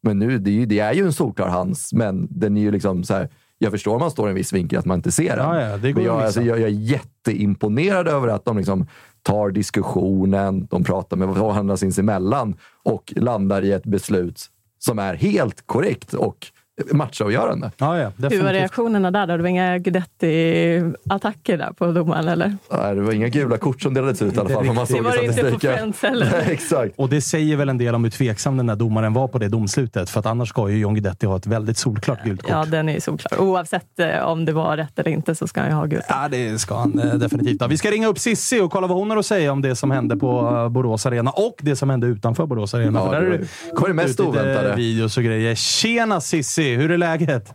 Men 0.04 0.20
nu, 0.20 0.38
det 0.40 0.50
är, 0.50 0.54
ju, 0.54 0.66
det 0.66 0.80
är 0.80 0.94
ju 0.94 1.06
en 1.06 1.14
solklar 1.14 1.48
hans, 1.48 1.94
men 1.94 2.28
den 2.30 2.58
är 2.58 2.62
ju 2.62 2.72
liksom 2.72 3.04
så 3.04 3.14
här, 3.14 3.30
Jag 3.58 3.72
förstår 3.72 3.94
om 3.94 4.00
man 4.00 4.12
står 4.12 4.28
i 4.28 4.30
en 4.30 4.36
viss 4.36 4.54
vinkel 4.54 4.80
att 4.80 4.86
man 4.86 4.98
inte 5.00 5.12
ser 5.12 5.38
den. 5.38 5.46
Ja, 5.46 5.62
ja, 5.62 5.78
det 5.78 5.92
går 5.92 6.02
Men 6.02 6.06
jag, 6.06 6.22
alltså, 6.22 6.42
jag, 6.42 6.60
jag 6.60 6.70
är 6.70 6.74
jätteimponerad 6.74 8.08
över 8.08 8.28
att 8.28 8.46
de 8.46 8.58
liksom 8.58 8.88
tar 9.22 9.50
diskussionen, 9.50 10.66
de 10.66 10.84
pratar 10.84 11.18
med 11.18 11.28
varandra 11.28 11.78
sinsemellan 11.78 12.58
och 12.84 13.14
landar 13.16 13.62
i 13.62 13.72
ett 13.72 13.86
beslut 13.86 14.50
som 14.80 15.00
är 15.00 15.14
helt 15.14 15.68
korrekt 15.68 16.14
och 16.14 16.48
matchavgörande. 16.92 17.72
Ja, 17.78 17.98
ja, 18.00 18.12
Hur 18.30 18.44
var 18.44 18.54
reaktionerna 18.54 19.12
där? 19.12 19.28
Då? 19.28 19.38
Det 19.38 19.44
var 19.44 19.50
inga 19.50 19.78
Guidetti-attacker 19.78 21.58
där 21.58 21.72
på 21.74 21.92
domaren, 21.92 22.28
eller? 22.28 22.58
Nej, 22.72 22.96
det 22.96 23.02
var 23.02 23.12
inga 23.14 23.28
gula 23.28 23.58
kort 23.58 23.82
som 23.82 23.94
delades 23.94 24.22
ut 24.22 24.38
i 24.38 24.40
alla 24.40 24.50
fall. 24.50 24.66
Man 24.66 24.76
Det 24.76 24.86
såg 24.86 25.02
var 25.04 25.24
i 25.24 25.28
det 25.28 25.34
inte 25.40 25.52
på. 25.52 25.60
Friends 25.60 26.02
heller. 26.02 26.28
Nej, 26.32 26.46
Exakt. 26.54 26.94
Och 26.96 27.10
det 27.10 27.22
säger 27.22 27.56
väl 27.56 27.70
en 27.70 27.78
del 27.78 27.96
om 27.96 28.04
hur 28.04 28.12
tveksam 28.12 28.58
den 28.58 28.66
där 28.68 28.76
domaren 28.76 29.14
var 29.14 29.28
på 29.28 29.38
det 29.38 29.48
domslutet. 29.48 30.10
För 30.10 30.20
att 30.20 30.26
annars 30.26 30.50
ska 30.50 30.70
ju 30.70 30.78
John 30.78 30.94
Guidetti 30.94 31.26
ha 31.26 31.38
ett 31.38 31.48
väldigt 31.48 31.78
solklart 31.78 32.24
gult 32.24 32.42
kort. 32.42 32.52
Ja, 32.52 32.66
den 32.66 32.90
är 32.90 33.00
solklar. 33.00 33.40
Oavsett 33.42 34.00
eh, 34.00 34.20
om 34.20 34.46
det 34.46 34.52
var 34.52 34.78
rätt 34.78 35.00
eller 35.00 35.12
inte 35.12 35.36
så 35.36 35.48
ska 35.48 35.62
han 35.62 35.70
ju 35.70 35.76
ha 35.76 35.86
gult. 35.86 36.06
Ja, 36.10 36.28
det 36.32 36.60
ska 36.60 36.76
han 36.76 37.00
eh, 37.00 37.14
definitivt 37.14 37.62
ha. 37.62 37.68
Vi 37.68 37.78
ska 37.78 37.92
ringa 37.92 38.08
upp 38.08 38.20
Sissi 38.20 38.60
och 38.60 38.72
kolla 38.72 38.88
vad 38.88 38.98
hon 38.98 39.10
har 39.10 39.18
att 39.18 39.26
säga 39.26 39.52
om 39.52 39.62
det 39.62 39.76
som 39.76 39.92
hände 39.92 40.16
på 40.18 40.40
eh, 40.56 40.70
Borås 40.70 41.06
Arena 41.06 41.32
och 41.32 41.56
det 41.62 41.76
som 41.76 41.90
hände 41.90 42.08
utanför 42.08 42.46
Borås 42.46 42.74
Arena. 42.74 43.00
Ja, 43.00 43.06
För 43.06 43.14
där 43.14 43.22
det 43.22 43.30
var- 43.30 43.38
det 43.38 43.44
det 43.76 43.82
var 43.82 43.88
det 43.88 43.94
mest 43.94 44.20
oväntade. 44.20 44.76
videos 44.76 45.18
och 45.18 45.24
grejer. 45.24 45.56
Tjena 45.56 46.22
Sissi! 46.22 46.65
Hur 46.74 46.92
är 46.92 46.98
läget? 46.98 47.54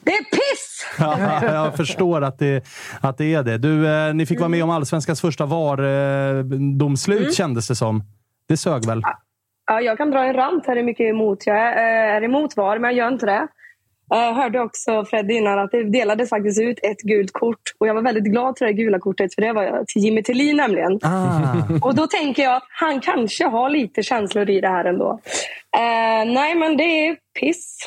Det 0.00 0.10
är 0.12 0.24
piss! 0.24 0.86
Ja, 0.98 1.44
jag 1.44 1.76
förstår 1.76 2.22
att 2.22 2.38
det, 2.38 2.64
att 3.00 3.18
det 3.18 3.34
är 3.34 3.42
det. 3.42 3.58
Du, 3.58 3.88
eh, 3.88 4.14
ni 4.14 4.26
fick 4.26 4.38
vara 4.40 4.48
med 4.48 4.64
om 4.64 4.70
Allsvenskans 4.70 5.20
första 5.20 5.46
VAR-domslut 5.46 7.20
Mm. 7.20 7.32
kändes 7.32 7.68
det 7.68 7.74
som. 7.76 8.02
Det 8.48 8.56
sög 8.56 8.86
väl? 8.86 9.02
Ja, 9.66 9.80
jag 9.80 9.98
kan 9.98 10.10
dra 10.10 10.24
en 10.24 10.34
rant 10.34 10.66
här 10.66 10.76
hur 10.76 10.82
mycket 10.82 11.04
emot 11.06 11.46
jag 11.46 11.56
är, 11.56 11.76
är 12.16 12.22
emot 12.24 12.56
VAR, 12.56 12.78
men 12.78 12.90
jag 12.90 12.96
gör 12.98 13.08
inte 13.12 13.26
det. 13.26 13.46
Jag 14.08 14.34
hörde 14.34 14.60
också 14.60 15.04
Fred 15.04 15.30
innan 15.30 15.58
att 15.58 15.70
det 15.70 15.84
delades 15.90 16.28
faktiskt 16.30 16.60
ut 16.60 16.78
ett 16.82 17.00
gult 17.02 17.32
kort. 17.32 17.60
Och 17.78 17.86
jag 17.86 17.94
var 17.94 18.02
väldigt 18.02 18.24
glad 18.24 18.58
för 18.58 18.66
det 18.66 18.72
gula 18.72 18.98
kortet, 18.98 19.34
för 19.34 19.42
det 19.42 19.52
var 19.52 19.84
till 19.86 20.02
Jimmy 20.02 20.22
Tillin 20.22 20.56
nämligen. 20.56 20.92
Och 21.82 21.94
då 21.94 22.06
tänker 22.06 22.42
jag 22.42 22.56
att 22.56 22.66
han 22.80 23.00
kanske 23.00 23.44
har 23.44 23.70
lite 23.70 24.02
känslor 24.02 24.50
i 24.50 24.60
det 24.60 24.68
här 24.68 24.84
ändå. 24.84 25.20
Eh, 25.76 26.32
nej, 26.32 26.54
men 26.54 26.76
det 26.76 26.84
är 27.08 27.16
piss 27.40 27.78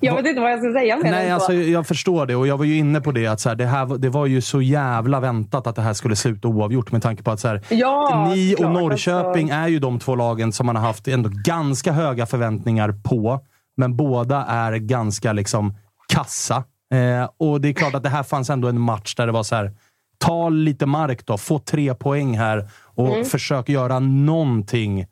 jag 0.00 0.16
vet 0.16 0.26
inte 0.26 0.40
vad 0.40 0.52
jag 0.52 0.58
ska 0.58 0.72
säga 0.72 0.96
mer 0.96 1.10
Nej, 1.10 1.30
alltså, 1.30 1.52
Jag 1.52 1.86
förstår 1.86 2.26
det 2.26 2.36
och 2.36 2.46
jag 2.46 2.58
var 2.58 2.64
ju 2.64 2.76
inne 2.76 3.00
på 3.00 3.12
det 3.12 3.26
att 3.26 3.40
så 3.40 3.48
här, 3.48 3.56
det, 3.56 3.66
här, 3.66 3.98
det 3.98 4.08
var 4.08 4.26
ju 4.26 4.40
så 4.40 4.62
jävla 4.62 5.20
väntat 5.20 5.66
att 5.66 5.76
det 5.76 5.82
här 5.82 5.92
skulle 5.92 6.16
sluta 6.16 6.48
oavgjort 6.48 6.92
med 6.92 7.02
tanke 7.02 7.22
på 7.22 7.30
att 7.30 7.40
så 7.40 7.48
här, 7.48 7.62
ja, 7.70 8.30
ni 8.34 8.54
klart, 8.56 8.66
och 8.66 8.72
Norrköping 8.72 9.50
alltså. 9.50 9.64
är 9.64 9.68
ju 9.68 9.78
de 9.78 9.98
två 9.98 10.14
lagen 10.14 10.52
som 10.52 10.66
man 10.66 10.76
har 10.76 10.82
haft 10.82 11.08
ändå 11.08 11.30
ganska 11.44 11.92
höga 11.92 12.26
förväntningar 12.26 12.94
på. 13.04 13.40
Men 13.76 13.96
båda 13.96 14.44
är 14.44 14.76
ganska 14.76 15.32
liksom 15.32 15.74
kassa. 16.08 16.64
Eh, 16.94 17.28
och 17.36 17.60
det 17.60 17.68
är 17.68 17.72
klart 17.72 17.94
att 17.94 18.02
det 18.02 18.08
här 18.08 18.22
fanns 18.22 18.50
ändå 18.50 18.68
en 18.68 18.80
match 18.80 19.14
där 19.14 19.26
det 19.26 19.32
var 19.32 19.42
så 19.42 19.54
här, 19.54 19.72
ta 20.18 20.48
lite 20.48 20.86
mark 20.86 21.26
då, 21.26 21.38
få 21.38 21.58
tre 21.58 21.94
poäng 21.94 22.38
här 22.38 22.68
och 22.94 23.14
mm. 23.14 23.24
försök 23.24 23.68
göra 23.68 23.98
någonting 23.98 25.06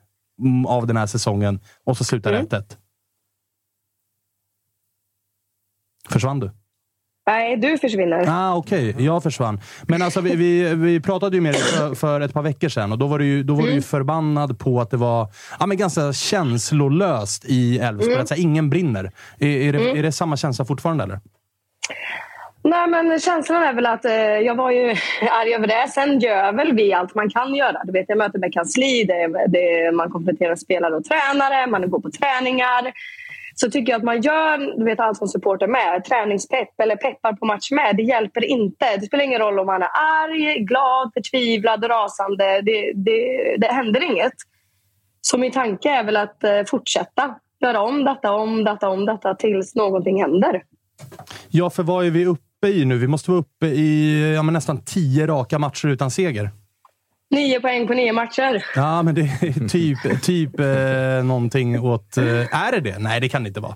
av 0.67 0.87
den 0.87 0.97
här 0.97 1.07
säsongen. 1.07 1.61
Och 1.85 1.97
så 1.97 2.05
slutar 2.05 2.33
mm. 2.33 2.47
1 2.47 2.79
Försvann 6.13 6.41
du? 6.41 6.51
Nej, 7.27 7.57
du 7.57 7.79
försvinner. 7.79 8.25
Ah, 8.29 8.55
Okej, 8.57 8.95
jag 8.99 9.23
försvann. 9.23 9.61
Men 9.89 10.03
alltså, 10.03 10.21
vi, 10.21 10.37
vi, 10.37 10.75
vi 10.75 11.01
pratade 11.01 11.37
ju 11.37 11.41
med 11.41 11.53
dig 11.55 11.61
för, 11.63 11.95
för 11.95 12.21
ett 12.21 12.33
par 12.33 12.43
veckor 12.43 12.69
sedan 12.69 12.93
och 12.93 12.99
då 12.99 13.07
var 13.07 13.19
du 13.19 13.25
ju, 13.25 13.43
då 13.43 13.55
var 13.55 13.63
du 13.63 13.69
Mm. 13.71 13.83
förbannad 13.83 14.59
på 14.59 14.81
att 14.81 14.91
det 14.91 14.97
var 14.97 15.29
ja, 15.61 15.67
men 15.67 15.77
ganska 15.77 16.13
känslolöst 16.13 17.45
i 17.45 17.79
Elfsborg. 17.79 18.13
Mm. 18.13 18.23
Att 18.23 18.29
så 18.29 18.35
här, 18.35 18.43
ingen 18.43 18.71
brinner. 18.71 19.11
Är, 19.39 19.47
är, 19.49 19.73
det, 19.73 19.79
Mm. 19.79 19.97
är 19.99 20.03
det 20.03 20.13
samma 20.13 20.37
känsla 20.37 20.65
fortfarande 20.65 21.05
eller? 21.05 21.21
Nej, 22.63 22.89
men 22.89 23.21
känslan 23.21 23.63
är 23.63 23.73
väl 23.73 23.87
att 23.87 24.05
eh, 24.05 24.13
jag 24.13 24.55
var 24.55 24.71
ju 24.71 24.91
arg 25.41 25.55
över 25.55 25.67
det. 25.67 25.89
Sen 25.95 26.19
gör 26.21 26.53
väl 26.53 26.73
vi 26.77 26.93
allt 26.93 27.15
man 27.15 27.31
kan 27.31 27.55
göra. 27.55 27.81
Du 27.85 27.93
vet, 27.93 28.05
jag 28.09 28.19
möter 28.19 28.39
med 28.39 28.53
kansli, 28.53 29.05
det, 29.05 29.47
det, 29.49 29.93
man 29.97 30.11
kompletterar 30.11 30.57
spelare 30.57 30.95
och 30.95 31.05
tränare, 31.05 31.67
man 31.67 31.91
går 31.91 32.01
på 32.01 32.11
träningar. 32.11 32.93
Så 33.61 33.71
tycker 33.71 33.93
jag 33.93 33.99
att 33.99 34.05
man 34.05 34.21
gör 34.21 34.79
du 34.79 34.85
vet, 34.85 35.01
allt 35.01 35.19
som 35.19 35.29
supporter 35.29 35.67
med. 35.67 36.05
Träningspepp 36.05 36.81
eller 36.83 36.97
peppar 36.97 37.33
på 37.33 37.47
match 37.47 37.71
med. 37.71 37.97
Det 37.97 38.03
hjälper 38.03 38.45
inte. 38.45 38.97
Det 38.97 39.07
spelar 39.07 39.25
ingen 39.25 39.41
roll 39.41 39.59
om 39.59 39.67
man 39.67 39.83
är 39.83 39.89
arg, 40.23 40.59
glad, 40.65 41.11
förtvivlad, 41.15 41.91
rasande. 41.91 42.61
Det, 42.63 42.93
det, 42.95 43.57
det 43.59 43.67
händer 43.67 44.03
inget. 44.13 44.33
Så 45.21 45.39
min 45.39 45.53
tanke 45.53 45.91
är 45.91 46.05
väl 46.05 46.17
att 46.17 46.45
eh, 46.45 46.63
fortsätta 46.67 47.35
göra 47.61 47.81
om 47.81 48.05
detta, 48.05 48.33
om 48.33 48.65
detta, 48.65 48.89
om 48.89 49.07
detta 49.07 49.35
tills 49.35 49.75
någonting 49.75 50.23
händer. 50.23 50.63
Ja, 51.49 51.71
för 51.71 51.83
vad 51.83 52.07
är 52.07 52.11
vi 52.11 52.27
uppe 52.27 52.69
i 52.69 52.85
nu? 52.85 52.99
Vi 52.99 53.07
måste 53.07 53.31
vara 53.31 53.41
uppe 53.41 53.67
i 53.67 54.35
ja, 54.35 54.43
men 54.43 54.55
nästan 54.55 54.85
tio 54.85 55.27
raka 55.27 55.59
matcher 55.59 55.89
utan 55.89 56.11
seger. 56.11 56.51
Nio 57.31 57.61
poäng 57.61 57.87
på 57.87 57.93
nio 57.93 58.12
matcher. 58.12 58.64
Ja, 58.74 59.03
men 59.03 59.14
det 59.14 59.20
är 59.20 59.68
typ, 59.68 60.22
typ 60.22 60.61
eh, 60.61 61.24
någonting 61.24 61.81
åt... 61.81 62.16
Eh, 62.16 62.64
är 62.66 62.72
det 62.72 62.81
det? 62.81 62.99
Nej, 62.99 63.20
det 63.20 63.28
kan 63.28 63.43
det 63.43 63.49
inte 63.49 63.61
vara. 63.61 63.74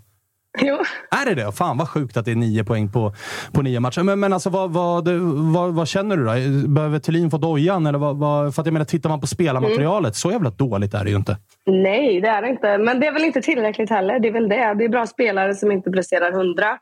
Jo. 0.60 0.78
Är 1.10 1.26
det 1.34 1.34
det? 1.44 1.52
Fan 1.52 1.78
vad 1.78 1.88
sjukt 1.88 2.16
att 2.16 2.24
det 2.24 2.30
är 2.30 2.36
nio 2.36 2.64
poäng 2.64 2.92
på, 2.92 3.14
på 3.52 3.62
nio 3.62 3.80
matcher. 3.80 4.02
Men, 4.02 4.20
men 4.20 4.32
alltså, 4.32 4.50
vad, 4.50 4.70
vad, 4.72 5.08
vad, 5.54 5.74
vad 5.74 5.88
känner 5.88 6.16
du 6.16 6.24
då? 6.24 6.68
Behöver 6.68 6.98
Thelin 6.98 7.30
få 7.30 7.38
dojan? 7.38 7.86
Eller 7.86 7.98
vad, 7.98 8.16
vad, 8.16 8.54
för 8.54 8.62
att 8.62 8.66
jag 8.66 8.72
menar, 8.72 8.84
tittar 8.84 9.08
man 9.10 9.20
på 9.20 9.26
spelarmaterialet, 9.26 10.16
så 10.16 10.30
jävla 10.30 10.50
dåligt 10.50 10.94
är 10.94 11.04
det 11.04 11.10
ju 11.10 11.16
inte. 11.16 11.36
Nej, 11.66 12.20
det 12.20 12.28
är 12.28 12.42
det 12.42 12.48
inte. 12.48 12.78
Men 12.78 13.00
det 13.00 13.06
är 13.06 13.12
väl 13.12 13.24
inte 13.24 13.40
tillräckligt 13.40 13.90
heller. 13.90 14.18
Det 14.18 14.28
är 14.28 14.32
väl 14.32 14.48
det. 14.48 14.74
Det 14.78 14.84
är 14.84 14.88
bra 14.88 15.06
spelare 15.06 15.54
som 15.54 15.72
inte 15.72 15.90
presterar 15.90 16.32
hundra. 16.32 16.78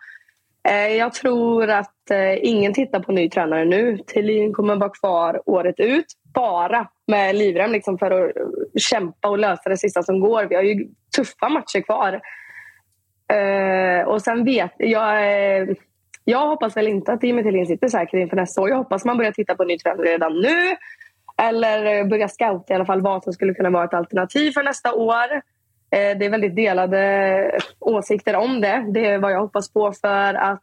Eh, 0.68 0.96
Jag 0.96 1.12
tror 1.12 1.70
att 1.70 2.10
eh, 2.10 2.44
ingen 2.48 2.74
tittar 2.74 3.00
på 3.00 3.12
ny 3.12 3.28
tränare 3.30 3.64
nu. 3.64 3.98
Thelin 4.14 4.52
kommer 4.52 4.76
vara 4.76 4.90
kvar 4.90 5.40
året 5.46 5.74
ut. 5.80 6.04
Bara 6.34 6.88
med 7.06 7.34
livrem 7.36 7.72
liksom 7.72 7.98
för 7.98 8.10
att 8.10 8.32
kämpa 8.82 9.28
och 9.28 9.38
lösa 9.38 9.68
det 9.70 9.76
sista 9.76 10.02
som 10.02 10.20
går. 10.20 10.44
Vi 10.44 10.54
har 10.54 10.62
ju 10.62 10.88
tuffa 11.16 11.48
matcher 11.48 11.80
kvar. 11.80 12.20
Uh, 13.32 14.08
och 14.08 14.22
sen 14.22 14.44
vet 14.44 14.74
jag... 14.78 15.68
Uh, 15.68 15.76
Jag 16.24 16.46
hoppas 16.46 16.76
väl 16.76 16.88
inte 16.88 17.12
att 17.12 17.22
Jimmy 17.22 17.42
Thelin 17.42 17.66
sitter 17.66 17.88
säkert 17.88 18.14
inför 18.14 18.36
nästa 18.36 18.60
år. 18.60 18.68
Jag 18.68 18.76
hoppas 18.76 19.04
man 19.04 19.16
börjar 19.16 19.32
titta 19.32 19.54
på 19.54 19.64
ny 19.64 19.78
tränare 19.78 20.06
redan 20.06 20.40
nu. 20.40 20.76
Eller 21.42 21.98
eh, 21.98 22.06
börja 22.06 22.28
scouta 22.28 22.72
i 22.72 22.74
alla 22.74 22.84
fall 22.84 23.00
vad 23.00 23.24
som 23.24 23.32
skulle 23.32 23.54
kunna 23.54 23.70
vara 23.70 23.84
ett 23.84 23.94
alternativ 23.94 24.52
för 24.52 24.62
nästa 24.62 24.94
år. 24.94 25.34
Uh, 25.34 26.18
Det 26.18 26.26
är 26.26 26.30
väldigt 26.30 26.56
delade 26.56 27.58
åsikter 27.80 28.36
om 28.36 28.60
det. 28.60 28.84
Det 28.94 29.06
är 29.06 29.18
vad 29.18 29.32
jag 29.32 29.40
hoppas 29.40 29.72
på 29.72 29.92
för 29.92 30.34
att 30.34 30.62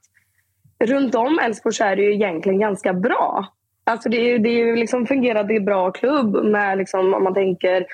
runt 0.85 1.15
om 1.15 1.39
Elfsborg 1.39 1.73
så 1.73 1.83
är 1.83 1.95
det 1.95 2.01
ju 2.01 2.13
egentligen 2.13 2.59
ganska 2.59 2.93
bra. 2.93 3.45
Alltså 3.89 4.09
det 4.09 4.17
är 4.17 4.39
det 4.39 4.49
är 4.49 4.65
ju 4.65 4.75
liksom 4.75 5.05
fungerande 5.05 5.59
bra 5.59 5.91
klubb 5.91 6.43
med 6.43 6.77
liksom, 6.77 7.13
om 7.13 7.23
man 7.23 7.33
tänker 7.33 7.85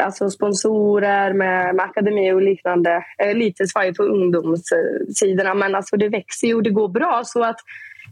alltså 0.00 0.30
sponsorer 0.30 1.32
med, 1.32 1.74
med 1.74 1.84
akademi 1.84 2.32
och 2.32 2.42
liknande. 2.42 3.04
Eh, 3.18 3.34
lite 3.34 3.66
svajigt 3.66 3.96
på 3.96 4.02
ungdomssidorna 4.02 5.54
men 5.54 5.74
alltså 5.74 5.96
det 5.96 6.08
växer 6.08 6.46
ju 6.46 6.54
och 6.54 6.62
det 6.62 6.70
går 6.70 6.88
bra 6.88 7.22
så 7.24 7.44
att 7.44 7.56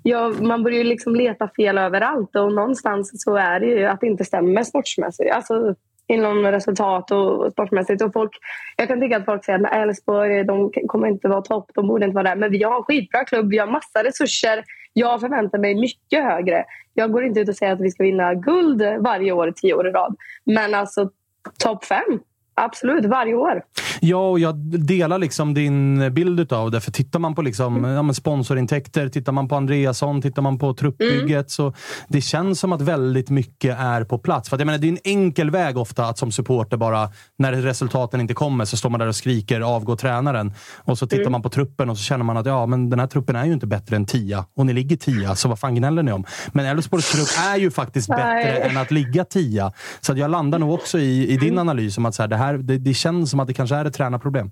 ja, 0.02 0.32
man 0.40 0.62
börjar 0.62 0.78
ju 0.78 0.84
liksom 0.84 1.16
leta 1.16 1.48
fel 1.56 1.78
överallt 1.78 2.36
och 2.36 2.52
någonstans 2.52 3.22
så 3.22 3.36
är 3.36 3.60
det 3.60 3.66
ju 3.66 3.84
att 3.84 4.00
det 4.00 4.06
inte 4.06 4.24
stämmer 4.24 4.62
sportsmässigt. 4.62 5.32
Alltså 5.32 5.74
inom 6.06 6.46
resultat 6.46 7.10
och 7.10 7.52
sportmässigt. 7.52 8.02
Och 8.02 8.12
folk, 8.12 8.30
jag 8.76 8.88
kan 8.88 9.00
tycka 9.00 9.16
att 9.16 9.24
folk 9.24 9.44
säger 9.44 9.66
att 9.66 9.72
Elfsborg 9.72 10.44
de 10.44 10.72
kommer 10.86 11.08
inte 11.08 11.28
vara 11.28 11.42
topp, 11.42 11.70
de 11.74 11.86
borde 11.88 12.04
inte 12.04 12.14
vara 12.14 12.28
där. 12.28 12.36
Men 12.36 12.50
vi 12.50 12.62
har 12.62 12.76
en 12.76 12.82
skitbra 12.82 13.24
klubb, 13.24 13.50
vi 13.50 13.58
har 13.58 13.66
massa 13.66 14.04
resurser. 14.04 14.64
Jag 14.96 15.20
förväntar 15.20 15.58
mig 15.58 15.74
mycket 15.74 16.24
högre. 16.24 16.64
Jag 16.94 17.12
går 17.12 17.24
inte 17.24 17.40
ut 17.40 17.48
och 17.48 17.56
säger 17.56 17.72
att 17.72 17.80
vi 17.80 17.90
ska 17.90 18.02
vinna 18.02 18.34
guld 18.34 18.82
varje 18.98 19.32
år, 19.32 19.52
tio 19.56 19.74
år 19.74 19.88
i 19.88 19.90
rad. 19.90 20.16
Men 20.44 20.74
alltså 20.74 21.10
topp 21.58 21.84
fem, 21.84 22.20
absolut, 22.54 23.04
varje 23.04 23.34
år. 23.34 23.62
Ja, 24.00 24.30
och 24.30 24.38
jag 24.40 24.56
delar 24.84 25.18
liksom 25.18 25.54
din 25.54 26.14
bild 26.14 26.52
av 26.52 26.70
det. 26.70 26.80
För 26.80 26.90
tittar 26.92 27.18
man 27.18 27.34
på 27.34 27.42
liksom, 27.42 27.76
Mm. 27.84 28.06
ja, 28.06 28.14
sponsorintäkter, 28.14 29.08
tittar 29.08 29.32
man 29.32 29.48
på 29.48 29.56
Andreasson, 29.56 30.22
tittar 30.22 30.42
man 30.42 30.58
på 30.58 30.74
truppbygget. 30.74 31.28
Mm. 31.30 31.44
Så 31.48 31.72
det 32.08 32.20
känns 32.20 32.60
som 32.60 32.72
att 32.72 32.80
väldigt 32.80 33.30
mycket 33.30 33.78
är 33.78 34.04
på 34.04 34.18
plats. 34.18 34.48
För 34.48 34.56
att 34.56 34.60
jag 34.60 34.66
menar, 34.66 34.78
det 34.78 34.86
är 34.86 34.92
en 34.92 34.98
enkel 35.04 35.50
väg 35.50 35.78
ofta 35.78 36.04
att 36.06 36.18
som 36.18 36.32
supporter 36.32 36.76
bara, 36.76 37.08
när 37.38 37.52
resultaten 37.52 38.20
inte 38.20 38.34
kommer, 38.34 38.64
så 38.64 38.76
står 38.76 38.90
man 38.90 39.00
där 39.00 39.06
och 39.06 39.16
skriker 39.16 39.60
avgå 39.60 39.96
tränaren. 39.96 40.52
Och 40.84 40.98
så 40.98 41.06
tittar 41.06 41.20
Mm. 41.22 41.32
man 41.32 41.42
på 41.42 41.48
truppen 41.48 41.90
och 41.90 41.98
så 41.98 42.02
känner 42.04 42.24
man 42.24 42.36
att 42.36 42.46
ja, 42.46 42.66
men 42.66 42.90
den 42.90 42.98
här 43.00 43.06
truppen 43.06 43.36
är 43.36 43.44
ju 43.44 43.52
inte 43.52 43.66
bättre 43.66 43.96
än 43.96 44.06
tia. 44.06 44.44
Och 44.56 44.66
ni 44.66 44.72
ligger 44.72 44.96
tia, 44.96 45.34
så 45.34 45.48
vad 45.48 45.58
fan 45.58 45.74
gnäller 45.74 46.02
ni 46.02 46.12
om? 46.12 46.24
Men 46.52 46.66
Elfsborgs 46.66 47.10
trupp 47.12 47.46
är 47.54 47.56
ju 47.58 47.70
faktiskt 47.70 48.08
bättre 48.08 48.24
Nej. 48.34 48.60
än 48.70 48.76
att 48.76 48.90
ligga 48.90 49.24
tia. 49.24 49.72
Så 50.00 50.12
att 50.12 50.18
jag 50.18 50.30
landar 50.30 50.58
nog 50.58 50.72
också 50.74 50.98
i, 50.98 51.28
i 51.32 51.36
din 51.36 51.58
analys 51.58 51.98
om 51.98 52.06
att 52.06 52.14
så 52.14 52.22
här, 52.22 52.28
det, 52.28 52.36
här, 52.36 52.43
det, 52.52 52.78
det 52.78 52.94
känns 52.94 53.30
som 53.30 53.40
att 53.40 53.46
det 53.48 53.54
kanske 53.54 53.76
är 53.76 53.84
ett 53.84 53.94
tränarproblem. 53.94 54.50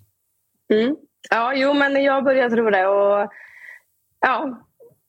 Mm. 0.73 0.97
Ja, 1.31 1.53
jo, 1.55 1.75
men 1.75 2.05
jag 2.05 2.25
börjar 2.25 2.51
tro 2.51 2.71
det. 2.71 2.87
Och, 2.87 3.31
ja, 4.21 4.61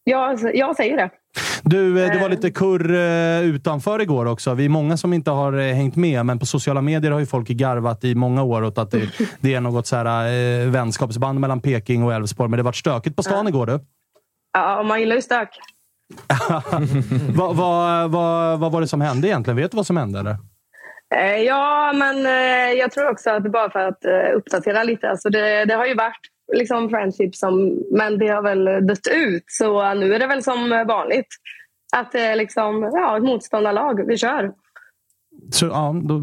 jag, 0.04 0.56
jag 0.56 0.76
säger 0.76 0.98
det. 0.98 1.10
Du, 1.64 2.04
eh, 2.06 2.12
det 2.14 2.20
var 2.20 2.30
lite 2.30 2.52
kurr 2.52 2.94
eh, 2.96 3.42
utanför 3.42 4.02
igår 4.02 4.26
också. 4.26 4.54
Vi 4.54 4.66
är 4.66 4.70
många 4.70 4.98
som 4.98 5.14
inte 5.14 5.32
har 5.32 5.54
eh, 5.54 5.74
hängt 5.76 5.96
med, 5.96 6.26
men 6.26 6.40
på 6.40 6.46
sociala 6.46 6.82
medier 6.82 7.12
har 7.12 7.20
ju 7.20 7.26
folk 7.26 7.48
garvat 7.48 8.04
i 8.04 8.16
många 8.16 8.44
år 8.44 8.64
åt 8.64 8.78
att 8.78 8.92
det, 8.92 9.10
det 9.40 9.54
är 9.54 9.62
något 9.62 9.88
så 9.88 9.96
här, 9.96 10.26
eh, 10.64 10.70
vänskapsband 10.70 11.40
mellan 11.40 11.62
Peking 11.62 12.04
och 12.04 12.14
Elfsborg. 12.14 12.50
Men 12.50 12.58
det 12.58 12.64
var 12.64 12.72
stökigt 12.72 13.16
på 13.16 13.24
stan 13.24 13.48
igår 13.48 13.66
du. 13.66 13.80
Ja, 14.54 14.84
man 14.84 15.00
gillar 15.00 15.16
ju 15.16 15.22
stök. 15.22 15.50
Vad 17.36 17.56
vad- 17.56 18.12
vad- 18.12 18.60
vad 18.60 18.72
var 18.72 18.82
det 18.82 18.88
som 18.88 19.02
hände 19.02 19.28
egentligen? 19.28 19.58
Vet 19.58 19.72
du 19.72 19.78
vad 19.78 19.88
som 19.88 19.98
hände? 19.98 20.20
Eller? 20.20 20.38
Eh, 21.16 21.42
ja, 21.42 21.94
men 21.96 22.26
eh, 22.26 22.80
jag 22.80 22.92
tror 22.92 23.10
också 23.10 23.30
att 23.30 23.44
bara 23.44 23.70
för 23.70 23.80
att 23.80 24.06
eh, 24.06 24.36
uppdatera 24.36 24.84
lite. 24.84 25.10
Alltså 25.10 25.30
det, 25.30 25.66
det 25.66 25.74
har 25.74 25.86
ju 25.86 25.96
varit 25.96 26.20
liksom 26.54 26.90
friendship, 26.90 27.36
som, 27.36 27.84
men 27.92 28.18
det 28.18 28.28
har 28.28 28.42
väl 28.42 28.88
dött 28.88 29.08
ut. 29.14 29.44
Så 29.48 29.94
nu 29.94 30.14
är 30.14 30.20
det 30.20 30.28
väl 30.28 30.44
som 30.44 30.70
vanligt. 30.88 31.28
Att 31.96 32.12
det 32.12 32.22
är 32.22 32.36
liksom, 32.36 32.92
ja, 32.94 33.18
ett 33.18 33.24
motståndarlag. 33.24 34.08
Vi 34.08 34.18
kör. 34.18 34.52
Så, 35.52 35.66
ja, 35.66 35.96
då, 36.04 36.22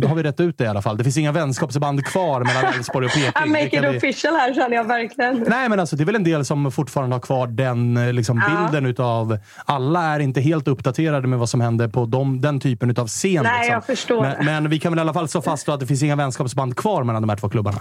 då 0.00 0.08
har 0.08 0.14
vi 0.14 0.22
rätt 0.22 0.40
ut 0.40 0.58
det 0.58 0.64
i 0.64 0.66
alla 0.66 0.82
fall. 0.82 0.96
Det 0.96 1.04
finns 1.04 1.16
inga 1.16 1.32
vänskapsband 1.32 2.04
kvar 2.06 2.44
mellan 2.44 2.64
Elfsborg 2.74 3.06
och 3.06 3.12
Peking. 3.12 3.46
I 3.46 3.48
make 3.48 3.76
it 3.76 3.84
vi- 3.84 3.96
official 3.98 4.34
här 4.34 4.54
känner 4.54 4.76
jag 4.76 4.84
verkligen. 4.84 5.44
Nej, 5.48 5.68
men 5.68 5.80
alltså, 5.80 5.96
det 5.96 6.02
är 6.02 6.04
väl 6.04 6.14
en 6.16 6.24
del 6.24 6.44
som 6.44 6.72
fortfarande 6.72 7.16
har 7.16 7.20
kvar 7.20 7.46
den 7.46 7.96
eh, 7.96 8.12
liksom, 8.12 8.42
Ja. 8.48 8.62
bilden 8.62 8.86
utav... 8.86 9.38
Alla 9.64 10.02
är 10.02 10.20
inte 10.20 10.40
helt 10.40 10.68
uppdaterade 10.68 11.28
med 11.28 11.38
vad 11.38 11.48
som 11.48 11.60
händer 11.60 11.88
på 11.88 12.06
de, 12.06 12.40
den 12.40 12.60
typen 12.60 12.90
utav 12.90 13.06
scen. 13.06 13.42
Nej, 13.42 13.58
liksom. 13.58 13.72
jag 13.72 13.86
förstår. 13.86 14.22
Men, 14.22 14.44
men 14.44 14.68
vi 14.70 14.78
kan 14.78 14.92
väl 14.92 14.98
i 14.98 15.00
alla 15.00 15.12
fall 15.12 15.28
slå 15.28 15.42
fast 15.42 15.68
att 15.68 15.80
det 15.80 15.86
finns 15.86 16.02
inga 16.02 16.16
vänskapsband 16.16 16.76
kvar 16.76 17.04
mellan 17.04 17.22
de 17.22 17.28
här 17.28 17.36
två 17.36 17.48
klubbarna. 17.48 17.78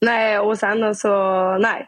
Nej, 0.00 0.38
och 0.38 0.58
sen 0.58 0.94
så, 0.94 1.08
nej. 1.58 1.86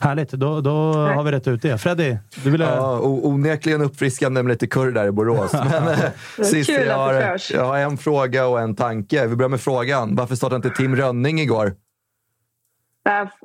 Härligt, 0.00 0.30
då, 0.30 0.60
då 0.60 0.92
har 0.92 1.22
vi 1.22 1.30
rätt 1.32 1.48
ut 1.48 1.62
det. 1.62 1.78
Freddy, 1.78 2.16
du 2.44 2.50
ville... 2.50 2.64
Ja, 2.64 3.00
onekligen 3.02 3.82
uppfriskande 3.82 4.42
med 4.42 4.50
lite 4.50 4.66
kurr 4.66 4.92
där 4.92 5.06
i 5.06 5.10
Borås. 5.10 5.52
Men 5.70 5.88
eh, 5.88 6.44
sist 6.44 6.70
kul 6.70 6.80
att 6.80 6.86
jag, 6.86 6.96
har, 6.96 7.38
jag 7.52 7.64
har 7.64 7.78
en 7.78 7.98
fråga 7.98 8.46
och 8.46 8.60
en 8.60 8.76
tanke. 8.76 9.26
Vi 9.26 9.36
börjar 9.36 9.48
med 9.48 9.60
frågan. 9.60 10.14
Varför 10.16 10.34
startade 10.34 10.56
inte 10.56 10.70
Tim 10.82 10.96
Rönning 10.96 11.40
igår? 11.40 11.72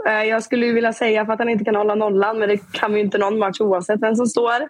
Eh, 0.07 0.23
Jag 0.23 0.43
skulle 0.43 0.65
ju 0.65 0.73
vilja 0.73 0.93
säga 0.93 1.25
för 1.25 1.33
att 1.33 1.39
han 1.39 1.49
inte 1.49 1.65
kan 1.65 1.75
hålla 1.75 1.95
nollan, 1.95 2.39
men 2.39 2.49
det 2.49 2.71
kan 2.71 2.93
vi 2.93 2.99
ju 2.99 3.05
inte 3.05 3.17
någon 3.17 3.39
match 3.39 3.59
oavsett 3.59 4.01
vem 4.01 4.15
som 4.15 4.25
står. 4.25 4.69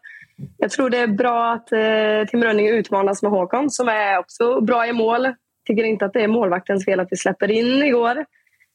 Jag 0.58 0.72
tror 0.72 0.90
det 0.90 0.98
är 0.98 1.08
bra 1.08 1.54
att 1.54 1.72
eh, 1.72 2.30
Tim 2.30 2.44
Rönning 2.44 2.68
utmanas 2.68 3.22
med 3.24 3.32
Håkon 3.32 3.70
som 3.70 3.88
är 3.88 4.18
också 4.20 4.62
bra 4.62 4.88
i 4.88 4.94
mål. 4.94 5.28
Tycker 5.68 5.84
inte 5.84 6.06
att 6.06 6.14
det 6.14 6.24
är 6.24 6.28
målvaktens 6.28 6.86
fel 6.86 7.00
att 7.00 7.08
vi 7.12 7.18
släpper 7.18 7.52
in 7.52 7.84
igår. 7.84 8.26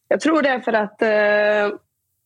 Jag 0.08 0.20
tror 0.20 0.42
det 0.42 0.48
är 0.48 0.60
för 0.60 0.72
att 0.72 1.02
eh, 1.02 1.78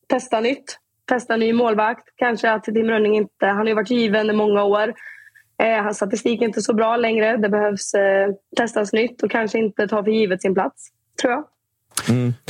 testa 0.07 0.39
nytt. 0.39 0.79
Testa 1.05 1.37
ny 1.37 1.53
målvakt. 1.53 2.09
Kanske 2.15 2.51
att 2.51 2.63
Tim 2.63 2.89
Rönning 2.89 3.15
inte... 3.15 3.45
Han 3.45 3.57
har 3.57 3.65
ju 3.65 3.73
varit 3.73 3.91
given 3.91 4.29
i 4.29 4.33
många 4.33 4.63
år. 4.63 4.93
Eh, 5.63 5.83
hans 5.83 5.97
statistik 5.97 6.41
är 6.41 6.45
inte 6.45 6.61
så 6.61 6.73
bra 6.73 6.97
längre. 6.97 7.37
Det 7.37 7.49
behövs 7.49 7.93
eh, 7.93 8.29
testas 8.57 8.93
nytt 8.93 9.23
och 9.23 9.31
kanske 9.31 9.57
inte 9.57 9.87
ta 9.87 10.03
för 10.03 10.11
givet 10.11 10.41
sin 10.41 10.53
plats, 10.53 10.89
tror 11.21 11.33
jag. 11.33 11.43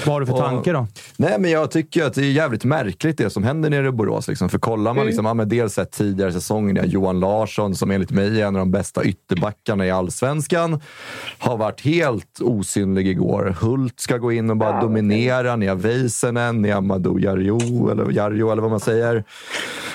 Vad 0.06 0.14
har 0.14 0.20
du 0.20 0.26
för 0.26 0.34
Och- 0.34 0.40
tanke 0.40 0.72
då? 0.72 0.88
Nej, 1.18 1.36
men 1.40 1.52
jag 1.52 1.72
tycker 1.72 2.04
att 2.06 2.14
det 2.14 2.22
är 2.22 2.32
jävligt 2.32 2.64
märkligt 2.64 3.18
det 3.18 3.30
som 3.30 3.44
händer 3.44 3.70
nere 3.70 3.88
i 3.88 3.92
Borås. 3.92 4.28
Liksom. 4.28 4.50
För 4.50 4.60
kollar 4.60 4.84
man 4.92 4.98
Mm. 4.98 5.08
liksom, 5.08 5.26
ja, 5.26 5.34
men 5.34 5.50
dels 5.50 5.74
sett 5.74 5.92
tidigare 5.92 6.34
säsonger, 6.34 6.84
Johan 6.86 7.20
Larsson 7.20 7.76
som 7.76 7.92
enligt 7.92 8.12
mig 8.12 8.42
är 8.42 8.46
en 8.48 8.56
av 8.56 8.60
de 8.60 8.72
bästa 8.72 9.04
ytterbackarna 9.04 9.86
i 9.86 9.92
allsvenskan, 9.92 10.82
har 11.38 11.58
varit 11.58 11.82
helt 11.82 12.40
osynlig 12.42 13.08
igår. 13.08 13.56
Hult 13.62 14.00
ska 14.00 14.18
gå 14.18 14.32
in 14.32 14.50
och 14.50 14.58
bara 14.58 14.82
dominera. 14.82 15.56
Ni 15.56 15.68
har 15.68 15.76
Väisänen, 15.76 16.62
ni 16.62 16.70
har 16.70 16.82
Madou 16.82 17.20
Jarjo, 17.20 17.90
eller 17.92 18.12
Jarjo 18.12 18.52
eller 18.52 18.62
vad 18.62 18.72
man 18.72 18.80
säger. 18.80 19.24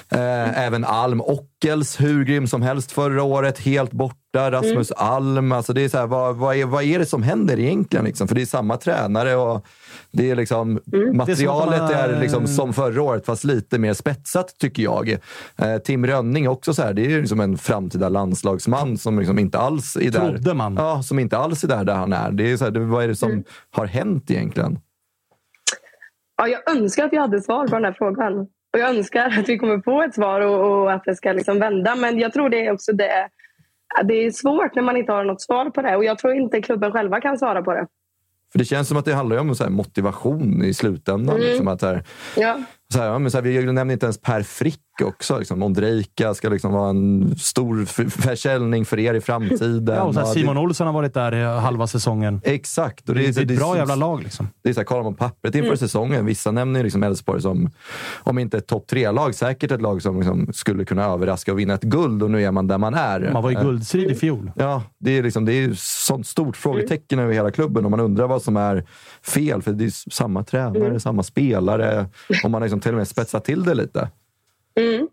Eh, 0.08 0.64
även 0.66 0.84
Alm 0.84 1.20
Ockels, 1.62 2.00
hur 2.00 2.24
grym 2.24 2.46
som 2.46 2.62
helst 2.62 2.92
förra 2.92 3.22
året, 3.22 3.58
helt 3.58 3.92
borta. 3.92 4.50
Rasmus 4.50 4.92
Alm. 4.92 5.52
Alltså 5.52 5.72
det 5.72 5.84
är 5.84 5.88
så 5.88 5.98
här, 5.98 6.06
vad, 6.06 6.36
vad, 6.36 6.56
är, 6.56 6.66
vad 6.66 6.84
är 6.84 6.98
det 6.98 7.06
som 7.06 7.22
händer 7.22 7.58
egentligen? 7.58 8.04
Liksom? 8.04 8.28
För 8.28 8.34
det 8.34 8.42
är 8.42 8.46
samma 8.46 8.76
tränare 8.76 9.36
och 9.36 9.66
det 10.10 10.30
är 10.30 10.36
liksom, 10.36 10.80
materialet 11.12 11.88
Det 11.88 11.94
är 11.94 12.08
är 12.08 12.20
liksom 12.20 12.46
som 12.46 12.72
förra 12.72 13.02
året, 13.02 13.26
fast 13.26 13.44
lite 13.44 13.78
mer 13.78 13.94
spetsat 13.94 14.58
tycker 14.58 14.82
jag. 14.82 15.18
Eh, 15.56 15.78
Tim 15.84 16.06
Rönning 16.06 16.48
också 16.48 16.74
så 16.74 16.82
här, 16.82 16.92
det 16.94 17.14
är 17.14 17.20
liksom 17.20 17.40
en 17.40 17.58
framtida 17.58 18.08
landslagsman 18.08 18.98
som 18.98 19.18
liksom 19.18 19.38
inte 19.38 19.58
alls 19.58 19.96
är 19.96 20.10
där. 20.10 20.30
Trodde 20.30 20.54
man. 20.54 20.74
Ja, 20.74 21.02
som 21.02 21.18
inte 21.18 21.38
alls 21.38 21.64
är 21.64 21.68
där, 21.68 21.84
där 21.84 21.94
han 21.94 22.12
är. 22.12 22.30
Det 22.30 22.52
är 22.52 22.56
så 22.56 22.64
här, 22.64 22.70
det, 22.70 22.80
vad 22.80 23.04
är 23.04 23.08
det 23.08 23.16
som 23.16 23.44
har 23.70 23.86
hänt 23.86 24.30
egentligen? 24.30 24.78
Ja, 26.36 26.48
jag 26.48 26.76
önskar 26.76 27.04
att 27.04 27.12
jag 27.12 27.20
hade 27.20 27.42
svar 27.42 27.68
på 27.68 27.74
den 27.74 27.84
här 27.84 27.94
frågan. 27.98 28.46
Och 28.72 28.78
jag 28.78 28.96
önskar 28.96 29.38
att 29.38 29.48
vi 29.48 29.58
kommer 29.58 29.80
få 29.80 30.02
ett 30.02 30.14
svar 30.14 30.40
och, 30.40 30.82
och 30.82 30.92
att 30.92 31.04
det 31.04 31.16
ska 31.16 31.32
liksom 31.32 31.58
vända. 31.58 31.96
Men 31.96 32.18
jag 32.18 32.32
tror 32.32 32.48
det 32.48 32.66
är 32.66 32.72
också 32.72 32.92
det. 32.92 33.28
Det 34.04 34.14
är 34.14 34.30
svårt 34.30 34.74
när 34.74 34.82
man 34.82 34.96
inte 34.96 35.12
har 35.12 35.24
något 35.24 35.42
svar 35.42 35.70
på 35.70 35.82
det. 35.82 35.96
Och 35.96 36.04
jag 36.04 36.18
tror 36.18 36.34
inte 36.34 36.62
klubben 36.62 36.92
själva 36.92 37.20
kan 37.20 37.38
svara 37.38 37.62
på 37.62 37.74
det. 37.74 37.86
För 38.52 38.58
det 38.58 38.64
känns 38.64 38.88
som 38.88 38.96
att 38.96 39.04
det 39.04 39.14
handlar 39.14 39.36
om 39.36 39.54
så 39.54 39.70
motivation 39.70 40.64
i 40.64 40.74
slutändan. 40.74 41.36
Mm. 41.36 41.48
Liksom 41.48 41.68
att 41.68 41.82
här, 41.82 42.04
Ja. 42.36 42.58
Så 42.92 42.98
här, 42.98 43.06
ja, 43.06 43.18
men 43.18 43.30
så 43.30 43.36
här, 43.38 43.42
vi 43.42 43.72
nämner 43.72 43.92
inte 43.92 44.06
ens 44.06 44.20
Per 44.20 44.42
Frick 44.42 44.78
också. 45.02 45.38
Liksom. 45.38 45.62
Ondrejka 45.62 46.34
ska 46.34 46.48
liksom 46.48 46.72
vara 46.72 46.90
en 46.90 47.34
stor 47.38 47.84
försäljning 48.10 48.84
för 48.84 48.98
er 48.98 49.14
i 49.14 49.20
framtiden. 49.20 49.94
Ja, 49.96 50.02
och 50.02 50.14
så 50.14 50.20
här, 50.20 50.26
Simon 50.26 50.54
det, 50.56 50.60
Olsson 50.62 50.86
har 50.86 50.94
varit 50.94 51.14
där 51.14 51.34
i 51.34 51.44
halva 51.60 51.86
säsongen. 51.86 52.40
Exakt. 52.44 53.08
Och 53.08 53.14
Det, 53.14 53.20
det, 53.20 53.36
är 53.40 53.52
ett 53.52 53.58
bra 53.58 53.70
så- 53.72 53.76
jävla 53.76 53.94
lag. 53.94 54.22
Liksom. 54.22 54.48
Det 54.62 54.68
är 54.68 54.72
så 54.74 54.80
här, 54.80 54.84
kollar 54.84 55.02
man 55.02 55.14
pappret 55.14 55.54
inför 55.54 55.66
Mm. 55.66 55.76
säsongen. 55.76 56.26
Vissa 56.26 56.50
nämner 56.50 56.82
liksom 56.82 57.02
Elfsborg 57.02 57.42
som, 57.42 57.70
om 58.18 58.38
inte 58.38 58.58
ett 58.58 58.66
topp 58.66 58.86
tre-lag, 58.86 59.34
säkert 59.34 59.70
ett 59.70 59.82
lag 59.82 60.02
som 60.02 60.16
liksom 60.16 60.52
skulle 60.52 60.84
kunna 60.84 61.04
överraska 61.04 61.52
och 61.52 61.58
vinna 61.58 61.74
ett 61.74 61.82
guld. 61.82 62.22
Och 62.22 62.30
nu 62.30 62.42
är 62.42 62.50
man 62.50 62.66
där 62.66 62.78
man 62.78 62.94
är. 62.94 63.30
Man 63.32 63.42
var 63.42 63.50
i 63.50 63.54
Eh, 63.54 63.62
guldstrid 63.62 64.10
i 64.10 64.14
fjol. 64.14 64.52
Ja, 64.56 64.82
det 65.00 65.18
är, 65.18 65.22
liksom, 65.22 65.44
det 65.44 65.52
är 65.52 65.72
sånt 65.76 66.26
stort 66.26 66.56
frågetecken 66.56 67.18
över 67.18 67.32
hela 67.34 67.50
klubben 67.50 67.84
och 67.84 67.90
man 67.90 68.00
undrar 68.00 68.26
vad 68.26 68.42
som 68.42 68.56
är 68.56 68.84
fel. 69.22 69.62
För 69.62 69.72
det 69.72 69.84
är 69.84 70.10
samma 70.10 70.44
tränare, 70.44 70.86
Mm. 70.86 71.00
samma 71.00 71.22
spelare 71.22 72.06
och 72.44 72.50
man 72.50 72.62
liksom 72.62 72.80
till 72.82 72.90
och 72.90 72.96
med 72.96 73.08
spetsat 73.08 73.44
till 73.44 73.64
det 73.64 73.74
lite. 73.74 74.08
Mm. 74.80 75.08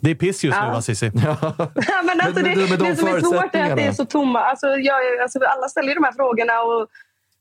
Det 0.00 0.10
är 0.10 0.14
piss 0.14 0.44
just 0.44 0.58
nu 0.58 0.66
Ja. 0.66 0.72
va, 0.72 0.82
Cissi? 0.82 1.06
Ja, 1.14 1.36
men 2.04 2.20
alltså 2.20 2.42
det, 2.42 2.56
men 2.56 2.78
de 2.78 2.88
det 2.88 2.96
som 2.96 3.08
är 3.08 3.20
svårt 3.20 3.54
är 3.54 3.70
att 3.70 3.76
det 3.76 3.82
är 3.82 3.92
så 3.92 4.04
tomma. 4.04 4.40
Alltså, 4.40 4.66
jag, 4.66 5.18
alltså, 5.22 5.38
alla 5.38 5.68
ställer 5.68 5.88
ju 5.88 5.94
de 5.94 6.04
här 6.04 6.12
frågorna. 6.12 6.62
Och 6.62 6.88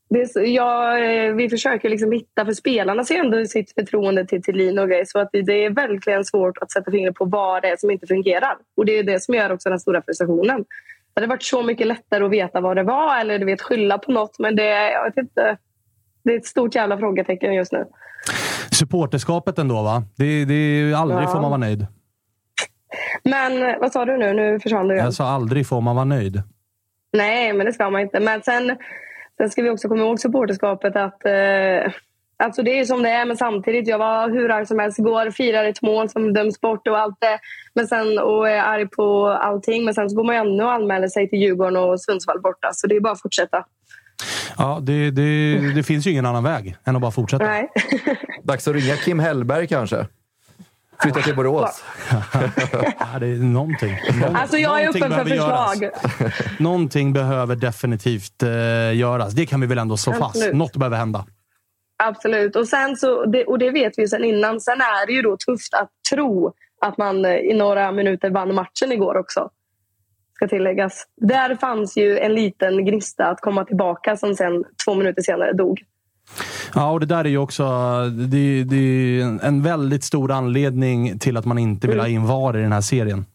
det 0.09 0.21
är 0.21 0.25
så, 0.25 0.41
jag, 0.43 0.86
eh, 1.25 1.34
vi 1.34 1.49
försöker 1.49 1.89
liksom 1.89 2.11
hitta, 2.11 2.45
för 2.45 2.53
spelarna 2.53 3.05
ser 3.05 3.19
ändå 3.19 3.45
sitt 3.45 3.73
förtroende 3.73 4.25
till 4.25 4.43
Thelin 4.43 4.80
och 4.80 4.88
grejer. 4.89 5.05
Så 5.05 5.19
att 5.19 5.30
det, 5.32 5.41
det 5.41 5.65
är 5.65 5.69
verkligen 5.69 6.25
svårt 6.25 6.57
att 6.57 6.71
sätta 6.71 6.91
fingret 6.91 7.15
på 7.15 7.25
vad 7.25 7.61
det 7.61 7.69
är 7.69 7.77
som 7.77 7.91
inte 7.91 8.07
fungerar. 8.07 8.55
Och 8.77 8.86
det 8.86 8.99
är 8.99 9.03
det 9.03 9.23
som 9.23 9.36
gör 9.36 9.51
också 9.51 9.69
den 9.69 9.80
stora 9.80 10.01
frustrationen. 10.01 10.65
Det 11.13 11.21
hade 11.21 11.27
varit 11.27 11.43
så 11.43 11.63
mycket 11.63 11.88
lättare 11.88 12.23
att 12.23 12.32
veta 12.32 12.61
vad 12.61 12.75
det 12.75 12.84
var 12.84 13.19
eller 13.19 13.39
du 13.39 13.45
vet, 13.45 13.61
skylla 13.61 13.97
på 13.97 14.11
något. 14.11 14.39
Men 14.39 14.55
det, 14.55 14.91
jag 14.91 15.03
vet 15.03 15.17
inte, 15.17 15.57
det 16.23 16.34
är 16.34 16.38
ett 16.38 16.45
stort 16.45 16.75
jävla 16.75 16.97
frågetecken 16.97 17.53
just 17.53 17.71
nu. 17.71 17.86
Supporterskapet 18.72 19.59
ändå 19.59 19.82
va? 19.84 20.03
Det, 20.17 20.45
det, 20.45 20.93
aldrig 20.93 21.20
Ja. 21.24 21.28
får 21.28 21.41
man 21.41 21.51
vara 21.51 21.57
nöjd. 21.57 21.88
Men 23.24 23.80
vad 23.82 23.91
sa 23.91 24.05
du 24.05 24.17
nu? 24.17 24.34
Nu 24.34 24.59
försvann 24.59 24.88
du 24.88 24.93
igen. 24.93 25.05
Jag 25.05 25.13
sa 25.13 25.30
aldrig 25.30 25.67
får 25.67 25.82
man 25.82 25.95
vara 25.95 26.05
nöjd. 26.05 26.41
Nej, 27.13 27.53
men 27.53 27.65
det 27.65 27.74
ska 27.74 27.89
man 27.89 28.01
inte. 28.01 28.20
Men 28.20 28.41
sen, 28.43 28.78
sen 29.38 29.49
ska 29.49 29.61
vi 29.61 29.70
också 29.70 29.88
komma 29.88 30.01
ihåg 30.03 30.20
supporterskapet 30.20 30.95
att 30.95 31.26
eh, 31.26 31.91
alltså 32.43 32.63
det 32.63 32.80
är 32.80 32.86
som 32.86 33.03
det 33.03 33.09
är, 33.09 33.26
men 33.26 33.38
samtidigt, 33.38 33.88
jag 33.88 33.97
var 33.97 34.30
hur 34.30 34.51
arg 34.51 34.65
som 34.65 34.80
helst 34.80 34.99
igår, 34.99 35.32
firar 35.32 35.63
ett 35.63 35.82
mål 35.82 36.09
som 36.09 36.34
döms 36.34 36.61
bort 36.61 36.88
och 36.88 36.97
allt 36.99 37.17
det. 37.20 37.39
Men 37.74 37.88
sen, 37.88 38.20
och 38.20 38.49
är 38.49 38.61
arg 38.63 38.88
på 38.88 39.28
allting, 39.28 39.86
men 39.86 39.93
sen 39.93 40.09
så 40.09 40.15
går 40.15 40.24
man 40.24 40.36
ju 40.36 40.41
ännu 40.41 40.63
och 40.63 40.72
anmäler 40.72 41.07
sig 41.07 41.30
till 41.30 41.39
Djurgården 41.39 41.78
och 41.78 42.01
Sundsvall 42.01 42.41
borta. 42.41 42.70
Så 42.74 42.88
det 42.88 42.95
är 42.95 42.99
bara 43.01 43.13
att 43.13 43.22
fortsätta. 43.22 43.65
Ja, 44.57 44.80
det, 44.82 45.11
det, 45.11 45.59
det 45.76 45.84
finns 45.84 46.07
ju 46.07 46.11
ingen 46.11 46.26
annan 46.26 46.43
väg 46.43 46.76
än 46.86 46.95
att 46.95 47.01
bara 47.01 47.11
fortsätta. 47.11 47.45
Nej. 47.45 47.70
Dags 48.43 48.67
att 48.67 48.76
ringa 48.76 48.95
Kim 48.95 49.20
Hellberg 49.20 49.67
kanske. 49.67 50.07
Flytta 51.01 51.22
till 51.22 51.36
Borås. 51.36 51.84
Ja, 53.13 53.20
det 53.20 53.28
är 53.28 53.36
någonting. 53.38 53.97
Någon, 54.22 54.36
Alltså 54.36 54.57
jag 54.57 54.82
är 54.82 54.86
någonting 54.86 55.03
öppen 55.03 55.17
för 55.17 55.26
behöver 55.26 55.70
förslag. 55.76 55.84
göras. 55.84 56.34
Någonting 56.59 57.13
behöver 57.13 57.55
definitivt 57.55 58.43
eh, 58.43 58.95
göras. 58.97 59.34
Det 59.34 59.45
kan 59.45 59.61
vi 59.61 59.67
väl 59.67 59.78
ändå 59.78 59.97
slå 59.97 60.13
fast. 60.13 60.36
Absolut. 60.36 60.55
Något 60.55 60.76
behöver 60.76 60.97
hända. 60.97 61.26
Absolut. 62.03 62.55
Och, 62.55 62.67
sen 62.67 62.97
så, 62.97 63.26
det, 63.26 63.45
och 63.45 63.59
det 63.59 63.70
vet 63.72 63.93
vi 63.97 64.01
ju 64.01 64.07
sen 64.07 64.24
innan. 64.24 64.61
Sen 64.61 64.82
är 64.82 65.07
det 65.07 65.13
ju 65.13 65.22
då 65.22 65.38
tufft 65.38 65.74
att 65.74 65.89
tro 66.11 66.53
att 66.86 66.97
man 66.97 67.26
eh, 67.26 67.36
i 67.36 67.53
några 67.53 67.91
minuter 67.91 68.30
vann 68.30 68.55
matchen 68.55 68.91
igår 68.91 69.17
också. 69.17 69.49
Ska 70.39 70.47
tilläggas. 70.47 71.07
Där 71.17 71.55
fanns 71.55 71.97
ju 71.97 72.17
en 72.19 72.33
liten 72.33 72.85
gnista 72.85 73.25
att 73.25 73.41
komma 73.41 73.65
tillbaka 73.65 74.17
som 74.17 74.35
sen 74.35 74.63
två 74.85 74.95
minuter 74.95 75.21
senare 75.21 75.53
dog. 75.53 75.81
Ja, 76.75 76.91
och 76.91 76.99
det 76.99 77.05
där 77.05 77.25
är 77.25 77.29
ju 77.29 77.37
också 77.37 77.63
det, 78.31 78.63
det 78.63 78.75
är 78.75 79.45
en- 79.45 79.63
väldigt 79.63 80.03
stor 80.03 80.31
anledning 80.31 81.19
till 81.19 81.37
att 81.37 81.45
man 81.45 81.57
inte 81.57 81.87
vill 81.87 81.99
ha 81.99 82.07
in 82.07 82.25
VAR 82.25 82.57
i 82.57 82.61
den 82.61 82.71
här 82.71 82.81
serien. 82.81 83.25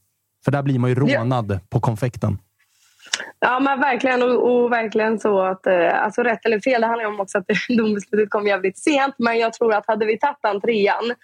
För 0.44 0.52
där 0.52 0.62
blir 0.62 0.78
man 0.78 0.90
ju 0.90 0.96
Ja. 1.06 1.18
rånad 1.20 1.58
på 1.70 1.80
konfekten. 1.80 2.38
Ja, 3.38 3.60
men 3.60 3.80
verkligen. 3.80 4.22
Och, 4.22 4.52
och 4.64 4.72
verkligen 4.72 5.18
så 5.18 5.40
att... 5.42 5.66
Eh, 5.66 6.04
alltså 6.04 6.22
rätt 6.22 6.46
eller 6.46 6.60
fel, 6.60 6.80
det 6.80 6.86
handlar 6.86 7.04
ju 7.04 7.10
om 7.14 7.20
också 7.20 7.38
att 7.38 7.44
domslutet 7.78 8.30
kom 8.30 8.46
jävligt 8.46 8.78
sent. 8.78 9.14
Men 9.18 9.38
jag 9.38 9.52
tror 9.52 9.74
att 9.74 9.86
hade 9.86 10.06
vi 10.06 10.18
tagit 10.18 10.36
den 10.42 10.60
trean 10.60 11.14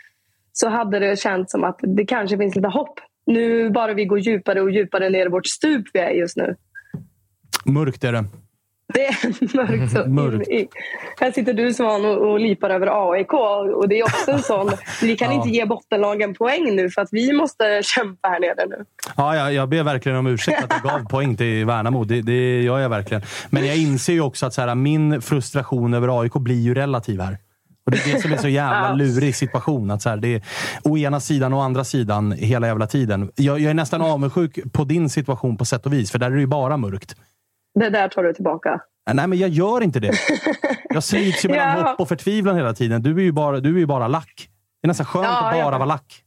så 0.53 0.69
hade 0.69 0.99
det 0.99 1.21
känts 1.21 1.53
som 1.53 1.65
att 1.65 1.79
det 1.83 2.05
kanske 2.05 2.39
finns 2.39 2.57
lite 2.57 2.69
hopp 2.69 3.01
Nu 3.31 3.71
bara 3.71 3.95
vi 3.95 4.05
går 4.05 4.19
djupare 4.19 4.61
och 4.61 4.71
djupare 4.71 5.11
ner 5.11 5.27
i 5.27 5.29
vårt 5.29 5.47
stup 5.47 5.85
vi 5.93 6.01
är 6.01 6.11
just 6.11 6.37
nu. 6.37 6.57
Mörkt 7.65 8.05
är 8.05 8.13
det. 8.13 8.25
Det 8.95 9.07
är 9.07 9.57
mörkt. 9.57 9.93
Så 9.93 10.07
Mörkt. 10.09 10.49
in 10.49 10.59
i. 10.59 10.69
Här 11.21 11.33
sitter 11.33 11.53
du 11.55 11.75
Svan 11.75 12.05
och, 12.05 12.31
och 12.31 12.41
lipar 12.41 12.71
över 12.71 13.13
AIK 13.13 13.33
och 13.77 13.89
det 13.89 13.99
är 14.01 14.05
också 14.05 14.31
en 14.31 14.43
sån. 14.43 14.71
Vi 15.03 15.17
kan 15.17 15.29
Ja. 15.31 15.37
inte 15.37 15.49
ge 15.49 15.65
bottenlagen 15.67 16.35
poäng 16.35 16.77
nu 16.77 16.91
för 16.91 17.03
att 17.03 17.09
vi 17.13 17.33
måste 17.33 17.81
kämpa 17.85 18.29
här 18.29 18.41
nere 18.41 18.67
nu. 18.69 18.85
Ja, 19.17 19.37
jag, 19.37 19.53
jag 19.55 19.69
ber 19.69 19.83
verkligen 19.83 20.19
om 20.19 20.27
ursäkt 20.27 20.65
att 20.65 20.73
jag 20.85 20.93
gav 20.93 21.09
poäng 21.09 21.37
till 21.37 21.67
Värnamo. 21.67 22.05
Det, 22.05 22.23
det 22.23 22.63
gör 22.63 22.79
jag 22.79 22.89
verkligen. 22.89 23.23
Men 23.51 23.67
jag 23.67 23.77
inser 23.77 24.13
ju 24.13 24.21
också 24.21 24.47
att 24.47 24.55
så 24.55 24.61
här, 24.63 24.75
min 24.75 25.23
frustration 25.23 25.95
över 25.95 26.21
AIK 26.21 26.33
blir 26.33 26.61
ju 26.61 26.75
relativ 26.75 27.21
här. 27.21 27.39
Och 27.91 27.97
Det 28.05 28.11
är 28.11 28.15
det 28.15 28.21
som 28.23 28.33
är 28.33 28.37
så 28.37 28.49
jävla 28.49 28.93
lurig 28.93 29.37
situation. 29.37 29.91
Att 29.91 30.03
så 30.03 30.09
här, 30.09 30.17
det 30.17 30.29
är 30.35 30.43
å 30.85 30.99
ena 30.99 31.21
sidan 31.21 31.53
och 31.53 31.59
å 31.59 31.63
andra 31.63 31.85
sidan 31.85 32.33
hela 32.33 32.67
jävla 32.67 32.87
tiden. 32.87 33.31
Jag, 33.37 33.61
jag 33.61 33.71
är 33.71 33.75
nästan 33.75 34.03
avundsjuk 34.03 34.73
på 34.73 34.85
din 34.85 35.11
situation 35.11 35.57
på 35.57 35.65
sätt 35.65 35.87
och 35.87 35.93
vis, 35.93 36.11
för 36.11 36.19
där 36.19 36.27
är 36.27 36.35
det 36.35 36.41
ju 36.41 36.47
bara 36.47 36.77
mörkt. 36.77 37.17
Det 37.81 37.91
där 37.91 38.09
tar 38.09 38.23
du 38.23 38.33
tillbaka. 38.33 38.81
Nej, 39.13 39.27
men 39.27 39.39
jag 39.39 39.51
gör 39.51 39.81
inte 39.83 40.01
det. 40.01 40.13
Jag 40.95 41.05
slits 41.05 41.45
ju 41.45 41.49
mellan 41.49 41.79
Ja. 41.79 41.89
hopp 41.91 42.01
och 42.01 42.09
förtvivlan 42.09 42.57
hela 42.57 42.73
tiden. 42.75 43.03
Du 43.03 43.17
är 43.17 43.23
ju 43.23 43.33
bara, 43.33 43.61
du 43.61 43.75
är 43.75 43.79
ju 43.79 43.87
bara 43.87 44.09
lack. 44.09 44.49
Det 44.83 44.87
är 44.87 44.89
nästan 44.89 45.07
skönt 45.07 45.25
Ja, 45.27 45.49
att 45.51 45.65
bara 45.65 45.79
vara 45.79 45.85
lack. 45.85 46.23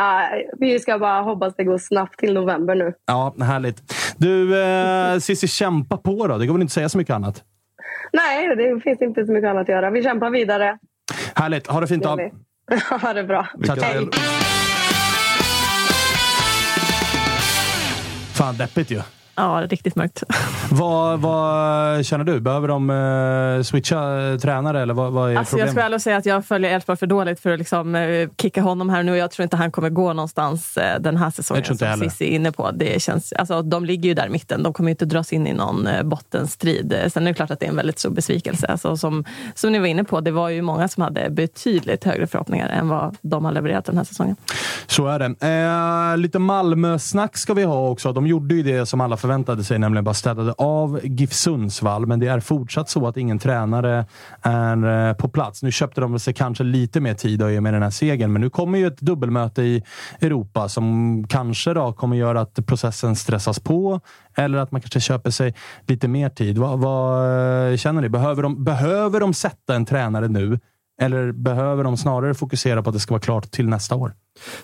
Ah, 0.00 0.22
vi 0.60 0.78
ska 0.80 0.98
bara 0.98 1.20
hoppas 1.22 1.54
det 1.56 1.64
går 1.64 1.78
snabbt 1.78 2.18
till 2.18 2.34
november 2.34 2.74
nu. 2.74 2.92
Ja, 3.06 3.34
härligt. 3.40 3.94
Du, 4.16 4.62
eh, 4.62 5.18
Cissi, 5.18 5.48
kämpa 5.48 5.96
på 5.96 6.26
då. 6.26 6.38
Det 6.38 6.46
går 6.46 6.54
väl 6.54 6.62
inte 6.62 6.70
att 6.70 6.72
säga 6.74 6.88
så 6.88 6.98
mycket 6.98 7.14
annat. 7.14 7.42
Nej, 8.12 8.56
det 8.56 8.80
finns 8.80 9.02
inte 9.02 9.26
så 9.26 9.32
mycket 9.32 9.50
annat 9.50 9.62
att 9.62 9.68
göra. 9.68 9.90
Vi 9.90 10.02
kämpar 10.02 10.30
vidare. 10.30 10.78
Härligt. 11.34 11.66
Ha 11.66 11.80
det 11.80 11.86
fint 11.86 12.02
då. 12.02 12.18
Ha 13.02 13.12
det 13.12 13.24
bra. 13.24 13.48
Tack. 13.66 13.82
Hej. 13.82 14.08
Fan, 18.34 18.56
deppigt 18.56 18.90
ju. 18.90 19.00
Ja, 19.36 19.66
riktigt 19.70 19.96
mörkt. 19.96 20.22
Vad, 20.70 21.20
vad 21.20 22.06
känner 22.06 22.24
du? 22.24 22.40
Behöver 22.40 22.68
de 22.68 22.90
eh, 22.90 23.62
switcha 23.62 24.20
eh, 24.32 24.38
tränare 24.38 24.82
eller 24.82 24.94
vad, 24.94 25.12
vad 25.12 25.30
är 25.32 25.36
Alltså, 25.36 25.38
jag 25.38 25.46
problemet? 25.48 25.70
skulle 25.70 25.84
ärligt 25.86 26.02
säga 26.02 26.16
att 26.16 26.26
jag 26.26 26.44
följer 26.46 26.70
Elfsborg 26.74 26.96
för 26.98 27.06
dåligt 27.06 27.40
för 27.40 27.50
att 27.52 27.58
liksom, 27.58 27.94
eh, 27.94 28.28
kicka 28.38 28.62
honom 28.62 28.90
här 28.90 29.02
nu. 29.02 29.16
Jag 29.16 29.30
tror 29.30 29.42
inte 29.44 29.56
han 29.56 29.70
kommer 29.72 29.90
gå 29.90 30.12
någonstans 30.12 30.78
den 31.00 31.16
här 31.16 31.30
säsongen 31.30 31.58
Jag 31.58 31.64
tror 31.64 31.74
inte 31.74 31.84
som 31.84 31.88
heller. 31.90 32.08
Cissi 32.08 32.24
är 32.24 32.28
inne 32.36 32.52
på. 32.52 32.70
Det 32.70 33.02
känns, 33.02 33.32
alltså, 33.32 33.62
de 33.62 33.84
ligger 33.84 34.08
ju 34.08 34.14
där 34.14 34.26
i 34.26 34.30
mitten. 34.30 34.62
De 34.62 34.72
kommer 34.72 34.90
inte 34.90 35.04
dras 35.04 35.32
in 35.32 35.46
i 35.46 35.52
någon 35.52 35.88
bottenstrid. 36.04 36.94
Sen 37.12 37.22
är 37.22 37.30
det 37.30 37.34
klart 37.34 37.50
att 37.50 37.60
det 37.60 37.66
är 37.66 37.70
en 37.70 37.76
väldigt 37.76 37.98
stor 37.98 38.10
besvikelse. 38.10 38.66
Alltså, 38.66 38.96
som, 38.96 39.24
som 39.54 39.72
ni 39.72 39.78
var 39.78 39.86
inne 39.86 40.04
på, 40.04 40.20
det 40.20 40.30
var 40.30 40.48
ju 40.48 40.62
många 40.62 40.88
som 40.88 41.02
hade 41.02 41.30
betydligt 41.30 42.04
högre 42.04 42.26
förhoppningar 42.26 42.68
än 42.68 42.88
vad 42.88 43.16
de 43.22 43.44
har 43.44 43.52
levererat 43.52 43.84
den 43.84 43.96
här 43.96 44.04
säsongen. 44.04 44.36
Så 44.86 45.06
är 45.06 45.18
det. 45.18 46.16
Lite 46.16 46.38
Malmö-snack 46.38 47.36
ska 47.36 47.54
vi 47.54 47.62
ha 47.64 47.88
också. 47.88 48.12
De 48.12 48.26
gjorde 48.26 48.54
ju 48.54 48.62
det 48.62 48.86
som 48.86 49.00
alla 49.00 49.16
förväntade 49.24 49.64
sig, 49.64 49.78
nämligen 49.78 50.04
bara 50.04 50.14
städade 50.14 50.52
av 50.52 51.00
GIF 51.02 51.32
Sundsvall. 51.32 52.06
Men 52.06 52.20
det 52.20 52.26
är 52.26 52.40
fortsatt 52.40 52.88
så 52.88 53.06
att 53.06 53.16
ingen 53.16 53.38
tränare 53.38 54.06
är 54.42 55.08
eh, 55.08 55.14
på 55.14 55.28
plats. 55.28 55.62
Nu 55.62 55.72
köpte 55.72 56.00
de 56.00 56.18
sig 56.18 56.34
kanske 56.34 56.64
lite 56.64 57.00
mer 57.00 57.14
tid 57.14 57.42
i 57.42 57.58
och 57.58 57.62
med 57.62 57.74
den 57.74 57.82
här 57.82 57.90
segern, 57.90 58.32
men 58.32 58.42
nu 58.42 58.50
kommer 58.50 58.78
ju 58.78 58.86
ett 58.86 59.00
dubbelmöte 59.00 59.62
i 59.62 59.82
Europa 60.20 60.68
som 60.68 61.24
kanske 61.28 61.74
då 61.74 61.92
kommer 61.92 62.16
göra 62.16 62.40
att 62.40 62.66
processen 62.66 63.16
stressas 63.16 63.60
på. 63.60 64.00
Eller 64.36 64.58
att 64.58 64.72
man 64.72 64.80
kanske 64.80 65.00
köper 65.00 65.30
sig 65.30 65.54
lite 65.86 66.08
mer 66.08 66.28
tid. 66.28 66.58
Vad, 66.58 66.78
vad 66.78 67.70
eh, 67.70 67.76
känner 67.76 68.02
ni? 68.02 68.08
Behöver 68.08 68.42
de, 68.42 68.64
behöver 68.64 69.20
de 69.20 69.34
sätta 69.34 69.74
en 69.74 69.86
tränare 69.86 70.28
nu? 70.28 70.58
Eller 71.00 71.32
behöver 71.32 71.84
de 71.84 71.96
snarare 71.96 72.34
fokusera 72.34 72.82
på 72.82 72.90
att 72.90 72.94
det 72.94 73.00
ska 73.00 73.14
vara 73.14 73.20
klart 73.20 73.50
till 73.50 73.68
nästa 73.68 73.94
år? 73.94 74.12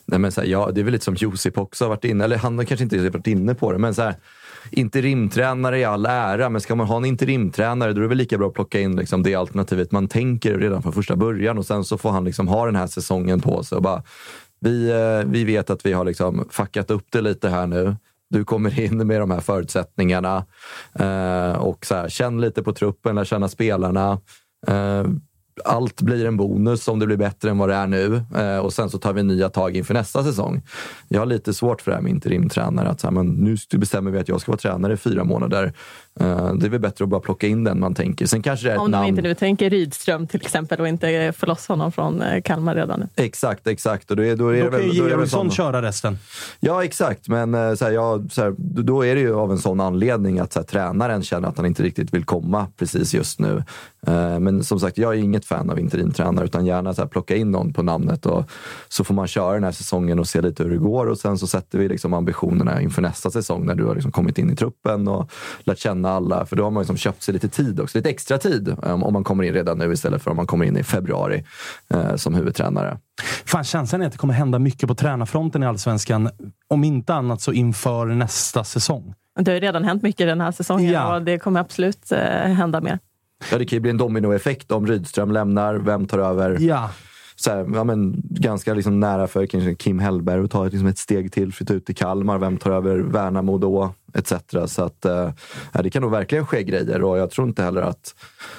Nej, 0.04 0.18
men 0.18 0.32
så 0.32 0.40
här, 0.40 0.48
ja, 0.48 0.70
det 0.74 0.80
är 0.80 0.84
väl 0.84 0.92
lite 0.92 1.04
som 1.04 1.14
Josip 1.14 1.58
också 1.58 1.84
har 1.84 1.88
varit 1.88 2.04
inne, 2.04 2.24
eller 2.24 2.36
han 2.36 2.58
har 2.58 2.64
kanske 2.64 2.84
inte 2.84 3.10
varit 3.10 3.26
inne 3.26 3.54
på 3.54 3.72
det, 3.72 3.78
men 3.78 3.94
så 3.94 4.02
här, 4.02 4.14
interimtränare 4.70 5.78
i 5.78 5.84
all 5.84 6.06
ära, 6.06 6.48
men 6.48 6.60
ska 6.60 6.74
man 6.74 6.86
ha 6.86 6.96
en 6.96 7.04
interimtränare 7.04 7.92
då 7.92 7.98
är 7.98 8.02
det 8.02 8.08
väl 8.08 8.18
lika 8.18 8.38
bra 8.38 8.48
att 8.48 8.54
plocka 8.54 8.80
in 8.80 8.96
liksom, 8.96 9.22
det 9.22 9.34
alternativet 9.34 9.92
man 9.92 10.08
tänker 10.08 10.58
redan 10.58 10.82
från 10.82 10.92
första 10.92 11.16
början 11.16 11.58
och 11.58 11.66
sen 11.66 11.84
så 11.84 11.98
får 11.98 12.10
han 12.10 12.24
liksom 12.24 12.48
ha 12.48 12.66
den 12.66 12.76
här 12.76 12.86
säsongen 12.86 13.40
på 13.40 13.62
sig 13.62 13.76
och 13.76 13.82
bara 13.82 14.02
vi, 14.60 14.90
eh, 14.90 15.30
vi 15.30 15.44
vet 15.44 15.70
att 15.70 15.86
vi 15.86 15.92
har 15.92 16.04
liksom 16.04 16.48
fuckat 16.50 16.90
upp 16.90 17.06
det 17.10 17.20
lite 17.20 17.48
här 17.48 17.66
nu. 17.66 17.96
Du 18.30 18.44
kommer 18.44 18.80
in 18.80 19.06
med 19.06 19.20
de 19.20 19.30
här 19.30 19.40
förutsättningarna 19.40 20.46
eh, 20.94 21.52
och 21.52 21.86
så 21.86 21.94
här, 21.94 22.08
känn 22.08 22.40
lite 22.40 22.62
på 22.62 22.72
truppen, 22.72 23.14
lär 23.14 23.24
känna 23.24 23.48
spelarna. 23.48 24.20
Eh, 24.66 25.04
allt 25.64 26.02
blir 26.02 26.26
en 26.26 26.36
bonus 26.36 26.88
om 26.88 26.98
det 26.98 27.06
blir 27.06 27.16
bättre 27.16 27.50
än 27.50 27.58
vad 27.58 27.68
det 27.68 27.74
är 27.74 27.86
nu. 27.86 28.22
Eh, 28.36 28.58
och 28.58 28.72
sen 28.72 28.90
så 28.90 28.98
tar 28.98 29.12
vi 29.12 29.22
nya 29.22 29.48
tag 29.48 29.76
inför 29.76 29.94
nästa 29.94 30.24
säsong. 30.24 30.62
Jag 31.08 31.20
har 31.20 31.26
lite 31.26 31.54
svårt 31.54 31.82
för 31.82 31.90
det 31.90 31.96
här 31.96 32.02
med 32.02 32.10
interimtränare. 32.10 32.88
Att 32.88 33.00
så 33.00 33.06
här, 33.06 33.14
men 33.14 33.26
nu 33.26 33.56
bestämmer 33.76 34.10
vi 34.10 34.18
att 34.18 34.28
jag 34.28 34.40
ska 34.40 34.52
vara 34.52 34.58
tränare 34.58 34.92
i 34.92 34.96
fyra 34.96 35.24
månader. 35.24 35.72
Eh, 36.20 36.54
det 36.54 36.66
är 36.66 36.70
väl 36.70 36.80
bättre 36.80 37.04
att 37.04 37.08
bara 37.08 37.20
plocka 37.20 37.46
in 37.46 37.64
den 37.64 37.80
man 37.80 37.94
tänker. 37.94 38.26
Sen 38.26 38.42
kanske 38.42 38.68
det 38.68 38.72
är 38.74 38.78
Om 38.78 38.90
namn. 38.90 39.06
inte 39.08 39.22
nu 39.22 39.34
tänker 39.34 39.70
Rydström 39.70 40.26
till 40.26 40.40
exempel 40.40 40.80
och 40.80 40.88
inte 40.88 41.32
får 41.36 41.46
loss 41.46 41.68
honom 41.68 41.92
från 41.92 42.22
eh, 42.22 42.42
Kalmar 42.42 42.74
redan 42.74 43.00
nu. 43.00 43.08
Exakt, 43.24 43.66
exakt. 43.66 44.10
Och 44.10 44.16
då 44.16 44.24
är, 44.24 44.36
då 44.36 44.48
är 44.48 44.58
Då 44.64 44.64
det 44.64 44.70
kan 44.70 44.80
väl, 44.80 44.96
ju 44.96 45.08
Georgsson 45.08 45.28
sån- 45.28 45.50
köra 45.50 45.82
resten. 45.82 46.18
Ja, 46.60 46.84
exakt. 46.84 47.28
Men 47.28 47.54
eh, 47.54 47.74
så 47.74 47.84
här, 47.84 47.92
ja, 47.92 48.20
så 48.30 48.42
här, 48.42 48.54
då- 48.58 49.04
är 49.06 49.14
det 49.14 49.20
ju 49.20 49.34
av 49.34 49.50
en 49.52 49.58
sån 49.58 49.80
anledning 49.80 50.38
att 50.38 50.52
så 50.52 50.58
här, 50.58 50.66
tränaren 50.66 51.22
känner 51.22 51.48
att 51.48 51.56
han 51.56 51.66
inte 51.66 51.82
riktigt 51.82 52.14
vill 52.14 52.24
komma 52.24 52.66
precis 52.78 53.14
just 53.14 53.40
nu. 53.40 53.62
Men 54.40 54.64
som 54.64 54.80
sagt, 54.80 54.98
jag 54.98 55.14
är 55.14 55.18
inget 55.18 55.44
fan 55.44 55.70
av 55.70 55.78
interimtränare 55.78 56.44
utan 56.44 56.66
gärna 56.66 56.94
så 56.94 57.02
här, 57.02 57.08
plocka 57.08 57.36
in 57.36 57.50
någon 57.50 57.72
på 57.72 57.82
namnet 57.82 58.26
och 58.26 58.44
så 58.88 59.04
får 59.04 59.14
man 59.14 59.26
köra 59.26 59.54
den 59.54 59.64
här 59.64 59.72
säsongen 59.72 60.18
och 60.18 60.28
se 60.28 60.40
lite 60.40 60.62
hur 60.62 60.70
det 60.70 60.76
går 60.76 61.06
och 61.06 61.18
sen 61.18 61.38
så 61.38 61.46
sätter 61.46 61.78
vi 61.78 61.88
liksom 61.88 62.14
ambitionerna 62.14 62.80
inför 62.82 63.02
nästa 63.02 63.30
säsong 63.30 63.66
när 63.66 63.74
du 63.74 63.84
har 63.84 63.94
liksom 63.94 64.12
kommit 64.12 64.38
in 64.38 64.50
i 64.50 64.56
truppen 64.56 65.08
och 65.08 65.30
lärt 65.64 65.78
känna 65.78 66.09
alla. 66.10 66.46
För 66.46 66.56
då 66.56 66.64
har 66.64 66.70
man 66.70 66.80
liksom 66.80 66.96
köpt 66.96 67.22
sig 67.22 67.34
lite 67.34 67.48
tid 67.48 67.80
också, 67.80 67.98
lite 67.98 68.10
extra 68.10 68.38
tid 68.38 68.68
eh, 68.68 69.02
om 69.02 69.12
man 69.12 69.24
kommer 69.24 69.44
in 69.44 69.52
redan 69.54 69.78
nu 69.78 69.92
istället 69.92 70.22
för 70.22 70.30
om 70.30 70.36
man 70.36 70.46
kommer 70.46 70.64
in 70.64 70.76
i 70.76 70.82
februari 70.82 71.44
eh, 71.94 72.16
som 72.16 72.34
huvudtränare. 72.34 72.98
Fan, 73.44 73.64
känslan 73.64 74.02
är 74.02 74.06
att 74.06 74.12
det 74.12 74.18
kommer 74.18 74.34
hända 74.34 74.58
mycket 74.58 74.88
på 74.88 74.94
tränarfronten 74.94 75.62
i 75.62 75.66
Allsvenskan. 75.66 76.30
Om 76.68 76.84
inte 76.84 77.14
annat 77.14 77.40
så 77.40 77.52
inför 77.52 78.06
nästa 78.06 78.64
säsong. 78.64 79.14
Det 79.40 79.50
har 79.50 79.54
ju 79.54 79.60
redan 79.60 79.84
hänt 79.84 80.02
mycket 80.02 80.26
den 80.26 80.40
här 80.40 80.52
säsongen 80.52 80.92
Ja. 80.92 81.14
och 81.16 81.22
det 81.22 81.38
kommer 81.38 81.60
absolut 81.60 82.12
eh, 82.12 82.18
hända 82.52 82.80
mer. 82.80 82.98
Ja, 83.50 83.58
det 83.58 83.64
kan 83.64 83.76
ju 83.76 83.80
bli 83.80 83.90
en 83.90 83.98
dominoeffekt 83.98 84.72
om 84.72 84.86
Rydström 84.86 85.32
lämnar. 85.32 85.74
Vem 85.74 86.06
tar 86.06 86.18
över? 86.18 86.56
Ja. 86.60 86.90
Så 87.42 87.50
här, 87.50 87.66
ja, 87.74 87.84
men, 87.84 88.22
ganska 88.30 88.74
liksom 88.74 89.00
nära 89.00 89.26
för 89.26 89.46
kanske 89.46 89.74
Kim 89.74 89.98
Hellberg 89.98 90.44
att 90.44 90.50
ta 90.50 90.66
ett, 90.66 90.72
liksom 90.72 90.88
ett 90.88 90.98
steg 90.98 91.32
till, 91.32 91.52
flytta 91.52 91.74
ut 91.74 91.86
till 91.86 91.94
Kalmar. 91.94 92.38
Vem 92.38 92.56
tar 92.56 92.70
över 92.70 92.96
Värnamo 92.98 93.58
då? 93.58 93.94
Etc. 94.14 94.32
Så 94.66 94.82
att, 94.84 95.04
eh, 95.04 95.30
det 95.82 95.90
kan 95.90 96.02
nog 96.02 96.10
verkligen 96.10 96.46
ske 96.46 96.62
grejer 96.62 97.02
och 97.04 97.18
jag 97.18 97.30
tror 97.30 97.48
inte 97.48 97.62
heller 97.62 97.82
att 97.82 98.14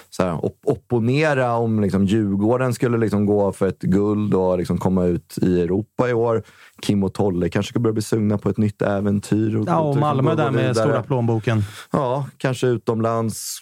så 0.10 0.24
här, 0.24 0.46
op- 0.46 0.62
opponera 0.66 1.54
om 1.56 1.80
liksom, 1.80 2.06
Djurgården 2.06 2.74
skulle 2.74 2.98
liksom, 2.98 3.26
gå 3.26 3.52
för 3.52 3.68
ett 3.68 3.82
guld 3.82 4.34
och 4.34 4.58
liksom, 4.58 4.78
komma 4.78 5.06
ut 5.06 5.38
i 5.42 5.62
Europa 5.62 6.10
i 6.10 6.14
år. 6.14 6.44
Kim 6.82 7.04
och 7.04 7.14
Tolle 7.14 7.50
kanske 7.50 7.70
ska 7.70 7.80
börja 7.80 7.94
bli 7.94 8.02
sugna 8.02 8.38
på 8.38 8.50
ett 8.50 8.58
nytt 8.58 8.82
äventyr. 8.82 9.56
Och, 9.56 9.68
Ja, 9.68 9.80
och 9.80 9.88
liksom 9.96 10.00
Malmö 10.00 10.36
där 10.36 10.52
med 10.52 10.76
stora 10.78 11.04
plånboken. 11.04 11.64
Ja, 11.92 12.28
kanske 12.38 12.68
utomlands. 12.68 13.58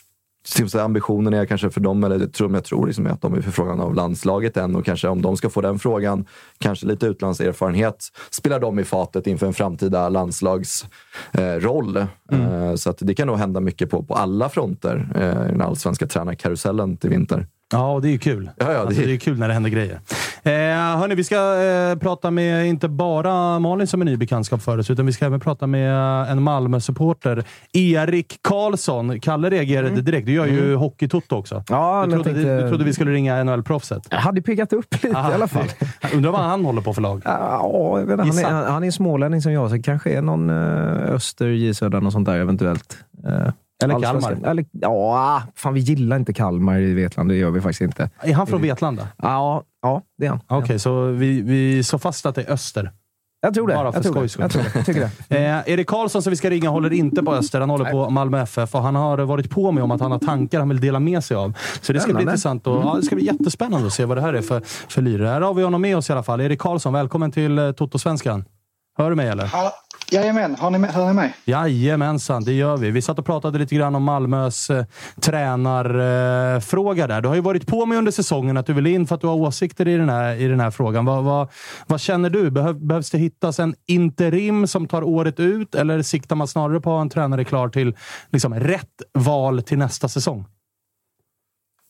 Så 0.50 0.70
så 0.70 0.80
ambitionen 0.80 1.34
är 1.34 1.46
kanske 1.46 1.70
för 1.70 1.82
dem, 1.82 2.04
eller 2.04 2.28
tror 2.28 2.54
jag 2.54 2.64
tror 2.64 2.88
liksom 2.88 3.06
är 3.06 3.10
att 3.10 3.22
de 3.22 3.34
är 3.34 3.42
förfrågan 3.42 3.80
av 3.80 3.96
landslaget 3.96 4.58
än 4.58 4.76
och 4.76 4.86
kanske 4.86 5.08
om 5.08 5.22
de 5.22 5.38
ska 5.38 5.50
få 5.50 5.62
den 5.62 5.80
frågan, 5.80 6.26
kanske 6.58 6.86
lite 6.86 7.06
utlandserfarenhet, 7.06 8.06
spelar 8.30 8.60
de 8.60 8.80
i 8.80 8.84
fatet 8.84 9.28
inför 9.28 9.48
en 9.48 9.54
framtida 9.54 10.10
landslagsroll. 10.10 11.98
Eh, 11.98 12.06
Mm. 12.32 12.46
eh, 12.70 12.76
så 12.76 12.90
att 12.90 12.98
det 13.02 13.16
kan 13.16 13.28
nog 13.28 13.38
hända 13.38 13.60
mycket 13.60 13.90
på, 13.90 14.04
på 14.04 14.14
alla 14.16 14.50
fronter 14.50 15.10
eh, 15.16 15.48
i 15.50 15.52
den 15.52 15.62
allsvenska 15.62 16.08
tränarkarusellen 16.08 16.98
till 16.98 17.10
vinter. 17.10 17.48
Ja, 17.72 17.91
och 17.91 18.02
det 18.02 18.08
är 18.08 18.12
ju 18.12 18.18
kul. 18.18 18.50
Ja, 18.58 18.66
ja, 18.66 18.72
det- 18.74 18.80
alltså, 18.80 19.02
det 19.02 19.14
är 19.14 19.18
kul 19.18 19.40
när 19.40 19.48
det 19.48 19.54
händer 19.54 19.70
grejer. 19.70 20.00
Eh, 20.44 20.98
hörni, 21.00 21.16
vi 21.16 21.24
ska 21.24 21.36
eh, 21.62 21.96
prata 21.98 22.32
med 22.32 22.68
inte 22.68 22.88
bara 22.90 23.60
Malin 23.60 23.88
som 23.88 24.02
är 24.02 24.06
ny 24.06 24.18
bekantskap 24.18 24.62
för 24.62 24.78
oss, 24.78 24.90
utan 24.90 25.06
vi 25.06 25.14
ska 25.14 25.26
även 25.26 25.40
prata 25.40 25.68
med 25.68 25.91
en 26.32 26.41
Malmö-supporter. 26.44 27.44
Erik 27.74 28.40
Karlsson. 28.41 29.20
Kalle 29.20 29.50
reagerade 29.50 30.02
direkt. 30.02 30.26
Du 30.26 30.34
gör 30.34 30.46
ju 30.46 30.76
Hockeytoto 30.76 31.36
också. 31.36 31.56
Mm. 31.56 31.66
Ja, 31.70 32.04
du, 32.06 32.12
trodde, 32.12 32.24
tänkte- 32.34 32.62
du 32.62 32.70
trodde 32.70 32.84
vi 32.84 32.94
skulle 32.94 33.12
ringa 33.12 33.44
NHL-proffset. 33.44 34.08
Jag 34.10 34.18
hade 34.18 34.41
piggat 34.41 34.74
upp 34.74 34.94
lite 34.94 35.08
i 35.08 35.14
alla 35.14 35.48
fall. 35.48 35.68
Undrar 36.14 36.32
vad 36.32 36.41
han 36.41 36.66
håller 36.66 36.82
på 36.82 36.94
för 36.94 37.02
lag? 37.02 37.22
Ja, 37.26 38.00
jag 38.00 38.06
vet 38.06 38.26
inte. 38.26 38.48
han, 38.48 38.64
är, 38.64 38.70
han, 38.70 38.84
är 38.84 38.91
smålänning 38.91 39.41
som 39.41 39.52
jag, 39.52 39.70
så 39.70 39.82
kanske 39.82 40.10
är 40.14 40.22
någon 40.22 40.50
uh, 40.50 41.14
Öster, 41.16 41.48
J 41.48 41.74
Södra 41.74 42.00
och 42.00 42.12
sånt 42.12 42.26
där 42.26 42.40
eventuellt. 42.40 42.98
Eller. 43.84 44.01
Kalmar. 44.01 44.49
Eller, 44.49 44.65
ja, 44.72 45.43
fan 45.56 45.73
vi 45.73 45.80
gillar 45.80 46.15
inte 46.15 46.34
Kalmar 46.34 46.80
i 46.80 46.93
Vetlanda. 46.93 47.34
Det 47.34 47.39
gör 47.39 47.51
vi 47.51 47.61
faktiskt 47.61 47.81
inte. 47.81 48.10
Är 48.22 48.34
han 48.34 48.47
från 48.47 48.61
Vetlanda? 48.61 49.07
Ja, 49.18 49.64
ja 49.81 50.01
det 50.18 50.26
är 50.26 50.30
han. 50.30 50.39
Okej, 50.47 50.80
så 50.80 51.06
vi, 51.06 51.41
vi 51.41 51.84
slår 51.84 51.99
fast 51.99 52.26
att 52.26 52.35
det 52.35 52.41
är 52.41 52.51
Öster? 52.51 52.91
Jag 53.41 53.53
tror 53.53 53.68
det. 53.68 53.73
Bara 53.73 53.91
för 53.91 53.97
jag 53.97 54.03
tror 54.03 54.14
skojs 54.14 54.35
det. 54.35 54.49
skull. 54.49 54.64
Jag 54.64 54.73
tror 54.73 54.80
det. 54.80 54.85
Tycker 54.85 54.99
det. 55.27 55.35
Eh, 55.35 55.73
Erik 55.73 55.88
Karlsson 55.88 56.22
som 56.22 56.30
vi 56.30 56.38
ska 56.38 56.49
ringa 56.49 56.69
håller 56.69 56.93
inte 56.93 57.23
på 57.23 57.34
Öster, 57.34 57.60
han 57.60 57.69
håller 57.69 57.91
på 57.91 58.10
Malmö 58.10 58.41
FF 58.41 58.76
och 58.76 58.81
han 58.81 58.95
har 58.95 59.18
varit 59.18 59.49
på 59.49 59.72
mig 59.72 59.84
om 59.84 59.91
att 59.91 60.01
han 60.01 60.11
har 60.11 60.19
tankar 60.19 60.60
han 60.60 60.69
vill 60.69 60.81
dela 60.81 60.99
med 60.99 61.23
sig 61.23 61.38
av. 61.38 61.53
Så 61.81 61.93
det 61.93 61.99
ska 61.99 62.07
bli 62.07 62.14
Spännande. 62.14 62.22
intressant 62.22 62.68
och 62.68 62.76
ja, 62.76 62.95
det 62.95 63.03
ska 63.03 63.15
bli 63.15 63.26
jättespännande 63.26 63.88
att 63.88 63.93
se 63.93 64.06
vad 64.06 64.18
det 64.18 64.22
här 64.22 64.34
är 64.34 64.41
för, 64.41 64.61
för 64.65 65.01
lirare. 65.01 65.27
Här 65.27 65.41
har 65.41 65.53
vi 65.53 65.64
honom 65.64 65.81
med 65.81 65.97
oss 65.97 66.10
i 66.10 66.14
alla 66.14 66.23
fall. 66.23 66.41
Erik 66.41 66.60
Karlsson, 66.60 66.93
välkommen 66.93 67.31
till 67.31 67.60
eh, 67.60 67.72
Toto-svenskan. 67.72 68.45
Hör 68.97 69.10
du 69.10 69.15
mig 69.15 69.27
eller? 69.27 69.49
Ja, 69.53 69.73
jajamän, 70.11 70.56
har 70.56 70.69
ni 70.72 70.77
med, 70.77 70.94
hör 70.94 71.07
ni 71.07 71.14
mig? 71.14 71.36
Jajamensan, 71.45 72.44
det 72.44 72.53
gör 72.53 72.77
vi. 72.77 72.91
Vi 72.91 73.02
satt 73.02 73.19
och 73.19 73.26
pratade 73.26 73.60
lite 73.60 73.76
grann 73.76 73.95
om 73.95 74.03
Malmös 74.03 74.69
eh, 74.69 74.86
tränarfråga 75.22 77.03
eh, 77.03 77.07
där. 77.07 77.22
Du 77.22 77.27
har 77.27 77.36
ju 77.36 77.41
varit 77.41 77.68
på 77.68 77.86
mig 77.86 77.98
under 77.98 78.11
säsongen 78.11 78.57
att 78.57 78.65
du 78.65 78.73
vill 78.73 78.88
in 78.88 79.07
för 79.07 79.15
att 79.15 79.22
du 79.22 79.27
har 79.27 79.36
åsikter 79.36 79.88
i 79.88 79.98
den 79.98 80.10
här, 80.10 80.36
i 80.36 80.48
den 80.48 80.60
här 80.60 80.72
frågan. 80.72 81.06
Vad, 81.06 81.23
vad, 81.23 81.48
vad 81.88 82.02
känner 82.02 82.30
du? 82.30 82.52
Behöv, 82.52 82.76
behövs 82.76 83.10
det 83.10 83.18
hittas 83.18 83.60
en 83.60 83.76
interim 83.86 84.68
som 84.68 84.88
tar 84.88 85.03
året 85.03 85.40
ut 85.40 85.76
eller 85.76 86.02
siktar 86.02 86.36
man 86.36 86.48
snarare 86.48 86.80
på 86.80 86.90
att 86.90 86.95
ha 86.95 87.02
en 87.02 87.10
tränare 87.10 87.44
klar 87.44 87.69
till 87.69 87.95
liksom, 88.31 88.53
rätt 88.53 89.02
val 89.14 89.61
till 89.61 89.77
nästa 89.77 90.07
säsong? 90.07 90.45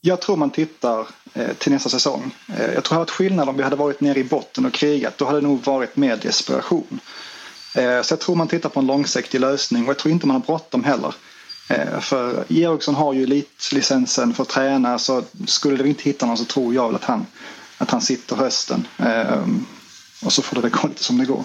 Jag 0.01 0.21
tror 0.21 0.37
man 0.37 0.49
tittar 0.49 1.07
eh, 1.33 1.53
till 1.57 1.71
nästa 1.71 1.89
säsong. 1.89 2.35
Eh, 2.47 2.73
jag 2.73 2.83
tror 2.83 2.83
det 2.83 2.89
hade 2.89 2.99
varit 2.99 3.09
skillnad 3.09 3.49
om 3.49 3.57
vi 3.57 3.63
hade 3.63 3.75
varit 3.75 4.01
nere 4.01 4.19
i 4.19 4.23
botten 4.23 4.65
och 4.65 4.73
krigat. 4.73 5.17
Då 5.17 5.25
hade 5.25 5.41
det 5.41 5.47
nog 5.47 5.65
varit 5.65 5.95
mer 5.95 6.17
desperation. 6.17 6.99
Eh, 7.73 8.01
så 8.01 8.13
jag 8.13 8.19
tror 8.19 8.35
man 8.35 8.47
tittar 8.47 8.69
på 8.69 8.79
en 8.79 8.87
långsiktig 8.87 9.39
lösning 9.39 9.83
och 9.83 9.89
jag 9.89 9.97
tror 9.97 10.11
inte 10.11 10.27
man 10.27 10.35
har 10.35 10.45
bråttom 10.45 10.83
heller. 10.83 11.15
Eh, 11.69 11.99
för 11.99 12.43
Georgsson 12.47 12.95
har 12.95 13.13
ju 13.13 13.23
elitlicensen 13.23 14.33
för 14.33 14.43
att 14.43 14.49
träna 14.49 14.99
så 14.99 15.23
skulle 15.47 15.83
vi 15.83 15.89
inte 15.89 16.03
hitta 16.03 16.25
någon 16.25 16.37
så 16.37 16.45
tror 16.45 16.73
jag 16.73 16.87
väl 16.87 16.95
att 16.95 17.03
han, 17.03 17.25
att 17.77 17.91
han 17.91 18.01
sitter 18.01 18.35
hösten. 18.35 18.87
Eh, 18.97 19.45
och 20.25 20.33
så 20.33 20.41
får 20.41 20.55
det 20.55 20.61
väl 20.61 20.71
gå 20.71 20.87
lite 20.87 21.03
som 21.03 21.17
det 21.17 21.25
går. 21.25 21.43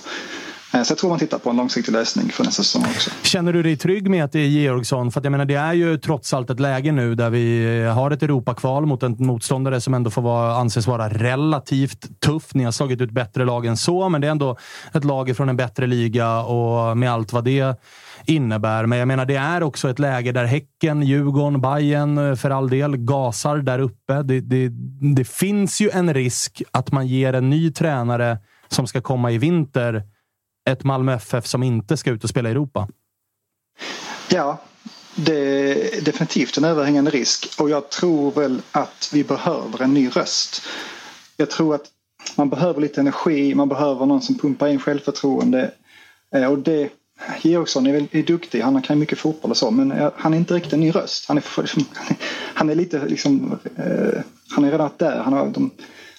Eh, 0.75 0.83
så 0.83 0.93
jag 0.93 0.99
tror 0.99 1.11
man 1.11 1.19
tittar 1.19 1.39
på 1.39 1.51
en 1.51 1.57
långsiktig 1.57 1.93
lösning 1.93 2.29
för 2.29 2.45
nästa 2.45 2.63
säsong 2.63 2.83
också. 2.83 3.11
Känner 3.23 3.53
du 3.53 3.63
dig 3.63 3.77
trygg 3.77 4.11
med 4.11 4.25
att 4.25 4.33
det 4.33 4.39
är 4.39 4.47
Georgsson? 4.47 5.13
För 5.13 5.21
jag 5.25 5.31
menar, 5.31 5.45
det 5.45 5.55
är 5.55 5.73
ju 5.73 5.99
trots 5.99 6.35
allt 6.35 6.51
ett 6.51 6.61
läge 6.61 6.93
nu 6.93 7.15
där 7.15 7.31
vi 7.31 7.83
har 7.95 8.11
ett 8.11 8.23
Europakval 8.23 8.87
mot 8.87 9.03
en 9.03 9.17
motståndare 9.19 9.81
som 9.81 9.95
ändå 9.95 10.11
får 10.11 10.23
vara, 10.23 10.57
anses 10.57 10.87
vara 10.87 11.09
relativt 11.09 12.21
tuff. 12.21 12.55
Ni 12.55 12.65
har 12.65 12.73
slagit 12.73 13.01
ut 13.01 13.11
bättre 13.11 13.45
lag 13.45 13.67
än 13.67 13.77
så, 13.77 14.09
men 14.09 14.21
det 14.21 14.27
är 14.27 14.31
ändå 14.31 14.57
ett 14.93 15.05
lag 15.05 15.37
från 15.37 15.49
en 15.49 15.57
bättre 15.57 15.87
liga 15.87 16.41
och 16.41 16.99
med 16.99 17.13
allt 17.13 17.33
vad 17.33 17.45
det 17.45 17.81
innebär. 18.27 18.87
Men 18.87 18.99
jag 18.99 19.09
menar, 19.09 19.27
det 19.27 19.37
är 19.37 19.63
också 19.63 19.91
ett 19.91 19.99
läge 19.99 20.33
där 20.33 20.45
Häcken, 20.45 21.03
Djurgården, 21.03 21.61
Bayern 21.61 22.19
eh, 22.19 22.35
för 22.35 22.51
all 22.51 22.71
del 22.71 22.97
gasar 22.97 23.57
där 23.57 23.79
uppe. 23.79 24.23
Det, 24.23 24.41
det, 24.41 24.71
det 25.17 25.25
finns 25.25 25.81
ju 25.81 25.91
en 25.91 26.15
risk 26.15 26.63
att 26.71 26.93
man 26.93 27.07
ger 27.07 27.33
en 27.33 27.51
ny 27.51 27.73
tränare 27.73 28.39
som 28.69 28.87
ska 28.87 29.01
komma 29.01 29.31
i 29.31 29.39
vinter 29.39 30.03
ett 30.71 30.85
Malmö 30.85 31.15
FF 31.15 31.47
som 31.47 31.63
inte 31.63 31.97
ska 31.97 32.11
ut 32.11 32.25
och 32.25 32.31
spela 32.31 32.49
i 32.49 32.53
Europa? 32.53 32.89
Ja, 34.31 34.59
det 35.15 35.37
är 35.99 36.01
definitivt 36.01 36.57
en 36.57 36.65
överhängande 36.65 37.11
risk 37.11 37.61
och 37.61 37.71
jag 37.71 37.91
tror 37.91 38.33
väl 38.33 38.63
att 38.73 39.11
vi 39.13 39.25
behöver 39.25 39.83
en 39.83 39.95
ny 39.95 40.09
röst. 40.09 40.63
Jag 41.37 41.51
tror 41.51 41.75
att 41.75 41.91
man 42.37 42.51
behöver 42.51 42.81
lite 42.81 43.01
energi, 43.01 43.55
man 43.55 43.69
behöver 43.69 44.07
någon 44.07 44.23
som 44.23 44.39
pumpar 44.39 44.69
in 44.69 44.79
självförtroende. 44.79 45.71
Eh, 46.35 46.47
och 46.47 46.59
det, 46.59 46.91
Georgsson 47.43 47.87
är, 47.87 48.07
är 48.11 48.23
duktig, 48.23 48.61
han 48.61 48.83
kan 48.83 48.99
mycket 48.99 49.19
fotboll 49.19 49.51
och 49.51 49.57
så 49.57 49.71
men 49.71 49.93
eh, 49.93 50.11
han 50.17 50.35
är 50.35 50.39
inte 50.39 50.55
riktigt 50.55 50.73
en 50.73 50.81
ny 50.81 50.91
röst. 50.91 51.29
Han 51.29 51.37
är, 51.37 51.61
liksom- 51.63 51.85
han 52.55 52.71
är 52.71 52.75
lite 52.75 53.07
liksom, 53.07 53.59
eh, 53.77 54.21
han 54.49 54.65
är 54.65 54.71
redan 54.71 54.91
där. 54.97 55.21
Han, 55.21 55.33
har, 55.33 55.49
de, 55.49 55.71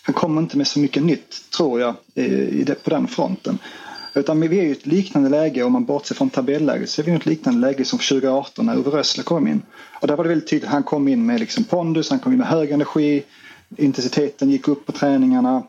han 0.02 0.14
kommer 0.14 0.42
inte 0.42 0.58
med 0.58 0.68
så 0.68 0.80
mycket 0.80 1.04
nytt 1.04 1.52
tror 1.58 1.82
jag 1.82 1.96
på 2.84 2.90
den 2.90 3.08
fronten. 3.08 3.60
Utan 4.16 4.42
vi 4.42 4.60
är 4.60 4.64
i 4.64 4.72
ett 4.72 4.86
liknande 4.86 5.30
läge, 5.30 5.64
om 5.64 5.72
man 5.72 5.86
bortser 5.86 6.16
från 6.16 6.30
tabelläget, 6.30 6.90
så 6.90 7.02
är 7.02 7.06
vi 7.06 7.12
i 7.12 7.16
ett 7.16 7.26
liknande 7.26 7.68
läge 7.68 7.86
som 7.86 8.00
2018 8.00 8.66
när 8.66 8.78
Ove 8.78 8.92
Rössle 8.92 9.24
kom 9.24 9.48
in. 9.48 9.62
Och 10.02 10.08
där 10.08 10.16
var 10.16 10.24
det 10.24 10.30
väldigt 10.30 10.50
tydligt, 10.50 10.70
han 10.70 10.84
kom 10.84 11.08
in 11.08 11.26
med 11.26 11.40
liksom 11.40 11.64
pondus, 11.64 12.10
han 12.10 12.20
kom 12.20 12.32
in 12.32 12.38
med 12.38 12.48
hög 12.48 12.72
energi, 12.72 13.24
intensiteten 13.78 14.50
gick 14.50 14.68
upp 14.68 14.86
på 14.86 14.92
träningarna. 14.92 15.64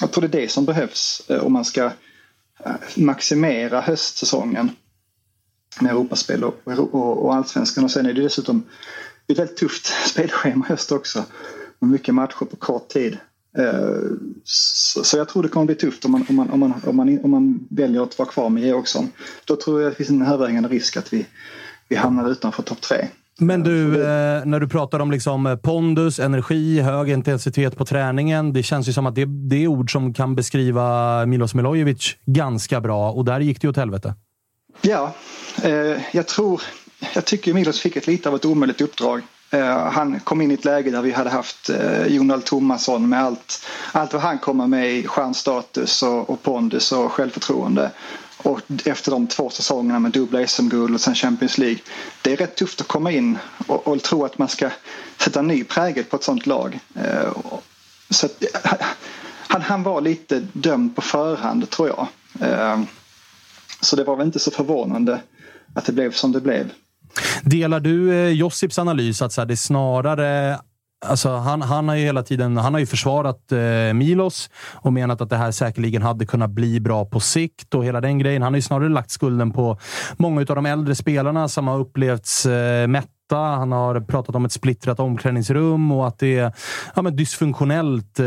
Jag 0.00 0.12
tror 0.12 0.22
det 0.22 0.38
är 0.38 0.42
det 0.42 0.48
som 0.48 0.64
behövs 0.64 1.22
eh, 1.28 1.44
om 1.44 1.52
man 1.52 1.64
ska 1.64 1.84
eh, 2.64 2.72
maximera 2.96 3.80
höstsäsongen 3.80 4.70
med 5.80 5.90
Europaspel 5.90 6.44
och, 6.44 6.60
och, 6.64 7.24
och 7.24 7.34
allsvenskan. 7.34 7.84
Och 7.84 7.90
sen 7.90 8.06
är 8.06 8.12
det 8.12 8.22
dessutom 8.22 8.62
ett 9.26 9.38
väldigt 9.38 9.56
tufft 9.56 9.86
spelschema 10.06 10.66
höst 10.66 10.92
också. 10.92 11.24
Med 11.78 11.90
mycket 11.90 12.14
matcher 12.14 12.44
på 12.44 12.56
kort 12.56 12.88
tid. 12.88 13.18
Eh, 13.58 14.00
så 14.44 15.16
jag 15.16 15.28
tror 15.28 15.42
det 15.42 15.48
kommer 15.48 15.66
bli 15.66 15.74
tufft 15.74 16.04
om 16.04 16.12
man, 16.12 16.24
om 16.28 16.36
man, 16.36 16.50
om 16.50 16.60
man, 16.60 16.74
om 16.86 16.96
man, 16.96 17.20
om 17.24 17.30
man 17.30 17.66
väljer 17.70 18.02
att 18.02 18.18
vara 18.18 18.28
kvar 18.28 18.48
med 18.48 18.62
Georgsson. 18.62 19.08
Då 19.44 19.56
tror 19.56 19.80
jag 19.80 19.90
att 19.90 19.98
det 19.98 20.04
finns 20.04 20.22
en 20.22 20.32
överhängande 20.32 20.68
risk 20.68 20.96
att 20.96 21.12
vi, 21.12 21.26
vi 21.88 21.96
hamnar 21.96 22.30
utanför 22.30 22.62
topp 22.62 22.80
tre. 22.80 23.08
Men 23.38 23.62
du, 23.62 24.02
eh, 24.02 24.44
när 24.44 24.60
du 24.60 24.68
pratar 24.68 25.00
om 25.00 25.10
liksom 25.10 25.58
pondus, 25.62 26.18
energi, 26.18 26.80
hög 26.80 27.10
intensitet 27.10 27.76
på 27.76 27.84
träningen. 27.84 28.52
Det 28.52 28.62
känns 28.62 28.88
ju 28.88 28.92
som 28.92 29.06
att 29.06 29.14
det, 29.14 29.24
det 29.24 29.64
är 29.64 29.66
ord 29.66 29.92
som 29.92 30.14
kan 30.14 30.34
beskriva 30.34 31.26
Milos 31.26 31.54
Milojevic 31.54 32.16
ganska 32.26 32.80
bra 32.80 33.10
och 33.12 33.24
där 33.24 33.40
gick 33.40 33.60
det 33.60 33.66
ju 33.66 33.70
åt 33.70 33.76
helvete. 33.76 34.14
Ja, 34.82 35.14
eh, 35.62 35.98
jag 36.12 36.26
tror... 36.26 36.62
Jag 37.14 37.24
tycker 37.24 37.54
Milos 37.54 37.80
fick 37.80 37.96
ett 37.96 38.06
lite 38.06 38.28
av 38.28 38.34
ett 38.34 38.44
omöjligt 38.44 38.80
uppdrag. 38.80 39.22
Eh, 39.54 39.90
han 39.90 40.20
kom 40.20 40.40
in 40.40 40.50
i 40.50 40.54
ett 40.54 40.64
läge 40.64 40.90
där 40.90 41.02
vi 41.02 41.12
hade 41.12 41.30
haft 41.30 41.70
eh, 41.70 42.06
Jonald 42.06 42.44
Thomasson 42.44 43.08
med 43.08 43.22
allt, 43.22 43.66
allt 43.92 44.12
vad 44.12 44.22
han 44.22 44.38
kommer 44.38 44.66
med 44.66 44.92
i 44.92 45.06
stjärnstatus 45.06 46.02
och, 46.02 46.30
och 46.30 46.42
pondus 46.42 46.92
och 46.92 47.12
självförtroende. 47.12 47.90
Och 48.36 48.60
efter 48.84 49.10
de 49.10 49.26
två 49.26 49.50
säsongerna 49.50 49.98
med 49.98 50.12
dubbla 50.12 50.46
SM-guld 50.46 50.94
och 50.94 51.00
sen 51.00 51.14
Champions 51.14 51.58
League. 51.58 51.78
Det 52.22 52.32
är 52.32 52.36
rätt 52.36 52.56
tufft 52.56 52.80
att 52.80 52.88
komma 52.88 53.12
in 53.12 53.38
och, 53.66 53.88
och 53.88 54.02
tro 54.02 54.24
att 54.24 54.38
man 54.38 54.48
ska 54.48 54.70
sätta 55.18 55.42
ny 55.42 55.64
prägel 55.64 56.04
på 56.04 56.16
ett 56.16 56.24
sånt 56.24 56.46
lag. 56.46 56.80
Eh, 56.94 57.32
så 58.10 58.26
att, 58.26 58.42
han, 59.48 59.62
han 59.62 59.82
var 59.82 60.00
lite 60.00 60.46
dömd 60.52 60.96
på 60.96 61.02
förhand 61.02 61.70
tror 61.70 61.88
jag. 61.88 62.06
Så 63.80 63.96
det 63.96 64.04
var 64.04 64.16
väl 64.16 64.26
inte 64.26 64.38
så 64.38 64.50
förvånande 64.50 65.20
att 65.74 65.84
det 65.84 65.92
blev 65.92 66.12
som 66.12 66.32
det 66.32 66.40
blev. 66.40 66.70
Delar 67.42 67.80
du 67.80 68.14
eh, 68.14 68.28
Josips 68.28 68.78
analys 68.78 69.22
att 69.22 69.32
så 69.32 69.40
här, 69.40 69.46
det 69.46 69.56
snarare 69.56 70.58
Alltså, 71.06 71.36
han, 71.36 71.62
han, 71.62 71.88
har 71.88 71.96
ju 71.96 72.04
hela 72.04 72.22
tiden 72.22 72.56
han 72.56 72.74
har 72.74 72.80
ju 72.80 72.86
försvarat 72.86 73.52
eh, 73.52 73.94
Milos 73.94 74.50
och 74.72 74.92
menat 74.92 75.20
att 75.20 75.30
det 75.30 75.36
här 75.36 75.50
säkerligen 75.50 76.02
hade 76.02 76.26
kunnat 76.26 76.50
bli 76.50 76.80
bra 76.80 77.04
på 77.04 77.20
sikt 77.20 77.74
och 77.74 77.84
hela 77.84 78.00
den 78.00 78.18
grejen. 78.18 78.42
Han 78.42 78.52
har 78.52 78.58
ju 78.58 78.62
snarare 78.62 78.88
lagt 78.88 79.10
skulden 79.10 79.50
på 79.50 79.78
många 80.16 80.40
av 80.40 80.46
de 80.46 80.66
äldre 80.66 80.94
spelarna 80.94 81.48
som 81.48 81.68
har 81.68 81.78
upplevts 81.78 82.46
eh, 82.46 82.88
mätt 83.30 83.38
han 83.38 83.72
har 83.72 84.00
pratat 84.00 84.34
om 84.34 84.44
ett 84.44 84.52
splittrat 84.52 85.00
omklädningsrum 85.00 85.92
och 85.92 86.06
att 86.06 86.18
det 86.18 86.38
är 86.38 86.52
ja, 86.94 87.02
men 87.02 87.16
dysfunktionellt. 87.16 88.20
Eh, 88.20 88.26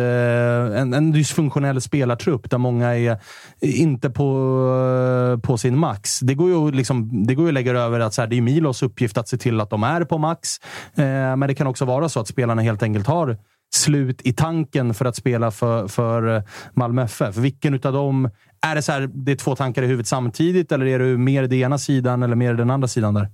en, 0.80 0.94
en 0.94 1.12
dysfunktionell 1.12 1.82
spelartrupp 1.82 2.50
där 2.50 2.58
många 2.58 2.96
är 2.96 3.20
inte 3.62 4.10
på, 4.10 5.34
eh, 5.34 5.40
på 5.42 5.58
sin 5.58 5.78
max. 5.78 6.20
Det 6.20 6.36
går 6.36 6.50
ju, 6.50 6.72
liksom, 6.72 7.26
det 7.26 7.36
går 7.36 7.46
ju 7.46 7.50
att 7.50 7.54
lägga 7.54 7.72
över 7.72 8.00
att 8.00 8.14
så 8.14 8.22
här, 8.22 8.28
det 8.28 8.38
är 8.38 8.42
Milos 8.42 8.84
uppgift 8.84 9.18
att 9.18 9.28
se 9.28 9.38
till 9.38 9.62
att 9.62 9.70
de 9.70 9.84
är 9.84 10.06
på 10.06 10.18
max. 10.18 10.60
Eh, 10.96 11.36
men 11.36 11.48
det 11.48 11.56
kan 11.56 11.68
också 11.68 11.86
vara 11.86 12.10
så 12.10 12.20
att 12.20 12.28
spelarna 12.28 12.62
helt 12.62 12.84
enkelt 12.84 13.08
har 13.08 13.38
slut 13.74 14.22
i 14.24 14.34
tanken 14.34 14.94
för 14.94 15.06
att 15.06 15.16
spela 15.16 15.52
för, 15.52 15.88
för 15.88 16.44
Malmö 16.74 17.04
FF. 17.04 17.38
Vilken 17.38 17.74
utav 17.74 17.94
dem... 17.94 18.30
Är 18.62 18.76
det 18.76 18.82
så 18.82 18.92
här, 18.92 19.10
det 19.14 19.32
är 19.32 19.36
två 19.36 19.56
tankar 19.56 19.84
i 19.84 19.86
huvudet 19.86 20.08
samtidigt 20.08 20.72
eller 20.72 20.86
är 20.86 21.00
du 21.00 21.18
mer 21.18 21.42
den 21.44 21.54
ena 21.54 21.78
sidan 21.78 22.24
eller 22.24 22.36
mer 22.36 22.54
den 22.54 22.70
andra 22.70 22.88
sidan 22.88 23.14
där? 23.14 23.30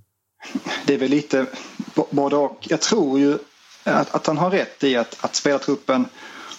Det 0.86 0.94
är 0.94 0.98
väl 0.98 1.10
lite 1.10 1.46
både 2.10 2.36
och. 2.36 2.66
Jag 2.70 2.80
tror 2.80 3.18
ju 3.18 3.38
att, 3.84 4.14
att 4.14 4.26
han 4.26 4.38
har 4.38 4.50
rätt 4.50 4.84
i 4.84 4.96
att, 4.96 5.16
att 5.20 5.34
spelartruppen 5.34 6.06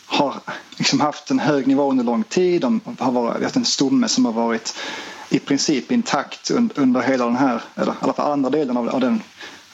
har 0.06 0.36
liksom 0.78 1.00
haft 1.00 1.32
en 1.32 1.40
hög 1.40 1.68
nivå 1.68 1.90
under 1.90 2.04
lång 2.04 2.24
tid. 2.24 2.62
De 2.62 2.82
har 3.00 3.12
varit, 3.12 3.44
haft 3.44 3.56
en 3.56 3.66
stomme 3.66 4.08
som 4.08 4.26
har 4.26 4.34
varit 4.34 4.76
i 5.30 5.40
princip 5.40 5.92
intakt 5.92 6.52
under 6.76 7.02
hela 7.02 7.26
den 7.26 7.36
här, 7.36 7.62
eller 7.76 7.92
i 7.92 7.96
alla 8.00 8.14
fall 8.14 8.32
andra 8.32 8.50
delen 8.50 8.78
av, 8.78 8.90
av 8.90 9.00
den 9.00 9.22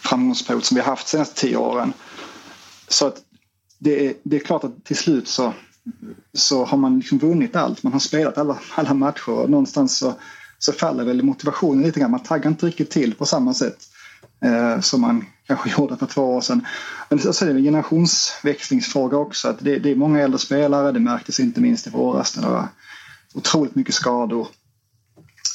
framgångsperiod 0.01 0.65
som 0.65 0.75
vi 0.75 0.81
har 0.81 0.89
haft 0.89 1.07
de 1.07 1.11
senaste 1.11 1.41
tio 1.41 1.57
åren. 1.57 1.93
Så 2.87 3.07
att 3.07 3.21
det 3.79 4.07
är, 4.07 4.13
det 4.23 4.35
är 4.35 4.39
klart 4.39 4.63
att 4.63 4.83
till 4.85 4.95
slut 4.95 5.27
så, 5.27 5.53
så 6.33 6.65
har 6.65 6.77
man 6.77 6.99
liksom 6.99 7.19
vunnit 7.19 7.55
allt. 7.55 7.83
Man 7.83 7.93
har 7.93 7.99
spelat 7.99 8.37
alla, 8.37 8.59
alla 8.75 8.93
matcher 8.93 9.29
och 9.29 9.49
någonstans 9.49 9.97
så, 9.97 10.13
så 10.59 10.73
faller 10.73 11.03
väl 11.03 11.23
motivationen 11.23 11.83
lite 11.83 11.99
grann. 11.99 12.11
Man 12.11 12.23
taggar 12.23 12.49
inte 12.49 12.65
riktigt 12.65 12.89
till 12.89 13.15
på 13.15 13.25
samma 13.25 13.53
sätt 13.53 13.77
Eh, 14.45 14.79
som 14.79 15.01
man 15.01 15.25
kanske 15.47 15.69
gjorde 15.77 15.97
för 15.97 16.05
två 16.05 16.35
år 16.35 16.41
sedan. 16.41 16.65
Men 17.09 17.33
så 17.33 17.45
är 17.45 17.49
det 17.49 17.59
en 17.59 17.63
generationsväxlingsfråga 17.63 19.17
också. 19.17 19.47
Att 19.47 19.59
det, 19.59 19.79
det, 19.79 19.91
är 19.91 19.95
många 19.95 20.19
äldre 20.19 20.39
spelare, 20.39 20.91
det 20.91 20.99
märktes 20.99 21.39
inte 21.39 21.61
minst 21.61 21.87
i 21.87 21.89
våras 21.89 22.35
när 22.35 22.43
det 22.43 22.49
var 22.49 22.67
otroligt 23.33 23.75
mycket 23.75 23.95
skador. 23.95 24.47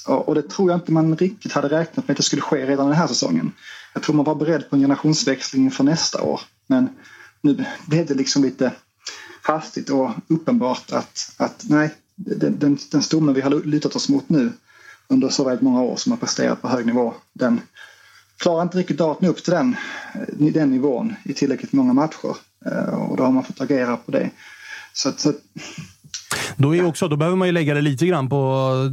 Och, 0.06 0.28
och 0.28 0.34
det 0.34 0.42
tror 0.42 0.70
jag 0.70 0.80
inte 0.80 0.92
man 0.92 1.16
riktigt 1.16 1.52
hade 1.52 1.68
räknat 1.68 2.08
med 2.08 2.14
att 2.14 2.16
det 2.16 2.22
skulle 2.22 2.42
ske 2.42 2.66
redan 2.66 2.86
den 2.86 2.96
här 2.96 3.06
säsongen. 3.06 3.52
Jag 3.94 4.02
tror 4.02 4.16
man 4.16 4.24
var 4.24 4.34
beredd 4.34 4.70
på 4.70 4.76
en 4.76 4.82
generationsväxling 4.82 5.64
inför 5.64 5.84
nästa 5.84 6.22
år. 6.22 6.40
Men 6.66 6.88
nu 7.40 7.64
blev 7.86 8.06
det 8.06 8.14
liksom 8.14 8.42
lite 8.42 8.72
hastigt 9.42 9.90
och 9.90 10.10
uppenbart 10.28 10.92
att, 10.92 11.34
att 11.36 11.64
nej, 11.68 11.94
den, 12.14 12.58
den, 12.58 12.78
den 12.90 13.02
stommen 13.02 13.34
vi 13.34 13.40
har 13.40 13.50
lutat 13.50 13.96
oss 13.96 14.08
mot 14.08 14.28
nu 14.28 14.52
under 15.08 15.28
så 15.28 15.44
väldigt 15.44 15.62
många 15.62 15.82
år 15.82 15.96
som 15.96 16.12
har 16.12 16.16
presterat 16.16 16.62
på 16.62 16.68
hög 16.68 16.86
nivå, 16.86 17.14
den, 17.32 17.60
klarar 18.38 18.62
inte 18.62 18.78
riktigt 18.78 19.00
av 19.00 19.10
att 19.10 19.20
nå 19.20 19.28
upp 19.28 19.44
till 19.44 19.52
den, 19.52 19.76
eh, 20.14 20.52
den 20.52 20.70
nivån 20.70 21.14
i 21.24 21.34
tillräckligt 21.34 21.72
många 21.72 21.92
matcher. 21.92 22.36
Eh, 22.66 23.10
och 23.10 23.16
då 23.16 23.22
har 23.22 23.30
man 23.30 23.44
fått 23.44 23.60
agera 23.60 23.96
på 23.96 24.10
det. 24.10 24.30
Så, 24.92 25.12
så 25.16 25.32
Då, 26.56 26.74
är 26.74 26.86
också, 26.86 27.08
då 27.08 27.16
behöver 27.16 27.36
man 27.36 27.48
ju 27.48 27.52
lägga 27.52 27.74
det 27.74 27.80
lite 27.80 28.06
grann 28.06 28.28
på... 28.28 28.36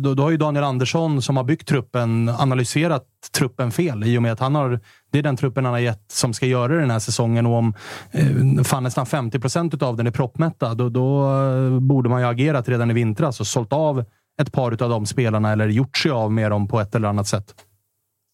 Då, 0.03 0.13
då 0.13 0.23
har 0.23 0.31
ju 0.31 0.37
Daniel 0.37 0.63
Andersson, 0.63 1.21
som 1.21 1.37
har 1.37 1.43
byggt 1.43 1.67
truppen, 1.67 2.29
analyserat 2.29 3.05
truppen 3.37 3.71
fel 3.71 4.03
i 4.03 4.17
och 4.17 4.21
med 4.21 4.31
att 4.31 4.39
han 4.39 4.55
har... 4.55 4.79
Det 5.11 5.19
är 5.19 5.23
den 5.23 5.37
truppen 5.37 5.65
han 5.65 5.73
har 5.73 5.79
gett 5.79 6.11
som 6.11 6.33
ska 6.33 6.45
göra 6.45 6.73
det 6.73 6.79
den 6.79 6.91
här 6.91 6.99
säsongen 6.99 7.45
och 7.45 7.53
om 7.53 7.73
eh, 8.11 8.63
fan 8.63 8.83
nästan 8.83 9.05
50 9.05 9.39
procent 9.39 9.81
av 9.81 9.97
den 9.97 10.07
är 10.07 10.11
proppmättad, 10.11 10.77
då, 10.77 10.89
då 10.89 11.23
eh, 11.23 11.79
borde 11.79 12.09
man 12.09 12.21
ju 12.21 12.27
agerat 12.27 12.69
redan 12.69 12.91
i 12.91 12.93
vintras 12.93 13.39
och 13.39 13.47
sålt 13.47 13.73
av 13.73 14.05
ett 14.41 14.51
par 14.51 14.83
av 14.83 14.89
de 14.89 15.05
spelarna 15.05 15.51
eller 15.51 15.67
gjort 15.67 15.97
sig 15.97 16.11
av 16.11 16.31
med 16.31 16.51
dem 16.51 16.67
på 16.67 16.79
ett 16.79 16.95
eller 16.95 17.07
annat 17.07 17.27
sätt. 17.27 17.55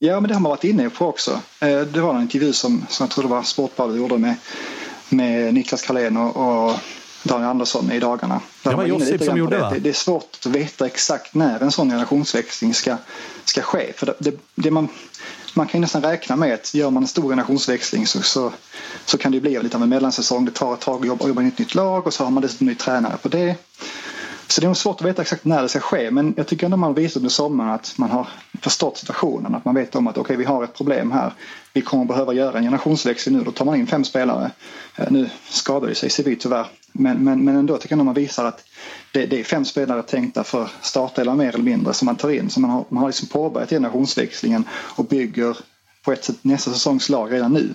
Ja, 0.02 0.20
men 0.20 0.28
det 0.28 0.34
har 0.34 0.42
man 0.42 0.50
varit 0.50 0.64
inne 0.64 0.90
på 0.90 1.08
också. 1.08 1.42
Eh, 1.60 1.80
det 1.80 2.02
var 2.02 2.16
en 2.16 2.22
intervju 2.22 2.54
som, 2.54 2.86
som 2.90 3.04
jag 3.04 3.12
tror 3.12 3.24
det 3.24 3.30
var 3.30 3.44
Sportbladet 3.44 3.98
gjorde 3.98 4.18
med, 4.18 4.36
med 5.10 5.54
Niklas 5.54 5.82
Carlén 5.82 6.18
och, 6.18 6.68
och 6.68 6.80
Daniel 7.24 7.50
Andersson 7.50 7.92
i 7.92 8.00
dagarna. 8.00 8.42
det 8.64 8.76
var 8.76 8.86
Josip 8.86 9.24
som 9.24 9.38
gjorde 9.38 9.56
det. 9.56 9.62
va? 9.62 9.74
Det 9.80 9.90
är 9.90 9.94
svårt 9.94 10.38
att 10.40 10.46
veta 10.46 10.86
exakt 10.86 11.36
när 11.36 11.60
en 11.60 11.72
sån 11.72 11.90
generationsväxling 11.90 12.74
ska, 12.74 12.98
ska 13.46 13.62
ske. 13.62 13.94
För 13.96 14.06
det, 14.06 14.16
det, 14.20 14.40
det 14.56 14.72
man, 14.72 14.88
man 15.54 15.68
kan 15.68 15.82
nästan 15.82 16.02
räkna 16.02 16.36
med 16.36 16.54
att 16.54 16.74
gör 16.74 16.90
man 16.90 17.04
en 17.04 17.08
stor 17.08 17.30
generationsväxling 17.30 18.08
så, 18.08 18.22
så, 18.22 18.52
så 19.06 19.18
kan 19.18 19.32
det 19.32 19.40
bli 19.40 19.64
lite 19.64 19.78
av 19.78 19.84
en 19.84 19.90
mellansäsong. 19.90 20.46
Det 20.46 20.52
tar 20.52 20.74
ett 20.74 20.80
tag 20.80 21.02
att 21.02 21.08
jobba, 21.08 21.28
jobba 21.28 21.42
i 21.42 21.48
ett 21.48 21.60
nytt 21.60 21.76
lag 21.76 22.08
och 22.08 22.14
så 22.14 22.24
har 22.24 22.32
man 22.32 22.44
dessutom 22.44 22.68
ny 22.68 22.76
tränare 22.76 23.18
på 23.22 23.30
det. 23.30 23.56
Så 24.50 24.62
det 24.62 24.66
är 24.66 24.68
nog 24.68 24.78
svårt 24.78 25.02
att 25.02 25.08
veta 25.08 25.22
exakt 25.22 25.46
när 25.46 25.62
det 25.62 25.70
ska 25.70 25.80
ske 25.80 26.12
men 26.12 26.34
jag 26.38 26.48
tycker 26.48 26.66
ändå 26.66 26.78
man 26.78 26.94
visat 26.94 27.18
under 27.18 27.30
sommaren 27.30 27.70
att 27.70 27.94
man 27.98 28.10
har 28.10 28.28
förstått 28.62 28.98
situationen. 28.98 29.56
Att 29.56 29.66
man 29.66 29.76
vet 29.76 29.96
om 29.96 30.08
att 30.08 30.18
okej 30.18 30.22
okay, 30.22 30.38
vi 30.38 30.44
har 30.44 30.64
ett 30.64 30.74
problem 30.74 31.12
här. 31.12 31.34
Vi 31.74 31.82
kommer 31.82 32.06
behöva 32.06 32.34
göra 32.34 32.58
en 32.58 32.64
generationsväxling 32.64 33.38
nu. 33.38 33.44
Då 33.44 33.52
tar 33.52 33.66
man 33.66 33.76
in 33.76 33.88
fem 33.88 34.04
spelare. 34.04 34.52
Eh, 34.96 35.12
nu 35.12 35.30
skadade 35.50 35.96
sig 35.96 36.10
Sevi 36.10 36.36
tyvärr. 36.36 36.68
Men, 36.92 37.24
men, 37.24 37.46
men 37.46 37.56
ändå 37.56 37.78
tycker 37.78 37.98
jag 37.98 38.06
man 38.06 38.14
visar 38.14 38.46
att 38.46 38.64
det, 39.12 39.26
det, 39.26 39.40
är 39.40 39.44
fem 39.44 39.66
spelare 39.66 40.04
tänkta 40.04 40.44
för 40.44 40.72
startelva 40.82 41.36
mer 41.36 41.50
eller 41.50 41.64
mindre 41.64 41.94
som 41.94 42.06
man 42.06 42.16
tar 42.16 42.30
in. 42.30 42.50
Så 42.50 42.60
man 42.60 42.72
har, 42.72 42.86
man 42.90 43.02
har 43.02 43.10
liksom 43.10 43.28
påbörjat 43.28 43.70
generationsväxlingen 43.70 44.64
och 44.72 45.06
bygger 45.06 45.58
på 46.10 46.14
ett 46.14 46.24
sätt 46.24 46.36
nästa 46.42 46.72
säsongs 46.72 47.10
lag 47.10 47.32
redan 47.34 47.54
nu. 47.54 47.74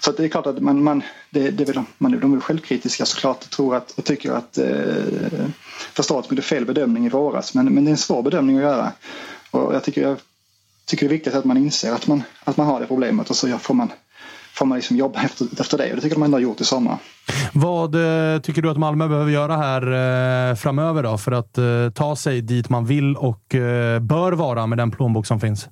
Så 0.00 0.12
det 0.12 0.24
är 0.24 0.28
klart 0.28 0.46
att 0.46 0.58
man, 0.58 0.82
man, 0.82 1.02
det, 1.30 1.50
det 1.50 1.64
vill, 1.64 1.82
man, 1.98 2.20
de 2.20 2.34
är 2.34 2.40
självkritiska 2.40 3.06
såklart 3.06 3.44
och, 3.44 3.50
tror 3.50 3.76
att, 3.76 3.90
och 3.90 4.04
tycker 4.04 4.32
att 4.32 4.58
eh, 4.58 5.46
förstår 5.92 6.20
att 6.20 6.30
gjorde 6.30 6.42
fel 6.42 6.64
bedömning 6.64 7.06
i 7.06 7.08
våras. 7.08 7.54
Men, 7.54 7.74
men 7.74 7.84
det 7.84 7.88
är 7.88 7.92
en 7.92 7.96
svår 7.96 8.22
bedömning 8.22 8.56
att 8.56 8.62
göra. 8.62 8.92
Och 9.50 9.74
jag 9.74 9.84
tycker, 9.84 10.02
jag 10.02 10.16
tycker 10.86 11.08
det 11.08 11.14
är 11.14 11.16
viktigt 11.16 11.34
att 11.34 11.44
man 11.44 11.56
inser 11.56 11.92
att 11.92 12.06
man, 12.06 12.22
att 12.44 12.56
man 12.56 12.66
har 12.66 12.80
det 12.80 12.86
problemet 12.86 13.30
och 13.30 13.36
så 13.36 13.58
får 13.58 13.74
man, 13.74 13.88
får 14.54 14.66
man 14.66 14.78
liksom 14.78 14.96
jobba 14.96 15.22
efter, 15.22 15.46
efter 15.60 15.78
det. 15.78 15.90
Och 15.90 15.96
det 15.96 16.02
tycker 16.02 16.16
jag 16.16 16.20
de 16.20 16.24
ändå 16.24 16.36
har 16.36 16.42
gjort 16.42 16.60
i 16.60 16.64
sommar. 16.64 16.98
Vad 17.52 17.94
eh, 17.94 18.40
tycker 18.40 18.62
du 18.62 18.70
att 18.70 18.78
Malmö 18.78 19.08
behöver 19.08 19.30
göra 19.30 19.56
här 19.56 19.82
eh, 20.50 20.54
framöver 20.56 21.02
då 21.02 21.18
för 21.18 21.32
att 21.32 21.58
eh, 21.58 21.64
ta 21.94 22.16
sig 22.16 22.40
dit 22.40 22.68
man 22.68 22.86
vill 22.86 23.16
och 23.16 23.54
eh, 23.54 24.00
bör 24.00 24.32
vara 24.32 24.66
med 24.66 24.78
den 24.78 24.90
plånbok 24.90 25.26
som 25.26 25.40
finns? 25.40 25.68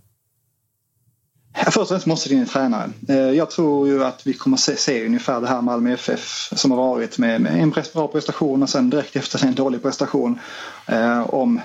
Först 1.64 1.76
och 1.76 1.88
främst 1.88 2.06
måste 2.06 2.28
det 2.28 2.34
in 2.34 2.40
en 2.40 2.46
tränare. 2.46 2.90
Eh, 3.08 3.16
jag 3.16 3.50
tror 3.50 3.88
ju 3.88 4.04
att 4.04 4.26
vi 4.26 4.32
kommer 4.32 4.56
se, 4.56 4.76
se 4.76 5.06
ungefär 5.06 5.40
det 5.40 5.48
här 5.48 5.62
Malmö 5.62 5.92
FF 5.92 6.50
som 6.52 6.70
har 6.70 6.78
varit 6.78 7.18
med, 7.18 7.40
med 7.40 7.62
en 7.62 7.70
bra 7.70 8.08
prestation 8.08 8.62
och 8.62 8.70
sen 8.70 8.90
direkt 8.90 9.16
efter 9.16 9.46
en 9.46 9.54
dålig 9.54 9.82
prestation. 9.82 10.38
Eh, 10.86 11.20
om 11.20 11.60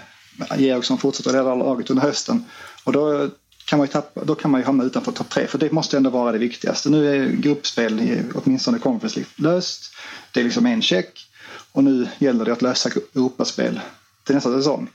Georgsson 0.58 0.98
fortsätter 0.98 1.32
leda 1.32 1.56
laget 1.56 1.90
under 1.90 2.04
hösten. 2.04 2.46
Och 2.84 2.92
då 2.92 3.30
kan 3.66 3.80
man 3.80 3.88
ju, 3.88 3.92
tappa, 3.92 4.24
då 4.24 4.36
kan 4.36 4.52
man 4.52 4.62
ju 4.62 4.66
hamna 4.66 4.84
utanför 4.84 5.12
topp 5.12 5.30
tre 5.30 5.48
för 5.48 5.58
det 5.58 5.72
måste 5.72 5.98
ändå 5.98 6.10
vara 6.10 6.32
det 6.32 6.38
viktigaste. 6.38 6.90
Nu 6.90 7.16
är 7.16 7.30
gruppspel 7.30 8.22
åtminstone 8.36 8.80
Conference 8.80 9.20
League 9.20 9.54
löst. 9.54 9.94
Det 10.32 10.40
är 10.40 10.44
liksom 10.44 10.66
en 10.66 10.82
check 10.82 11.28
och 11.72 11.84
nu 11.84 12.08
gäller 12.18 12.46
det 12.46 12.54
att 12.54 12.62
lösa 12.62 12.90
Europaspel 13.16 13.80
till 14.24 14.36
nästa 14.36 14.58
säsong. 14.58 14.90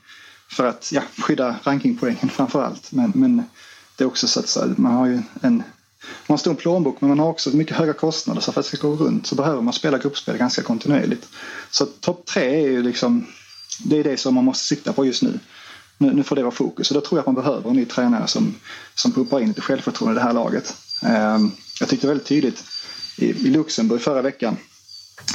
För 0.51 0.65
att 0.65 0.91
ja, 0.91 1.01
skydda 1.17 1.55
rankingpoängen 1.63 2.29
framför 2.29 2.63
allt. 2.63 2.91
Men, 2.91 3.11
men 3.15 3.43
det 3.99 4.03
är 4.03 4.07
också 4.07 4.27
så 4.27 4.39
att 4.39 4.77
man 4.77 4.91
har 4.91 5.07
ju 5.07 5.21
en 5.41 5.55
man 5.57 5.63
har 6.27 6.33
en 6.33 6.39
stor 6.39 6.53
plånbok 6.53 7.01
men 7.01 7.09
man 7.09 7.19
har 7.19 7.27
också 7.27 7.49
mycket 7.49 7.77
höga 7.77 7.93
kostnader 7.93 8.41
så 8.41 8.51
för 8.51 8.59
att 8.59 8.71
det 8.71 8.77
ska 8.77 8.87
gå 8.87 8.95
runt 8.95 9.27
så 9.27 9.35
behöver 9.35 9.61
man 9.61 9.73
spela 9.73 9.97
gruppspel 9.97 10.37
ganska 10.37 10.61
kontinuerligt. 10.61 11.27
Så 11.71 11.85
topp 11.85 12.25
tre 12.25 12.63
är 12.63 12.69
ju 12.69 12.83
liksom 12.83 13.25
det 13.85 13.99
är 13.99 14.03
det 14.03 14.17
som 14.17 14.35
man 14.35 14.45
måste 14.45 14.65
sikta 14.65 14.93
på 14.93 15.05
just 15.05 15.23
nu. 15.23 15.39
nu. 15.97 16.13
Nu 16.13 16.23
får 16.23 16.35
det 16.35 16.41
vara 16.41 16.51
fokus 16.51 16.91
och 16.91 16.95
då 16.95 17.01
tror 17.01 17.17
jag 17.17 17.21
att 17.21 17.25
man 17.25 17.43
behöver 17.43 17.69
en 17.69 17.75
ny 17.75 17.85
tränare 17.85 18.27
som, 18.27 18.55
som 18.95 19.11
pumpar 19.11 19.39
in 19.39 19.47
lite 19.47 19.61
självförtroende 19.61 20.19
i 20.19 20.19
det 20.19 20.27
här 20.27 20.33
laget. 20.33 20.75
Ehm, 21.03 21.51
jag 21.79 21.89
tyckte 21.89 22.07
väldigt 22.07 22.27
tydligt 22.27 22.63
i, 23.17 23.25
i 23.25 23.49
Luxemburg 23.49 24.01
förra 24.01 24.21
veckan. 24.21 24.57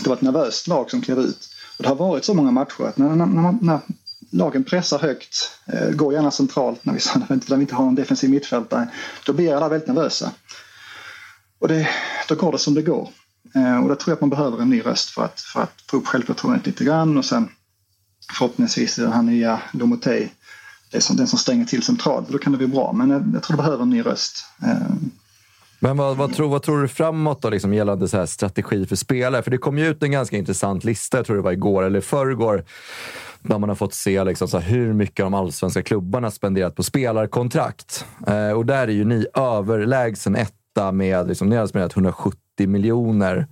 Det 0.02 0.08
var 0.08 0.16
ett 0.16 0.22
nervöst 0.22 0.68
lag 0.68 0.90
som 0.90 1.00
klev 1.00 1.18
ut. 1.18 1.48
Och 1.76 1.82
det 1.82 1.88
har 1.88 1.96
varit 1.96 2.24
så 2.24 2.34
många 2.34 2.50
matcher 2.50 2.82
att 2.82 2.98
när, 2.98 3.08
när, 3.08 3.26
när, 3.26 3.58
när 3.60 3.80
lagen 4.34 4.64
pressar 4.64 4.98
högt, 4.98 5.50
eh, 5.66 5.90
går 5.90 6.12
gärna 6.12 6.30
centralt 6.30 6.84
när 6.84 6.92
vi, 6.92 7.00
när 7.48 7.56
vi 7.56 7.62
inte 7.62 7.74
har 7.74 7.88
en 7.88 7.94
defensiv 7.94 8.30
mittfältare. 8.30 8.88
Då 9.26 9.32
blir 9.32 9.54
alla 9.54 9.68
väldigt 9.68 9.88
nervösa. 9.88 10.30
Och 11.58 11.68
det, 11.68 11.88
då 12.28 12.34
går 12.34 12.52
det 12.52 12.58
som 12.58 12.74
det 12.74 12.82
går. 12.82 13.08
Eh, 13.54 13.82
och 13.82 13.88
då 13.88 13.94
tror 13.94 14.10
jag 14.10 14.14
att 14.14 14.20
man 14.20 14.30
behöver 14.30 14.62
en 14.62 14.70
ny 14.70 14.80
röst 14.80 15.10
för 15.10 15.24
att, 15.24 15.40
för 15.40 15.62
att 15.62 15.84
få 15.90 15.96
upp 15.96 16.06
självförtroendet 16.06 16.66
lite 16.66 16.84
grann 16.84 17.18
och 17.18 17.24
sen 17.24 17.48
förhoppningsvis 18.32 18.96
den 18.96 19.12
här 19.12 19.22
nya 19.22 19.60
Lomotey, 19.72 20.28
det 20.90 21.00
som, 21.00 21.16
den 21.16 21.26
som 21.26 21.38
stänger 21.38 21.64
till 21.64 21.82
centralt. 21.82 22.28
Då 22.28 22.38
kan 22.38 22.52
det 22.52 22.58
bli 22.58 22.66
bra, 22.66 22.92
men 22.92 23.10
jag, 23.10 23.22
jag 23.34 23.42
tror 23.42 23.56
det 23.56 23.62
behöver 23.62 23.82
en 23.82 23.90
ny 23.90 24.02
röst. 24.02 24.44
Men 25.78 25.96
vad, 25.96 26.16
vad, 26.16 26.34
tror, 26.34 26.48
vad 26.48 26.62
tror 26.62 26.82
du 26.82 26.88
framåt 26.88 27.42
då, 27.42 27.50
liksom, 27.50 27.74
gällande 27.74 28.08
så 28.08 28.16
här 28.16 28.26
strategi 28.26 28.86
för 28.86 28.96
spelare? 28.96 29.42
För 29.42 29.50
det 29.50 29.58
kom 29.58 29.78
ju 29.78 29.86
ut 29.86 30.02
en 30.02 30.10
ganska 30.10 30.36
intressant 30.36 30.84
lista, 30.84 31.16
jag 31.16 31.26
tror 31.26 31.36
det 31.36 31.42
var 31.42 31.52
igår 31.52 31.82
eller 31.82 32.00
förrgår, 32.00 32.64
där 33.48 33.58
man 33.58 33.68
har 33.68 33.76
fått 33.76 33.94
se 33.94 34.24
liksom 34.24 34.48
så 34.48 34.58
hur 34.58 34.92
mycket 34.92 35.16
de 35.16 35.34
allsvenska 35.34 35.82
klubbarna 35.82 36.30
spenderat 36.30 36.76
på 36.76 36.82
spelarkontrakt. 36.82 38.06
Eh, 38.26 38.50
och 38.50 38.66
där 38.66 38.88
är 38.88 38.92
ju 38.92 39.04
ni 39.04 39.26
överlägsen 39.34 40.36
etta 40.36 40.92
med, 40.92 41.28
liksom, 41.28 41.48
ni 41.48 41.56
har 41.56 41.66
spenderat 41.66 41.92
170 41.92 42.38
miljoner 42.68 43.46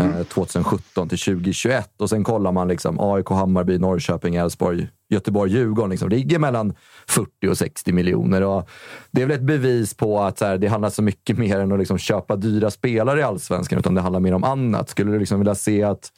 eh, 0.00 0.22
2017 0.22 1.08
till 1.08 1.18
2021. 1.18 1.90
Och 2.00 2.10
sen 2.10 2.24
kollar 2.24 2.52
man 2.52 2.68
liksom 2.68 3.00
AIK, 3.00 3.28
Hammarby, 3.28 3.78
Norrköping, 3.78 4.34
Elfsborg, 4.34 4.88
Göteborg, 5.08 5.52
Djurgården. 5.52 5.90
Liksom, 5.90 6.08
ligger 6.08 6.38
mellan 6.38 6.74
40 7.06 7.48
och 7.48 7.58
60 7.58 7.92
miljoner. 7.92 8.42
Och 8.42 8.68
det 9.10 9.22
är 9.22 9.26
väl 9.26 9.36
ett 9.36 9.42
bevis 9.42 9.94
på 9.94 10.20
att 10.20 10.38
så 10.38 10.44
här, 10.44 10.58
det 10.58 10.66
handlar 10.66 10.90
så 10.90 11.02
mycket 11.02 11.38
mer 11.38 11.60
än 11.60 11.72
att 11.72 11.78
liksom 11.78 11.98
köpa 11.98 12.36
dyra 12.36 12.70
spelare 12.70 13.20
i 13.20 13.22
allsvenskan, 13.22 13.78
utan 13.78 13.94
det 13.94 14.00
handlar 14.00 14.20
mer 14.20 14.34
om 14.34 14.44
annat. 14.44 14.88
Skulle 14.88 15.12
du 15.12 15.18
liksom 15.18 15.38
vilja 15.38 15.54
se 15.54 15.82
att 15.82 16.12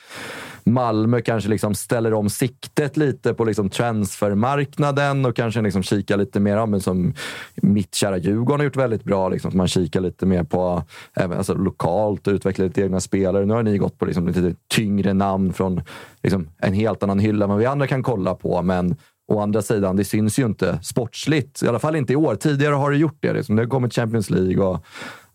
Malmö 0.64 1.20
kanske 1.20 1.50
liksom 1.50 1.74
ställer 1.74 2.14
om 2.14 2.30
siktet 2.30 2.96
lite 2.96 3.34
på 3.34 3.44
liksom 3.44 3.70
transfermarknaden 3.70 5.24
och 5.26 5.36
kanske 5.36 5.60
liksom 5.60 5.82
kikar 5.82 6.16
lite 6.16 6.40
mer, 6.40 6.66
men 6.66 6.80
som 6.80 7.14
mitt 7.54 7.94
kära 7.94 8.18
Djurgården 8.18 8.60
har 8.60 8.64
gjort 8.64 8.76
väldigt 8.76 9.04
bra, 9.04 9.28
liksom, 9.28 9.50
man 9.54 9.68
kikar 9.68 10.00
lite 10.00 10.26
mer 10.26 10.44
på 10.44 10.82
även, 11.14 11.38
alltså, 11.38 11.54
lokalt 11.54 12.26
och 12.26 12.32
utvecklar 12.32 12.66
lite 12.66 12.82
egna 12.82 13.00
spelare. 13.00 13.46
Nu 13.46 13.54
har 13.54 13.62
ni 13.62 13.78
gått 13.78 13.98
på 13.98 14.04
liksom, 14.04 14.26
lite 14.26 14.54
tyngre 14.68 15.12
namn 15.12 15.52
från 15.52 15.82
liksom, 16.22 16.48
en 16.58 16.74
helt 16.74 17.02
annan 17.02 17.18
hylla 17.18 17.44
än 17.44 17.50
vad 17.50 17.58
vi 17.58 17.66
andra 17.66 17.86
kan 17.86 18.02
kolla 18.02 18.34
på, 18.34 18.62
men 18.62 18.79
men 18.80 18.96
Å 19.30 19.40
andra 19.40 19.62
sidan, 19.62 19.96
det 19.96 20.04
syns 20.04 20.38
ju 20.38 20.46
inte 20.46 20.78
sportsligt. 20.82 21.62
I 21.62 21.68
alla 21.68 21.78
fall 21.78 21.96
inte 21.96 22.12
i 22.12 22.16
år. 22.16 22.34
Tidigare 22.34 22.74
har 22.74 22.90
det 22.90 22.96
gjort 22.96 23.18
det. 23.20 23.32
Liksom. 23.32 23.56
Det 23.56 23.62
har 23.62 23.68
kommit 23.68 23.94
Champions 23.94 24.30
League 24.30 24.64
och 24.64 24.84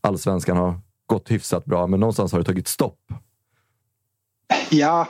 allsvenskan 0.02 0.58
har 0.58 0.80
gått 1.08 1.32
hyfsat 1.32 1.66
bra, 1.66 1.88
men 1.88 2.00
någonstans 2.00 2.32
har 2.32 2.40
det 2.40 2.46
tagit 2.46 2.68
stopp. 2.68 3.00
Ja, 4.70 5.08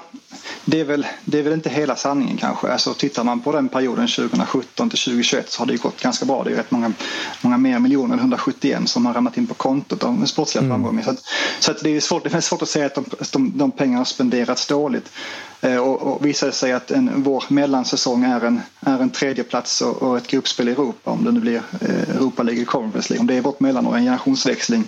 det 0.65 0.79
är, 0.79 0.85
väl, 0.85 1.07
det 1.25 1.39
är 1.39 1.43
väl 1.43 1.53
inte 1.53 1.69
hela 1.69 1.95
sanningen 1.95 2.37
kanske. 2.37 2.67
Alltså, 2.71 2.93
tittar 2.93 3.23
man 3.23 3.39
på 3.41 3.51
den 3.51 3.69
perioden 3.69 4.07
2017 4.07 4.89
till 4.89 4.99
2021 4.99 5.51
så 5.51 5.61
har 5.61 5.65
det 5.65 5.81
gått 5.81 6.01
ganska 6.01 6.25
bra. 6.25 6.43
Det 6.43 6.51
är 6.51 6.55
rätt 6.55 6.71
många, 6.71 6.93
många 7.41 7.57
mer 7.57 7.79
miljoner 7.79 8.13
än 8.13 8.19
171 8.19 8.89
som 8.89 9.05
har 9.05 9.13
ramlat 9.13 9.37
in 9.37 9.47
på 9.47 9.53
kontot 9.53 10.03
av 10.03 10.25
sportsliga 10.25 10.65
mm. 10.65 11.03
Så, 11.03 11.09
att, 11.09 11.23
så 11.59 11.71
att 11.71 11.83
det, 11.83 11.89
är 11.89 11.99
svårt, 11.99 12.23
det 12.23 12.33
är 12.33 12.41
svårt 12.41 12.61
att 12.61 12.69
säga 12.69 12.85
att 12.85 12.95
de, 12.95 13.05
de, 13.31 13.57
de 13.57 13.71
pengarna 13.71 13.97
har 13.97 14.05
spenderats 14.05 14.67
dåligt. 14.67 15.11
Eh, 15.61 15.77
och, 15.77 16.01
och 16.01 16.25
visar 16.25 16.47
det 16.47 16.53
sig 16.53 16.71
att 16.71 16.91
en, 16.91 17.23
vår 17.23 17.43
mellansäsong 17.47 18.23
är 18.23 18.41
en, 18.41 18.61
är 18.79 18.99
en 18.99 19.09
tredjeplats 19.09 19.81
och, 19.81 20.03
och 20.03 20.17
ett 20.17 20.27
gruppspel 20.27 20.69
i 20.69 20.71
Europa, 20.71 21.11
om 21.11 21.23
det 21.23 21.31
nu 21.31 21.39
blir 21.39 21.61
eh, 21.81 22.15
Europa 22.15 22.43
League 22.43 22.61
eller 22.61 22.71
Conference 22.71 23.09
League, 23.09 23.21
om 23.21 23.27
det 23.27 23.35
är 23.35 23.41
vårt 23.41 23.59
mellanår, 23.59 23.97
en 23.97 24.03
generationsväxling, 24.03 24.87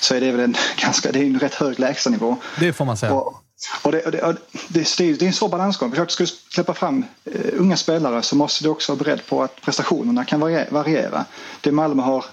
så 0.00 0.14
är 0.14 0.20
det 0.20 0.30
väl 0.30 0.40
en, 0.40 0.56
ganska, 0.76 1.12
det 1.12 1.18
är 1.18 1.24
en 1.24 1.38
rätt 1.38 1.54
hög 1.54 1.80
lägstanivå. 1.80 2.36
Det 2.60 2.72
får 2.72 2.84
man 2.84 2.96
säga. 2.96 3.12
Och, 3.12 3.43
och 3.82 3.92
det, 3.92 4.02
och 4.02 4.12
det, 4.12 4.22
och 4.22 4.34
det, 4.68 4.96
det, 4.98 5.22
är 5.22 5.26
en 5.26 5.32
svår 5.32 5.48
balansgång. 5.48 5.92
För 5.92 6.06
ska 6.06 6.24
du 6.24 6.30
släppa 6.50 6.74
fram 6.74 7.04
eh, 7.24 7.40
unga 7.52 7.76
spelare 7.76 8.22
så 8.22 8.36
måste 8.36 8.64
du 8.64 8.68
också 8.68 8.92
vara 8.92 9.04
beredd 9.04 9.26
på 9.26 9.42
att 9.42 9.60
prestationerna 9.60 10.24
kan 10.24 10.40
variera. 10.70 11.24
Det 11.60 11.72
Malmö 11.72 12.02
har, 12.02 12.24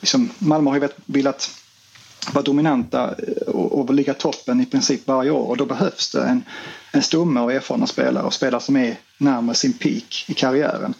liksom, 0.00 0.30
Malmö 0.38 0.70
har 0.70 0.80
ju 0.80 0.88
velat 1.06 1.50
vara 2.32 2.44
dominanta 2.44 3.14
eh, 3.18 3.48
och, 3.48 3.80
och 3.80 3.94
ligga 3.94 4.14
toppen 4.14 4.60
i 4.60 4.66
princip 4.66 5.06
varje 5.06 5.30
år 5.30 5.48
och 5.48 5.56
då 5.56 5.66
behövs 5.66 6.12
det 6.12 6.24
en, 6.24 6.44
en 6.92 7.02
stomme 7.02 7.40
av 7.40 7.50
erfarna 7.50 7.86
spelare 7.86 8.24
och 8.24 8.34
spelare 8.34 8.60
som 8.60 8.76
är 8.76 8.96
närmare 9.18 9.56
sin 9.56 9.72
peak 9.72 10.24
i 10.28 10.34
karriären. 10.34 10.94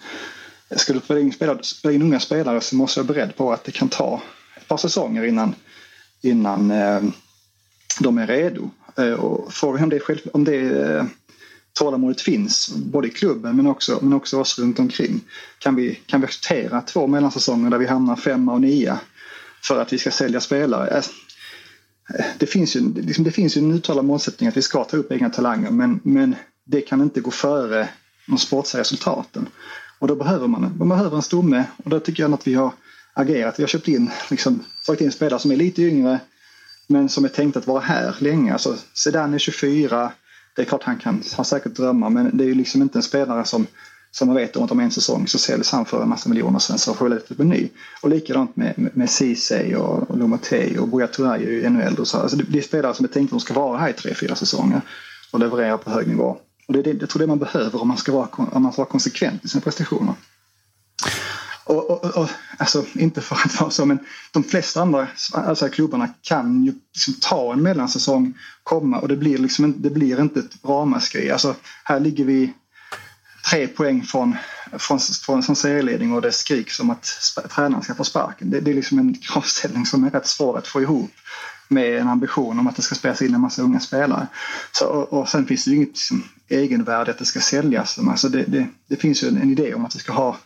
Ska 0.77 0.93
du 0.93 1.01
spela 1.01 1.21
in, 1.21 1.33
spela, 1.33 1.63
spela 1.63 1.95
in 1.95 2.03
unga 2.03 2.21
spelare 2.21 2.61
så 2.61 2.77
måste 2.77 3.01
du 3.01 3.05
vara 3.05 3.15
beredd 3.15 3.37
på 3.37 3.53
att 3.53 3.65
det 3.65 3.73
kan 3.73 3.89
ta 3.89 4.23
ett 4.57 4.69
par 4.69 4.77
säsonger 4.77 5.25
innan, 5.25 5.55
innan 6.21 6.71
eh, 6.71 7.03
de 8.01 8.19
är 8.19 8.27
redo. 8.27 8.71
Eh, 8.99 9.13
och 9.13 9.53
frågan 9.53 9.83
om 9.83 9.91
det, 9.91 9.97
är 9.97 10.01
själv, 10.01 10.19
om 10.33 10.45
det 10.45 10.57
eh, 10.59 11.05
tålamodet 11.73 12.21
finns, 12.21 12.75
både 12.77 13.09
i 13.09 13.11
klubben 13.11 13.57
men 13.57 13.67
också, 13.67 13.99
men 14.03 14.13
också 14.13 14.41
oss 14.41 14.59
runt 14.59 14.79
omkring. 14.79 15.21
Kan 15.59 15.75
vi, 15.75 15.95
kan 16.07 16.21
vi 16.21 16.25
acceptera 16.25 16.83
två 16.83 17.07
mellansäsonger 17.07 17.71
där 17.71 17.79
vi 17.79 17.87
hamnar 17.87 18.17
femma 18.17 18.53
och 18.53 18.61
nia 18.61 19.01
för 19.63 19.81
att 19.81 19.93
vi 19.93 19.99
ska 19.99 20.11
sälja 20.11 20.41
spelare? 20.41 20.97
Eh, 20.99 22.25
det 22.39 22.47
finns 22.47 22.77
ju, 22.77 22.95
liksom, 22.95 23.25
det 23.25 23.31
finns 23.31 23.57
ju 23.57 23.59
en 23.61 23.73
uttalad 23.73 24.05
målsättning 24.05 24.49
att 24.49 24.57
vi 24.57 24.63
ska 24.63 24.85
ta 24.85 24.97
upp 24.97 25.13
egna 25.13 25.31
talanger 25.31 25.71
men, 25.71 26.01
men 26.03 26.35
det 26.65 26.81
kan 26.81 27.01
inte 27.01 27.21
gå 27.21 27.31
före 27.31 27.89
de 28.27 28.39
sportsliga 28.39 28.81
resultaten. 28.81 29.47
Och 29.99 30.09
då 30.09 30.17
behöver 30.17 30.47
man, 30.47 30.73
man 30.79 30.89
behöver 30.89 31.17
en 31.17 31.23
stomme 31.23 31.65
och 31.85 31.91
då 31.91 32.01
tycker 32.01 32.23
jag 32.23 32.35
att 32.35 32.47
vi 32.47 32.55
har 32.55 32.73
agerat. 33.15 33.59
Vi 33.59 33.63
har 33.63 33.69
köpt 33.69 33.89
in, 33.89 34.11
liksom, 34.31 34.65
tagit 34.87 35.01
in 35.01 35.13
spelare 35.13 35.41
som 35.41 35.51
är 35.51 35.57
lite 35.57 35.83
yngre 35.83 36.21
men 36.87 37.09
som 37.09 37.25
är 37.25 37.29
tänkt 37.29 37.57
att 37.57 37.67
vara 37.67 37.81
här 37.81 38.17
länge. 38.19 38.53
Alltså, 38.53 38.77
Zidane 38.95 39.37
är 39.37 39.39
24. 39.39 40.13
Det 40.57 40.63
är 40.63 40.67
klart 40.67 40.83
han 40.83 40.99
kan 40.99 41.23
ha 41.37 41.45
säkert 41.45 41.75
drömmar 41.75 42.11
men 42.11 42.37
det 42.37 42.45
är 42.45 42.49
ju 42.49 42.55
liksom 42.55 42.83
inte 42.83 42.99
en 42.99 43.03
spelare 43.03 43.45
som, 43.45 43.67
som 44.11 44.29
man 44.29 44.37
vet 44.37 44.57
om 44.57 44.65
att 44.65 44.71
om 44.71 44.81
en 44.81 44.91
säsong 44.91 45.29
så 45.29 45.39
säljs 45.39 45.73
han 45.73 45.85
för 45.85 46.03
en 46.03 46.09
massa 46.09 46.29
miljoner 46.29 46.59
sen 46.59 46.79
så 46.79 46.95
får 46.95 47.09
vi 47.09 47.15
leta 47.15 47.35
upp 47.35 47.41
en 47.41 47.49
ny. 47.49 47.69
Och 48.03 48.09
likadant 48.09 48.57
med, 48.57 48.79
med, 48.79 48.97
med 48.97 49.11
Ceesay 49.11 49.75
och, 49.75 50.11
och 50.11 50.19
Lomotey 50.19 50.79
och 50.79 50.89
Buya 50.89 51.07
Turay 51.07 51.45
är 51.45 51.51
ju 51.51 51.65
ännu 51.65 51.83
äldre. 51.83 52.07
Så, 52.07 52.19
alltså, 52.19 52.37
det, 52.37 52.45
det 52.49 52.59
är 52.59 52.63
spelare 52.63 52.95
som 52.95 53.05
är 53.05 53.09
tänkta 53.09 53.37
att 53.37 53.41
de 53.41 53.45
ska 53.45 53.55
vara 53.55 53.79
här 53.79 53.91
i 53.91 53.93
tre, 53.93 54.15
fyra 54.15 54.35
säsonger 54.35 54.81
och 55.31 55.39
leverera 55.39 55.79
på 55.79 55.91
hög 55.91 56.09
nivå. 56.09 56.37
Och 56.67 56.73
det 56.73 56.79
är 56.79 56.83
det, 56.83 57.01
jag 57.01 57.09
tror 57.09 57.21
det 57.21 57.27
man 57.27 57.39
behöver 57.39 57.83
om 57.83 57.89
man 57.89 57.97
ska 57.97 58.13
vara, 58.13 58.29
om 58.37 58.63
man 58.63 58.73
ska 58.73 58.83
vara 58.83 58.91
konsekvent 58.91 59.45
i 59.45 59.49
sina 59.49 59.61
prestationer. 59.61 60.15
Och, 61.67 61.91
och, 61.91 62.05
och, 62.17 62.29
alltså, 62.59 62.85
inte 62.95 63.21
för 63.21 63.37
att 63.45 63.61
vara 63.61 63.71
så, 63.71 63.87
men 63.87 63.99
de 64.33 64.45
flesta 64.45 64.83
andra 64.83 65.09
alltså, 65.33 65.69
klubbarna 65.69 66.09
kan 66.23 66.65
ju 66.65 66.75
liksom 66.95 67.15
ta 67.21 67.53
en 67.53 67.63
mellansäsong, 67.63 68.35
komma 68.63 68.99
och 68.99 69.09
det 69.09 69.17
blir, 69.17 69.39
liksom, 69.39 69.75
det 69.83 69.91
blir 69.91 70.21
inte 70.21 70.41
ett 70.41 70.65
ramaskri. 70.65 71.31
Alltså, 71.31 71.55
här 71.85 72.01
ligger 72.01 72.25
vi 72.25 72.53
tre 73.51 73.67
poäng 73.67 74.03
från, 74.03 74.37
från, 74.79 74.99
från, 74.99 75.43
från 75.43 75.57
serieledning 75.57 76.13
och 76.13 76.23
det 76.23 76.33
skriks 76.33 76.81
om 76.81 76.91
att 76.91 77.09
tränaren 77.51 77.83
ska 77.83 77.95
få 77.95 78.05
sparken. 78.05 78.51
Det, 78.51 78.61
det 78.61 78.71
är 78.71 78.75
liksom 78.75 78.99
en 78.99 79.15
kravställning 79.23 79.87
som 79.87 80.05
är 80.05 80.11
rätt 80.11 80.27
svår 80.27 80.59
att 80.59 80.67
få 80.67 80.83
ihop 80.83 81.11
med 81.69 81.99
en 81.99 82.09
ambition 82.09 82.59
om 82.59 82.67
att 82.67 82.77
det 82.77 82.83
ska 82.83 82.95
spelas 82.95 83.23
in 83.23 83.35
en 83.35 83.41
massa 83.41 83.63
unga 83.63 83.81
spelare. 83.81 84.27
Så, 84.73 84.87
och, 84.87 85.13
och 85.13 85.29
sen 85.29 85.47
finns 85.47 85.65
det 85.65 85.71
ju 85.71 85.77
inget 85.77 85.89
liksom, 85.89 86.25
egenvärde 86.49 87.11
att 87.11 87.19
det 87.19 87.25
ska 87.25 87.41
säljas. 87.41 87.99
Alltså 87.99 88.29
det, 88.29 88.43
det, 88.43 88.67
det 88.89 88.97
finns 88.97 89.25
ju 89.25 89.29
en, 89.29 89.37
en 89.37 89.51
idé 89.51 89.75
om 89.75 89.85
att 89.85 89.93
det 89.93 89.99
ska 89.99 90.13
ha 90.13 90.37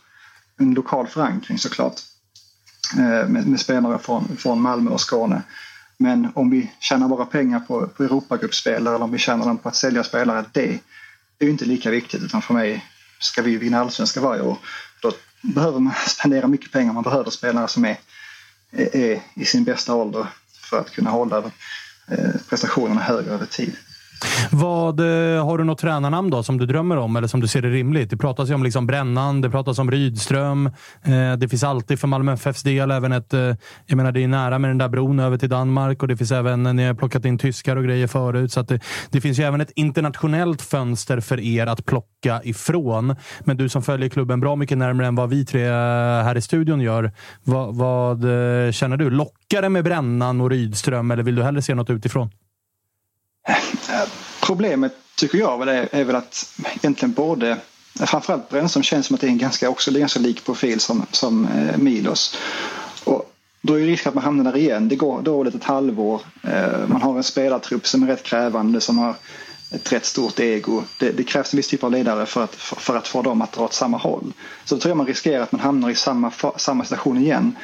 en 0.61 0.73
lokal 0.73 1.07
förankring 1.07 1.57
såklart. 1.57 1.99
Eh, 2.97 3.27
med, 3.27 3.47
med 3.47 3.59
spelare 3.59 3.99
från, 3.99 4.37
från 4.37 4.61
Malmö 4.61 4.91
och 4.91 5.01
Skåne. 5.01 5.41
Men 5.97 6.31
om 6.35 6.49
vi 6.49 6.71
tjänar 6.79 7.07
våra 7.07 7.25
pengar 7.25 7.59
på, 7.59 7.87
på 7.87 8.03
Europagruppspelare 8.03 8.95
eller 8.95 9.05
om 9.05 9.11
vi 9.11 9.17
tjänar 9.17 9.45
dem 9.45 9.57
på 9.57 9.69
att 9.69 9.75
sälja 9.75 10.03
spelare, 10.03 10.45
det 10.51 10.79
är 11.39 11.45
ju 11.45 11.49
inte 11.49 11.65
lika 11.65 11.91
viktigt. 11.91 12.23
Utan 12.23 12.41
för 12.41 12.53
mig 12.53 12.85
ska 13.19 13.41
vi 13.41 13.57
vinna 13.57 13.79
allsvenska 13.79 14.21
varje 14.21 14.41
år. 14.41 14.57
Då 15.01 15.11
behöver 15.41 15.79
man 15.79 15.93
spendera 16.07 16.47
mycket 16.47 16.71
pengar. 16.71 16.93
Man 16.93 17.03
behöver 17.03 17.29
spelare 17.29 17.67
som 17.67 17.85
är, 17.85 17.97
är, 18.71 18.95
är 18.95 19.21
i 19.33 19.45
sin 19.45 19.63
bästa 19.63 19.95
ålder 19.95 20.27
för 20.69 20.79
att 20.79 20.91
kunna 20.91 21.09
hålla 21.09 21.37
eh, 22.07 22.41
prestationerna 22.49 23.01
högre 23.01 23.31
över 23.31 23.45
tid. 23.45 23.75
Vad, 24.51 24.99
eh, 24.99 25.45
har 25.45 25.57
du 25.57 25.63
något 25.63 25.79
tränarnamn 25.79 26.29
då 26.29 26.43
som 26.43 26.57
du 26.57 26.65
drömmer 26.65 26.97
om 26.97 27.15
eller 27.15 27.27
som 27.27 27.39
du 27.39 27.47
ser 27.47 27.61
det 27.61 27.69
rimligt? 27.69 28.09
Det 28.09 28.17
pratas 28.17 28.49
ju 28.49 28.53
om 28.53 28.63
liksom 28.63 28.87
Brännan, 28.87 29.41
det 29.41 29.49
pratas 29.49 29.79
om 29.79 29.91
Rydström. 29.91 30.65
Eh, 31.03 31.33
det 31.37 31.49
finns 31.49 31.63
alltid 31.63 31.99
för 31.99 32.07
Malmö 32.07 32.33
FFs 32.33 32.63
del 32.63 32.91
även 32.91 33.11
ett... 33.11 33.33
Eh, 33.33 33.55
jag 33.85 33.97
menar, 33.97 34.11
det 34.11 34.23
är 34.23 34.27
nära 34.27 34.59
med 34.59 34.69
den 34.69 34.77
där 34.77 34.89
bron 34.89 35.19
över 35.19 35.37
till 35.37 35.49
Danmark 35.49 36.01
och 36.01 36.07
det 36.07 36.17
finns 36.17 36.31
även... 36.31 36.63
Ni 36.63 36.85
har 36.87 36.93
plockat 36.93 37.25
in 37.25 37.37
tyskar 37.37 37.75
och 37.75 37.83
grejer 37.83 38.07
förut. 38.07 38.51
Så 38.51 38.61
det, 38.61 38.79
det, 39.09 39.21
finns 39.21 39.39
ju 39.39 39.43
även 39.43 39.61
ett 39.61 39.71
internationellt 39.75 40.61
fönster 40.61 41.19
för 41.19 41.39
er 41.39 41.67
att 41.67 41.85
plocka 41.85 42.41
ifrån. 42.43 43.15
Men 43.39 43.57
du 43.57 43.69
som 43.69 43.83
följer 43.83 44.09
klubben 44.09 44.39
bra 44.39 44.55
mycket 44.55 44.77
närmare 44.77 45.07
än 45.07 45.15
vad 45.15 45.29
vi 45.29 45.45
tre 45.45 45.63
här 46.23 46.37
i 46.37 46.41
studion 46.41 46.81
gör. 46.81 47.11
Vad, 47.43 47.75
vad 47.75 48.21
känner 48.73 48.97
du? 48.97 49.09
Lockar 49.09 49.61
det 49.61 49.69
med 49.69 49.83
Brännan 49.83 50.41
och 50.41 50.49
Rydström 50.49 51.11
eller 51.11 51.23
vill 51.23 51.35
du 51.35 51.43
hellre 51.43 51.61
se 51.61 51.75
något 51.75 51.89
utifrån? 51.89 52.29
Problemet 54.51 54.93
tycker 55.15 55.37
jag 55.37 55.67
är 55.67 56.03
väl 56.03 56.15
att 56.15 56.59
egentligen 56.81 57.13
både 57.13 57.57
Framförallt 57.99 58.49
Brännström 58.49 58.83
känns 58.83 59.05
som 59.05 59.13
att 59.13 59.21
det 59.21 59.27
är 59.27 59.31
en 59.31 59.37
ganska, 59.37 59.69
också, 59.69 59.91
ganska 59.91 60.19
lik 60.19 60.45
profil 60.45 60.79
som, 60.79 61.05
som 61.11 61.47
eh, 61.47 61.77
Milos. 61.77 62.37
Och 63.03 63.33
då 63.61 63.73
är 63.73 63.79
det 63.79 63.85
risk 63.85 64.07
att 64.07 64.13
man 64.13 64.23
hamnar 64.23 64.51
där 64.51 64.59
igen. 64.59 64.89
Det 64.89 64.95
går 64.95 65.21
dåligt 65.21 65.55
ett 65.55 65.63
halvår. 65.63 66.21
Eh, 66.43 66.87
man 66.87 67.01
har 67.01 67.17
en 67.17 67.23
spelartrupp 67.23 67.87
som 67.87 68.03
är 68.03 68.07
rätt 68.07 68.23
krävande, 68.23 68.81
som 68.81 68.97
har 68.97 69.15
ett 69.71 69.91
rätt 69.91 70.05
stort 70.05 70.39
ego. 70.39 70.83
Det, 70.99 71.11
det, 71.11 71.23
krävs 71.23 71.53
en 71.53 71.57
viss 71.57 71.67
typ 71.67 71.83
av 71.83 71.91
ledare 71.91 72.25
för 72.25 72.43
att, 72.43 72.55
för, 72.55 72.75
för, 72.75 72.97
att 72.97 73.07
få 73.07 73.21
dem 73.21 73.41
att 73.41 73.51
dra 73.51 73.63
åt 73.63 73.73
samma 73.73 73.97
håll. 73.97 74.33
Så 74.65 74.75
då 74.75 74.81
tror 74.81 74.89
jag 74.89 74.97
man 74.97 75.07
riskerar 75.07 75.43
att 75.43 75.51
man 75.51 75.61
hamnar 75.61 75.89
i 75.89 75.95
samma, 75.95 76.31
samma 76.55 76.83
situation 76.83 77.17
igen. 77.17 77.55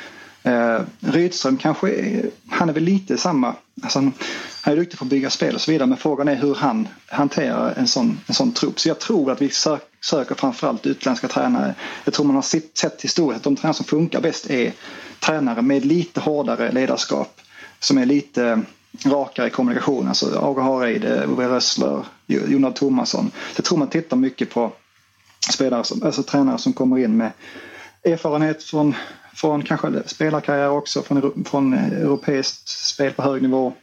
Eh, 0.48 0.82
Rydström 0.99 1.57
kanske, 1.57 1.90
är, 1.90 2.30
han 2.49 2.69
är 2.69 2.74
väl 2.74 2.84
lite 2.84 3.18
samma, 3.18 3.56
alltså 3.84 3.99
han, 3.99 4.14
han 4.61 4.74
är 4.74 4.78
duktig 4.78 4.99
på 4.99 5.06
att 5.06 5.10
bygga 5.10 5.30
spel 5.30 5.56
och 5.56 5.61
så 5.61 5.72
vidare 5.72 5.88
men 5.88 5.98
frågan 5.98 6.28
är 6.28 6.36
hur 6.36 6.56
han 6.56 6.88
hanterar 7.07 7.74
en 7.78 7.88
sån, 7.88 8.19
en 8.28 8.34
sån 8.34 8.52
trupp. 8.52 8.80
Så 8.80 8.88
jag 8.90 8.99
tror 8.99 9.32
att 9.32 9.41
vi 9.41 9.49
sök, 9.49 9.82
söker 10.02 10.36
framförallt 10.36 10.86
utländska 10.86 11.28
tränare. 11.28 11.76
Jag 12.06 12.14
tror 12.14 12.26
man 12.26 12.36
har 12.36 12.41
sett, 12.41 12.78
sett 12.78 13.02
historiskt 13.02 13.38
att 13.38 13.44
de 13.44 13.56
tränare 13.56 13.74
som 13.74 13.86
funkar 13.86 14.22
bäst 14.22 14.49
är 14.49 14.74
tränare 15.19 15.61
med 15.61 15.86
lite 15.86 16.19
hårdare 16.19 16.72
ledarskap 16.72 17.41
som 17.80 17.98
är 17.98 18.06
lite 18.06 18.61
rakare 19.06 19.48
i 19.48 19.49
kommunikationen. 19.49 20.07
Alltså 20.07 20.40
Aga 20.40 20.61
Hareid, 20.61 21.06
Ove 21.06 21.48
Rössler, 21.48 22.06
Jonald 22.26 22.76
Thomasson. 22.76 23.32
Jag 23.56 23.65
tror 23.65 23.78
man 23.78 23.90
tittar 23.90 24.18
mycket 24.18 24.49
på 24.49 24.72
spelare 25.53 25.84
som, 25.84 26.03
alltså 26.03 26.24
tränare 26.24 26.57
som 26.57 26.74
kommer 26.74 26.98
in 26.98 27.18
med 27.18 27.32
erfarenhet 28.03 28.64
från 28.64 28.95
från 29.38 29.64
kanske 29.64 30.03
spelarkarriär 30.05 30.69
också, 30.69 31.01
från, 31.01 31.43
från 31.45 31.73
eh, 31.73 31.85
europeiskt 31.85 32.69
spel 32.69 33.14
på 33.14 33.22
hög 33.22 33.41
nivå. 33.41 33.73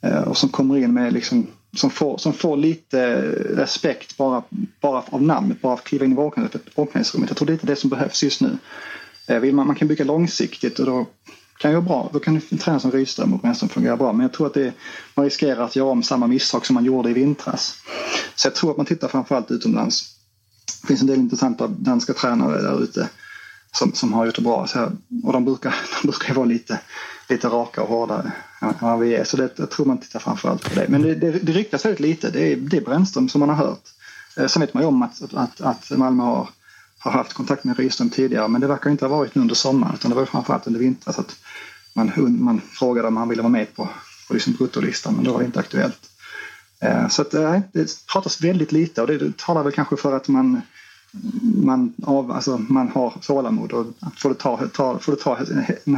Eh, 0.00 0.20
och 0.20 0.36
som 0.36 0.48
kommer 0.48 0.76
in 0.76 0.94
med 0.94 1.12
liksom, 1.12 1.46
som 1.76 1.90
får, 1.90 2.18
som 2.18 2.32
får 2.32 2.56
lite 2.56 3.16
respekt 3.56 4.16
bara, 4.16 4.42
bara 4.80 5.02
av 5.10 5.22
namnet, 5.22 5.62
bara 5.62 5.72
av 5.72 5.78
att 5.78 5.84
kliva 5.84 6.04
in 6.04 6.12
i 6.12 6.16
omklädningsrummet. 6.74 7.30
Jag 7.30 7.36
tror 7.36 7.46
det 7.46 7.62
är 7.62 7.66
det 7.66 7.76
som 7.76 7.90
behövs 7.90 8.22
just 8.22 8.40
nu. 8.40 8.58
Eh, 9.26 9.38
vill 9.38 9.54
man, 9.54 9.66
man 9.66 9.76
kan 9.76 9.88
bygga 9.88 10.04
långsiktigt 10.04 10.78
och 10.78 10.86
då 10.86 11.06
kan 11.58 11.72
jag 11.72 11.84
bra. 11.84 12.10
Då 12.12 12.18
kan 12.18 12.40
en 12.50 12.58
tränare 12.58 12.80
som 12.80 12.90
Rydström 12.90 13.34
och 13.34 13.40
Brännström 13.40 13.68
fungera 13.68 13.96
bra. 13.96 14.12
Men 14.12 14.22
jag 14.22 14.32
tror 14.32 14.46
att 14.46 14.54
det, 14.54 14.72
man 15.14 15.24
riskerar 15.24 15.64
att 15.64 15.76
göra 15.76 15.88
om 15.88 16.02
samma 16.02 16.26
misstag 16.26 16.66
som 16.66 16.74
man 16.74 16.84
gjorde 16.84 17.10
i 17.10 17.12
vintras. 17.12 17.74
Så 18.34 18.46
jag 18.46 18.54
tror 18.54 18.70
att 18.70 18.76
man 18.76 18.86
tittar 18.86 19.08
framförallt 19.08 19.50
utomlands. 19.50 20.14
Det 20.80 20.86
finns 20.86 21.00
en 21.00 21.06
del 21.06 21.18
intressanta 21.18 21.66
danska 21.66 22.12
tränare 22.12 22.62
där 22.62 22.82
ute 22.82 23.08
som, 23.72 23.92
som 23.92 24.12
har 24.12 24.26
gjort 24.26 24.36
det 24.36 24.42
bra. 24.42 24.66
Så, 24.66 24.92
och 25.24 25.32
de 25.32 25.44
brukar, 25.44 25.74
de 26.02 26.08
brukar 26.08 26.34
vara 26.34 26.46
lite, 26.46 26.80
lite 27.28 27.48
raka 27.48 27.82
och 27.82 27.88
hårdare 27.88 28.32
än 28.60 28.74
vad 28.80 28.98
vi 28.98 29.14
är. 29.14 29.24
Så 29.24 29.36
det, 29.36 29.50
jag 29.56 29.70
tror 29.70 29.86
man 29.86 29.98
tittar 29.98 30.20
framförallt 30.20 30.68
på 30.68 30.80
det. 30.80 30.86
Men 30.88 31.02
det, 31.02 31.14
det, 31.14 31.30
det 31.30 31.52
ryktas 31.52 31.84
väldigt 31.84 32.00
lite. 32.00 32.30
Det 32.30 32.52
är, 32.52 32.56
det 32.56 32.76
är 32.76 32.80
Brännström 32.80 33.28
som 33.28 33.40
man 33.40 33.48
har 33.48 33.56
hört. 33.56 33.82
Eh, 34.36 34.46
sen 34.46 34.60
vet 34.60 34.74
man 34.74 34.82
ju 34.82 34.86
om 34.86 35.02
att, 35.02 35.34
att, 35.34 35.60
att 35.60 35.90
Malmö 35.90 36.22
har, 36.22 36.48
har 36.98 37.10
haft 37.10 37.32
kontakt 37.32 37.64
med 37.64 37.76
Rydström 37.76 38.10
tidigare 38.10 38.48
men 38.48 38.60
det 38.60 38.66
verkar 38.66 38.90
inte 38.90 39.04
ha 39.04 39.16
varit 39.16 39.36
under 39.36 39.54
sommaren 39.54 39.94
utan 39.94 40.10
det 40.10 40.16
var 40.16 40.24
framförallt 40.24 40.66
under 40.66 40.80
vintern. 40.80 41.14
Så 41.14 41.20
att 41.20 41.36
man, 41.94 42.12
man 42.42 42.60
frågade 42.60 43.08
om 43.08 43.16
han 43.16 43.28
ville 43.28 43.42
vara 43.42 43.52
med 43.52 43.74
på, 43.74 43.88
på 44.28 44.34
liksom 44.34 44.52
bruttolistan 44.52 45.14
men 45.14 45.24
då 45.24 45.32
var 45.32 45.38
det 45.38 45.46
inte 45.46 45.60
aktuellt. 45.60 46.00
Eh, 46.80 47.08
så 47.08 47.22
att, 47.22 47.34
eh, 47.34 47.50
nej, 47.50 47.62
det 47.72 48.06
pratas 48.12 48.40
väldigt 48.40 48.72
lite 48.72 49.02
och 49.02 49.06
det 49.06 49.36
talar 49.36 49.62
väl 49.62 49.72
kanske 49.72 49.96
för 49.96 50.16
att 50.16 50.28
man 50.28 50.60
man, 51.54 51.94
av, 52.06 52.32
alltså, 52.32 52.58
man 52.58 52.88
har 52.88 53.10
tålamod 53.22 53.72
och 53.72 53.86
får 54.16 54.28
det 54.28 54.34
ta, 54.34 54.60
ta, 54.74 54.98
får 54.98 55.12
det 55.12 55.18
ta 55.18 55.38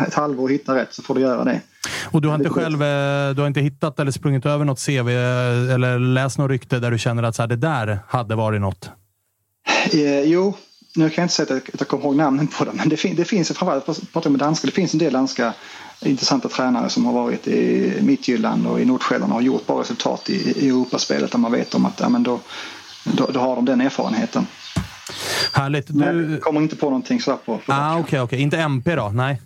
ett 0.07 0.15
halvår 0.15 0.45
att 0.45 0.51
hitta 0.51 0.75
rätt 0.75 0.95
så 0.95 1.03
får 1.03 1.15
du 1.15 1.21
göra 1.21 1.45
det. 1.45 1.61
Och 2.11 2.23
du 2.23 2.29
har 2.29 2.35
inte 2.35 2.51
själv 2.51 2.83
eh, 2.83 3.35
du 3.35 3.41
har 3.41 3.47
inte 3.47 3.61
hittat 3.61 4.01
eller 4.01 4.11
sprungit 4.11 4.47
över 4.47 4.65
något 4.65 4.87
CV 4.87 5.09
eh, 5.09 5.75
eller 5.75 5.99
läst 5.99 6.39
något 6.39 6.51
rykte 6.51 6.79
där 6.79 6.91
du 6.91 6.99
känner 6.99 7.23
att 7.23 7.35
så 7.35 7.43
här, 7.43 7.47
det 7.47 7.57
där 7.57 7.99
hade 8.09 8.35
varit 8.35 8.61
något? 8.61 8.91
Eh, 9.93 10.21
jo, 10.21 10.55
nu 10.97 11.11
kan 11.11 11.23
jag 11.23 11.25
inte 11.25 11.35
säga 11.35 11.57
att 11.57 11.81
jag 11.81 11.89
kommer 11.89 12.05
ihåg 12.05 12.17
namnen 12.17 12.47
på 12.47 12.65
dem, 12.65 12.77
men 12.77 12.89
det, 12.89 12.97
fin 12.97 13.17
det 13.17 13.25
finns 13.25 13.53
framförallt, 13.53 14.13
pratar 14.13 14.31
med 14.31 14.41
danska, 14.41 14.67
det 14.67 14.73
finns 14.73 14.93
en 14.93 14.99
del 14.99 15.13
danska 15.13 15.55
intressanta 16.03 16.49
tränare 16.49 16.89
som 16.89 17.07
har 17.07 17.13
varit 17.13 17.49
i 17.49 17.93
Midtjylland 18.01 18.67
och 18.67 18.81
i 18.81 18.85
Nordsjälland 18.85 19.33
och 19.33 19.37
har 19.37 19.43
gjort 19.43 19.67
bra 19.67 19.81
resultat 19.81 20.31
i, 20.31 20.65
i 20.65 20.69
Europaspelet 20.69 21.33
där 21.33 21.39
man 21.39 21.53
vet 21.53 21.75
om 21.75 21.87
att 21.87 22.01
ja, 22.01 22.09
men 22.09 22.23
då, 22.23 22.41
då, 23.05 23.27
då 23.27 23.41
har 23.41 23.57
de 23.57 23.65
den 23.65 23.81
erfarenheten. 23.81 24.47
Härligt. 25.53 25.87
Du... 25.89 26.31
Jag 26.31 26.41
kommer 26.41 26.61
inte 26.61 26.77
på 26.77 26.87
någonting 26.87 27.21
så 27.21 27.37
på. 27.37 27.59
på 27.59 27.73
ah, 27.73 27.93
Okej, 27.93 28.03
okay, 28.03 28.21
okay. 28.21 28.39
inte 28.39 28.59
MP 28.59 28.95
då? 28.95 29.09
Nej. 29.09 29.41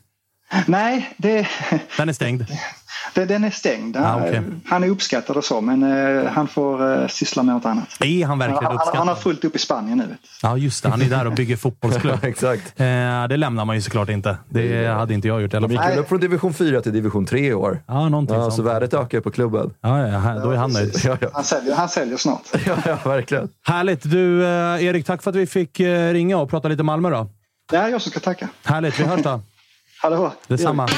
Nej, 0.66 1.14
det... 1.16 1.48
Den 1.96 2.08
är 2.08 2.12
stängd? 2.12 2.44
Den, 3.14 3.28
den 3.28 3.44
är 3.44 3.50
stängd. 3.50 3.96
Han, 3.96 4.22
Ah, 4.22 4.28
okej. 4.28 4.42
han 4.66 4.84
är 4.84 4.88
uppskattad 4.88 5.36
och 5.36 5.44
så, 5.44 5.60
men 5.60 5.82
eh, 5.82 6.30
han 6.32 6.48
får 6.48 7.02
eh, 7.02 7.08
syssla 7.08 7.42
med 7.42 7.54
något 7.54 7.64
annat. 7.64 7.88
Är 8.00 8.26
han 8.26 8.38
verkligen 8.38 8.54
han, 8.56 8.64
han, 8.64 8.74
uppskattad? 8.74 8.98
han 8.98 9.08
har 9.08 9.14
fullt 9.14 9.44
upp 9.44 9.56
i 9.56 9.58
Spanien 9.58 9.98
nu. 9.98 10.16
Ja, 10.42 10.56
just 10.56 10.82
det. 10.82 10.88
Han 10.88 11.02
är 11.02 11.04
där 11.10 11.26
och 11.26 11.32
bygger 11.32 11.56
fotbollsklubb. 11.56 12.18
Exakt. 12.24 12.80
Eh, 12.80 12.84
det 13.28 13.36
lämnar 13.36 13.64
man 13.64 13.76
ju 13.76 13.82
såklart 13.82 14.08
inte. 14.08 14.36
Det 14.48 14.86
hade 14.86 15.14
inte 15.14 15.28
jag 15.28 15.42
gjort 15.42 15.54
i 15.54 15.56
alla 15.56 15.66
De 15.66 15.72
gick 15.72 15.80
fall. 15.82 15.90
väl 15.90 15.98
upp 15.98 16.08
från 16.08 16.20
division 16.20 16.54
4 16.54 16.80
till 16.80 16.92
division 16.92 17.26
3 17.26 17.46
i 17.48 17.54
år. 17.54 17.82
Ja, 17.86 18.08
någonting 18.08 18.36
Ja, 18.36 18.42
sånt. 18.42 18.54
så 18.54 18.62
värdet 18.62 18.94
ökar 18.94 19.20
på 19.20 19.30
klubben. 19.30 19.74
Ja, 19.80 20.06
ja, 20.08 20.18
här- 20.18 20.40
då 20.40 20.50
är 20.50 20.56
han 20.56 20.72
nöjd. 20.72 20.94
Ja, 21.04 21.16
ja. 21.20 21.28
Han 21.32 21.44
säljer, 21.44 21.74
han 21.74 21.88
säljer 21.88 22.16
snart. 22.16 22.42
ja, 22.66 22.76
ja 22.86 22.98
verkligen. 23.04 23.48
Härligt! 23.66 24.02
Du, 24.10 24.44
eh, 24.44 24.84
Erik, 24.84 25.06
tack 25.06 25.22
för 25.22 25.30
att 25.30 25.36
vi 25.36 25.46
fick 25.46 25.80
ringa 25.80 26.36
och 26.38 26.50
prata 26.50 26.68
lite 26.68 26.82
Malmö 26.82 27.10
då. 27.10 27.28
Det 27.70 27.76
är 27.76 27.88
jag 27.88 28.02
som 28.02 28.10
ska 28.10 28.20
tacka. 28.20 28.48
Härligt, 28.64 29.00
vi 29.00 29.04
hörs 29.04 29.22
då. 29.22 29.40
Ha 30.02 30.10
det 30.10 30.16
bra. 30.16 30.32
Detsamma. 30.48 30.88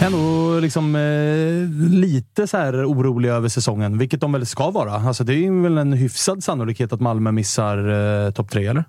Ändå 0.00 0.58
liksom 0.60 0.96
eh, 0.96 1.90
lite 1.90 2.46
så 2.46 2.56
här 2.56 2.90
orolig 2.90 3.28
över 3.28 3.48
säsongen, 3.48 3.98
vilket 3.98 4.20
de 4.20 4.32
väl 4.32 4.46
ska 4.46 4.70
vara. 4.70 4.92
Alltså, 4.92 5.24
det 5.24 5.34
är 5.34 5.62
väl 5.62 5.78
en 5.78 5.92
hyfsad 5.92 6.44
sannolikhet 6.44 6.92
att 6.92 7.00
Malmö 7.00 7.32
missar 7.32 7.78
eh, 8.26 8.30
topp 8.30 8.50
tre, 8.50 8.66
eller? 8.66 8.84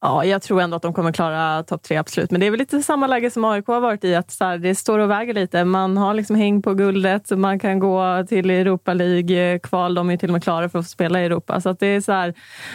Ja, 0.00 0.24
jag 0.24 0.42
tror 0.42 0.60
ändå 0.60 0.76
att 0.76 0.82
de 0.82 0.92
kommer 0.92 1.12
klara 1.12 1.62
topp 1.62 1.82
tre, 1.82 1.96
absolut. 1.96 2.30
Men 2.30 2.40
det 2.40 2.46
är 2.46 2.50
väl 2.50 2.58
lite 2.58 2.82
samma 2.82 3.06
läge 3.06 3.30
som 3.30 3.44
AIK 3.44 3.66
har 3.66 3.80
varit 3.80 4.04
i. 4.04 4.14
att 4.14 4.30
så 4.30 4.44
här, 4.44 4.58
Det 4.58 4.74
står 4.74 4.98
och 4.98 5.10
väger 5.10 5.34
lite. 5.34 5.64
Man 5.64 5.96
har 5.96 6.14
liksom 6.14 6.36
häng 6.36 6.62
på 6.62 6.74
guldet. 6.74 7.30
Man 7.30 7.58
kan 7.58 7.78
gå 7.78 8.24
till 8.28 8.50
Europa 8.50 8.94
League-kval. 8.94 9.92
Eh, 9.92 9.94
de 9.94 10.10
är 10.10 10.16
till 10.16 10.28
och 10.28 10.32
med 10.32 10.42
klara 10.42 10.68
för 10.68 10.78
att 10.78 10.84
få 10.84 10.90
spela 10.90 11.20
i 11.22 11.24
Europa. 11.24 11.60
Så 11.60 11.68
att 11.68 11.80
det 11.80 11.86
är 11.86 12.00
så 12.00 12.12
här, 12.12 12.34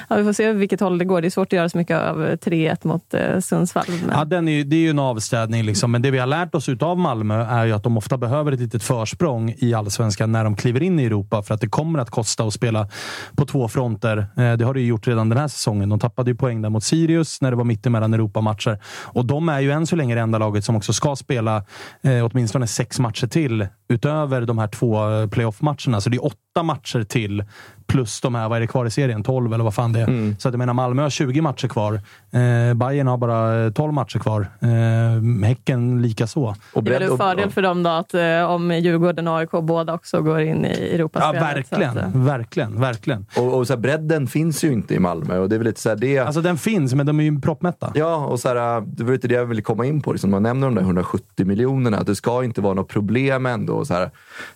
ja, 0.09 0.15
vi 0.15 0.23
får 0.23 0.33
se 0.33 0.51
vilket 0.53 0.79
håll 0.79 0.97
det 0.97 1.05
går. 1.05 1.21
Det 1.21 1.27
är 1.27 1.29
svårt 1.29 1.47
att 1.47 1.53
göra 1.57 1.69
så 1.69 1.77
mycket 1.77 2.01
av 2.01 2.25
eh, 2.25 2.35
3-1 2.37 2.87
mot 2.87 3.13
eh, 3.13 3.39
Sundsvall. 3.39 3.85
Men... 3.87 4.17
Ja, 4.17 4.25
den 4.25 4.47
är, 4.47 4.63
det 4.63 4.75
är 4.75 4.79
ju 4.79 4.89
en 4.89 4.99
avstädning, 4.99 5.63
liksom. 5.63 5.91
men 5.91 6.01
det 6.01 6.11
vi 6.11 6.19
har 6.19 6.27
lärt 6.27 6.55
oss 6.55 6.69
av 6.81 6.99
Malmö 6.99 7.45
är 7.45 7.65
ju 7.65 7.71
att 7.71 7.83
de 7.83 7.97
ofta 7.97 8.17
behöver 8.17 8.51
ett 8.51 8.59
litet 8.59 8.83
försprång 8.83 9.55
i 9.57 9.73
allsvenskan 9.73 10.31
när 10.31 10.43
de 10.43 10.55
kliver 10.55 10.83
in 10.83 10.99
i 10.99 11.05
Europa, 11.05 11.41
för 11.43 11.53
att 11.53 11.61
det 11.61 11.67
kommer 11.69 11.99
att 11.99 12.09
kosta 12.09 12.43
att 12.43 12.53
spela 12.53 12.87
på 13.35 13.45
två 13.45 13.67
fronter. 13.67 14.17
Eh, 14.37 14.53
Det 14.53 14.65
har 14.65 14.73
det 14.73 14.79
ju 14.81 14.87
gjort 14.87 15.07
redan 15.07 15.29
den 15.29 15.37
här 15.37 15.47
säsongen. 15.47 15.89
De 15.89 15.99
tappade 15.99 16.31
ju 16.31 16.35
poäng 16.37 16.61
där 16.61 16.69
mot 16.69 16.83
Sirius 17.13 17.41
när 17.41 17.51
det 17.51 17.57
var 17.57 17.63
mittemellan 17.63 18.13
Europamatcher. 18.13 18.79
Och 19.13 19.25
de 19.25 19.49
är 19.49 19.59
ju 19.59 19.71
än 19.71 19.87
så 19.87 19.95
länge 19.95 20.15
det 20.15 20.21
enda 20.21 20.37
laget 20.37 20.65
som 20.65 20.75
också 20.75 20.93
ska 20.93 21.15
spela 21.15 21.65
eh, 22.03 22.25
åtminstone 22.25 22.67
sex 22.67 22.99
matcher 22.99 23.27
till 23.27 23.67
utöver 23.89 24.41
de 24.41 24.57
här 24.57 24.67
två 24.67 25.09
eh, 25.09 25.29
playoff-matcherna. 25.29 26.01
Så 26.01 26.09
det 26.09 26.17
är 26.17 26.25
åtta 26.25 26.63
matcher 26.63 27.03
till 27.03 27.43
plus 27.87 28.21
de 28.21 28.35
här, 28.35 28.49
vad 28.49 28.55
är 28.55 28.61
det 28.61 28.67
kvar 28.67 28.85
i 28.85 28.91
serien? 28.91 29.23
12 29.23 29.53
eller 29.53 29.63
vad 29.63 29.73
fan 29.73 29.93
det 29.93 29.99
är. 29.99 30.07
Mm. 30.07 30.35
Så 30.39 30.47
att 30.47 30.53
jag 30.53 30.59
menar, 30.59 30.73
Malmö 30.73 31.01
har 31.01 31.09
20 31.09 31.41
matcher 31.41 31.67
kvar. 31.67 31.93
Eh, 32.31 32.73
Bayern 32.73 33.07
har 33.07 33.17
bara 33.17 33.65
eh, 33.65 33.71
12 33.71 33.93
matcher 33.93 34.19
kvar. 34.19 34.47
Eh, 34.59 35.47
häcken 35.47 36.01
lika 36.01 36.27
så. 36.27 36.55
det 36.73 36.79
är 36.79 36.99
väl 36.99 37.11
en 37.11 37.17
fördel 37.17 37.51
för 37.51 37.61
dem 37.61 37.83
då 37.83 37.89
att 37.89 38.13
eh, 38.13 38.43
om 38.43 38.71
Djurgården 38.71 39.27
och 39.27 39.37
AIK 39.37 39.51
båda 39.51 39.93
också 39.93 40.21
går 40.21 40.41
in 40.41 40.65
i 40.65 40.69
Ja, 40.89 40.95
Europaspelet. 40.95 41.41
verkligen. 41.43 41.93
Så 41.93 41.99
att, 41.99 42.05
eh, 42.15 42.21
Verkligen, 42.21 42.79
verkligen. 42.81 43.25
Och, 43.37 43.57
och 43.57 43.67
så 43.67 43.73
här, 43.73 43.79
bredden 43.79 44.27
finns 44.27 44.63
ju 44.63 44.71
inte 44.73 44.93
i 44.95 44.99
Malmö. 44.99 45.37
Och 45.37 45.49
det 45.49 45.55
är 45.55 45.57
väl 45.57 45.67
lite 45.67 45.81
så 45.81 45.89
här, 45.89 45.95
det... 45.95 46.19
Alltså 46.19 46.41
den 46.41 46.57
finns, 46.57 46.93
men 46.93 47.05
de 47.05 47.19
är 47.19 47.23
ju 47.23 47.39
proppmätta. 47.41 47.91
Ja, 47.95 48.15
och 48.15 48.39
så 48.39 48.47
här, 48.47 48.81
det 48.81 49.03
var 49.03 49.11
lite 49.11 49.27
det 49.27 49.35
jag 49.35 49.45
ville 49.45 49.61
komma 49.61 49.85
in 49.85 50.01
på. 50.01 50.11
Liksom, 50.11 50.31
man 50.31 50.43
nämner 50.43 50.67
de 50.67 50.75
där 50.75 50.81
170 50.81 51.45
miljonerna. 51.45 51.97
Att 51.97 52.07
det 52.07 52.15
ska 52.15 52.43
inte 52.43 52.61
vara 52.61 52.73
något 52.73 52.87
problem 52.87 53.45
ändå 53.45 53.85
så 53.85 53.93
här, 53.93 54.11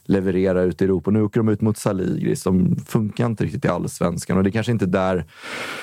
leverera 0.07 0.61
ut 0.61 0.81
i 0.81 0.85
Europa. 0.85 1.11
Nu 1.11 1.21
åker 1.21 1.39
de 1.39 1.49
ut 1.49 1.61
mot 1.61 1.77
Saligris. 1.77 2.43
De 2.43 2.75
funkar 2.87 3.25
inte 3.25 3.43
riktigt 3.43 3.65
i 3.65 3.67
allsvenskan. 3.67 4.37
Och 4.37 4.43
det 4.43 4.49
är 4.49 4.51
kanske 4.51 4.71
inte 4.71 4.85
där 4.85 5.25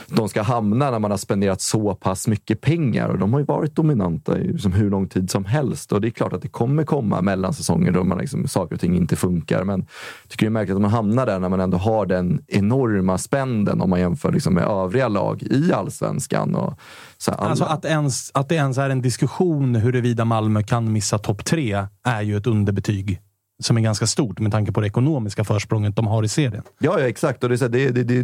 de 0.07 0.29
ska 0.29 0.43
hamna 0.43 0.91
när 0.91 0.99
man 0.99 1.11
har 1.11 1.19
spenderat 1.19 1.61
så 1.61 1.95
pass 1.95 2.29
mycket 2.29 2.61
pengar. 2.61 3.09
Och 3.09 3.19
de 3.19 3.33
har 3.33 3.41
ju 3.41 3.47
varit 3.47 3.77
dominanta 3.77 4.39
i 4.39 4.53
liksom, 4.53 4.73
hur 4.73 4.91
lång 4.91 5.09
tid 5.09 5.31
som 5.31 5.45
helst. 5.45 5.93
Och 5.93 6.01
det 6.01 6.09
är 6.09 6.11
klart 6.11 6.33
att 6.33 6.43
det 6.43 6.49
kommer 6.49 6.85
komma 6.85 7.23
mellansäsonger 7.23 7.93
då 7.93 8.05
man 8.05 8.19
liksom, 8.19 8.49
saker 8.49 8.75
och 8.75 8.81
ting 8.81 8.97
inte 8.97 9.17
funkar. 9.17 9.65
Men 9.65 9.81
jag 10.23 10.31
tycker 10.31 10.47
det 10.47 10.49
är 10.49 10.51
märkligt 10.51 10.75
att 10.75 10.83
man 10.83 10.91
hamnar 10.91 11.27
där 11.27 11.39
när 11.39 11.49
man 11.49 11.61
ändå 11.61 11.77
har 11.77 12.07
den 12.07 12.41
enorma 12.49 13.19
spänden 13.19 13.81
om 13.81 13.91
man 13.91 14.01
jämför 14.01 14.33
liksom, 14.33 14.55
med 14.55 14.65
övriga 14.65 15.09
lag 15.09 15.43
i 15.43 15.73
allsvenskan. 15.73 16.55
Och, 16.55 16.79
så 17.19 17.31
här, 17.31 17.39
Alltså 17.39 17.65
att, 17.65 17.85
ens, 17.85 18.31
att 18.35 18.49
det 18.49 18.55
ens 18.55 18.79
är 18.79 18.91
en 18.91 19.03
diskussion 19.03 19.75
huruvida 19.75 20.25
Malmö 20.25 20.63
kan 20.63 20.93
missa 20.93 21.19
topp 21.19 21.45
tre 21.45 21.87
är 22.05 22.23
ju 22.23 22.37
ett 22.37 22.47
underbetyg 22.47 23.21
som 23.63 23.77
är 23.77 23.81
ganska 23.81 24.07
stort 24.07 24.39
med 24.39 24.53
tanke 24.53 24.73
på 24.73 24.81
det 24.81 24.87
ekonomiska 24.87 25.45
försprånget 25.45 25.97
de 25.97 26.07
har 26.07 26.23
i 26.23 26.29
serien. 26.29 26.63
Ja, 26.79 27.01
ja 27.01 27.09
exakt. 27.09 27.43
Och 27.43 27.49
det, 27.49 27.55
är 27.55 27.57
så 27.57 27.65
här, 27.65 27.71
det, 27.71 27.91
det, 27.91 28.03
det, 28.03 28.23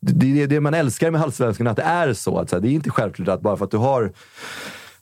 det, 0.00 0.12
det, 0.12 0.46
det 0.46 0.60
man 0.60 0.74
älskar 0.74 1.10
med 1.10 1.22
allsvenskan, 1.22 1.66
att 1.66 1.76
det 1.76 1.82
är 1.82 2.12
så. 2.12 2.38
Att, 2.38 2.50
så 2.50 2.56
här, 2.56 2.60
det 2.60 2.68
är 2.68 2.72
inte 2.72 2.90
självklart 2.90 3.28
att 3.28 3.40
bara 3.40 3.56
för 3.56 3.64
att 3.64 3.70
du 3.70 3.76
har 3.76 4.12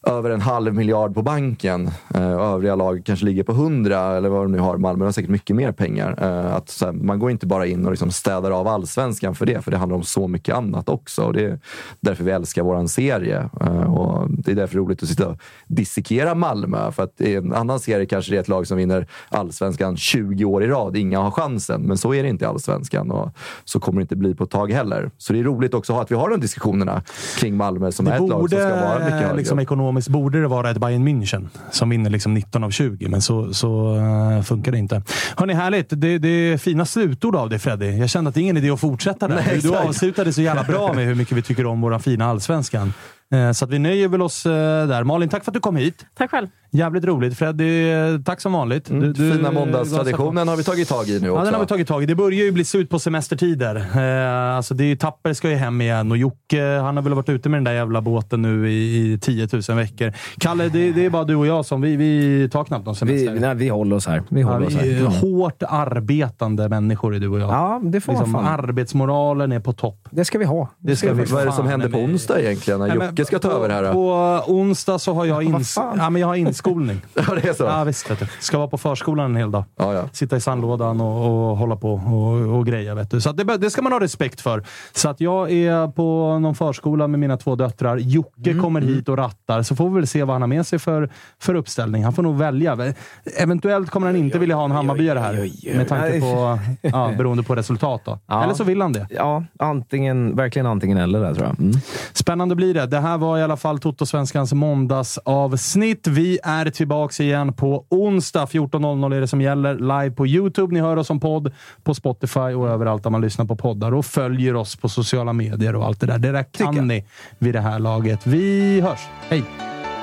över 0.07 0.31
en 0.31 0.41
halv 0.41 0.75
miljard 0.75 1.15
på 1.15 1.23
banken 1.23 1.91
eh, 2.15 2.33
övriga 2.33 2.75
lag 2.75 3.03
kanske 3.05 3.25
ligger 3.27 3.43
på 3.43 3.53
hundra 3.53 4.16
eller 4.16 4.29
vad 4.29 4.45
de 4.45 4.53
nu 4.53 4.59
har. 4.59 4.77
Malmö 4.77 5.05
har 5.05 5.12
säkert 5.12 5.31
mycket 5.31 5.57
mer 5.57 5.73
pengar. 5.73 6.15
Eh, 6.19 6.55
att, 6.55 6.79
här, 6.81 6.93
man 6.93 7.19
går 7.19 7.31
inte 7.31 7.47
bara 7.47 7.66
in 7.66 7.85
och 7.85 7.91
liksom 7.91 8.11
städar 8.11 8.51
av 8.51 8.69
allsvenskan 8.69 9.35
för 9.35 9.47
det, 9.47 9.62
för 9.62 9.70
det 9.70 9.77
handlar 9.77 9.97
om 9.97 10.03
så 10.03 10.29
mycket 10.29 10.55
annat 10.55 10.89
också. 10.89 11.23
Och 11.23 11.33
det 11.33 11.45
är 11.45 11.61
därför 12.01 12.25
vi 12.25 12.31
älskar 12.31 12.62
våran 12.62 12.89
serie. 12.89 13.51
Eh, 13.61 13.95
och 13.95 14.31
det 14.31 14.51
är 14.51 14.57
därför 14.57 14.77
roligt 14.79 15.03
att 15.03 15.09
sitta 15.09 15.29
och 15.29 15.39
dissekera 15.66 16.35
Malmö. 16.35 16.93
För 16.93 17.03
att 17.03 17.20
i 17.20 17.35
en 17.35 17.53
annan 17.53 17.81
serie 17.81 18.07
kanske 18.07 18.33
det 18.33 18.37
är 18.37 18.41
ett 18.41 18.49
lag 18.49 18.66
som 18.66 18.77
vinner 18.77 19.07
allsvenskan 19.29 19.97
20 19.97 20.45
år 20.45 20.65
i 20.65 20.66
rad. 20.66 20.97
Inga 20.97 21.19
har 21.19 21.31
chansen, 21.31 21.83
men 21.83 21.99
så 21.99 22.15
är 22.15 22.23
det 22.23 22.29
inte 22.29 22.45
i 22.45 22.49
allsvenskan. 22.49 23.11
Och 23.11 23.31
så 23.65 23.81
kommer 23.81 24.01
det 24.01 24.03
inte 24.03 24.16
bli 24.16 24.35
på 24.35 24.45
ett 24.45 24.51
tag 24.51 24.73
heller. 24.73 25.11
Så 25.19 25.33
det 25.33 25.39
är 25.39 25.45
roligt 25.45 25.75
också 25.75 25.95
att 25.95 26.11
vi 26.11 26.15
har 26.15 26.31
de 26.31 26.41
diskussionerna 26.41 27.03
kring 27.39 27.57
Malmö 27.57 27.93
som 27.93 28.07
är 28.07 28.12
ett 28.12 28.29
lag 28.29 28.51
som 28.51 28.59
ska 28.59 28.69
vara 28.69 28.99
mycket 28.99 29.12
högre. 29.12 29.37
liksom 29.37 29.59
ekonomiskt 29.89 30.09
borde 30.09 30.40
det 30.40 30.48
vara 30.48 30.70
ett 30.70 30.78
Bayern 30.78 31.09
München 31.09 31.48
som 31.70 31.89
vinner 31.89 32.10
liksom 32.10 32.35
19 32.35 32.65
av 32.65 32.70
20, 32.70 33.09
men 33.09 33.23
så, 33.23 33.55
så 33.55 33.97
uh, 33.97 34.43
funkar 34.43 34.73
det 34.73 34.78
inte. 34.78 35.02
Hörni, 35.36 35.55
härligt. 35.55 35.86
Det, 35.90 36.19
det 36.19 36.28
är 36.28 36.59
fina 36.59 36.85
slutord 36.85 37.36
av 37.36 37.48
dig 37.51 37.59
Freddy. 37.59 37.97
Jag 37.97 38.10
kände 38.10 38.28
att 38.28 38.35
det 38.35 38.40
är 38.40 38.43
ingen 38.43 38.56
idé 38.56 38.70
att 38.70 38.81
fortsätta 38.81 39.28
där. 39.28 39.35
Nej, 39.35 39.44
du 39.48 39.69
exakt. 39.69 39.89
avslutade 39.89 40.32
så 40.32 40.43
jävla 40.43 40.62
bra 40.62 40.93
med 40.93 41.06
hur 41.09 41.15
mycket 41.15 41.36
vi 41.36 41.43
tycker 41.43 41.66
om 41.66 41.81
våra 41.81 41.98
fina 41.98 42.27
allsvenskan. 42.27 42.93
Eh, 43.35 43.53
Så 43.53 43.65
att 43.65 43.71
vi 43.71 43.79
nöjer 43.79 44.09
väl 44.09 44.23
oss 44.23 44.47
eh, 44.47 44.53
där. 44.89 45.05
Malin, 45.05 45.29
tack 45.29 45.45
för 45.45 45.51
att 45.51 45.55
du 45.55 45.61
kom 45.61 45.77
hit. 45.77 46.07
Tack 46.19 46.31
själv. 46.31 46.47
Jävligt 46.71 47.05
roligt. 47.05 47.39
Freddy, 47.39 47.91
eh, 47.91 48.21
tack 48.25 48.41
som 48.41 48.53
vanligt. 48.53 48.91
Mm, 48.91 49.15
fina 49.15 49.51
måndagstraditionen 49.53 50.49
har 50.49 50.57
vi 50.57 50.65
tagit 50.65 50.89
tag 50.89 51.09
i 51.09 51.21
nu 51.21 51.27
Ja, 51.27 51.33
också. 51.33 51.45
den 51.45 51.55
har 51.55 51.61
vi 51.61 51.67
tagit 51.67 51.89
tag 51.89 52.03
i. 52.03 52.07
Det 52.07 52.15
börjar 52.15 52.45
ju 52.45 52.53
bli 52.53 52.65
slut 52.65 52.91
på 52.91 52.99
semestertider. 52.99 53.77
Eh, 53.77 54.57
alltså 54.57 54.75
det 54.75 54.85
är, 54.85 54.97
Tapper 54.97 55.33
ska 55.33 55.51
ju 55.51 55.55
hem 55.57 55.81
igen 55.81 56.11
och 56.11 56.17
Jocke, 56.17 56.63
han 56.63 56.97
har 56.97 57.03
väl 57.03 57.15
varit 57.15 57.29
ute 57.29 57.49
med 57.49 57.57
den 57.57 57.65
där 57.65 57.73
jävla 57.73 58.01
båten 58.01 58.43
nu 58.43 58.71
i, 58.71 59.13
i 59.13 59.19
10 59.19 59.49
000 59.69 59.77
veckor. 59.79 60.13
Kalle, 60.39 60.69
det, 60.69 60.93
det 60.93 61.05
är 61.05 61.11
bara 61.11 61.25
du 61.25 61.35
och 61.35 61.47
jag 61.47 61.65
som, 61.67 61.81
vi, 61.81 61.97
vi 61.97 62.49
tar 62.53 62.65
knappt 62.65 62.87
någon 62.87 62.97
semester. 62.97 63.33
Vi, 63.33 63.41
nej, 63.41 63.55
vi 63.55 63.69
håller 63.69 63.97
oss 63.97 64.07
här. 64.07 64.23
Vi 64.29 64.43
håller 64.43 64.61
Ja, 64.61 64.67
oss 64.67 64.75
här. 64.75 64.91
Mm. 65.01 65.07
hårt 65.13 65.63
arbetande 65.69 66.69
människor 66.69 67.15
är 67.15 67.19
du 67.21 67.29
och 67.29 67.41
jag. 67.41 67.51
Ja, 67.51 67.81
det 67.85 68.01
får 68.01 68.13
man 68.13 68.23
liksom, 68.23 68.43
fan. 68.45 68.59
Arbetsmoralen 68.61 69.53
är 69.53 69.61
på 69.61 69.73
topp. 69.73 70.09
Det 70.11 70.25
ska 70.25 70.39
vi 70.39 70.45
ha. 70.45 70.69
Det 70.79 70.97
ska 70.97 71.13
vi 71.13 71.25
Vad 71.25 71.43
är 71.43 71.47
det 71.47 71.53
som 71.53 71.67
händer 71.67 71.89
på 71.89 71.99
onsdag 71.99 72.41
egentligen? 72.41 72.81
När 72.81 72.89
Nej, 72.97 73.11
men 73.19 73.24
Jocke 73.24 73.24
ska 73.24 73.39
ta 73.39 73.49
på, 73.49 73.55
över 73.65 73.69
här? 73.69 73.82
då? 73.82 73.93
På 73.93 74.43
onsdag 74.53 74.99
så 74.99 75.15
har 75.15 75.24
jag, 75.24 75.43
ins 75.43 75.77
ja, 75.77 76.11
men 76.11 76.20
jag 76.20 76.28
har 76.28 76.35
inskolning. 76.35 77.01
Ja, 77.15 77.35
det 77.35 77.49
är 77.49 77.53
så? 77.53 77.65
Ja, 77.65 77.85
visst. 77.85 78.11
Vet 78.11 78.19
du. 78.19 78.27
Ska 78.40 78.59
vara 78.59 78.69
på 78.69 78.78
förskolan 78.78 79.31
en 79.31 79.36
hel 79.36 79.51
dag. 79.51 79.65
Ja, 79.77 79.95
ja. 79.95 80.09
Sitta 80.12 80.36
i 80.36 80.40
sandlådan 80.40 81.01
och, 81.01 81.51
och 81.51 81.57
hålla 81.57 81.77
på 81.77 81.93
och, 81.93 82.59
och 82.59 82.66
greja. 82.66 82.95
Vet 82.95 83.11
du. 83.11 83.20
Så 83.20 83.31
att 83.31 83.36
det, 83.36 83.57
det 83.57 83.70
ska 83.70 83.82
man 83.82 83.93
ha 83.93 84.01
respekt 84.01 84.40
för. 84.40 84.65
Så 84.93 85.09
att 85.09 85.20
jag 85.20 85.51
är 85.51 85.89
på 85.89 86.39
någon 86.39 86.55
förskola 86.55 87.07
med 87.07 87.20
mina 87.20 87.36
två 87.36 87.57
döttrar. 87.57 87.97
Jocke 87.97 88.51
Mm, 88.51 88.65
kommer 88.65 88.81
hit 88.81 89.09
och 89.09 89.16
rattar, 89.16 89.62
så 89.62 89.77
får 89.77 89.89
vi 89.89 89.95
väl 89.95 90.07
se 90.07 90.24
vad 90.24 90.35
han 90.35 90.43
har 90.43 90.49
med 90.49 90.66
sig 90.66 90.78
för, 90.78 91.11
för 91.39 91.55
uppställning. 91.55 92.05
Han 92.05 92.12
får 92.12 92.23
nog 92.23 92.36
välja. 92.39 92.95
Eventuellt 93.39 93.90
kommer 93.90 94.07
han 94.07 94.16
inte 94.16 94.39
vilja 94.39 94.57
ha 94.57 94.65
en 94.65 94.70
Hammarbyare 94.70 95.19
här, 95.19 95.51
med 95.77 95.89
tanke 95.89 96.20
på, 96.20 96.59
ja, 96.82 97.12
beroende 97.19 97.43
på 97.43 97.55
resultat. 97.55 98.03
Då. 98.05 98.19
Ja. 98.27 98.45
Eller 98.45 98.55
så 98.55 98.65
vill 98.65 98.81
han 98.81 98.93
det. 98.93 99.07
Ja, 99.11 99.45
antingen, 99.59 100.36
verkligen 100.36 100.66
antingen 100.66 100.99
eller 100.99 101.20
där 101.20 101.35
tror 101.35 101.47
jag. 101.47 101.61
Mm. 101.61 101.81
Spännande 102.12 102.55
blir 102.55 102.74
det. 102.74 102.86
Det 102.86 102.99
här 103.09 103.19
var 103.19 103.39
i 103.39 103.43
alla 103.43 103.57
fall 103.57 103.79
Toto-svenskans 103.79 104.53
måndagsavsnitt. 104.53 106.07
Vi 106.07 106.39
är 106.43 106.71
tillbaka 106.71 107.23
igen 107.23 107.53
på 107.53 107.85
onsdag. 107.89 108.45
14.00 108.45 109.15
är 109.15 109.21
det 109.21 109.29
som 109.29 109.41
gäller. 109.41 109.75
Live 109.75 110.11
på 110.11 110.27
YouTube. 110.27 110.75
Ni 110.75 110.81
hör 110.81 110.97
oss 110.97 111.07
som 111.07 111.21
podd 111.21 111.53
på 111.83 111.95
Spotify 111.95 112.41
och 112.41 112.69
överallt 112.69 113.03
där 113.03 113.11
man 113.11 113.21
lyssnar 113.21 113.45
på 113.45 113.57
poddar. 113.57 113.95
Och 113.95 114.07
följer 114.07 114.57
oss 114.57 114.77
på 114.77 114.89
sociala 114.89 115.33
medier 115.33 115.77
och 115.77 115.85
allt 115.85 116.01
det 116.01 116.07
där. 116.07 116.19
Det 116.19 116.33
där 116.33 116.45
kan 116.53 116.89
ni 116.89 117.05
vid 117.39 117.55
det 117.55 117.61
här 117.61 117.79
laget. 117.79 118.27
Vi 118.27 118.81
hörs. 118.81 119.01
Hej! 119.29 119.45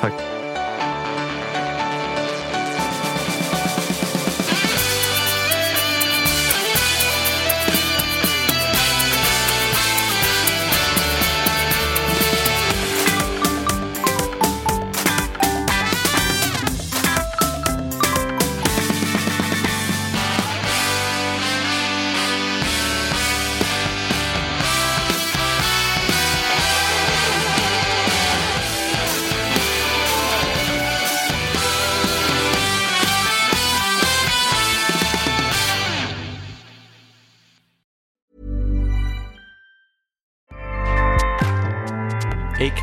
Tack. 0.02 0.35